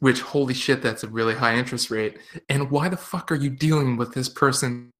which, 0.00 0.20
holy 0.20 0.52
shit, 0.52 0.82
that's 0.82 1.02
a 1.02 1.08
really 1.08 1.34
high 1.34 1.56
interest 1.56 1.90
rate. 1.90 2.18
And 2.50 2.70
why 2.70 2.90
the 2.90 2.96
fuck 2.98 3.32
are 3.32 3.36
you 3.36 3.48
dealing 3.48 3.96
with 3.96 4.12
this 4.12 4.28
person 4.28 4.90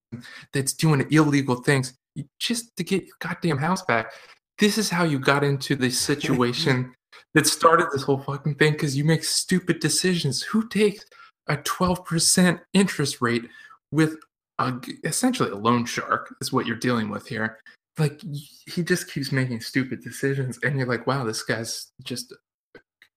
that's 0.53 0.73
doing 0.73 1.07
illegal 1.11 1.57
things 1.57 1.95
just 2.39 2.75
to 2.77 2.85
get 2.85 3.05
your 3.05 3.17
goddamn 3.21 3.59
house 3.59 3.83
back? 3.83 4.13
This 4.59 4.79
is 4.79 4.89
how 4.89 5.05
you 5.05 5.19
got 5.19 5.45
into 5.45 5.77
the 5.77 5.91
situation 6.11 6.95
that 7.35 7.47
started 7.47 7.89
this 7.93 8.03
whole 8.03 8.19
fucking 8.19 8.55
thing 8.55 8.73
because 8.73 8.97
you 8.97 9.05
make 9.05 9.25
stupid 9.25 9.81
decisions. 9.81 10.43
Who 10.43 10.69
takes 10.69 11.05
a 11.49 11.57
12% 11.59 12.61
interest 12.73 13.21
rate 13.21 13.45
with 13.93 14.17
a, 14.59 14.75
essentially 15.05 15.51
a 15.51 15.55
loan 15.57 15.85
shark 15.85 16.35
is 16.41 16.53
what 16.53 16.67
you're 16.67 16.77
dealing 16.77 17.09
with 17.09 17.27
here. 17.29 17.59
Like 17.99 18.21
he 18.67 18.83
just 18.83 19.11
keeps 19.11 19.33
making 19.33 19.61
stupid 19.61 20.03
decisions, 20.03 20.59
and 20.63 20.77
you're 20.79 20.87
like, 20.87 21.07
wow, 21.07 21.25
this 21.25 21.43
guy's 21.43 21.89
just 22.05 22.35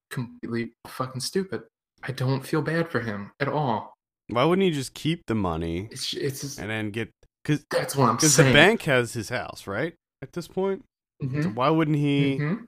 completely 0.10 0.72
fucking 0.88 1.22
stupid. 1.22 1.64
I 2.04 2.12
don't 2.14 2.46
feel 2.46 2.62
bad 2.62 2.90
for 2.90 3.02
him 3.02 3.32
at 3.40 3.48
all. 3.50 3.94
Why 4.30 4.44
wouldn't 4.46 4.64
he 4.66 4.72
just 4.72 4.94
keep 4.94 5.24
the 5.28 5.36
money 5.36 5.90
It's 5.92 6.14
it's 6.14 6.42
just, 6.42 6.60
and 6.60 6.70
then 6.70 6.92
get 6.92 7.10
because 7.44 7.66
that's 7.72 7.96
what 7.96 8.10
I'm 8.10 8.20
saying. 8.20 8.50
the 8.50 8.54
bank 8.54 8.84
has 8.84 9.14
his 9.14 9.30
house 9.30 9.66
right 9.68 9.96
at 10.22 10.34
this 10.34 10.48
point? 10.48 10.84
Mhm, 11.22 11.44
So 11.44 11.50
why 11.50 11.70
wouldn't 11.70 11.98
he? 11.98 12.38
mhm. 12.40 12.66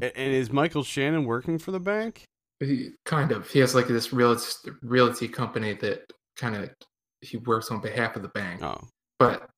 And 0.00 0.12
is 0.16 0.50
Michael 0.52 0.84
Shannon 0.84 1.24
working 1.24 1.58
for 1.58 1.72
the 1.72 1.80
bank? 1.80 2.22
He, 2.60 2.90
kind 3.04 3.30
of. 3.32 3.48
He 3.48 3.58
has 3.60 3.74
like 3.74 3.86
this 3.88 4.12
realty 4.12 4.70
realty 4.82 5.28
company 5.28 5.74
that 5.74 6.10
kind 6.36 6.56
of 6.56 6.70
he 7.20 7.36
works 7.38 7.70
on 7.70 7.80
behalf 7.80 8.16
of 8.16 8.22
the 8.22 8.28
bank. 8.28 8.62
Oh, 8.62 8.80
But 9.18 9.48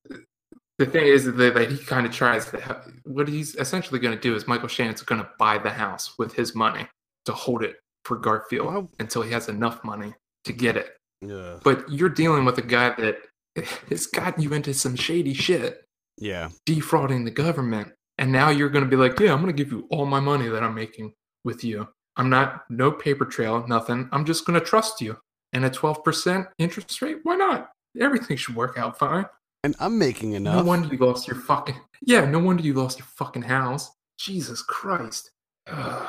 the 0.78 0.86
thing 0.86 1.06
is 1.06 1.24
that, 1.26 1.32
that 1.54 1.70
he 1.70 1.78
kind 1.78 2.06
of 2.06 2.12
tries 2.12 2.46
to. 2.50 2.60
ha- 2.60 2.82
What 3.04 3.28
he's 3.28 3.54
essentially 3.56 4.00
going 4.00 4.14
to 4.16 4.20
do 4.20 4.34
is 4.34 4.46
Michael 4.48 4.68
Shannon's 4.68 5.02
going 5.02 5.20
to 5.20 5.28
buy 5.38 5.58
the 5.58 5.70
house 5.70 6.14
with 6.18 6.34
his 6.34 6.54
money 6.54 6.86
to 7.26 7.32
hold 7.32 7.62
it 7.62 7.76
for 8.04 8.16
Garfield 8.16 8.66
Wow. 8.66 8.88
until 8.98 9.22
he 9.22 9.30
has 9.32 9.48
enough 9.48 9.84
money 9.84 10.14
to 10.44 10.52
get 10.54 10.76
it. 10.76 10.96
yeah, 11.20 11.58
But 11.62 11.90
you're 11.90 12.08
dealing 12.08 12.46
with 12.46 12.56
a 12.56 12.62
guy 12.62 12.90
that 12.96 13.18
has 13.90 14.06
gotten 14.06 14.42
you 14.42 14.54
into 14.54 14.72
some 14.72 14.96
shady 14.96 15.34
shit, 15.34 15.84
yeah. 16.16 16.48
defrauding 16.64 17.24
the 17.26 17.30
government, 17.30 17.92
and 18.16 18.32
now 18.32 18.48
you're 18.48 18.70
going 18.70 18.84
to 18.84 18.90
be 18.90 18.96
like, 18.96 19.18
yeah, 19.20 19.32
I'm 19.34 19.42
going 19.42 19.54
to 19.54 19.64
give 19.64 19.70
you 19.72 19.86
all 19.90 20.06
my 20.06 20.20
money 20.20 20.48
that 20.48 20.62
I'm 20.62 20.74
making 20.74 21.12
with 21.44 21.62
you. 21.62 21.88
I'm 22.20 22.28
not 22.28 22.64
no 22.68 22.92
paper 22.92 23.24
trail, 23.24 23.66
nothing. 23.66 24.06
I'm 24.12 24.26
just 24.26 24.44
going 24.44 24.60
to 24.60 24.64
trust 24.64 25.00
you. 25.00 25.16
And 25.54 25.64
a 25.64 25.70
12% 25.70 26.46
interest 26.58 27.00
rate, 27.00 27.16
why 27.22 27.34
not? 27.36 27.70
Everything 27.98 28.36
should 28.36 28.54
work 28.54 28.76
out 28.76 28.98
fine. 28.98 29.24
And 29.64 29.74
I'm 29.80 29.98
making 29.98 30.32
enough. 30.32 30.56
No 30.56 30.64
wonder 30.64 30.94
you 30.94 30.98
lost 30.98 31.26
your 31.26 31.36
fucking 31.36 31.76
yeah. 32.02 32.26
No 32.26 32.38
wonder 32.38 32.62
you 32.62 32.74
lost 32.74 32.98
your 32.98 33.06
fucking 33.16 33.42
house. 33.42 33.90
Jesus 34.18 34.60
Christ. 34.62 35.30
Ugh. 35.66 36.08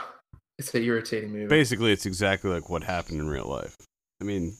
It's 0.60 0.74
an 0.76 0.84
irritating 0.84 1.32
movie. 1.32 1.48
Basically, 1.48 1.94
it's 1.94 2.06
exactly 2.06 2.52
like 2.52 2.70
what 2.70 2.84
happened 2.84 3.20
in 3.22 3.30
real 3.30 3.48
life. 3.48 3.76
I 4.20 4.26
mean, 4.26 4.58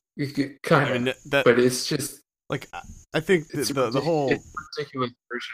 kind 0.64 0.86
I 0.86 0.90
of, 0.90 1.02
mean 1.04 1.14
that, 1.26 1.44
but 1.46 1.60
it's 1.60 1.86
just 1.86 2.22
like 2.50 2.68
I- 2.74 2.82
I 3.14 3.20
think 3.20 3.50
the, 3.50 3.64
the, 3.64 3.90
the 3.90 4.02
whole 4.02 4.32
it's 4.32 4.46
a 4.46 4.80
ridiculous 4.80 5.12
version 5.30 5.54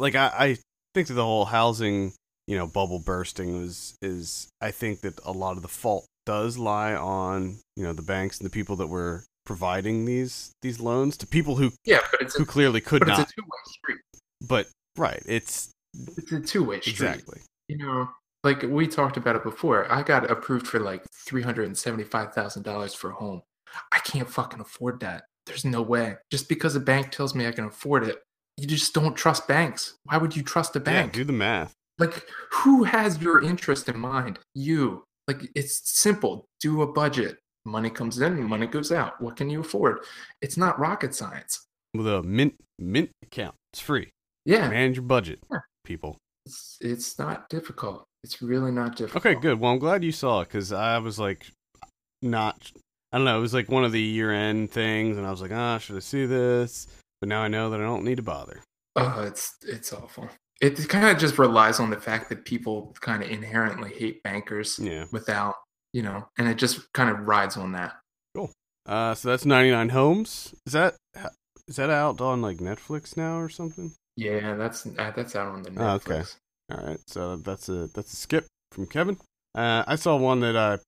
like 0.00 0.14
I, 0.16 0.26
I 0.36 0.56
think 0.94 1.06
that 1.08 1.14
the 1.14 1.24
whole 1.24 1.44
housing 1.44 2.12
you 2.52 2.58
know 2.58 2.66
bubble 2.66 2.98
bursting 2.98 3.58
was 3.62 3.94
is 4.02 4.48
I 4.60 4.70
think 4.72 5.00
that 5.00 5.18
a 5.24 5.32
lot 5.32 5.56
of 5.56 5.62
the 5.62 5.68
fault 5.68 6.04
does 6.26 6.58
lie 6.58 6.94
on 6.94 7.56
you 7.76 7.82
know 7.82 7.94
the 7.94 8.02
banks 8.02 8.38
and 8.38 8.44
the 8.46 8.50
people 8.52 8.76
that 8.76 8.88
were 8.88 9.24
providing 9.46 10.04
these 10.04 10.52
these 10.60 10.78
loans 10.78 11.16
to 11.16 11.26
people 11.26 11.56
who 11.56 11.72
Yeah, 11.86 12.00
but 12.10 12.20
it's 12.20 12.36
who 12.36 12.42
a, 12.42 12.46
clearly 12.46 12.82
could 12.82 13.06
not. 13.06 13.20
it's 13.20 13.32
a 13.32 13.34
two 13.34 13.42
way 13.42 13.58
street. 13.64 13.98
but 14.46 14.66
right, 14.98 15.22
it's 15.24 15.70
It's 16.18 16.30
a 16.32 16.40
two 16.40 16.62
way 16.64 16.80
street. 16.80 16.92
exactly. 16.92 17.40
You 17.68 17.78
know, 17.78 18.10
like 18.44 18.62
we 18.62 18.86
talked 18.86 19.16
about 19.16 19.34
it 19.36 19.42
before. 19.44 19.90
I 19.90 20.02
got 20.02 20.30
approved 20.30 20.66
for 20.66 20.78
like 20.78 21.02
three 21.26 21.42
hundred 21.42 21.66
and 21.68 21.78
seventy 21.78 22.04
five 22.04 22.34
thousand 22.34 22.64
dollars 22.64 22.92
for 22.94 23.10
a 23.10 23.14
home. 23.14 23.40
I 23.92 23.98
can't 24.00 24.28
fucking 24.28 24.60
afford 24.60 25.00
that. 25.00 25.24
There's 25.46 25.64
no 25.64 25.80
way. 25.80 26.16
Just 26.30 26.48
because 26.50 26.76
a 26.76 26.80
bank 26.80 27.10
tells 27.12 27.34
me 27.34 27.46
I 27.46 27.52
can 27.52 27.64
afford 27.64 28.04
it, 28.04 28.22
you 28.58 28.66
just 28.66 28.92
don't 28.94 29.16
trust 29.16 29.48
banks. 29.48 29.94
Why 30.04 30.18
would 30.18 30.36
you 30.36 30.42
trust 30.42 30.76
a 30.76 30.80
Yeah, 30.80 30.84
bank? 30.84 31.12
do 31.14 31.24
the 31.24 31.32
math. 31.32 31.72
Like 31.98 32.26
who 32.52 32.84
has 32.84 33.20
your 33.20 33.42
interest 33.42 33.88
in 33.88 33.98
mind 33.98 34.38
you 34.54 35.04
like 35.28 35.42
it's 35.54 35.80
simple 36.00 36.44
do 36.60 36.82
a 36.82 36.86
budget 36.92 37.38
money 37.64 37.90
comes 37.90 38.20
in 38.20 38.42
money 38.42 38.66
goes 38.66 38.90
out 38.90 39.20
what 39.20 39.36
can 39.36 39.48
you 39.50 39.60
afford 39.60 39.98
it's 40.40 40.56
not 40.56 40.78
rocket 40.78 41.14
science 41.14 41.64
With 41.94 42.08
a 42.08 42.22
mint 42.22 42.54
mint 42.78 43.10
account, 43.22 43.54
it's 43.72 43.80
free. 43.80 44.08
yeah 44.44 44.68
Manage 44.68 44.96
your 44.96 45.04
budget, 45.04 45.38
Yeah. 45.50 45.58
people. 45.84 46.16
it's, 46.46 46.78
it's 46.80 47.18
not 47.18 47.48
difficult 47.48 48.04
it's 48.24 48.40
really 48.42 48.70
not 48.72 48.96
difficult 48.96 49.24
Okay, 49.26 49.38
good. 49.40 49.58
Well, 49.60 49.72
I'm 49.72 49.78
glad 49.80 50.02
you 50.04 50.12
saw 50.12 50.40
it 50.42 50.48
because 50.48 50.72
I 50.72 50.98
was 50.98 51.18
like, 51.18 51.46
not. 52.22 52.70
I 53.12 53.18
don't 53.18 53.24
know. 53.24 53.36
It 53.36 53.40
was 53.40 53.52
like 53.52 53.68
one 53.68 53.84
of 53.84 53.90
the 53.90 54.00
year 54.00 54.30
end 54.32 54.70
things, 54.70 55.16
and 55.16 55.26
I 55.26 55.30
was 55.32 55.42
like, 55.42 55.50
ah, 55.50 55.78
should 55.78 55.96
I 55.96 56.00
see 56.00 56.24
this? 56.26 56.86
But 57.20 57.28
now 57.28 57.42
I 57.42 57.48
know 57.48 57.68
that 57.70 57.80
I 57.80 57.82
don't 57.82 58.04
need 58.04 58.16
to 58.18 58.22
bother. 58.22 58.60
oh 58.96 59.22
it's 59.26 59.56
it's 59.66 59.92
awful 59.92 60.28
it 60.62 60.88
kind 60.88 61.06
of 61.08 61.18
just 61.18 61.38
relies 61.38 61.78
on 61.80 61.90
the 61.90 62.00
fact 62.00 62.28
that 62.30 62.44
people 62.46 62.94
kind 63.00 63.22
of 63.22 63.28
inherently 63.30 63.90
hate 63.92 64.22
bankers 64.22 64.78
Yeah. 64.80 65.04
without 65.12 65.56
you 65.92 66.02
know 66.02 66.26
and 66.38 66.48
it 66.48 66.56
just 66.56 66.90
kind 66.94 67.10
of 67.10 67.26
rides 67.26 67.56
on 67.56 67.72
that 67.72 67.92
Uh, 68.86 69.14
so 69.14 69.28
that's 69.28 69.44
99 69.46 69.90
Homes. 69.90 70.54
Is 70.66 70.72
that 70.72 70.94
is 71.68 71.76
that 71.76 71.88
out 71.90 72.20
on 72.20 72.42
like 72.42 72.56
Netflix 72.58 73.16
now 73.16 73.38
or 73.38 73.48
something? 73.48 73.92
yeah 74.16 74.54
that's 74.56 74.86
uh, 74.86 75.12
that's 75.14 75.36
out 75.36 75.48
on 75.48 75.62
the 75.62 75.70
Oh, 75.76 75.94
okay. 75.96 76.22
All 76.70 76.84
right, 76.86 77.00
so 77.06 77.36
that's 77.36 77.68
a 77.68 77.86
that's 77.94 78.12
a 78.12 78.16
skip 78.16 78.46
from 78.72 78.86
Kevin. 78.86 79.18
Uh, 79.54 79.84
I 79.86 79.96
saw 79.96 80.16
one 80.16 80.40
that 80.40 80.56
uh, 80.56 80.78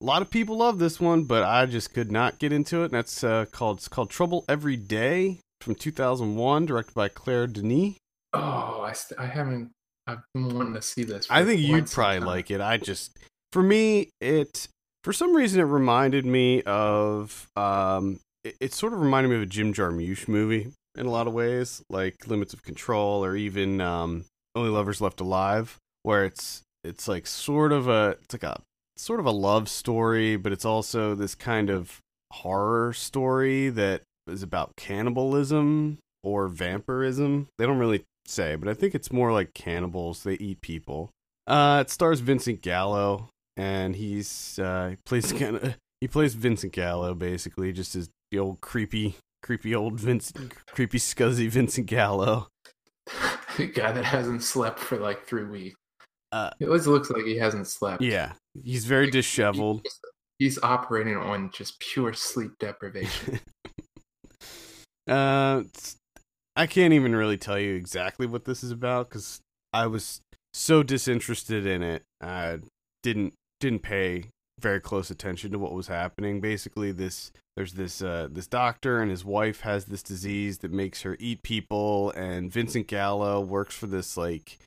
a 0.00 0.04
lot 0.04 0.22
of 0.22 0.30
people 0.30 0.56
love 0.58 0.78
this 0.78 1.00
one, 1.00 1.24
but 1.24 1.42
I 1.42 1.66
just 1.66 1.92
could 1.92 2.10
not 2.12 2.38
get 2.38 2.52
into 2.52 2.82
it. 2.82 2.86
And 2.86 2.94
that's 2.94 3.22
uh, 3.24 3.44
called 3.50 3.78
it's 3.78 3.88
called 3.88 4.08
Trouble 4.10 4.44
Every 4.48 4.76
Day 4.76 5.40
from 5.60 5.74
2001, 5.74 6.66
directed 6.66 6.94
by 6.94 7.08
Claire 7.08 7.46
Denis. 7.46 7.96
Oh, 8.34 8.82
I, 8.82 8.92
st- 8.92 9.20
I 9.20 9.26
haven't. 9.26 9.70
I've 10.06 10.20
been 10.34 10.54
wanting 10.54 10.74
to 10.74 10.82
see 10.82 11.04
this. 11.04 11.26
I 11.30 11.44
think 11.44 11.60
you'd 11.60 11.90
probably 11.90 12.18
time. 12.18 12.26
like 12.26 12.50
it. 12.50 12.60
I 12.60 12.76
just, 12.76 13.16
for 13.52 13.62
me, 13.62 14.10
it 14.20 14.68
for 15.02 15.12
some 15.12 15.34
reason 15.34 15.60
it 15.60 15.64
reminded 15.64 16.26
me 16.26 16.62
of, 16.62 17.46
um, 17.56 18.20
it, 18.42 18.56
it 18.60 18.74
sort 18.74 18.92
of 18.92 19.00
reminded 19.00 19.28
me 19.28 19.36
of 19.36 19.42
a 19.42 19.46
Jim 19.46 19.72
Jarmusch 19.72 20.28
movie 20.28 20.72
in 20.96 21.06
a 21.06 21.10
lot 21.10 21.26
of 21.26 21.34
ways, 21.34 21.82
like 21.90 22.26
Limits 22.26 22.52
of 22.52 22.62
Control 22.62 23.24
or 23.24 23.36
even 23.36 23.80
um, 23.80 24.24
Only 24.54 24.70
Lovers 24.70 25.00
Left 25.00 25.20
Alive, 25.20 25.76
where 26.02 26.24
it's 26.24 26.62
it's 26.82 27.08
like 27.08 27.26
sort 27.26 27.72
of 27.72 27.88
a 27.88 28.16
it's 28.22 28.34
like 28.34 28.42
a 28.42 28.60
sort 28.96 29.20
of 29.20 29.26
a 29.26 29.30
love 29.30 29.68
story, 29.68 30.36
but 30.36 30.52
it's 30.52 30.64
also 30.64 31.14
this 31.14 31.34
kind 31.34 31.70
of 31.70 32.00
horror 32.32 32.92
story 32.92 33.68
that 33.70 34.02
is 34.26 34.42
about 34.42 34.76
cannibalism 34.76 35.98
or 36.22 36.48
vampirism. 36.48 37.48
They 37.58 37.66
don't 37.66 37.78
really 37.78 38.04
say, 38.26 38.56
but 38.56 38.68
I 38.68 38.74
think 38.74 38.94
it's 38.94 39.12
more 39.12 39.32
like 39.32 39.54
cannibals. 39.54 40.22
They 40.22 40.34
eat 40.34 40.60
people. 40.60 41.10
Uh, 41.46 41.84
it 41.86 41.90
stars 41.90 42.20
Vincent 42.20 42.62
Gallo, 42.62 43.28
and 43.56 43.96
he's 43.96 44.58
uh, 44.58 44.90
he 44.90 44.96
plays 45.04 45.32
kind 45.38 45.56
of 45.56 45.76
he 46.00 46.08
plays 46.08 46.34
Vincent 46.34 46.72
Gallo 46.72 47.14
basically, 47.14 47.72
just 47.72 47.94
as 47.96 48.10
the 48.30 48.38
old 48.38 48.60
creepy, 48.60 49.16
creepy 49.42 49.74
old 49.74 50.00
Vincent, 50.00 50.54
creepy 50.68 50.98
scuzzy 50.98 51.48
Vincent 51.48 51.86
Gallo. 51.86 52.48
the 53.56 53.66
guy 53.66 53.92
that 53.92 54.04
hasn't 54.04 54.42
slept 54.42 54.78
for 54.78 54.98
like 54.98 55.26
three 55.26 55.44
weeks. 55.44 55.76
Uh, 56.32 56.50
It 56.58 56.66
always 56.66 56.86
looks 56.86 57.10
like 57.10 57.24
he 57.24 57.36
hasn't 57.36 57.68
slept. 57.68 58.02
Yeah, 58.02 58.32
he's 58.64 58.86
very 58.86 59.10
disheveled. 59.10 59.82
He's, 59.84 60.00
he's 60.38 60.58
operating 60.62 61.16
on 61.16 61.50
just 61.52 61.78
pure 61.78 62.12
sleep 62.12 62.52
deprivation. 62.58 63.40
uh, 65.08 65.62
I 66.56 66.66
can't 66.66 66.92
even 66.92 67.16
really 67.16 67.36
tell 67.36 67.58
you 67.58 67.74
exactly 67.74 68.26
what 68.26 68.44
this 68.44 68.62
is 68.62 68.70
about 68.70 69.08
because 69.08 69.40
I 69.72 69.86
was 69.86 70.20
so 70.52 70.82
disinterested 70.82 71.66
in 71.66 71.82
it. 71.82 72.02
I 72.20 72.58
didn't 73.02 73.34
didn't 73.60 73.82
pay 73.82 74.26
very 74.60 74.80
close 74.80 75.10
attention 75.10 75.50
to 75.50 75.58
what 75.58 75.72
was 75.72 75.88
happening. 75.88 76.40
Basically, 76.40 76.92
this 76.92 77.32
there's 77.56 77.72
this 77.72 78.02
uh, 78.02 78.28
this 78.30 78.46
doctor 78.46 79.00
and 79.00 79.10
his 79.10 79.24
wife 79.24 79.60
has 79.60 79.86
this 79.86 80.02
disease 80.02 80.58
that 80.58 80.72
makes 80.72 81.02
her 81.02 81.16
eat 81.18 81.42
people, 81.42 82.10
and 82.12 82.52
Vincent 82.52 82.86
Gallo 82.86 83.40
works 83.40 83.74
for 83.74 83.86
this 83.86 84.16
like 84.16 84.58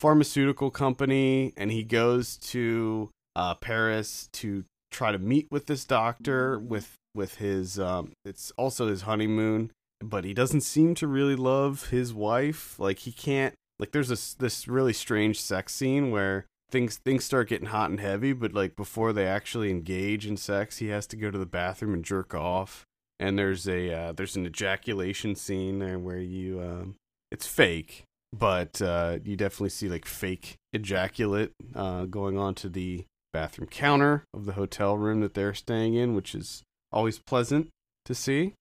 pharmaceutical 0.00 0.70
company, 0.70 1.52
and 1.56 1.70
he 1.70 1.84
goes 1.84 2.38
to 2.38 3.10
uh, 3.36 3.54
Paris 3.54 4.28
to 4.32 4.64
try 4.90 5.12
to 5.12 5.18
meet 5.18 5.46
with 5.50 5.66
this 5.66 5.84
doctor 5.84 6.58
with 6.58 6.94
with 7.14 7.36
his 7.36 7.78
um, 7.78 8.12
it's 8.24 8.50
also 8.56 8.88
his 8.88 9.02
honeymoon 9.02 9.70
but 10.00 10.24
he 10.24 10.34
doesn't 10.34 10.62
seem 10.62 10.94
to 10.96 11.06
really 11.06 11.36
love 11.36 11.88
his 11.88 12.12
wife. 12.12 12.78
Like 12.78 13.00
he 13.00 13.12
can't 13.12 13.54
like 13.78 13.92
there's 13.92 14.08
this 14.08 14.34
this 14.34 14.68
really 14.68 14.92
strange 14.92 15.40
sex 15.40 15.74
scene 15.74 16.10
where 16.10 16.46
things 16.70 16.96
things 16.96 17.24
start 17.24 17.48
getting 17.48 17.68
hot 17.68 17.90
and 17.90 18.00
heavy, 18.00 18.32
but 18.32 18.52
like 18.52 18.76
before 18.76 19.12
they 19.12 19.26
actually 19.26 19.70
engage 19.70 20.26
in 20.26 20.36
sex, 20.36 20.78
he 20.78 20.88
has 20.88 21.06
to 21.08 21.16
go 21.16 21.30
to 21.30 21.38
the 21.38 21.46
bathroom 21.46 21.94
and 21.94 22.04
jerk 22.04 22.34
off. 22.34 22.84
And 23.20 23.38
there's 23.38 23.68
a 23.68 23.92
uh, 23.92 24.12
there's 24.12 24.36
an 24.36 24.46
ejaculation 24.46 25.34
scene 25.34 25.78
there 25.78 25.98
where 25.98 26.18
you 26.18 26.60
um, 26.60 26.96
it's 27.30 27.46
fake, 27.46 28.04
but 28.32 28.82
uh, 28.82 29.18
you 29.24 29.36
definitely 29.36 29.70
see 29.70 29.88
like 29.88 30.04
fake 30.04 30.56
ejaculate 30.72 31.52
uh, 31.74 32.06
going 32.06 32.38
onto 32.38 32.68
the 32.68 33.04
bathroom 33.32 33.68
counter 33.68 34.24
of 34.32 34.46
the 34.46 34.52
hotel 34.52 34.96
room 34.96 35.20
that 35.20 35.34
they're 35.34 35.54
staying 35.54 35.94
in, 35.94 36.14
which 36.14 36.34
is 36.34 36.62
always 36.92 37.18
pleasant 37.18 37.68
to 38.04 38.14
see. 38.14 38.54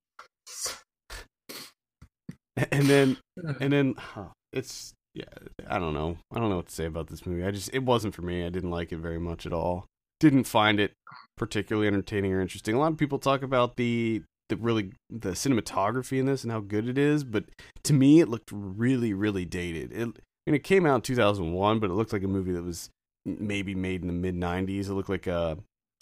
And 2.72 2.88
then 2.88 3.18
and 3.60 3.74
then 3.74 3.96
huh, 3.98 4.28
it's 4.52 4.94
yeah 5.16 5.26
i 5.68 5.78
don't 5.80 5.94
know. 5.94 6.18
I 6.34 6.40
don't 6.40 6.50
know 6.50 6.58
what 6.58 6.68
to 6.68 6.74
say 6.74 6.86
about 6.86 7.08
this 7.08 7.26
movie. 7.26 7.44
I 7.44 7.52
just 7.52 7.70
it 7.74 7.84
wasn't 7.84 8.16
for 8.16 8.22
me. 8.22 8.46
I 8.46 8.50
didn't 8.50 8.72
like 8.72 8.92
it 8.92 8.98
very 8.98 9.20
much 9.20 9.46
at 9.46 9.54
all. 9.54 9.86
Didn't 10.20 10.46
find 10.46 10.80
it 10.80 10.94
particularly 11.38 11.88
entertaining 11.88 12.32
or 12.32 12.42
interesting. 12.42 12.76
A 12.76 12.80
lot 12.80 12.92
of 12.92 12.98
people 12.98 13.20
talk 13.20 13.42
about 13.42 13.78
the 13.78 14.24
the 14.50 14.58
really 14.58 14.92
the 15.10 15.32
cinematography 15.32 16.20
in 16.20 16.26
this 16.26 16.44
and 16.44 16.52
how 16.52 16.60
good 16.60 16.88
it 16.88 16.98
is 16.98 17.24
but 17.24 17.46
to 17.84 17.94
me 17.94 18.20
it 18.20 18.30
looked 18.30 18.50
really 18.52 19.14
really 19.14 19.46
dated. 19.46 19.92
It 19.92 20.06
mean, 20.46 20.56
it 20.56 20.64
came 20.64 20.86
out 20.86 20.96
in 20.96 21.02
2001 21.02 21.80
but 21.80 21.90
it 21.90 21.94
looked 21.94 22.14
like 22.14 22.24
a 22.24 22.28
movie 22.28 22.52
that 22.52 22.64
was 22.64 22.90
maybe 23.26 23.74
made 23.74 24.02
in 24.02 24.08
the 24.08 24.14
mid 24.14 24.36
90s 24.36 24.90
it 24.90 24.94
looked 24.94 25.10
like 25.10 25.28
a 25.28 25.58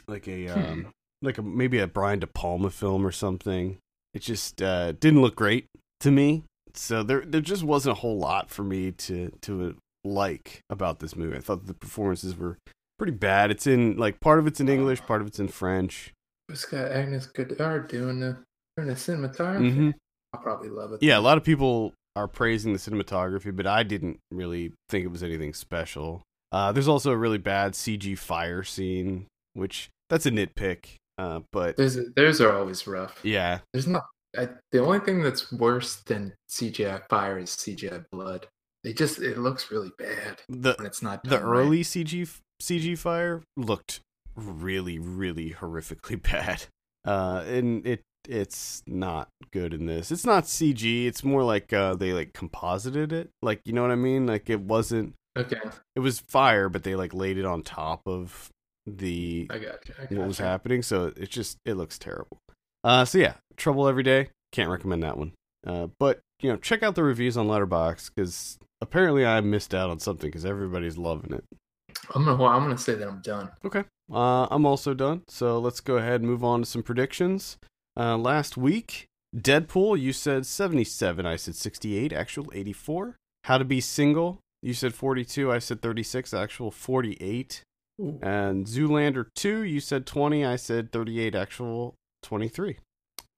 like 0.08 0.28
a 0.28 0.48
um 0.50 0.92
like 1.22 1.38
a 1.38 1.42
maybe 1.42 1.80
a 1.80 1.88
brian 1.88 2.20
de 2.20 2.28
palma 2.28 2.70
film 2.70 3.06
or 3.06 3.12
something. 3.12 3.78
It 4.14 4.22
just 4.22 4.62
uh 4.62 4.94
didn't 4.94 5.22
look 5.22 5.36
great 5.36 5.68
to 6.02 6.12
me 6.12 6.44
so 6.74 7.04
there 7.04 7.22
there 7.26 7.42
just 7.42 7.64
wasn't 7.64 7.98
a 7.98 8.00
whole 8.00 8.18
lot 8.18 8.50
for 8.50 8.64
me 8.64 8.92
to 8.92 9.32
to 9.42 9.76
like 10.04 10.62
about 10.70 11.00
this 11.00 11.16
movie. 11.16 11.38
I 11.38 11.42
thought 11.42 11.68
the 11.68 11.74
performances 11.74 12.36
were 12.36 12.58
pretty 12.98 13.14
bad. 13.14 13.52
It's 13.52 13.68
in 13.68 13.98
like 13.98 14.20
part 14.20 14.40
of 14.40 14.48
it's 14.48 14.60
in 14.60 14.70
English, 14.70 15.02
part 15.02 15.22
of 15.22 15.28
it's 15.28 15.40
in 15.40 15.48
French. 15.48 16.14
It's 16.50 16.66
got 16.66 16.92
Agnes 16.92 17.28
Godard 17.28 17.88
doing 17.88 18.20
the 18.20 18.38
doing 18.78 18.90
the 18.90 18.96
cinematography. 18.96 19.74
hmm 19.74 19.90
I'll 20.34 20.42
probably 20.42 20.70
love 20.70 20.94
it. 20.94 21.04
Yeah, 21.04 21.18
a 21.18 21.22
lot 21.22 21.38
of 21.38 21.44
people 21.44 21.94
are 22.16 22.28
praising 22.28 22.72
the 22.74 22.80
cinematography, 22.80 23.54
but 23.56 23.68
I 23.68 23.84
didn't 23.84 24.20
really 24.32 24.72
think 24.90 25.04
it 25.04 25.10
was 25.12 25.24
anything 25.24 25.54
special. 25.54 26.24
Uh, 26.54 26.72
there's 26.72 26.88
also 26.88 27.12
a 27.12 27.18
really 27.18 27.38
bad 27.38 27.74
CG 27.74 28.18
fire 28.18 28.64
scene, 28.64 29.28
which 29.54 29.90
that's 30.10 30.26
a 30.26 30.32
nitpick. 30.32 30.96
Uh, 31.18 31.42
but 31.52 31.76
There's 31.76 31.98
theirs 32.16 32.40
are 32.42 32.56
always 32.58 32.88
rough. 32.88 33.20
yeah, 33.24 33.60
There's 33.74 33.88
not. 33.88 34.04
I, 34.38 34.50
the 34.72 34.80
only 34.80 35.00
thing 35.00 35.22
that's 35.22 35.52
worse 35.52 35.98
than 35.98 36.34
CGI 36.50 37.02
fire 37.10 37.40
is 37.40 37.50
CGI 37.52 38.06
blood. 38.12 38.48
It 38.84 38.98
just 38.98 39.20
it 39.20 39.38
looks 39.38 39.70
really 39.72 39.92
bad 39.98 40.42
the 40.50 40.74
when 40.78 40.88
it's 40.88 41.02
not 41.02 41.24
the 41.24 41.40
right. 41.40 41.60
early 41.60 41.82
CG 41.84 42.28
CG 42.62 42.98
fire 42.98 43.44
looked 43.56 44.00
really 44.36 44.98
really 45.00 45.52
horrifically 45.52 46.22
bad. 46.32 46.66
Uh 47.06 47.44
and 47.46 47.86
it 47.86 48.02
it's 48.28 48.82
not 48.88 49.28
good 49.52 49.74
in 49.74 49.86
this. 49.86 50.12
It's 50.12 50.26
not 50.26 50.46
CG, 50.46 51.06
it's 51.06 51.24
more 51.24 51.44
like 51.44 51.74
uh 51.74 51.96
they 51.96 52.14
like 52.14 52.34
composited 52.34 53.12
it. 53.14 53.30
Like 53.42 53.62
you 53.66 53.74
know 53.74 53.82
what 53.82 53.92
I 53.92 53.96
mean? 53.96 54.26
Like 54.26 54.50
it 54.50 54.62
wasn't 54.62 55.14
Okay, 55.38 55.62
it 55.96 56.00
was 56.00 56.20
fire 56.22 56.68
but 56.70 56.84
they 56.84 56.96
like 56.96 57.14
laid 57.14 57.38
it 57.38 57.46
on 57.46 57.62
top 57.64 58.02
of 58.06 58.50
the 58.88 59.48
I 59.50 59.60
got 59.60 59.88
you. 59.88 59.94
I 60.00 60.06
got 60.06 60.14
what 60.14 60.28
was 60.28 60.40
you. 60.40 60.46
happening 60.46 60.82
so 60.82 61.14
it 61.16 61.30
just 61.30 61.58
it 61.66 61.76
looks 61.76 62.00
terrible. 62.00 62.40
Uh 62.84 63.06
so 63.06 63.18
yeah, 63.18 63.36
Trouble 63.58 63.88
Every 63.88 64.04
Day, 64.04 64.30
can't 64.52 64.70
recommend 64.70 65.04
that 65.04 65.18
one. 65.18 65.34
Uh 65.66 65.88
but 66.00 66.20
you 66.42 66.50
know, 66.50 66.58
check 66.58 66.84
out 66.84 66.96
the 66.96 67.04
reviews 67.04 67.38
on 67.38 67.48
Letterboxd 67.48 68.12
cuz 68.16 68.58
apparently 68.82 69.26
I 69.26 69.42
missed 69.42 69.74
out 69.74 69.90
on 69.90 70.00
something 70.00 70.32
cuz 70.32 70.46
everybody's 70.46 70.98
loving 70.98 71.34
it. 71.34 71.44
I'm 72.16 72.26
gonna. 72.26 72.38
Well, 72.38 72.50
I'm 72.50 72.64
gonna 72.64 72.78
say 72.78 72.96
that 72.96 73.08
I'm 73.08 73.22
done. 73.22 73.50
Okay. 73.64 73.84
Uh, 74.12 74.48
I'm 74.52 74.66
also 74.66 74.94
done. 74.94 75.22
So 75.28 75.60
let's 75.60 75.80
go 75.80 75.98
ahead 75.98 76.22
and 76.22 76.30
move 76.30 76.44
on 76.44 76.62
to 76.62 76.66
some 76.66 76.84
predictions. 76.84 77.58
Uh, 77.98 78.18
last 78.18 78.58
week, 78.58 79.06
Deadpool, 79.36 80.00
you 80.00 80.14
said 80.14 80.46
77. 80.46 81.26
I 81.26 81.36
said 81.36 81.56
68. 81.56 82.12
Actual 82.12 82.50
84. 82.54 83.16
How 83.46 83.58
to 83.58 83.66
Be 83.66 83.82
Single, 83.82 84.40
you 84.62 84.74
said 84.74 84.94
42. 84.94 85.52
I 85.52 85.60
said 85.60 85.82
36. 85.82 86.34
Actual 86.34 86.72
48. 86.72 87.64
Ooh. 88.02 88.20
And 88.22 88.66
Zoolander 88.66 89.28
2, 89.36 89.64
you 89.64 89.80
said 89.80 90.06
20. 90.06 90.46
I 90.46 90.56
said 90.56 90.92
38. 90.92 91.36
Actual 91.36 91.96
23. 92.24 92.78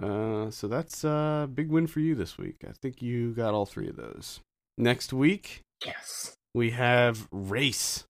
Uh, 0.01 0.49
so 0.49 0.68
that's 0.68 1.03
a 1.03 1.49
big 1.53 1.69
win 1.69 1.88
for 1.88 1.99
you 1.99 2.15
this 2.15 2.38
week. 2.38 2.57
I 2.68 2.72
think 2.81 3.01
you 3.01 3.31
got 3.34 3.53
all 3.53 3.65
three 3.65 3.88
of 3.88 3.95
those. 3.95 4.39
Next 4.77 5.14
week, 5.14 5.61
Yes. 5.85 6.34
we 6.53 6.72
have 6.72 7.27
Race. 7.31 8.03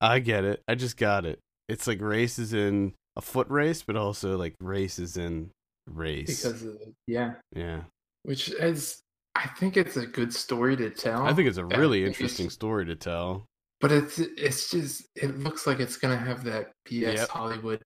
I 0.00 0.18
get 0.18 0.44
it. 0.44 0.62
I 0.68 0.74
just 0.74 0.96
got 0.96 1.24
it. 1.24 1.38
It's 1.68 1.86
like 1.86 2.00
race 2.00 2.38
is 2.38 2.52
in 2.52 2.92
a 3.16 3.20
foot 3.22 3.48
race, 3.48 3.82
but 3.82 3.96
also 3.96 4.36
like 4.36 4.54
race 4.60 4.98
is 4.98 5.16
in 5.16 5.50
race. 5.86 6.42
because 6.42 6.62
of 6.62 6.76
yeah, 7.06 7.34
yeah. 7.54 7.82
which 8.24 8.48
is 8.50 9.00
I 9.34 9.46
think 9.58 9.76
it's 9.76 9.96
a 9.96 10.06
good 10.06 10.32
story 10.34 10.76
to 10.76 10.90
tell. 10.90 11.22
I 11.22 11.32
think 11.32 11.48
it's 11.48 11.58
a 11.58 11.64
really 11.64 12.04
interesting 12.04 12.50
story 12.50 12.84
to 12.86 12.96
tell. 12.96 13.44
But 13.80 13.92
it's 13.92 14.18
it's 14.18 14.70
just 14.70 15.06
it 15.16 15.38
looks 15.38 15.66
like 15.66 15.80
it's 15.80 15.96
gonna 15.96 16.16
have 16.18 16.44
that 16.44 16.72
BS 16.88 17.14
Yep. 17.16 17.28
Hollywood. 17.28 17.82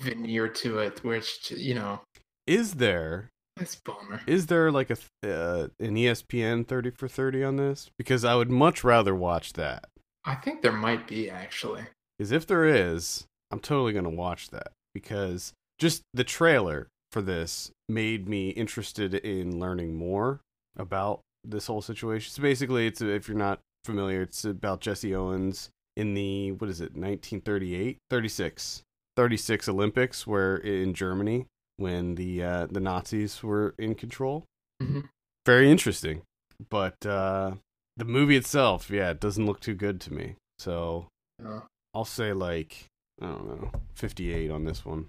Veneer 0.00 0.48
to 0.48 0.78
it, 0.78 1.02
which 1.04 1.50
you 1.50 1.74
know 1.74 2.00
Is 2.46 2.74
there 2.74 3.30
that's 3.56 3.76
bummer. 3.76 4.20
is 4.26 4.46
there 4.46 4.72
like 4.72 4.90
a 4.90 4.96
uh, 5.22 5.68
an 5.78 5.94
ESPN 5.96 6.66
30 6.66 6.90
for 6.90 7.08
30 7.08 7.44
on 7.44 7.56
this? 7.56 7.90
Because 7.98 8.24
I 8.24 8.34
would 8.34 8.50
much 8.50 8.82
rather 8.82 9.14
watch 9.14 9.52
that. 9.54 9.88
I 10.24 10.34
think 10.34 10.62
there 10.62 10.72
might 10.72 11.06
be 11.06 11.30
actually. 11.30 11.82
Because 12.18 12.32
if 12.32 12.46
there 12.46 12.64
is, 12.64 13.26
I'm 13.50 13.60
totally 13.60 13.92
going 13.92 14.04
to 14.04 14.10
watch 14.10 14.50
that. 14.50 14.72
Because 14.94 15.52
just 15.78 16.02
the 16.12 16.24
trailer 16.24 16.88
for 17.12 17.22
this 17.22 17.70
made 17.88 18.28
me 18.28 18.50
interested 18.50 19.14
in 19.14 19.58
learning 19.58 19.94
more 19.94 20.40
about 20.76 21.20
this 21.44 21.66
whole 21.66 21.82
situation. 21.82 22.30
So 22.30 22.42
basically, 22.42 22.86
it's 22.86 23.00
if 23.00 23.28
you're 23.28 23.36
not 23.36 23.60
familiar, 23.84 24.22
it's 24.22 24.44
about 24.44 24.80
Jesse 24.80 25.14
Owens 25.14 25.70
in 25.96 26.14
the, 26.14 26.52
what 26.52 26.70
is 26.70 26.80
it, 26.80 26.94
1938? 26.94 27.98
36. 28.10 28.82
36 29.20 29.68
Olympics, 29.68 30.26
where 30.26 30.56
in 30.56 30.94
Germany, 30.94 31.44
when 31.76 32.14
the 32.14 32.42
uh, 32.42 32.66
the 32.70 32.80
Nazis 32.80 33.42
were 33.42 33.74
in 33.78 33.94
control. 33.94 34.44
Mhm. 34.82 35.10
Very 35.44 35.70
interesting. 35.70 36.22
But 36.70 37.04
uh, 37.04 37.56
the 37.98 38.06
movie 38.06 38.36
itself, 38.36 38.88
yeah, 38.88 39.10
it 39.10 39.20
doesn't 39.20 39.44
look 39.44 39.60
too 39.60 39.74
good 39.74 40.00
to 40.02 40.12
me. 40.14 40.36
So 40.58 41.08
Uh, 41.44 41.60
I'll 41.92 42.06
say 42.06 42.32
like 42.32 42.86
I 43.20 43.26
don't 43.26 43.46
know, 43.46 43.70
fifty-eight 43.94 44.50
on 44.50 44.64
this 44.64 44.86
one. 44.86 45.08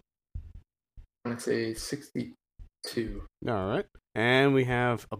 I 1.24 1.30
want 1.30 1.40
to 1.40 1.46
say 1.46 1.74
sixty-two. 1.74 3.24
All 3.48 3.68
right, 3.70 3.86
and 4.14 4.54
we 4.54 4.66
have 4.66 5.08
a, 5.14 5.20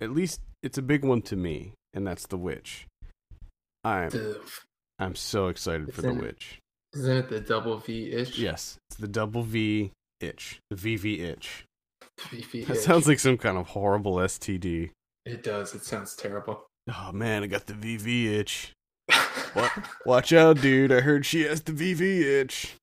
at 0.00 0.10
least 0.10 0.40
it's 0.64 0.78
a 0.78 0.82
big 0.82 1.04
one 1.04 1.22
to 1.22 1.36
me, 1.36 1.74
and 1.94 2.04
that's 2.04 2.26
the 2.26 2.38
witch. 2.38 2.86
I'm 3.84 4.10
I'm 4.98 5.14
so 5.14 5.46
excited 5.46 5.94
for 5.94 6.02
the 6.02 6.14
witch. 6.14 6.58
Isn't 6.94 7.16
it 7.16 7.28
the 7.28 7.40
double 7.40 7.78
V 7.78 8.12
itch? 8.12 8.38
Yes, 8.38 8.78
it's 8.90 8.98
the 9.00 9.08
double 9.08 9.42
V 9.42 9.92
itch, 10.20 10.58
the 10.70 10.76
VV 10.76 11.20
itch. 11.20 11.64
VV 12.20 12.66
That 12.66 12.76
sounds 12.78 13.08
like 13.08 13.18
some 13.18 13.38
kind 13.38 13.56
of 13.58 13.68
horrible 13.68 14.16
STD. 14.16 14.90
it 15.24 15.42
does. 15.42 15.74
It 15.74 15.82
sounds 15.84 16.14
terrible. 16.14 16.66
Oh 16.92 17.10
man, 17.12 17.42
I 17.42 17.46
got 17.46 17.66
the 17.66 17.74
VV 17.74 18.26
itch. 18.32 18.72
What? 19.54 19.70
Watch 20.06 20.32
out, 20.32 20.62
dude! 20.62 20.90
I 20.92 21.00
heard 21.00 21.26
she 21.26 21.42
has 21.42 21.60
the 21.60 21.72
VV 21.72 22.20
itch. 22.22 22.74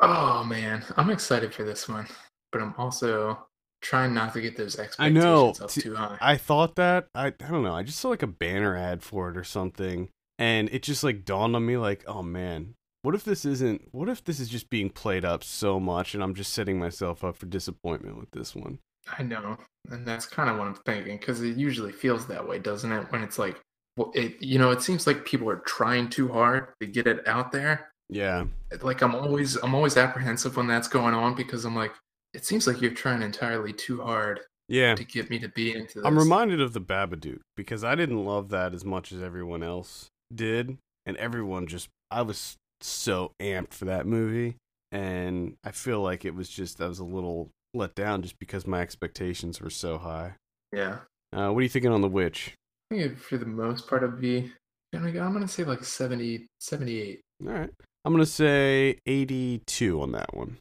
Oh 0.00 0.44
man, 0.44 0.84
I'm 0.96 1.10
excited 1.10 1.52
for 1.52 1.64
this 1.64 1.88
one, 1.88 2.06
but 2.52 2.62
I'm 2.62 2.74
also 2.78 3.46
trying 3.80 4.14
not 4.14 4.32
to 4.34 4.40
get 4.40 4.56
those 4.56 4.78
I 4.78 4.84
expectations 4.84 5.24
know. 5.24 5.48
up 5.64 5.70
too 5.70 5.96
high. 5.96 6.18
I 6.20 6.36
thought 6.36 6.76
that 6.76 7.06
I 7.14 7.26
I 7.26 7.30
don't 7.30 7.64
know. 7.64 7.74
I 7.74 7.82
just 7.82 7.98
saw 7.98 8.08
like 8.10 8.22
a 8.22 8.28
banner 8.28 8.76
ad 8.76 9.02
for 9.02 9.30
it 9.30 9.36
or 9.36 9.42
something, 9.42 10.10
and 10.38 10.68
it 10.70 10.82
just 10.84 11.02
like 11.02 11.24
dawned 11.24 11.56
on 11.56 11.66
me 11.66 11.76
like, 11.76 12.04
oh 12.06 12.22
man, 12.22 12.74
what 13.02 13.14
if 13.14 13.24
this 13.24 13.44
isn't? 13.44 13.88
What 13.92 14.08
if 14.08 14.24
this 14.24 14.40
is 14.40 14.48
just 14.48 14.70
being 14.70 14.88
played 14.88 15.24
up 15.24 15.44
so 15.44 15.78
much, 15.78 16.14
and 16.14 16.22
I'm 16.22 16.34
just 16.34 16.52
setting 16.52 16.78
myself 16.78 17.24
up 17.24 17.36
for 17.36 17.46
disappointment 17.46 18.16
with 18.18 18.30
this 18.30 18.54
one? 18.54 18.78
I 19.18 19.24
know, 19.24 19.58
and 19.90 20.06
that's 20.06 20.26
kind 20.26 20.48
of 20.48 20.58
what 20.58 20.68
I'm 20.68 20.76
thinking 20.86 21.18
because 21.18 21.42
it 21.42 21.56
usually 21.56 21.92
feels 21.92 22.26
that 22.26 22.46
way, 22.46 22.60
doesn't 22.60 22.90
it? 22.90 23.10
When 23.10 23.22
it's 23.22 23.38
like, 23.38 23.60
well, 23.96 24.12
it 24.14 24.40
you 24.40 24.58
know, 24.58 24.70
it 24.70 24.82
seems 24.82 25.06
like 25.06 25.24
people 25.24 25.50
are 25.50 25.62
trying 25.66 26.08
too 26.08 26.28
hard 26.28 26.68
to 26.80 26.86
get 26.86 27.06
it 27.06 27.26
out 27.26 27.50
there. 27.50 27.90
Yeah, 28.08 28.44
Like 28.82 29.00
I'm 29.02 29.14
always, 29.14 29.56
I'm 29.56 29.74
always 29.74 29.96
apprehensive 29.96 30.56
when 30.56 30.66
that's 30.66 30.88
going 30.88 31.14
on 31.14 31.34
because 31.34 31.64
I'm 31.64 31.74
like, 31.74 31.92
it 32.34 32.44
seems 32.44 32.66
like 32.66 32.80
you're 32.80 32.90
trying 32.90 33.22
entirely 33.22 33.72
too 33.72 34.02
hard 34.02 34.40
yeah. 34.68 34.94
to 34.94 35.04
get 35.04 35.30
me 35.30 35.38
to 35.38 35.48
be 35.48 35.74
into 35.74 35.94
this. 35.94 36.04
I'm 36.04 36.18
reminded 36.18 36.60
of 36.60 36.74
the 36.74 36.80
Babadook 36.80 37.40
because 37.56 37.84
I 37.84 37.94
didn't 37.94 38.24
love 38.24 38.50
that 38.50 38.74
as 38.74 38.84
much 38.84 39.12
as 39.12 39.22
everyone 39.22 39.62
else 39.62 40.08
did, 40.34 40.76
and 41.06 41.16
everyone 41.16 41.66
just 41.66 41.88
I 42.10 42.22
was 42.22 42.56
so 42.84 43.32
amped 43.40 43.72
for 43.74 43.84
that 43.86 44.06
movie, 44.06 44.56
and 44.90 45.54
I 45.64 45.70
feel 45.72 46.00
like 46.00 46.24
it 46.24 46.34
was 46.34 46.48
just 46.48 46.80
I 46.80 46.88
was 46.88 46.98
a 46.98 47.04
little 47.04 47.50
let 47.74 47.94
down 47.94 48.22
just 48.22 48.38
because 48.38 48.66
my 48.66 48.80
expectations 48.80 49.60
were 49.60 49.70
so 49.70 49.98
high. 49.98 50.34
Yeah, 50.72 50.98
Uh, 51.32 51.50
what 51.50 51.58
are 51.60 51.62
you 51.62 51.68
thinking 51.68 51.92
on 51.92 52.00
the 52.00 52.08
witch? 52.08 52.54
I 52.90 52.96
think 52.96 53.18
for 53.18 53.38
the 53.38 53.46
most 53.46 53.88
part, 53.88 54.02
it'd 54.02 54.20
be. 54.20 54.52
I'm 54.94 55.12
gonna 55.12 55.48
say 55.48 55.64
like 55.64 55.84
70, 55.84 56.46
78. 56.60 57.20
All 57.46 57.52
right. 57.52 57.70
I'm 58.04 58.12
going 58.12 58.24
to 58.24 58.30
say 58.30 58.98
82 59.06 60.02
on 60.02 60.10
that 60.12 60.34
one. 60.34 60.56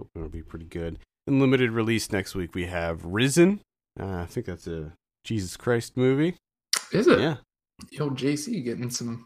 Hope 0.00 0.08
it'll 0.16 0.28
be 0.28 0.42
pretty 0.42 0.64
good. 0.66 0.98
In 1.26 1.38
limited 1.38 1.70
release 1.70 2.10
next 2.10 2.34
week, 2.34 2.54
we 2.54 2.66
have 2.66 3.04
Risen. 3.04 3.60
Uh, 3.98 4.16
I 4.22 4.26
think 4.26 4.46
that's 4.46 4.66
a 4.66 4.92
Jesus 5.24 5.56
Christ 5.56 5.96
movie. 5.96 6.34
Is 6.92 7.06
it? 7.06 7.20
Yeah. 7.20 7.36
The 7.92 8.00
old 8.00 8.16
JC 8.18 8.64
getting 8.64 8.90
some, 8.90 9.24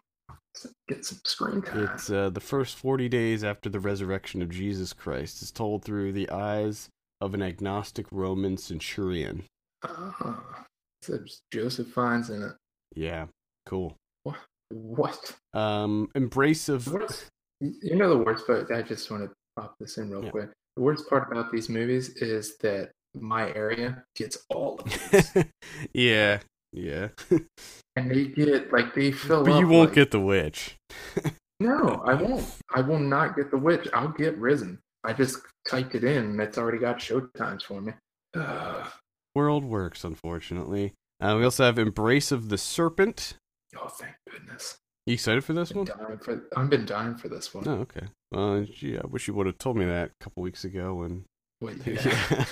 getting 0.89 1.05
some 1.05 1.19
screen 1.25 1.63
time. 1.63 1.89
It's 1.95 2.11
uh, 2.11 2.31
the 2.31 2.41
first 2.41 2.77
40 2.77 3.09
days 3.09 3.45
after 3.45 3.69
the 3.69 3.81
resurrection 3.81 4.43
of 4.43 4.51
Jesus 4.51 4.93
Christ 4.93 5.43
is 5.43 5.51
told 5.51 5.85
through 5.85 6.13
the 6.13 6.29
eyes 6.31 6.89
of 7.21 7.35
an 7.35 7.43
agnostic 7.43 8.07
Roman 8.11 8.57
centurion. 8.57 9.45
Ah, 9.85 10.65
so 11.03 11.19
Joseph 11.53 11.89
Fiennes 11.89 12.31
in 12.31 12.43
it. 12.43 12.53
Yeah. 12.95 13.27
Cool. 13.67 13.95
What? 14.25 14.37
what? 14.71 15.35
Um, 15.55 16.11
Embrace 16.15 16.69
of. 16.69 16.91
What 16.93 17.11
is, 17.11 17.31
you 17.61 17.97
know 17.97 18.09
the 18.11 18.19
worst 18.25 18.47
part? 18.47 18.71
I 18.71 18.83
just 18.83 19.11
want 19.11 19.25
to 19.25 19.31
pop 19.57 19.75
this 19.81 19.99
in 19.99 20.11
real 20.11 20.25
Yeah. 20.25 20.31
quick. 20.31 20.51
The 20.77 20.83
worst 20.83 21.09
part 21.09 21.31
about 21.31 21.51
these 21.53 21.69
movies 21.69 22.11
is 22.17 22.57
that 22.59 22.91
my 23.15 23.53
area 23.55 24.05
gets 24.15 24.39
all 24.51 24.79
of 24.79 25.11
these, 25.11 25.45
yeah. 25.93 26.39
Yeah. 26.73 27.09
and 27.97 28.11
they 28.11 28.27
get 28.27 28.73
like 28.73 28.95
they 28.95 29.11
fill 29.13 29.45
but 29.45 29.59
you 29.59 29.67
won't 29.69 29.91
like- 29.91 29.95
get 29.95 30.11
the 30.11 30.21
witch. 30.21 30.77
No, 31.61 32.01
I 32.07 32.15
won't. 32.15 32.45
I 32.73 32.81
will 32.83 33.01
not 33.01 33.35
get 33.35 33.51
the 33.51 33.57
witch. 33.59 33.89
I'll 33.93 34.11
get 34.13 34.39
risen. 34.39 34.79
I 35.03 35.13
just 35.13 35.39
typed 35.69 35.97
it 35.97 36.05
in. 36.05 36.17
and 36.25 36.41
It's 36.41 36.57
already 36.57 36.79
got 36.79 37.03
show 37.03 37.19
times 37.37 37.65
for 37.65 37.81
me. 37.81 37.95
Ugh. 38.37 38.87
World 39.35 39.65
works, 39.65 40.05
unfortunately. 40.05 40.93
Uh, 41.21 41.35
we 41.37 41.43
also 41.43 41.65
have 41.65 41.77
Embrace 41.77 42.31
of 42.31 42.49
the 42.49 42.59
Serpent. 42.59 43.35
oh, 43.77 43.89
thank 43.89 44.15
goodness. 44.31 44.77
You 45.07 45.15
excited 45.15 45.43
for 45.43 45.53
this 45.53 45.71
Been 45.73 45.87
one? 45.87 46.19
for, 46.19 46.45
I've 46.57 46.71
been 46.71 46.87
dying 46.87 47.17
for 47.17 47.29
this 47.29 47.53
one. 47.53 47.67
Oh, 47.67 47.79
okay. 47.81 48.07
Well, 48.31 48.63
gee, 48.65 48.97
I 48.97 49.05
wish 49.09 49.27
you 49.27 49.35
would 49.35 49.47
have 49.47 49.59
told 49.59 49.77
me 49.79 49.85
that 49.85 50.11
a 50.21 50.23
couple 50.25 50.45
weeks 50.45 50.63
ago 50.65 50.95
when 50.95 51.25
Wait, 51.61 51.79
yeah. 51.87 52.45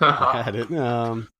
I 0.00 0.42
had 0.42 0.54
it. 0.54 0.70
Um, 0.72 1.18
let's 1.20 1.22
see, 1.22 1.26
Whoops. 1.26 1.32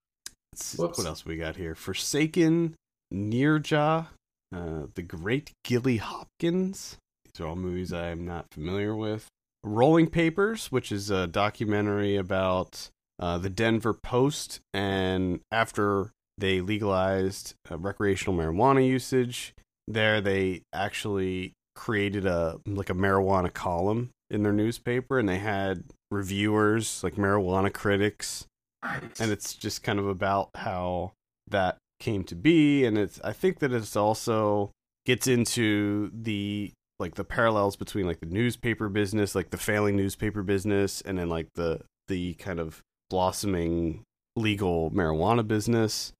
What 0.77 0.99
else 1.07 1.24
we 1.24 1.37
got 1.37 1.57
here? 1.57 1.74
Forsaken, 1.74 2.74
Neerja, 3.12 4.09
uh, 4.55 4.83
The 4.95 5.03
Great 5.03 5.53
Gilly 5.65 5.97
Hopkins. 5.97 6.99
These 7.24 7.41
are 7.41 7.49
all 7.49 7.57
movies 7.57 7.93
I 7.93 8.09
am 8.09 8.27
not 8.27 8.47
familiar 8.53 8.95
with. 8.95 9.29
Rolling 9.65 10.09
Papers, 10.09 10.70
which 10.70 10.93
is 10.93 11.11
a 11.11 11.27
documentary 11.27 12.16
about 12.16 12.91
uh, 13.19 13.39
the 13.39 13.49
Denver 13.49 13.95
Post, 13.95 14.61
and 14.74 15.41
after 15.51 16.11
they 16.37 16.61
legalized 16.61 17.55
uh, 17.70 17.79
recreational 17.79 18.37
marijuana 18.37 18.87
usage, 18.87 19.55
there 19.87 20.20
they 20.20 20.62
actually 20.73 21.53
created 21.74 22.27
a 22.27 22.59
like 22.66 22.91
a 22.91 22.95
marijuana 22.95 23.53
column 23.53 24.11
in 24.31 24.43
their 24.43 24.53
newspaper, 24.53 25.19
and 25.19 25.29
they 25.29 25.39
had 25.39 25.85
reviewers 26.11 27.03
like 27.05 27.15
marijuana 27.15 27.73
critics 27.73 28.47
Nice. 28.83 29.21
and 29.21 29.31
it's 29.31 29.55
just 29.55 29.83
kind 29.83 29.99
of 29.99 30.09
about 30.09 30.51
how 30.55 31.13
that 31.49 31.77
came 32.01 32.25
to 32.25 32.35
be 32.35 32.85
and 32.85 32.99
it's 32.99 33.21
i 33.23 33.33
think 33.33 33.61
that 33.61 33.73
it's 33.73 33.95
also 33.95 34.71
gets 35.07 35.29
into 35.29 36.11
the 36.13 36.73
like 36.99 37.15
the 37.15 37.25
parallels 37.25 37.77
between 37.77 38.07
like 38.07 38.21
the 38.21 38.27
newspaper 38.27 38.89
business 38.89 39.35
like 39.35 39.51
the 39.51 39.57
failing 39.57 39.97
newspaper 39.97 40.43
business 40.43 41.01
and 41.03 41.19
then 41.19 41.29
like 41.29 41.47
the 41.55 41.81
the 42.09 42.35
kind 42.35 42.59
of 42.59 42.81
blossoming 43.09 44.03
legal 44.35 44.91
marijuana 44.91 45.47
business 45.47 46.13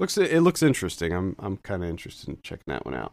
looks 0.00 0.18
it 0.18 0.40
looks 0.40 0.62
interesting 0.62 1.12
i'm 1.12 1.36
i'm 1.38 1.56
kind 1.58 1.84
of 1.84 1.88
interested 1.88 2.28
in 2.28 2.38
checking 2.42 2.64
that 2.66 2.84
one 2.84 2.94
out 2.94 3.12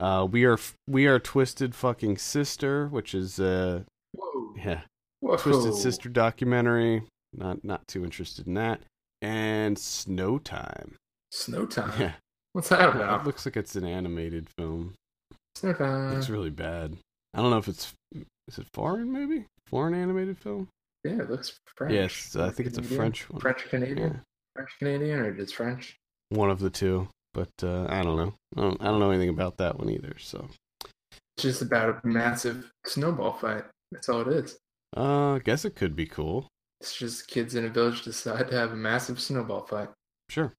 uh 0.00 0.26
we 0.30 0.44
are 0.44 0.58
we 0.88 1.06
are 1.06 1.18
twisted 1.18 1.74
fucking 1.74 2.16
sister 2.16 2.88
which 2.88 3.14
is 3.14 3.38
uh 3.38 3.82
Whoa. 4.12 4.54
yeah 4.56 4.80
Whoa. 5.20 5.36
Twisted 5.36 5.74
Sister 5.74 6.08
documentary. 6.08 7.02
Not 7.36 7.62
not 7.64 7.86
too 7.88 8.04
interested 8.04 8.46
in 8.46 8.54
that. 8.54 8.80
And 9.22 9.78
Snow 9.78 10.38
Time. 10.38 10.94
Snow 11.32 11.66
Time. 11.66 11.92
Yeah, 12.00 12.12
What's 12.52 12.68
that 12.70 12.88
about? 12.94 13.20
it 13.22 13.26
looks 13.26 13.44
like 13.46 13.56
it's 13.56 13.76
an 13.76 13.84
animated 13.86 14.48
film. 14.56 14.94
Snow 15.54 15.72
Time. 15.72 16.14
looks 16.14 16.28
really 16.30 16.50
bad. 16.50 16.96
I 17.34 17.40
don't 17.42 17.50
know 17.50 17.58
if 17.58 17.68
it's 17.68 17.92
is 18.48 18.58
it 18.58 18.66
foreign 18.72 19.12
maybe 19.12 19.46
foreign 19.66 19.94
animated 19.94 20.38
film. 20.38 20.68
yeah, 21.04 21.20
it 21.20 21.30
looks 21.30 21.58
French. 21.76 21.92
Yes, 21.94 22.36
I 22.36 22.50
think 22.50 22.68
it's 22.68 22.78
a 22.78 22.82
French 22.82 23.28
one. 23.28 23.40
French 23.40 23.64
Canadian. 23.68 23.98
Yeah, 24.12 24.16
French 24.54 24.70
Canadian 24.78 25.18
or 25.20 25.32
just 25.34 25.54
French? 25.56 25.96
one 26.30 26.50
of 26.50 26.58
the 26.60 26.70
two. 26.70 27.08
But 27.34 27.50
uh, 27.62 27.86
I 27.90 28.02
don't 28.02 28.16
know. 28.16 28.32
I 28.56 28.60
don't, 28.62 28.80
I 28.80 28.84
don't 28.86 28.98
know 29.00 29.10
anything 29.10 29.28
about 29.28 29.58
that 29.58 29.78
one 29.78 29.90
either. 29.90 30.14
So 30.18 30.48
It's 30.84 31.42
just 31.42 31.60
about 31.60 32.00
a 32.02 32.06
massive 32.06 32.70
snowball 32.86 33.34
fight. 33.34 33.64
That's 33.92 34.08
all 34.08 34.22
it 34.22 34.28
is. 34.28 34.56
uh, 34.96 35.34
I 35.34 35.40
guess 35.40 35.66
it 35.66 35.74
could 35.76 35.94
be 35.94 36.06
cool. 36.06 36.46
It's 36.80 36.94
just 36.96 37.28
kids 37.28 37.54
in 37.54 37.64
a 37.64 37.68
village 37.68 38.02
decide 38.02 38.48
to 38.50 38.56
have 38.56 38.72
a 38.72 38.76
massive 38.76 39.20
snowball 39.20 39.66
fight. 39.66 39.88
Sure. 40.28 40.52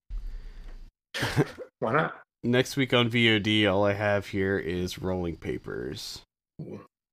Why 1.79 1.93
not? 1.93 2.15
Next 2.43 2.77
week 2.77 2.93
on 2.93 3.09
VOD, 3.09 3.71
all 3.71 3.85
I 3.85 3.93
have 3.93 4.27
here 4.27 4.57
is 4.57 4.99
Rolling 4.99 5.35
Papers. 5.37 6.21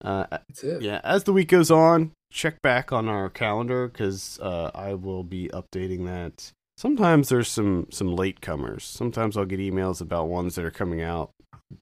Uh, 0.03 0.27
That's 0.31 0.63
it. 0.63 0.83
yeah, 0.83 1.01
as 1.03 1.25
the 1.25 1.33
week 1.33 1.49
goes 1.49 1.71
on, 1.71 2.13
check 2.31 2.61
back 2.63 2.93
on 2.93 3.09
our 3.09 3.29
calendar 3.31 3.89
because 3.89 4.39
uh, 4.41 4.71
I 4.75 4.95
will 4.95 5.25
be 5.25 5.49
updating 5.49 6.05
that. 6.07 6.51
Sometimes 6.77 7.29
there's 7.29 7.49
some 7.49 7.87
some 7.91 8.09
latecomers. 8.17 8.83
Sometimes 8.83 9.37
I'll 9.37 9.45
get 9.45 9.61
emails 9.61 10.01
about 10.01 10.29
ones 10.29 10.57
that 10.57 10.65
are 10.65 10.71
coming 10.71 11.01
out 11.03 11.31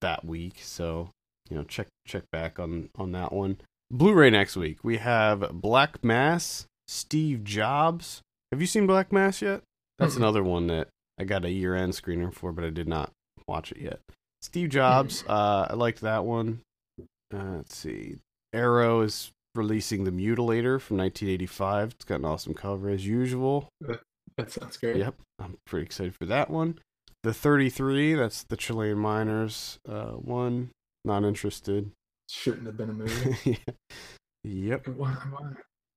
that 0.01 0.25
week. 0.25 0.61
So 0.63 1.09
you 1.51 1.57
know, 1.57 1.65
check 1.65 1.89
check 2.07 2.25
back 2.31 2.59
on 2.59 2.91
on 2.97 3.13
that 3.13 3.33
one. 3.33 3.59
Blu-ray 3.91 4.31
next 4.31 4.57
week. 4.57 4.79
We 4.83 4.99
have 4.99 5.51
Black 5.53 6.03
Mass, 6.05 6.67
Steve 6.89 7.45
Jobs. 7.45 8.21
Have 8.51 8.61
you 8.61 8.67
seen 8.67 8.87
Black 8.87 9.13
Mass 9.13 9.41
yet? 9.43 9.63
That's 9.99 10.17
another 10.17 10.43
one 10.43 10.67
that 10.67 10.89
I 11.19 11.25
got 11.25 11.45
a 11.45 11.51
year-end 11.51 11.93
screener 11.93 12.33
for, 12.33 12.53
but 12.53 12.65
I 12.65 12.71
did 12.71 12.89
not 12.89 13.13
watch 13.47 13.73
it 13.73 13.79
yet. 13.79 14.01
Steve 14.41 14.71
Jobs. 14.71 15.25
Uh, 15.29 15.67
I 15.71 15.75
liked 15.75 16.01
that 16.01 16.25
one. 16.25 16.61
Uh, 17.33 17.57
let's 17.57 17.77
see. 17.77 18.17
Arrow 18.53 19.01
is 19.03 19.31
releasing 19.55 20.05
The 20.05 20.11
Mutilator 20.11 20.81
from 20.81 20.97
1985. 20.99 21.93
It's 21.93 22.05
got 22.05 22.19
an 22.21 22.25
awesome 22.25 22.55
cover 22.55 22.89
as 22.91 23.07
usual. 23.07 23.69
That 24.37 24.51
sounds 24.51 24.77
great. 24.77 24.97
Yep, 24.97 25.15
I'm 25.39 25.57
pretty 25.67 25.85
excited 25.87 26.15
for 26.15 26.27
that 26.27 26.51
one. 26.51 26.79
The 27.23 27.33
33, 27.33 28.15
that's 28.15 28.43
the 28.43 28.57
Chilean 28.57 28.99
Miners 28.99 29.79
uh, 29.89 30.13
one. 30.13 30.71
Not 31.05 31.23
interested. 31.25 31.91
Shouldn't 32.29 32.67
have 32.67 32.77
been 32.77 32.91
a 32.91 32.95
movie. 32.95 33.59
yep, 34.45 34.89
Why- 34.89 35.11
why? 35.31 35.53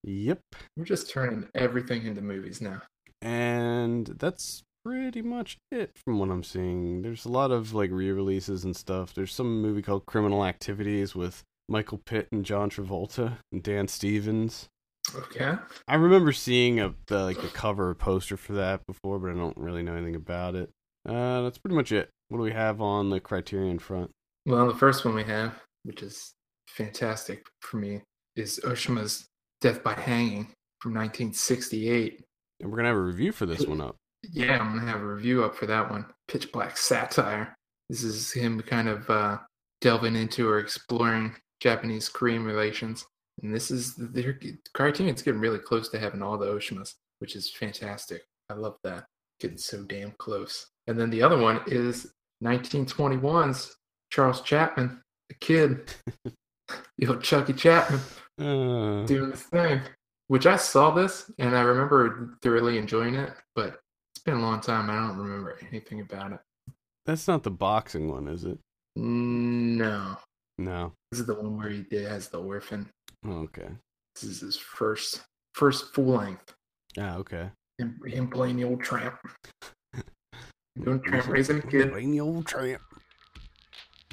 Yep. 0.05 0.39
We're 0.77 0.85
just 0.85 1.09
turning 1.09 1.47
everything 1.55 2.05
into 2.05 2.21
movies 2.21 2.61
now. 2.61 2.81
And 3.21 4.07
that's 4.07 4.63
pretty 4.85 5.21
much 5.21 5.57
it 5.71 5.91
from 5.95 6.19
what 6.19 6.29
I'm 6.29 6.43
seeing. 6.43 7.01
There's 7.01 7.25
a 7.25 7.29
lot 7.29 7.51
of 7.51 7.73
like 7.73 7.89
re-releases 7.91 8.63
and 8.63 8.75
stuff. 8.75 9.13
There's 9.13 9.33
some 9.33 9.61
movie 9.61 9.81
called 9.81 10.05
Criminal 10.05 10.45
Activities 10.45 11.15
with 11.15 11.43
Michael 11.67 11.99
Pitt 12.05 12.27
and 12.31 12.45
John 12.45 12.69
Travolta 12.69 13.37
and 13.51 13.63
Dan 13.63 13.87
Stevens. 13.87 14.67
Okay. 15.13 15.53
I 15.87 15.95
remember 15.95 16.31
seeing 16.31 16.79
a 16.79 16.93
the 17.07 17.23
like 17.23 17.41
the 17.41 17.47
cover 17.47 17.93
poster 17.95 18.37
for 18.37 18.53
that 18.53 18.85
before, 18.87 19.19
but 19.19 19.31
I 19.31 19.33
don't 19.33 19.57
really 19.57 19.83
know 19.83 19.93
anything 19.95 20.15
about 20.15 20.55
it. 20.55 20.69
Uh, 21.07 21.41
that's 21.41 21.57
pretty 21.57 21.75
much 21.75 21.91
it. 21.91 22.09
What 22.29 22.39
do 22.39 22.43
we 22.43 22.51
have 22.51 22.81
on 22.81 23.09
the 23.09 23.19
Criterion 23.19 23.79
front? 23.79 24.11
Well, 24.45 24.67
the 24.67 24.75
first 24.75 25.05
one 25.05 25.15
we 25.15 25.23
have, 25.23 25.53
which 25.83 26.01
is 26.01 26.33
fantastic 26.67 27.45
for 27.61 27.77
me, 27.77 28.01
is 28.35 28.59
Oshima's 28.63 29.27
Death 29.65 29.81
by 29.81 29.95
Hanging 29.95 30.45
from 30.79 30.93
1968. 30.93 32.23
And 32.59 32.69
we're 32.69 32.77
gonna 32.77 32.89
have 32.89 32.97
a 32.97 33.01
review 33.01 33.31
for 33.31 33.47
this 33.47 33.65
one 33.65 33.81
up. 33.81 33.95
Yeah, 34.21 34.59
I'm 34.59 34.77
gonna 34.77 34.91
have 34.91 35.01
a 35.01 35.07
review 35.07 35.43
up 35.43 35.55
for 35.55 35.65
that 35.65 35.89
one. 35.89 36.05
Pitch 36.27 36.51
Black 36.51 36.77
Satire. 36.77 37.55
This 37.89 38.03
is 38.03 38.31
him 38.31 38.61
kind 38.61 38.87
of 38.87 39.09
uh, 39.09 39.39
delving 39.81 40.15
into 40.15 40.47
or 40.47 40.59
exploring 40.59 41.35
Japanese 41.61 42.09
Korean 42.09 42.43
relations. 42.43 43.07
And 43.41 43.51
this 43.51 43.71
is 43.71 43.95
their 43.95 44.39
Criterion's 44.75 45.23
getting 45.23 45.41
really 45.41 45.57
close 45.57 45.89
to 45.89 45.99
having 45.99 46.21
all 46.21 46.37
the 46.37 46.45
Oshimas, 46.45 46.93
which 47.17 47.35
is 47.35 47.49
fantastic. 47.49 48.21
I 48.51 48.53
love 48.53 48.77
that. 48.83 49.05
Getting 49.39 49.57
so 49.57 49.81
damn 49.81 50.11
close. 50.19 50.67
And 50.85 50.99
then 50.99 51.09
the 51.09 51.23
other 51.23 51.39
one 51.39 51.61
is 51.65 52.13
1921's 52.43 53.75
Charles 54.11 54.41
Chapman, 54.41 55.01
the 55.29 55.35
kid. 55.41 55.91
Yo, 56.97 57.15
Chucky 57.17 57.53
Chapman 57.53 57.99
Uh, 58.39 59.05
doing 59.05 59.29
this 59.31 59.43
thing. 59.43 59.81
Which 60.27 60.45
I 60.47 60.55
saw 60.57 60.91
this 60.91 61.29
and 61.37 61.55
I 61.55 61.61
remember 61.61 62.37
thoroughly 62.41 62.77
enjoying 62.79 63.15
it, 63.15 63.31
but 63.55 63.79
it's 64.15 64.23
been 64.23 64.35
a 64.35 64.41
long 64.41 64.59
time. 64.59 64.89
I 64.89 64.95
don't 64.95 65.17
remember 65.17 65.57
anything 65.69 66.01
about 66.01 66.31
it. 66.33 66.39
that's 67.05 67.27
not 67.27 67.43
the 67.43 67.51
boxing 67.51 68.09
one, 68.09 68.27
is 68.27 68.43
it? 68.43 68.57
No, 68.95 70.17
No. 70.57 70.93
this 71.11 71.19
is 71.19 71.27
the 71.27 71.35
one 71.35 71.57
where 71.57 71.69
he 71.69 71.83
did 71.83 72.07
has 72.07 72.29
the 72.29 72.39
orphan. 72.39 72.89
Oh, 73.25 73.41
okay. 73.43 73.67
This 74.15 74.23
is 74.23 74.39
his 74.41 74.57
first 74.57 75.21
first 75.53 75.93
full 75.93 76.05
length. 76.05 76.53
Ah, 76.97 77.15
okay. 77.17 77.49
Him, 77.77 77.99
him 78.07 78.29
playing 78.29 78.55
the 78.55 78.63
old 78.63 78.81
tramp, 78.81 79.15
doing 80.81 81.01
tramp 81.01 81.27
raising 81.27 81.57
a 81.59 81.61
kid. 81.61 81.91
Playing 81.91 82.11
the 82.11 82.21
old 82.21 82.45
tramp. 82.47 82.81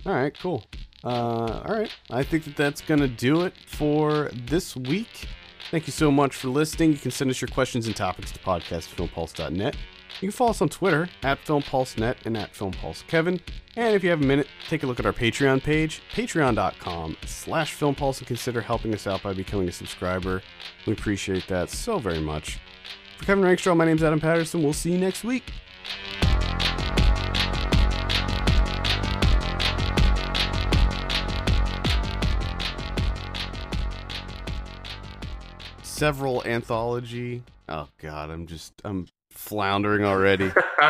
All 0.04 0.12
right, 0.14 0.36
cool. 0.38 0.64
Uh, 1.04 1.62
all 1.66 1.74
right, 1.74 1.90
I 2.10 2.22
think 2.22 2.44
that 2.44 2.56
that's 2.56 2.80
gonna 2.80 3.08
do 3.08 3.42
it 3.42 3.54
for 3.66 4.30
this 4.32 4.76
week. 4.76 5.26
Thank 5.70 5.86
you 5.86 5.92
so 5.92 6.10
much 6.10 6.36
for 6.36 6.48
listening. 6.48 6.92
You 6.92 6.98
can 6.98 7.10
send 7.10 7.30
us 7.30 7.40
your 7.40 7.48
questions 7.48 7.86
and 7.86 7.96
topics 7.96 8.30
to 8.32 8.38
podcastfilmpulse.net. 8.40 9.74
You 10.20 10.28
can 10.28 10.30
follow 10.30 10.50
us 10.50 10.60
on 10.60 10.68
Twitter 10.68 11.08
at 11.22 11.42
FilmPulseNet 11.44 12.16
and 12.26 12.36
at 12.36 12.52
FilmPulseKevin. 12.52 13.40
And 13.76 13.94
if 13.94 14.04
you 14.04 14.10
have 14.10 14.20
a 14.20 14.26
minute, 14.26 14.46
take 14.68 14.82
a 14.82 14.86
look 14.86 15.00
at 15.00 15.06
our 15.06 15.12
Patreon 15.12 15.62
page, 15.62 16.02
patreon.com 16.12 17.16
slash 17.24 17.76
FilmPulse, 17.76 18.18
and 18.18 18.26
consider 18.26 18.60
helping 18.60 18.94
us 18.94 19.06
out 19.06 19.22
by 19.22 19.32
becoming 19.32 19.68
a 19.68 19.72
subscriber. 19.72 20.42
We 20.86 20.92
appreciate 20.92 21.46
that 21.48 21.70
so 21.70 21.98
very 21.98 22.20
much. 22.20 22.60
For 23.18 23.24
Kevin 23.24 23.44
Rakestraw, 23.44 23.74
my 23.74 23.86
name's 23.86 24.02
Adam 24.02 24.20
Patterson. 24.20 24.62
We'll 24.62 24.74
see 24.74 24.92
you 24.92 24.98
next 24.98 25.24
week. 25.24 25.44
Several 36.02 36.42
anthology. 36.44 37.44
Oh 37.68 37.86
God, 37.98 38.30
I'm 38.30 38.48
just 38.48 38.72
I'm 38.84 39.06
floundering 39.30 40.04
already. 40.04 40.50